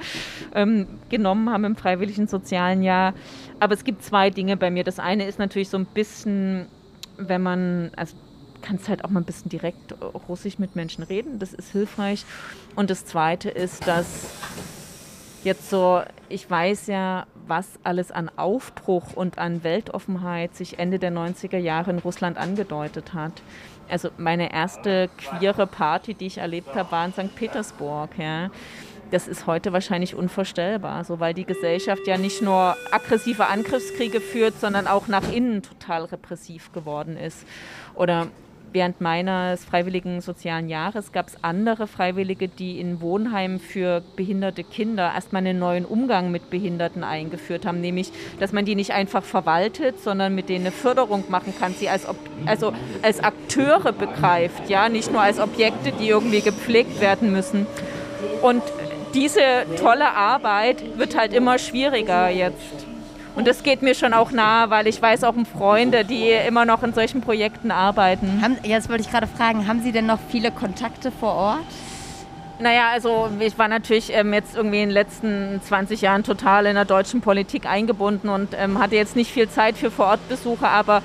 ähm, 0.55 0.87
genommen 1.09 1.51
haben 1.51 1.65
im 1.65 1.77
freiwilligen 1.77 2.27
sozialen 2.27 2.83
Jahr. 2.83 3.15
Aber 3.61 3.75
es 3.75 3.85
gibt 3.85 4.03
zwei 4.03 4.31
Dinge 4.31 4.57
bei 4.57 4.71
mir. 4.71 4.85
Das 4.85 4.99
eine 4.99 5.27
ist 5.27 5.39
natürlich 5.39 5.69
so 5.69 5.79
ein 5.79 5.87
bisschen, 5.87 6.67
wenn 7.17 7.43
man, 7.43 7.93
also 7.97 8.17
kannst 8.61 8.89
halt 8.89 9.05
auch 9.05 9.11
mal 9.11 9.21
ein 9.21 9.27
bisschen 9.27 9.51
direkt 9.51 9.95
Russisch 10.29 10.59
mit 10.59 10.75
Menschen 10.75 11.05
reden. 11.05 11.39
Das 11.39 11.53
ist 11.53 11.71
hilfreich. 11.71 12.25
Und 12.75 12.91
das 12.91 13.05
Zweite 13.05 13.51
ist, 13.51 13.87
dass 13.87 14.27
jetzt 15.45 15.71
so, 15.71 16.03
ich 16.29 16.51
weiß 16.51 16.87
ja, 16.89 17.27
was 17.47 17.79
alles 17.83 18.11
an 18.11 18.31
Aufbruch 18.37 19.13
und 19.15 19.39
an 19.39 19.63
Weltoffenheit 19.65 20.55
sich 20.55 20.79
Ende 20.79 20.99
der 20.99 21.13
90er 21.13 21.59
Jahre 21.59 21.91
in 21.91 21.99
Russland 21.99 22.39
angedeutet 22.39 23.15
hat. 23.15 23.43
Also 23.89 24.09
meine 24.17 24.53
erste 24.53 25.11
queere 25.19 25.67
Party, 25.67 26.15
die 26.15 26.27
ich 26.27 26.39
erlebt 26.39 26.75
habe, 26.75 26.91
war 26.91 27.05
in 27.05 27.13
St. 27.13 27.35
Petersburg. 27.37 28.11
Ja. 28.19 28.51
Das 29.11 29.29
ist 29.29 29.47
heute 29.47 29.73
wahrscheinlich 29.73 30.15
unvorstellbar, 30.15 31.05
so 31.05 31.21
weil 31.21 31.35
die 31.35 31.45
Gesellschaft 31.45 32.07
ja 32.07 32.17
nicht 32.17 32.41
nur 32.41 32.77
aggressive 32.91 33.47
Angriffskriege 33.47 34.21
führt, 34.21 34.59
sondern 34.59 34.87
auch 34.87 35.07
nach 35.09 35.31
innen 35.31 35.63
total 35.63 36.05
repressiv 36.07 36.73
geworden 36.73 37.17
ist. 37.17 37.47
Oder 37.95 38.29
während 38.75 39.01
meines 39.01 39.64
freiwilligen 39.64 40.20
sozialen 40.20 40.68
Jahres 40.68 41.12
gab 41.12 41.29
es 41.29 41.37
andere 41.43 41.87
Freiwillige, 41.87 42.49
die 42.49 42.81
in 42.81 43.01
Wohnheimen 43.01 43.61
für 43.61 44.03
behinderte 44.16 44.64
Kinder 44.64 45.12
erstmal 45.14 45.41
einen 45.41 45.61
neuen 45.61 45.85
Umgang 45.85 46.33
mit 46.33 46.51
Behinderten 46.51 47.05
eingeführt 47.05 47.66
haben, 47.66 47.81
nämlich, 47.81 48.11
dass 48.41 48.53
man 48.53 48.64
die 48.64 48.75
nicht 48.75 48.91
einfach 48.91 49.22
verwaltet, 49.22 50.01
sondern 50.01 50.35
mit 50.35 50.49
denen 50.49 50.66
eine 50.66 50.72
Förderung 50.72 51.25
machen 51.29 51.55
kann, 51.59 51.72
sie 51.72 51.89
als, 51.89 52.07
also 52.47 52.72
als 53.03 53.20
Akteure 53.20 53.93
begreift, 53.93 54.68
ja, 54.68 54.89
nicht 54.89 55.12
nur 55.12 55.22
als 55.22 55.39
Objekte, 55.39 55.93
die 55.93 56.09
irgendwie 56.09 56.41
gepflegt 56.41 57.01
werden 57.01 57.31
müssen. 57.31 57.66
Und 58.43 58.62
diese 59.14 59.41
tolle 59.81 60.11
Arbeit 60.11 60.99
wird 60.99 61.16
halt 61.16 61.33
immer 61.33 61.59
schwieriger 61.59 62.29
jetzt. 62.29 62.84
Und 63.35 63.49
das 63.49 63.64
geht 63.64 63.82
mir 63.82 63.95
schon 63.95 64.12
auch 64.12 64.30
nahe, 64.30 64.70
weil 64.70 64.87
ich 64.87 65.03
weiß 65.03 65.24
auch 65.24 65.35
um 65.35 65.45
Freunde, 65.45 66.05
die 66.05 66.30
immer 66.30 66.64
noch 66.64 66.82
in 66.85 66.95
solchen 66.95 67.20
Projekten 67.20 67.72
arbeiten. 67.72 68.41
Haben, 68.43 68.59
jetzt 68.62 68.89
wollte 68.89 69.03
ich 69.03 69.11
gerade 69.11 69.26
fragen, 69.26 69.66
haben 69.66 69.82
Sie 69.82 69.91
denn 69.91 70.07
noch 70.07 70.20
viele 70.30 70.53
Kontakte 70.53 71.11
vor 71.11 71.35
Ort? 71.35 71.64
Naja, 72.61 72.91
also 72.93 73.28
ich 73.41 73.59
war 73.59 73.66
natürlich 73.66 74.12
ähm, 74.12 74.32
jetzt 74.32 74.55
irgendwie 74.55 74.80
in 74.80 74.89
den 74.89 74.95
letzten 74.95 75.61
20 75.61 76.01
Jahren 76.01 76.22
total 76.22 76.66
in 76.66 76.76
der 76.76 76.85
deutschen 76.85 77.20
Politik 77.20 77.66
eingebunden 77.66 78.28
und 78.28 78.51
ähm, 78.57 78.78
hatte 78.78 78.95
jetzt 78.95 79.16
nicht 79.16 79.32
viel 79.32 79.49
Zeit 79.49 79.76
für 79.76 79.91
Vorortbesuche, 79.91 80.68
aber 80.68 81.03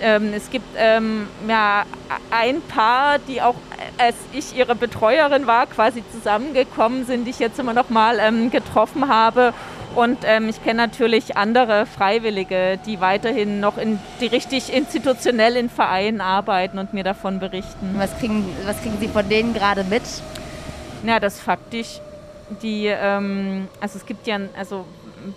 ähm, 0.00 0.32
es 0.32 0.50
gibt 0.50 0.66
ähm, 0.76 1.26
ja 1.48 1.82
ein 2.30 2.62
Paar, 2.62 3.18
die 3.18 3.42
auch 3.42 3.56
äh, 3.98 4.04
als 4.04 4.14
ich 4.32 4.56
ihre 4.56 4.76
Betreuerin 4.76 5.48
war, 5.48 5.66
quasi 5.66 6.04
zusammengekommen 6.12 7.04
sind, 7.04 7.24
die 7.24 7.30
ich 7.30 7.40
jetzt 7.40 7.58
immer 7.58 7.74
noch 7.74 7.90
mal 7.90 8.20
ähm, 8.20 8.52
getroffen 8.52 9.08
habe 9.08 9.52
und 9.94 10.18
ähm, 10.24 10.48
ich 10.48 10.62
kenne 10.62 10.82
natürlich 10.82 11.36
andere 11.36 11.86
Freiwillige, 11.86 12.78
die 12.86 13.00
weiterhin 13.00 13.60
noch 13.60 13.78
in, 13.78 13.98
die 14.20 14.26
richtig 14.26 14.72
institutionell 14.72 15.56
in 15.56 15.68
Vereinen 15.68 16.20
arbeiten 16.20 16.78
und 16.78 16.94
mir 16.94 17.04
davon 17.04 17.40
berichten. 17.40 17.94
Was 17.96 18.16
kriegen, 18.18 18.44
was 18.64 18.80
kriegen 18.80 18.98
Sie 19.00 19.08
von 19.08 19.28
denen 19.28 19.54
gerade 19.54 19.84
mit? 19.84 20.02
Ja, 21.04 21.20
das 21.20 21.40
faktisch. 21.40 22.00
Die, 22.62 22.86
ähm, 22.86 23.68
also 23.80 23.98
es 23.98 24.06
gibt 24.06 24.26
ja, 24.26 24.38
also 24.56 24.84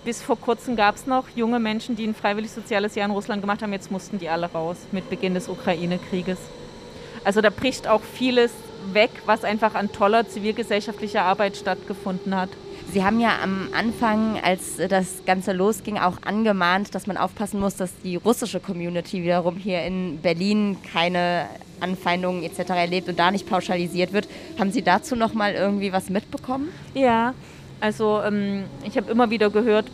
bis 0.05 0.21
vor 0.21 0.39
kurzem 0.39 0.75
gab 0.75 0.95
es 0.95 1.05
noch 1.05 1.25
junge 1.35 1.59
Menschen, 1.59 1.95
die 1.95 2.05
ein 2.05 2.15
freiwillig 2.15 2.51
soziales 2.51 2.95
Jahr 2.95 3.05
in 3.05 3.11
Russland 3.11 3.41
gemacht 3.41 3.61
haben. 3.61 3.73
Jetzt 3.73 3.91
mussten 3.91 4.19
die 4.19 4.29
alle 4.29 4.51
raus 4.51 4.77
mit 4.91 5.09
Beginn 5.09 5.33
des 5.33 5.49
Ukraine-Krieges. 5.49 6.37
Also 7.23 7.41
da 7.41 7.49
bricht 7.49 7.87
auch 7.87 8.01
vieles 8.01 8.51
weg, 8.93 9.11
was 9.25 9.43
einfach 9.43 9.75
an 9.75 9.91
toller 9.91 10.27
zivilgesellschaftlicher 10.27 11.23
Arbeit 11.23 11.57
stattgefunden 11.57 12.35
hat. 12.35 12.49
Sie 12.91 13.05
haben 13.05 13.21
ja 13.21 13.39
am 13.41 13.69
Anfang, 13.73 14.37
als 14.43 14.75
das 14.75 15.23
Ganze 15.25 15.53
losging, 15.53 15.97
auch 15.97 16.17
angemahnt, 16.25 16.93
dass 16.93 17.07
man 17.07 17.15
aufpassen 17.15 17.61
muss, 17.61 17.77
dass 17.77 17.93
die 18.03 18.17
russische 18.17 18.59
Community 18.59 19.23
wiederum 19.23 19.55
hier 19.55 19.83
in 19.83 20.19
Berlin 20.21 20.75
keine 20.91 21.45
Anfeindungen 21.79 22.43
etc. 22.43 22.71
erlebt 22.71 23.07
und 23.07 23.17
da 23.17 23.31
nicht 23.31 23.49
pauschalisiert 23.49 24.11
wird. 24.11 24.27
Haben 24.59 24.73
Sie 24.73 24.81
dazu 24.81 25.15
noch 25.15 25.33
mal 25.33 25.53
irgendwie 25.53 25.93
was 25.93 26.09
mitbekommen? 26.09 26.67
Ja, 26.93 27.33
also 27.79 28.21
ähm, 28.25 28.65
ich 28.83 28.97
habe 28.97 29.09
immer 29.09 29.29
wieder 29.29 29.49
gehört, 29.49 29.85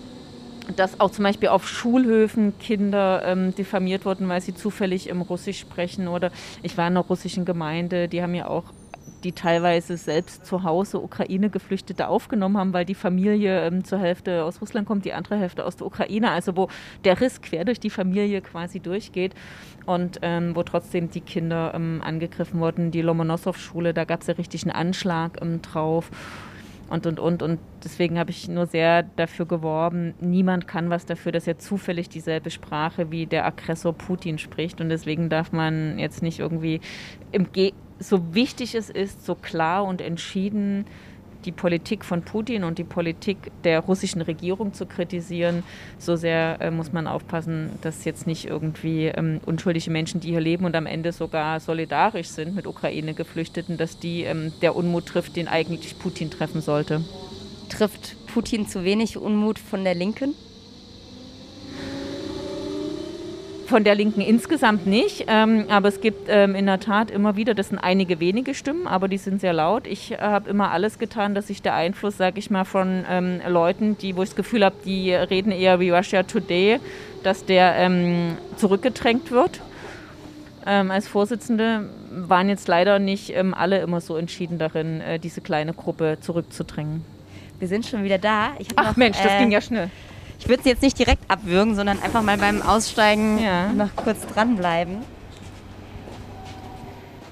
dass 0.75 0.99
auch 0.99 1.11
zum 1.11 1.23
Beispiel 1.23 1.49
auf 1.49 1.67
Schulhöfen 1.67 2.57
Kinder 2.57 3.21
ähm, 3.25 3.53
diffamiert 3.53 4.05
wurden, 4.05 4.27
weil 4.27 4.41
sie 4.41 4.55
zufällig 4.55 5.07
im 5.07 5.21
Russisch 5.21 5.59
sprechen. 5.59 6.07
Oder 6.07 6.31
ich 6.63 6.77
war 6.77 6.87
in 6.87 6.93
einer 6.97 7.05
russischen 7.05 7.45
Gemeinde, 7.45 8.07
die 8.07 8.23
haben 8.23 8.33
ja 8.33 8.47
auch 8.47 8.63
die 9.23 9.31
teilweise 9.31 9.97
selbst 9.97 10.45
zu 10.45 10.63
Hause 10.63 10.99
Ukraine-Geflüchtete 10.99 12.07
aufgenommen 12.07 12.57
haben, 12.57 12.73
weil 12.73 12.85
die 12.85 12.95
Familie 12.95 13.65
ähm, 13.65 13.83
zur 13.83 13.99
Hälfte 13.99 14.43
aus 14.43 14.61
Russland 14.61 14.87
kommt, 14.87 15.05
die 15.05 15.13
andere 15.13 15.37
Hälfte 15.37 15.65
aus 15.65 15.75
der 15.75 15.87
Ukraine, 15.87 16.31
also 16.31 16.55
wo 16.55 16.69
der 17.03 17.19
Riss 17.19 17.41
quer 17.41 17.65
durch 17.65 17.79
die 17.79 17.89
Familie 17.89 18.41
quasi 18.41 18.79
durchgeht 18.79 19.33
und 19.85 20.19
ähm, 20.21 20.55
wo 20.55 20.63
trotzdem 20.63 21.09
die 21.09 21.21
Kinder 21.21 21.71
ähm, 21.73 22.01
angegriffen 22.03 22.59
wurden. 22.59 22.91
Die 22.91 23.01
Lomonossow-Schule, 23.01 23.93
da 23.93 24.05
gab 24.05 24.21
es 24.21 24.27
ja 24.27 24.35
richtig 24.35 24.63
einen 24.63 24.71
Anschlag 24.71 25.41
ähm, 25.41 25.61
drauf 25.61 26.11
und, 26.89 27.05
und, 27.05 27.19
und. 27.19 27.41
Und 27.43 27.59
deswegen 27.83 28.17
habe 28.17 28.31
ich 28.31 28.47
nur 28.47 28.65
sehr 28.65 29.03
dafür 29.03 29.45
geworben, 29.45 30.13
niemand 30.19 30.67
kann 30.67 30.89
was 30.89 31.05
dafür, 31.05 31.31
dass 31.31 31.47
er 31.47 31.59
zufällig 31.59 32.09
dieselbe 32.09 32.49
Sprache 32.49 33.11
wie 33.11 33.25
der 33.25 33.45
Aggressor 33.45 33.93
Putin 33.93 34.37
spricht. 34.37 34.81
Und 34.81 34.89
deswegen 34.89 35.29
darf 35.29 35.51
man 35.51 35.99
jetzt 35.99 36.21
nicht 36.21 36.39
irgendwie 36.39 36.81
im 37.31 37.51
Ge 37.51 37.73
so 37.99 38.35
wichtig 38.35 38.75
es 38.75 38.91
ist, 38.91 39.25
so 39.25 39.33
klar 39.33 39.83
und 39.83 40.01
entschieden 40.01 40.85
die 41.47 41.51
Politik 41.53 42.05
von 42.05 42.21
Putin 42.21 42.63
und 42.63 42.77
die 42.77 42.83
Politik 42.83 43.37
der 43.63 43.79
russischen 43.79 44.21
Regierung 44.21 44.73
zu 44.73 44.85
kritisieren, 44.85 45.63
so 45.97 46.15
sehr 46.15 46.57
äh, 46.61 46.69
muss 46.69 46.91
man 46.91 47.07
aufpassen, 47.07 47.71
dass 47.81 48.05
jetzt 48.05 48.27
nicht 48.27 48.45
irgendwie 48.45 49.05
ähm, 49.05 49.39
unschuldige 49.45 49.89
Menschen, 49.89 50.19
die 50.19 50.31
hier 50.31 50.41
leben 50.41 50.65
und 50.65 50.75
am 50.75 50.85
Ende 50.85 51.13
sogar 51.13 51.59
solidarisch 51.59 52.27
sind 52.27 52.53
mit 52.53 52.67
Ukraine-Geflüchteten, 52.67 53.77
dass 53.77 53.97
die 53.97 54.23
ähm, 54.23 54.51
der 54.61 54.75
Unmut 54.75 55.07
trifft, 55.07 55.37
den 55.37 55.47
eigentlich 55.47 55.97
Putin 55.97 56.29
treffen 56.29 56.61
sollte. 56.61 57.03
Trifft 57.69 58.15
Putin 58.27 58.67
zu 58.67 58.83
wenig 58.83 59.17
Unmut 59.17 59.57
von 59.57 59.83
der 59.83 59.95
Linken? 59.95 60.35
Von 63.67 63.83
der 63.83 63.95
Linken 63.95 64.21
insgesamt 64.21 64.87
nicht, 64.87 65.25
ähm, 65.27 65.65
aber 65.67 65.89
es 65.89 65.99
gibt 65.99 66.29
ähm, 66.29 66.55
in 66.55 66.67
der 66.67 66.79
Tat 66.79 67.11
immer 67.11 67.35
wieder, 67.35 67.53
das 67.53 67.67
sind 67.67 67.79
einige 67.79 68.21
wenige 68.21 68.53
Stimmen, 68.53 68.87
aber 68.87 69.09
die 69.09 69.17
sind 69.17 69.41
sehr 69.41 69.51
laut. 69.51 69.87
Ich 69.87 70.13
äh, 70.13 70.17
habe 70.19 70.49
immer 70.49 70.71
alles 70.71 70.99
getan, 70.99 71.35
dass 71.35 71.47
sich 71.47 71.61
der 71.61 71.73
Einfluss, 71.73 72.15
sage 72.15 72.39
ich 72.39 72.49
mal, 72.49 72.63
von 72.63 73.03
ähm, 73.09 73.41
Leuten, 73.45 73.97
die, 73.97 74.15
wo 74.15 74.23
ich 74.23 74.29
das 74.29 74.37
Gefühl 74.37 74.63
habe, 74.63 74.77
die 74.85 75.13
reden 75.13 75.51
eher 75.51 75.81
wie 75.81 75.89
Russia 75.89 76.23
Today, 76.23 76.79
dass 77.23 77.43
der 77.43 77.75
ähm, 77.75 78.37
zurückgedrängt 78.55 79.31
wird. 79.31 79.59
Ähm, 80.65 80.89
als 80.89 81.09
Vorsitzende 81.09 81.89
waren 82.09 82.47
jetzt 82.47 82.69
leider 82.69 82.99
nicht 82.99 83.35
ähm, 83.35 83.53
alle 83.53 83.79
immer 83.79 83.99
so 83.99 84.15
entschieden 84.15 84.59
darin, 84.59 85.01
äh, 85.01 85.19
diese 85.19 85.41
kleine 85.41 85.73
Gruppe 85.73 86.19
zurückzudrängen. 86.21 87.03
Wir 87.59 87.67
sind 87.67 87.85
schon 87.85 88.05
wieder 88.05 88.17
da. 88.17 88.51
Ach 88.77 88.85
noch, 88.91 88.95
Mensch, 88.95 89.17
das 89.21 89.33
äh, 89.33 89.39
ging 89.39 89.51
ja 89.51 89.59
schnell. 89.59 89.89
Ich 90.39 90.47
würde 90.47 90.63
sie 90.63 90.69
jetzt 90.69 90.81
nicht 90.81 90.97
direkt 90.97 91.29
abwürgen, 91.29 91.75
sondern 91.75 92.01
einfach 92.01 92.21
mal 92.21 92.37
beim 92.37 92.61
Aussteigen 92.61 93.39
ja. 93.39 93.71
noch 93.73 93.95
kurz 93.95 94.25
dranbleiben. 94.27 94.97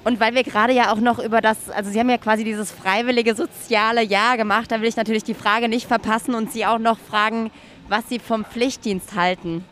Und 0.03 0.19
weil 0.19 0.35
wir 0.35 0.43
gerade 0.43 0.71
ja 0.71 0.93
auch 0.93 0.99
noch 0.99 1.17
über 1.17 1.41
das, 1.41 1.69
also 1.71 1.89
Sie 1.89 1.99
haben 1.99 2.11
ja 2.11 2.19
quasi 2.19 2.43
dieses 2.43 2.69
freiwillige 2.69 3.33
soziale 3.33 4.03
Jahr 4.03 4.37
gemacht, 4.37 4.71
da 4.71 4.79
will 4.79 4.87
ich 4.87 4.97
natürlich 4.97 5.23
die 5.23 5.33
Frage 5.33 5.67
nicht 5.67 5.87
verpassen 5.87 6.35
und 6.35 6.51
Sie 6.51 6.65
auch 6.65 6.77
noch 6.77 6.99
fragen, 6.99 7.49
was 7.89 8.07
Sie 8.07 8.19
vom 8.19 8.45
Pflichtdienst 8.45 9.15
halten, 9.15 9.65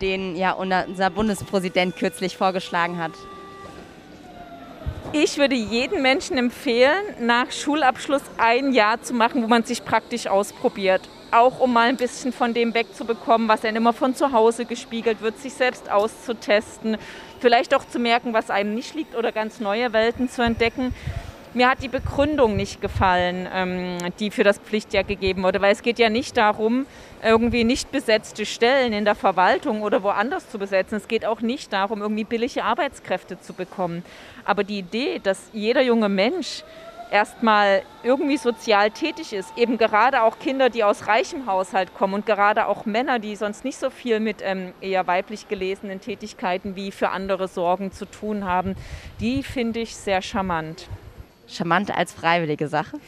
den 0.00 0.36
ja 0.36 0.52
unser 0.52 1.10
Bundespräsident 1.10 1.96
kürzlich 1.96 2.36
vorgeschlagen 2.36 2.98
hat. 2.98 3.12
Ich 5.12 5.38
würde 5.38 5.56
jedem 5.56 6.02
Menschen 6.02 6.38
empfehlen, 6.38 7.02
nach 7.20 7.50
Schulabschluss 7.50 8.22
ein 8.38 8.72
Jahr 8.72 9.02
zu 9.02 9.14
machen, 9.14 9.42
wo 9.42 9.48
man 9.48 9.64
sich 9.64 9.84
praktisch 9.84 10.28
ausprobiert. 10.28 11.08
Auch 11.32 11.60
um 11.60 11.72
mal 11.72 11.88
ein 11.88 11.96
bisschen 11.96 12.32
von 12.32 12.54
dem 12.54 12.74
wegzubekommen, 12.74 13.46
was 13.46 13.64
einem 13.64 13.76
immer 13.76 13.92
von 13.92 14.14
zu 14.14 14.32
Hause 14.32 14.64
gespiegelt 14.64 15.20
wird, 15.22 15.38
sich 15.38 15.52
selbst 15.52 15.90
auszutesten, 15.90 16.96
vielleicht 17.38 17.74
auch 17.74 17.86
zu 17.86 18.00
merken, 18.00 18.32
was 18.32 18.50
einem 18.50 18.74
nicht 18.74 18.94
liegt 18.94 19.14
oder 19.14 19.30
ganz 19.30 19.60
neue 19.60 19.92
Welten 19.92 20.28
zu 20.28 20.42
entdecken. 20.42 20.92
Mir 21.52 21.68
hat 21.68 21.82
die 21.82 21.88
Begründung 21.88 22.54
nicht 22.54 22.80
gefallen, 22.80 23.48
ähm, 23.52 23.98
die 24.20 24.30
für 24.30 24.44
das 24.44 24.58
Pflichtjahr 24.58 25.02
gegeben 25.02 25.42
wurde, 25.42 25.60
weil 25.60 25.72
es 25.72 25.82
geht 25.82 25.98
ja 25.98 26.08
nicht 26.08 26.36
darum, 26.36 26.86
irgendwie 27.24 27.64
nicht 27.64 27.90
besetzte 27.90 28.46
Stellen 28.46 28.92
in 28.92 29.04
der 29.04 29.16
Verwaltung 29.16 29.82
oder 29.82 30.04
woanders 30.04 30.48
zu 30.48 30.60
besetzen. 30.60 30.96
Es 30.96 31.08
geht 31.08 31.26
auch 31.26 31.40
nicht 31.40 31.72
darum, 31.72 32.02
irgendwie 32.02 32.22
billige 32.22 32.62
Arbeitskräfte 32.62 33.40
zu 33.40 33.52
bekommen. 33.52 34.04
Aber 34.44 34.62
die 34.62 34.78
Idee, 34.78 35.20
dass 35.20 35.50
jeder 35.52 35.82
junge 35.82 36.08
Mensch 36.08 36.62
erstmal 37.10 37.82
irgendwie 38.02 38.36
sozial 38.36 38.90
tätig 38.90 39.32
ist, 39.32 39.56
eben 39.56 39.78
gerade 39.78 40.22
auch 40.22 40.38
Kinder, 40.38 40.70
die 40.70 40.84
aus 40.84 41.06
reichem 41.06 41.46
Haushalt 41.46 41.94
kommen 41.94 42.14
und 42.14 42.26
gerade 42.26 42.66
auch 42.66 42.86
Männer, 42.86 43.18
die 43.18 43.36
sonst 43.36 43.64
nicht 43.64 43.78
so 43.78 43.90
viel 43.90 44.20
mit 44.20 44.38
ähm, 44.42 44.72
eher 44.80 45.06
weiblich 45.06 45.48
gelesenen 45.48 46.00
Tätigkeiten 46.00 46.76
wie 46.76 46.90
für 46.92 47.10
andere 47.10 47.48
Sorgen 47.48 47.92
zu 47.92 48.06
tun 48.06 48.44
haben, 48.44 48.76
die 49.20 49.42
finde 49.42 49.80
ich 49.80 49.96
sehr 49.96 50.22
charmant 50.22 50.88
charmant 51.50 51.96
als 51.96 52.12
freiwillige 52.12 52.68
Sache? 52.68 52.98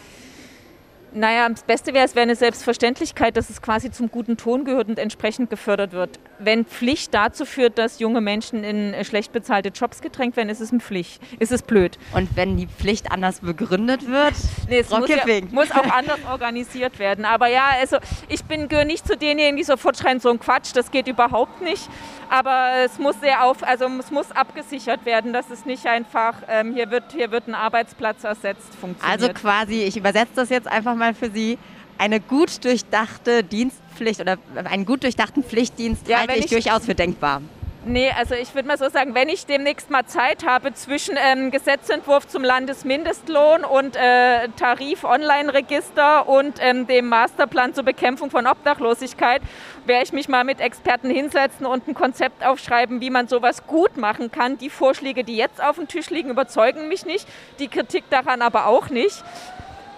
Naja, 1.14 1.48
das 1.48 1.62
Beste 1.62 1.92
wäre, 1.92 2.06
es 2.06 2.14
wäre 2.14 2.22
eine 2.22 2.36
Selbstverständlichkeit, 2.36 3.36
dass 3.36 3.50
es 3.50 3.60
quasi 3.60 3.90
zum 3.90 4.10
guten 4.10 4.36
Ton 4.36 4.64
gehört 4.64 4.88
und 4.88 4.98
entsprechend 4.98 5.50
gefördert 5.50 5.92
wird. 5.92 6.18
Wenn 6.38 6.64
Pflicht 6.64 7.12
dazu 7.12 7.44
führt, 7.44 7.76
dass 7.76 7.98
junge 7.98 8.20
Menschen 8.20 8.64
in 8.64 8.94
äh, 8.94 9.04
schlecht 9.04 9.32
bezahlte 9.32 9.68
Jobs 9.68 10.00
gedrängt 10.00 10.36
werden, 10.36 10.48
ist 10.48 10.60
es 10.60 10.70
eine 10.70 10.80
Pflicht. 10.80 11.20
Ist 11.38 11.52
es 11.52 11.62
blöd. 11.62 11.98
Und 12.14 12.34
wenn 12.34 12.56
die 12.56 12.66
Pflicht 12.66 13.12
anders 13.12 13.40
begründet 13.40 14.08
wird? 14.08 14.34
Nee, 14.68 14.78
es 14.78 14.90
muss, 14.90 15.08
ja, 15.08 15.18
muss, 15.50 15.70
auch 15.70 15.84
anders 15.90 16.18
organisiert 16.30 16.98
werden. 16.98 17.24
Aber 17.24 17.48
ja, 17.48 17.70
also 17.78 17.98
ich 18.28 18.42
bin 18.44 18.68
gehöre 18.68 18.84
nicht 18.84 19.06
zu 19.06 19.16
denjenigen, 19.16 19.56
die 19.56 19.64
sofort 19.64 19.98
schreien, 19.98 20.20
so 20.20 20.30
ein 20.30 20.38
Quatsch, 20.38 20.70
das 20.74 20.90
geht 20.90 21.08
überhaupt 21.08 21.60
nicht. 21.60 21.88
Aber 22.30 22.70
es 22.84 22.98
muss 22.98 23.20
sehr 23.20 23.44
auf, 23.44 23.62
also 23.62 23.86
es 23.98 24.10
muss 24.10 24.30
abgesichert 24.30 25.04
werden, 25.04 25.32
dass 25.34 25.50
es 25.50 25.66
nicht 25.66 25.86
einfach, 25.86 26.36
ähm, 26.48 26.72
hier, 26.72 26.90
wird, 26.90 27.12
hier 27.12 27.30
wird 27.30 27.48
ein 27.48 27.54
Arbeitsplatz 27.54 28.24
ersetzt, 28.24 28.74
funktioniert. 28.80 29.22
Also 29.22 29.34
quasi, 29.34 29.82
ich 29.82 29.96
übersetze 29.96 30.32
das 30.36 30.48
jetzt 30.48 30.68
einfach 30.68 30.94
mal 30.94 31.01
für 31.14 31.30
Sie, 31.30 31.58
eine 31.98 32.20
gut 32.20 32.64
durchdachte 32.64 33.44
Dienstpflicht 33.44 34.20
oder 34.20 34.38
einen 34.64 34.86
gut 34.86 35.04
durchdachten 35.04 35.44
Pflichtdienst 35.44 36.08
ja, 36.08 36.18
halte 36.18 36.34
ich, 36.34 36.46
ich 36.46 36.50
durchaus 36.50 36.84
für 36.84 36.94
denkbar. 36.94 37.42
Nee, 37.84 38.12
also 38.16 38.36
ich 38.36 38.54
würde 38.54 38.68
mal 38.68 38.78
so 38.78 38.88
sagen, 38.88 39.12
wenn 39.16 39.28
ich 39.28 39.44
demnächst 39.44 39.90
mal 39.90 40.06
Zeit 40.06 40.46
habe 40.46 40.72
zwischen 40.72 41.16
ähm, 41.18 41.50
Gesetzentwurf 41.50 42.28
zum 42.28 42.44
Landesmindestlohn 42.44 43.64
und 43.64 43.96
äh, 43.96 44.48
Tarif-Online-Register 44.56 46.28
und 46.28 46.58
ähm, 46.60 46.86
dem 46.86 47.08
Masterplan 47.08 47.74
zur 47.74 47.82
Bekämpfung 47.82 48.30
von 48.30 48.46
Obdachlosigkeit, 48.46 49.42
werde 49.84 50.04
ich 50.04 50.12
mich 50.12 50.28
mal 50.28 50.44
mit 50.44 50.60
Experten 50.60 51.10
hinsetzen 51.10 51.66
und 51.66 51.88
ein 51.88 51.94
Konzept 51.94 52.46
aufschreiben, 52.46 53.00
wie 53.00 53.10
man 53.10 53.26
sowas 53.26 53.66
gut 53.66 53.96
machen 53.96 54.30
kann. 54.30 54.58
Die 54.58 54.70
Vorschläge, 54.70 55.24
die 55.24 55.36
jetzt 55.36 55.60
auf 55.60 55.74
dem 55.74 55.88
Tisch 55.88 56.08
liegen, 56.08 56.30
überzeugen 56.30 56.86
mich 56.86 57.04
nicht, 57.04 57.26
die 57.58 57.66
Kritik 57.66 58.04
daran 58.10 58.42
aber 58.42 58.66
auch 58.66 58.90
nicht. 58.90 59.24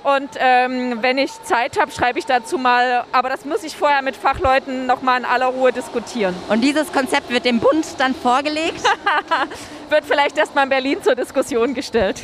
Und 0.05 0.29
ähm, 0.37 0.99
wenn 1.01 1.17
ich 1.17 1.31
Zeit 1.45 1.81
habe, 1.81 1.91
schreibe 1.91 2.19
ich 2.19 2.27
dazu 2.27 2.59
mal. 2.59 3.05
Aber 3.13 3.31
das 3.31 3.47
muss 3.47 3.65
ich 3.65 3.75
vorher 3.75 4.03
mit 4.03 4.17
Fachleuten 4.17 4.87
nochmal 4.87 5.19
in 5.21 5.25
aller 5.25 5.47
Ruhe 5.47 5.73
diskutieren. 5.73 6.35
Und 6.51 6.61
dieses 6.61 6.93
Konzept 6.93 7.31
wird 7.31 7.47
dem 7.47 7.59
Bund 7.59 7.87
dann 7.97 8.15
vorgelegt? 8.15 8.83
wird 9.89 10.05
vielleicht 10.05 10.37
erstmal 10.37 10.65
in 10.65 10.71
Berlin 10.71 11.03
zur 11.03 11.15
Diskussion 11.15 11.73
gestellt. 11.73 12.21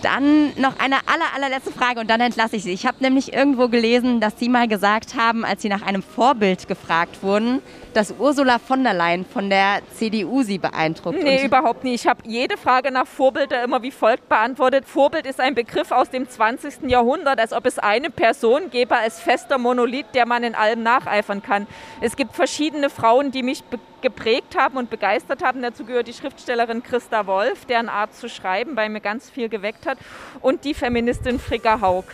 Dann 0.00 0.54
noch 0.56 0.78
eine 0.78 0.96
aller, 1.06 1.34
allerletzte 1.34 1.72
Frage 1.72 2.00
und 2.00 2.08
dann 2.08 2.22
entlasse 2.22 2.56
ich 2.56 2.62
Sie. 2.62 2.72
Ich 2.72 2.86
habe 2.86 2.96
nämlich 3.00 3.34
irgendwo 3.34 3.68
gelesen, 3.68 4.20
dass 4.20 4.38
Sie 4.38 4.48
mal 4.48 4.66
gesagt 4.66 5.14
haben, 5.14 5.44
als 5.44 5.60
Sie 5.60 5.68
nach 5.68 5.82
einem 5.82 6.02
Vorbild 6.02 6.68
gefragt 6.68 7.22
wurden, 7.22 7.60
dass 7.98 8.14
Ursula 8.16 8.60
von 8.60 8.84
der 8.84 8.94
Leyen 8.94 9.26
von 9.26 9.50
der 9.50 9.80
CDU 9.92 10.44
Sie 10.44 10.58
beeindruckt. 10.58 11.20
Nee, 11.20 11.44
überhaupt 11.44 11.82
nicht. 11.82 12.04
Ich 12.04 12.06
habe 12.06 12.22
jede 12.24 12.56
Frage 12.56 12.92
nach 12.92 13.08
Vorbilder 13.08 13.64
immer 13.64 13.82
wie 13.82 13.90
folgt 13.90 14.28
beantwortet. 14.28 14.84
Vorbild 14.86 15.26
ist 15.26 15.40
ein 15.40 15.56
Begriff 15.56 15.90
aus 15.90 16.08
dem 16.08 16.28
20. 16.28 16.88
Jahrhundert, 16.88 17.40
als 17.40 17.52
ob 17.52 17.66
es 17.66 17.80
eine 17.80 18.10
Person 18.10 18.70
gäbe 18.70 18.96
als 18.96 19.18
fester 19.18 19.58
Monolith, 19.58 20.06
der 20.14 20.26
man 20.26 20.44
in 20.44 20.54
allem 20.54 20.84
nacheifern 20.84 21.42
kann. 21.42 21.66
Es 22.00 22.14
gibt 22.14 22.36
verschiedene 22.36 22.88
Frauen, 22.88 23.32
die 23.32 23.42
mich 23.42 23.64
geprägt 24.00 24.56
haben 24.56 24.76
und 24.76 24.90
begeistert 24.90 25.42
haben. 25.42 25.60
Dazu 25.60 25.84
gehört 25.84 26.06
die 26.06 26.12
Schriftstellerin 26.12 26.84
Christa 26.84 27.26
Wolf, 27.26 27.64
deren 27.64 27.88
Art 27.88 28.14
zu 28.14 28.28
schreiben 28.28 28.76
bei 28.76 28.88
mir 28.88 29.00
ganz 29.00 29.28
viel 29.28 29.48
geweckt 29.48 29.86
hat, 29.86 29.98
und 30.40 30.64
die 30.64 30.74
Feministin 30.74 31.40
Frigga 31.40 31.80
Haug. 31.80 32.04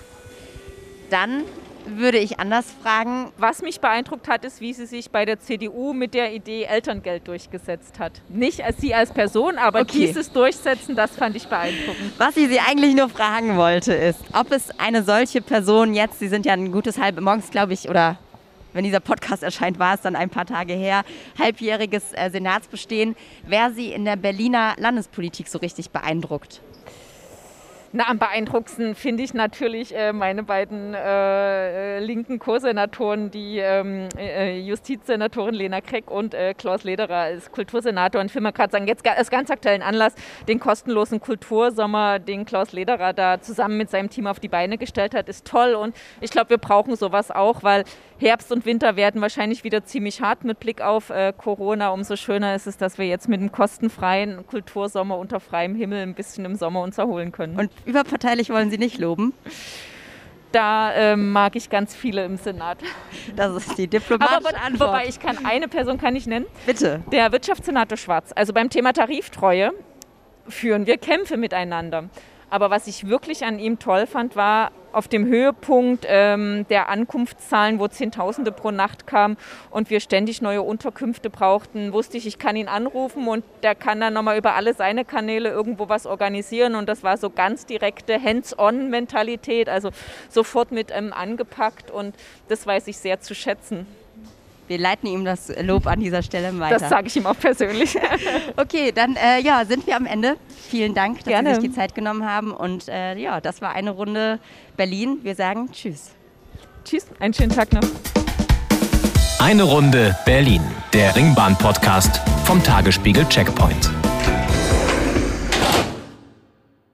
Dann 1.10 1.44
würde 1.86 2.18
ich 2.18 2.38
anders 2.38 2.66
fragen. 2.82 3.32
Was 3.38 3.62
mich 3.62 3.80
beeindruckt 3.80 4.28
hat, 4.28 4.44
ist, 4.44 4.60
wie 4.60 4.72
sie 4.72 4.86
sich 4.86 5.10
bei 5.10 5.24
der 5.24 5.40
CDU 5.40 5.92
mit 5.92 6.14
der 6.14 6.32
Idee 6.32 6.64
Elterngeld 6.64 7.26
durchgesetzt 7.28 7.98
hat. 7.98 8.22
Nicht 8.28 8.62
als 8.62 8.78
sie 8.78 8.94
als 8.94 9.12
Person, 9.12 9.58
aber 9.58 9.80
okay. 9.80 10.06
dieses 10.06 10.32
Durchsetzen, 10.32 10.96
das 10.96 11.16
fand 11.16 11.36
ich 11.36 11.46
beeindruckend. 11.46 12.12
Was 12.18 12.36
ich 12.36 12.48
Sie 12.48 12.60
eigentlich 12.60 12.94
nur 12.94 13.08
fragen 13.08 13.56
wollte, 13.56 13.92
ist, 13.92 14.20
ob 14.32 14.52
es 14.52 14.70
eine 14.78 15.02
solche 15.02 15.40
Person 15.40 15.94
jetzt, 15.94 16.18
Sie 16.18 16.28
sind 16.28 16.46
ja 16.46 16.52
ein 16.52 16.72
gutes 16.72 16.98
halb, 16.98 17.20
morgens 17.20 17.50
glaube 17.50 17.72
ich, 17.72 17.88
oder 17.88 18.18
wenn 18.74 18.84
dieser 18.84 19.00
Podcast 19.00 19.42
erscheint, 19.42 19.78
war 19.78 19.94
es 19.94 20.00
dann 20.00 20.16
ein 20.16 20.30
paar 20.30 20.46
Tage 20.46 20.74
her, 20.74 21.04
halbjähriges 21.38 22.12
äh, 22.12 22.28
Senatsbestehen, 22.30 23.16
wer 23.46 23.70
Sie 23.70 23.92
in 23.92 24.04
der 24.04 24.16
Berliner 24.16 24.74
Landespolitik 24.78 25.48
so 25.48 25.58
richtig 25.58 25.90
beeindruckt? 25.90 26.60
Na, 27.96 28.08
am 28.08 28.18
beeindruckendsten 28.18 28.96
finde 28.96 29.22
ich 29.22 29.34
natürlich 29.34 29.94
äh, 29.94 30.12
meine 30.12 30.42
beiden 30.42 30.94
äh, 30.94 31.98
äh 31.98 32.00
linken 32.00 32.40
Co-Senatoren, 32.40 33.30
die 33.30 33.58
ähm, 33.58 34.08
äh, 34.18 34.58
Justizsenatorin 34.58 35.54
Lena 35.54 35.80
Kreck 35.80 36.10
und 36.10 36.34
äh, 36.34 36.54
Klaus 36.54 36.82
Lederer 36.82 37.18
als 37.18 37.52
Kultursenator. 37.52 38.20
Und 38.20 38.26
ich 38.26 38.34
will 38.34 38.42
mal 38.42 38.50
gerade 38.50 38.72
sagen, 38.72 38.88
jetzt 38.88 39.06
als 39.06 39.30
ganz 39.30 39.48
aktuellen 39.48 39.82
Anlass 39.82 40.16
den 40.48 40.58
kostenlosen 40.58 41.20
Kultursommer, 41.20 42.18
den 42.18 42.44
Klaus 42.44 42.72
Lederer 42.72 43.12
da 43.12 43.40
zusammen 43.40 43.76
mit 43.76 43.90
seinem 43.90 44.10
Team 44.10 44.26
auf 44.26 44.40
die 44.40 44.48
Beine 44.48 44.76
gestellt 44.76 45.14
hat, 45.14 45.28
ist 45.28 45.46
toll. 45.46 45.74
Und 45.74 45.94
ich 46.20 46.32
glaube, 46.32 46.50
wir 46.50 46.58
brauchen 46.58 46.96
sowas 46.96 47.30
auch, 47.30 47.62
weil 47.62 47.84
Herbst 48.18 48.52
und 48.52 48.64
Winter 48.64 48.96
werden 48.96 49.20
wahrscheinlich 49.20 49.64
wieder 49.64 49.84
ziemlich 49.84 50.20
hart 50.20 50.44
mit 50.44 50.60
Blick 50.60 50.80
auf 50.80 51.10
äh, 51.10 51.32
Corona. 51.36 51.90
Umso 51.90 52.16
schöner 52.16 52.54
ist 52.54 52.66
es, 52.66 52.76
dass 52.76 52.98
wir 52.98 53.06
jetzt 53.06 53.28
mit 53.28 53.40
einem 53.40 53.52
kostenfreien 53.52 54.46
Kultursommer 54.46 55.18
unter 55.18 55.40
freiem 55.40 55.74
Himmel 55.74 56.02
ein 56.02 56.14
bisschen 56.14 56.44
im 56.44 56.56
Sommer 56.56 56.82
uns 56.82 56.98
erholen 56.98 57.32
können. 57.32 57.58
Und 57.58 57.70
überparteilich 57.84 58.50
wollen 58.50 58.70
Sie 58.70 58.78
nicht 58.78 58.98
loben? 58.98 59.34
da 60.54 60.94
ähm, 60.94 61.32
mag 61.32 61.56
ich 61.56 61.68
ganz 61.68 61.94
viele 61.94 62.24
im 62.24 62.36
Senat. 62.36 62.78
Das 63.34 63.54
ist 63.56 63.76
die 63.76 63.88
diplomatische 63.88 64.36
Aber, 64.36 64.62
Antwort. 64.62 64.90
Wobei 64.90 65.08
ich 65.08 65.18
kann 65.18 65.44
eine 65.44 65.66
Person 65.66 65.98
kann 65.98 66.14
ich 66.14 66.26
nennen. 66.26 66.46
Bitte. 66.66 67.02
Der 67.10 67.32
Wirtschaftssenator 67.32 67.98
Schwarz. 67.98 68.30
Also 68.34 68.52
beim 68.52 68.70
Thema 68.70 68.92
Tariftreue 68.92 69.72
führen 70.48 70.86
wir 70.86 70.98
Kämpfe 70.98 71.36
miteinander. 71.36 72.08
Aber 72.54 72.70
was 72.70 72.86
ich 72.86 73.08
wirklich 73.08 73.44
an 73.44 73.58
ihm 73.58 73.80
toll 73.80 74.06
fand, 74.06 74.36
war 74.36 74.70
auf 74.92 75.08
dem 75.08 75.26
Höhepunkt 75.26 76.06
ähm, 76.08 76.66
der 76.70 76.88
Ankunftszahlen, 76.88 77.80
wo 77.80 77.88
Zehntausende 77.88 78.52
pro 78.52 78.70
Nacht 78.70 79.08
kamen 79.08 79.36
und 79.72 79.90
wir 79.90 79.98
ständig 79.98 80.40
neue 80.40 80.62
Unterkünfte 80.62 81.30
brauchten, 81.30 81.92
wusste 81.92 82.16
ich, 82.16 82.28
ich 82.28 82.38
kann 82.38 82.54
ihn 82.54 82.68
anrufen 82.68 83.26
und 83.26 83.42
der 83.64 83.74
kann 83.74 84.00
dann 84.00 84.14
nochmal 84.14 84.38
über 84.38 84.54
alle 84.54 84.72
seine 84.72 85.04
Kanäle 85.04 85.50
irgendwo 85.50 85.88
was 85.88 86.06
organisieren. 86.06 86.76
Und 86.76 86.88
das 86.88 87.02
war 87.02 87.16
so 87.16 87.28
ganz 87.28 87.66
direkte 87.66 88.22
Hands-on-Mentalität, 88.22 89.68
also 89.68 89.90
sofort 90.28 90.70
mit 90.70 90.92
ähm, 90.92 91.12
angepackt 91.12 91.90
und 91.90 92.14
das 92.46 92.64
weiß 92.64 92.86
ich 92.86 92.98
sehr 92.98 93.18
zu 93.18 93.34
schätzen. 93.34 93.84
Wir 94.66 94.78
leiten 94.78 95.06
ihm 95.06 95.24
das 95.24 95.52
Lob 95.62 95.86
an 95.86 96.00
dieser 96.00 96.22
Stelle 96.22 96.58
weiter. 96.58 96.78
Das 96.78 96.88
sage 96.88 97.08
ich 97.08 97.16
ihm 97.16 97.26
auch 97.26 97.38
persönlich. 97.38 97.96
okay, 98.56 98.92
dann 98.92 99.16
äh, 99.16 99.40
ja, 99.40 99.64
sind 99.64 99.86
wir 99.86 99.96
am 99.96 100.06
Ende. 100.06 100.36
Vielen 100.68 100.94
Dank, 100.94 101.18
dass 101.18 101.26
Gerne. 101.26 101.54
Sie 101.54 101.60
sich 101.60 101.70
die 101.70 101.76
Zeit 101.76 101.94
genommen 101.94 102.24
haben. 102.24 102.52
Und 102.52 102.88
äh, 102.88 103.16
ja, 103.16 103.40
das 103.40 103.60
war 103.60 103.74
eine 103.74 103.90
Runde 103.90 104.38
Berlin. 104.76 105.18
Wir 105.22 105.34
sagen 105.34 105.70
Tschüss. 105.70 106.10
Tschüss, 106.84 107.06
einen 107.18 107.34
schönen 107.34 107.50
Tag 107.50 107.72
noch. 107.72 107.82
Eine 109.38 109.64
Runde 109.64 110.16
Berlin, 110.24 110.62
der 110.92 111.14
Ringbahn-Podcast 111.14 112.20
vom 112.44 112.62
Tagesspiegel 112.62 113.26
Checkpoint. 113.28 113.90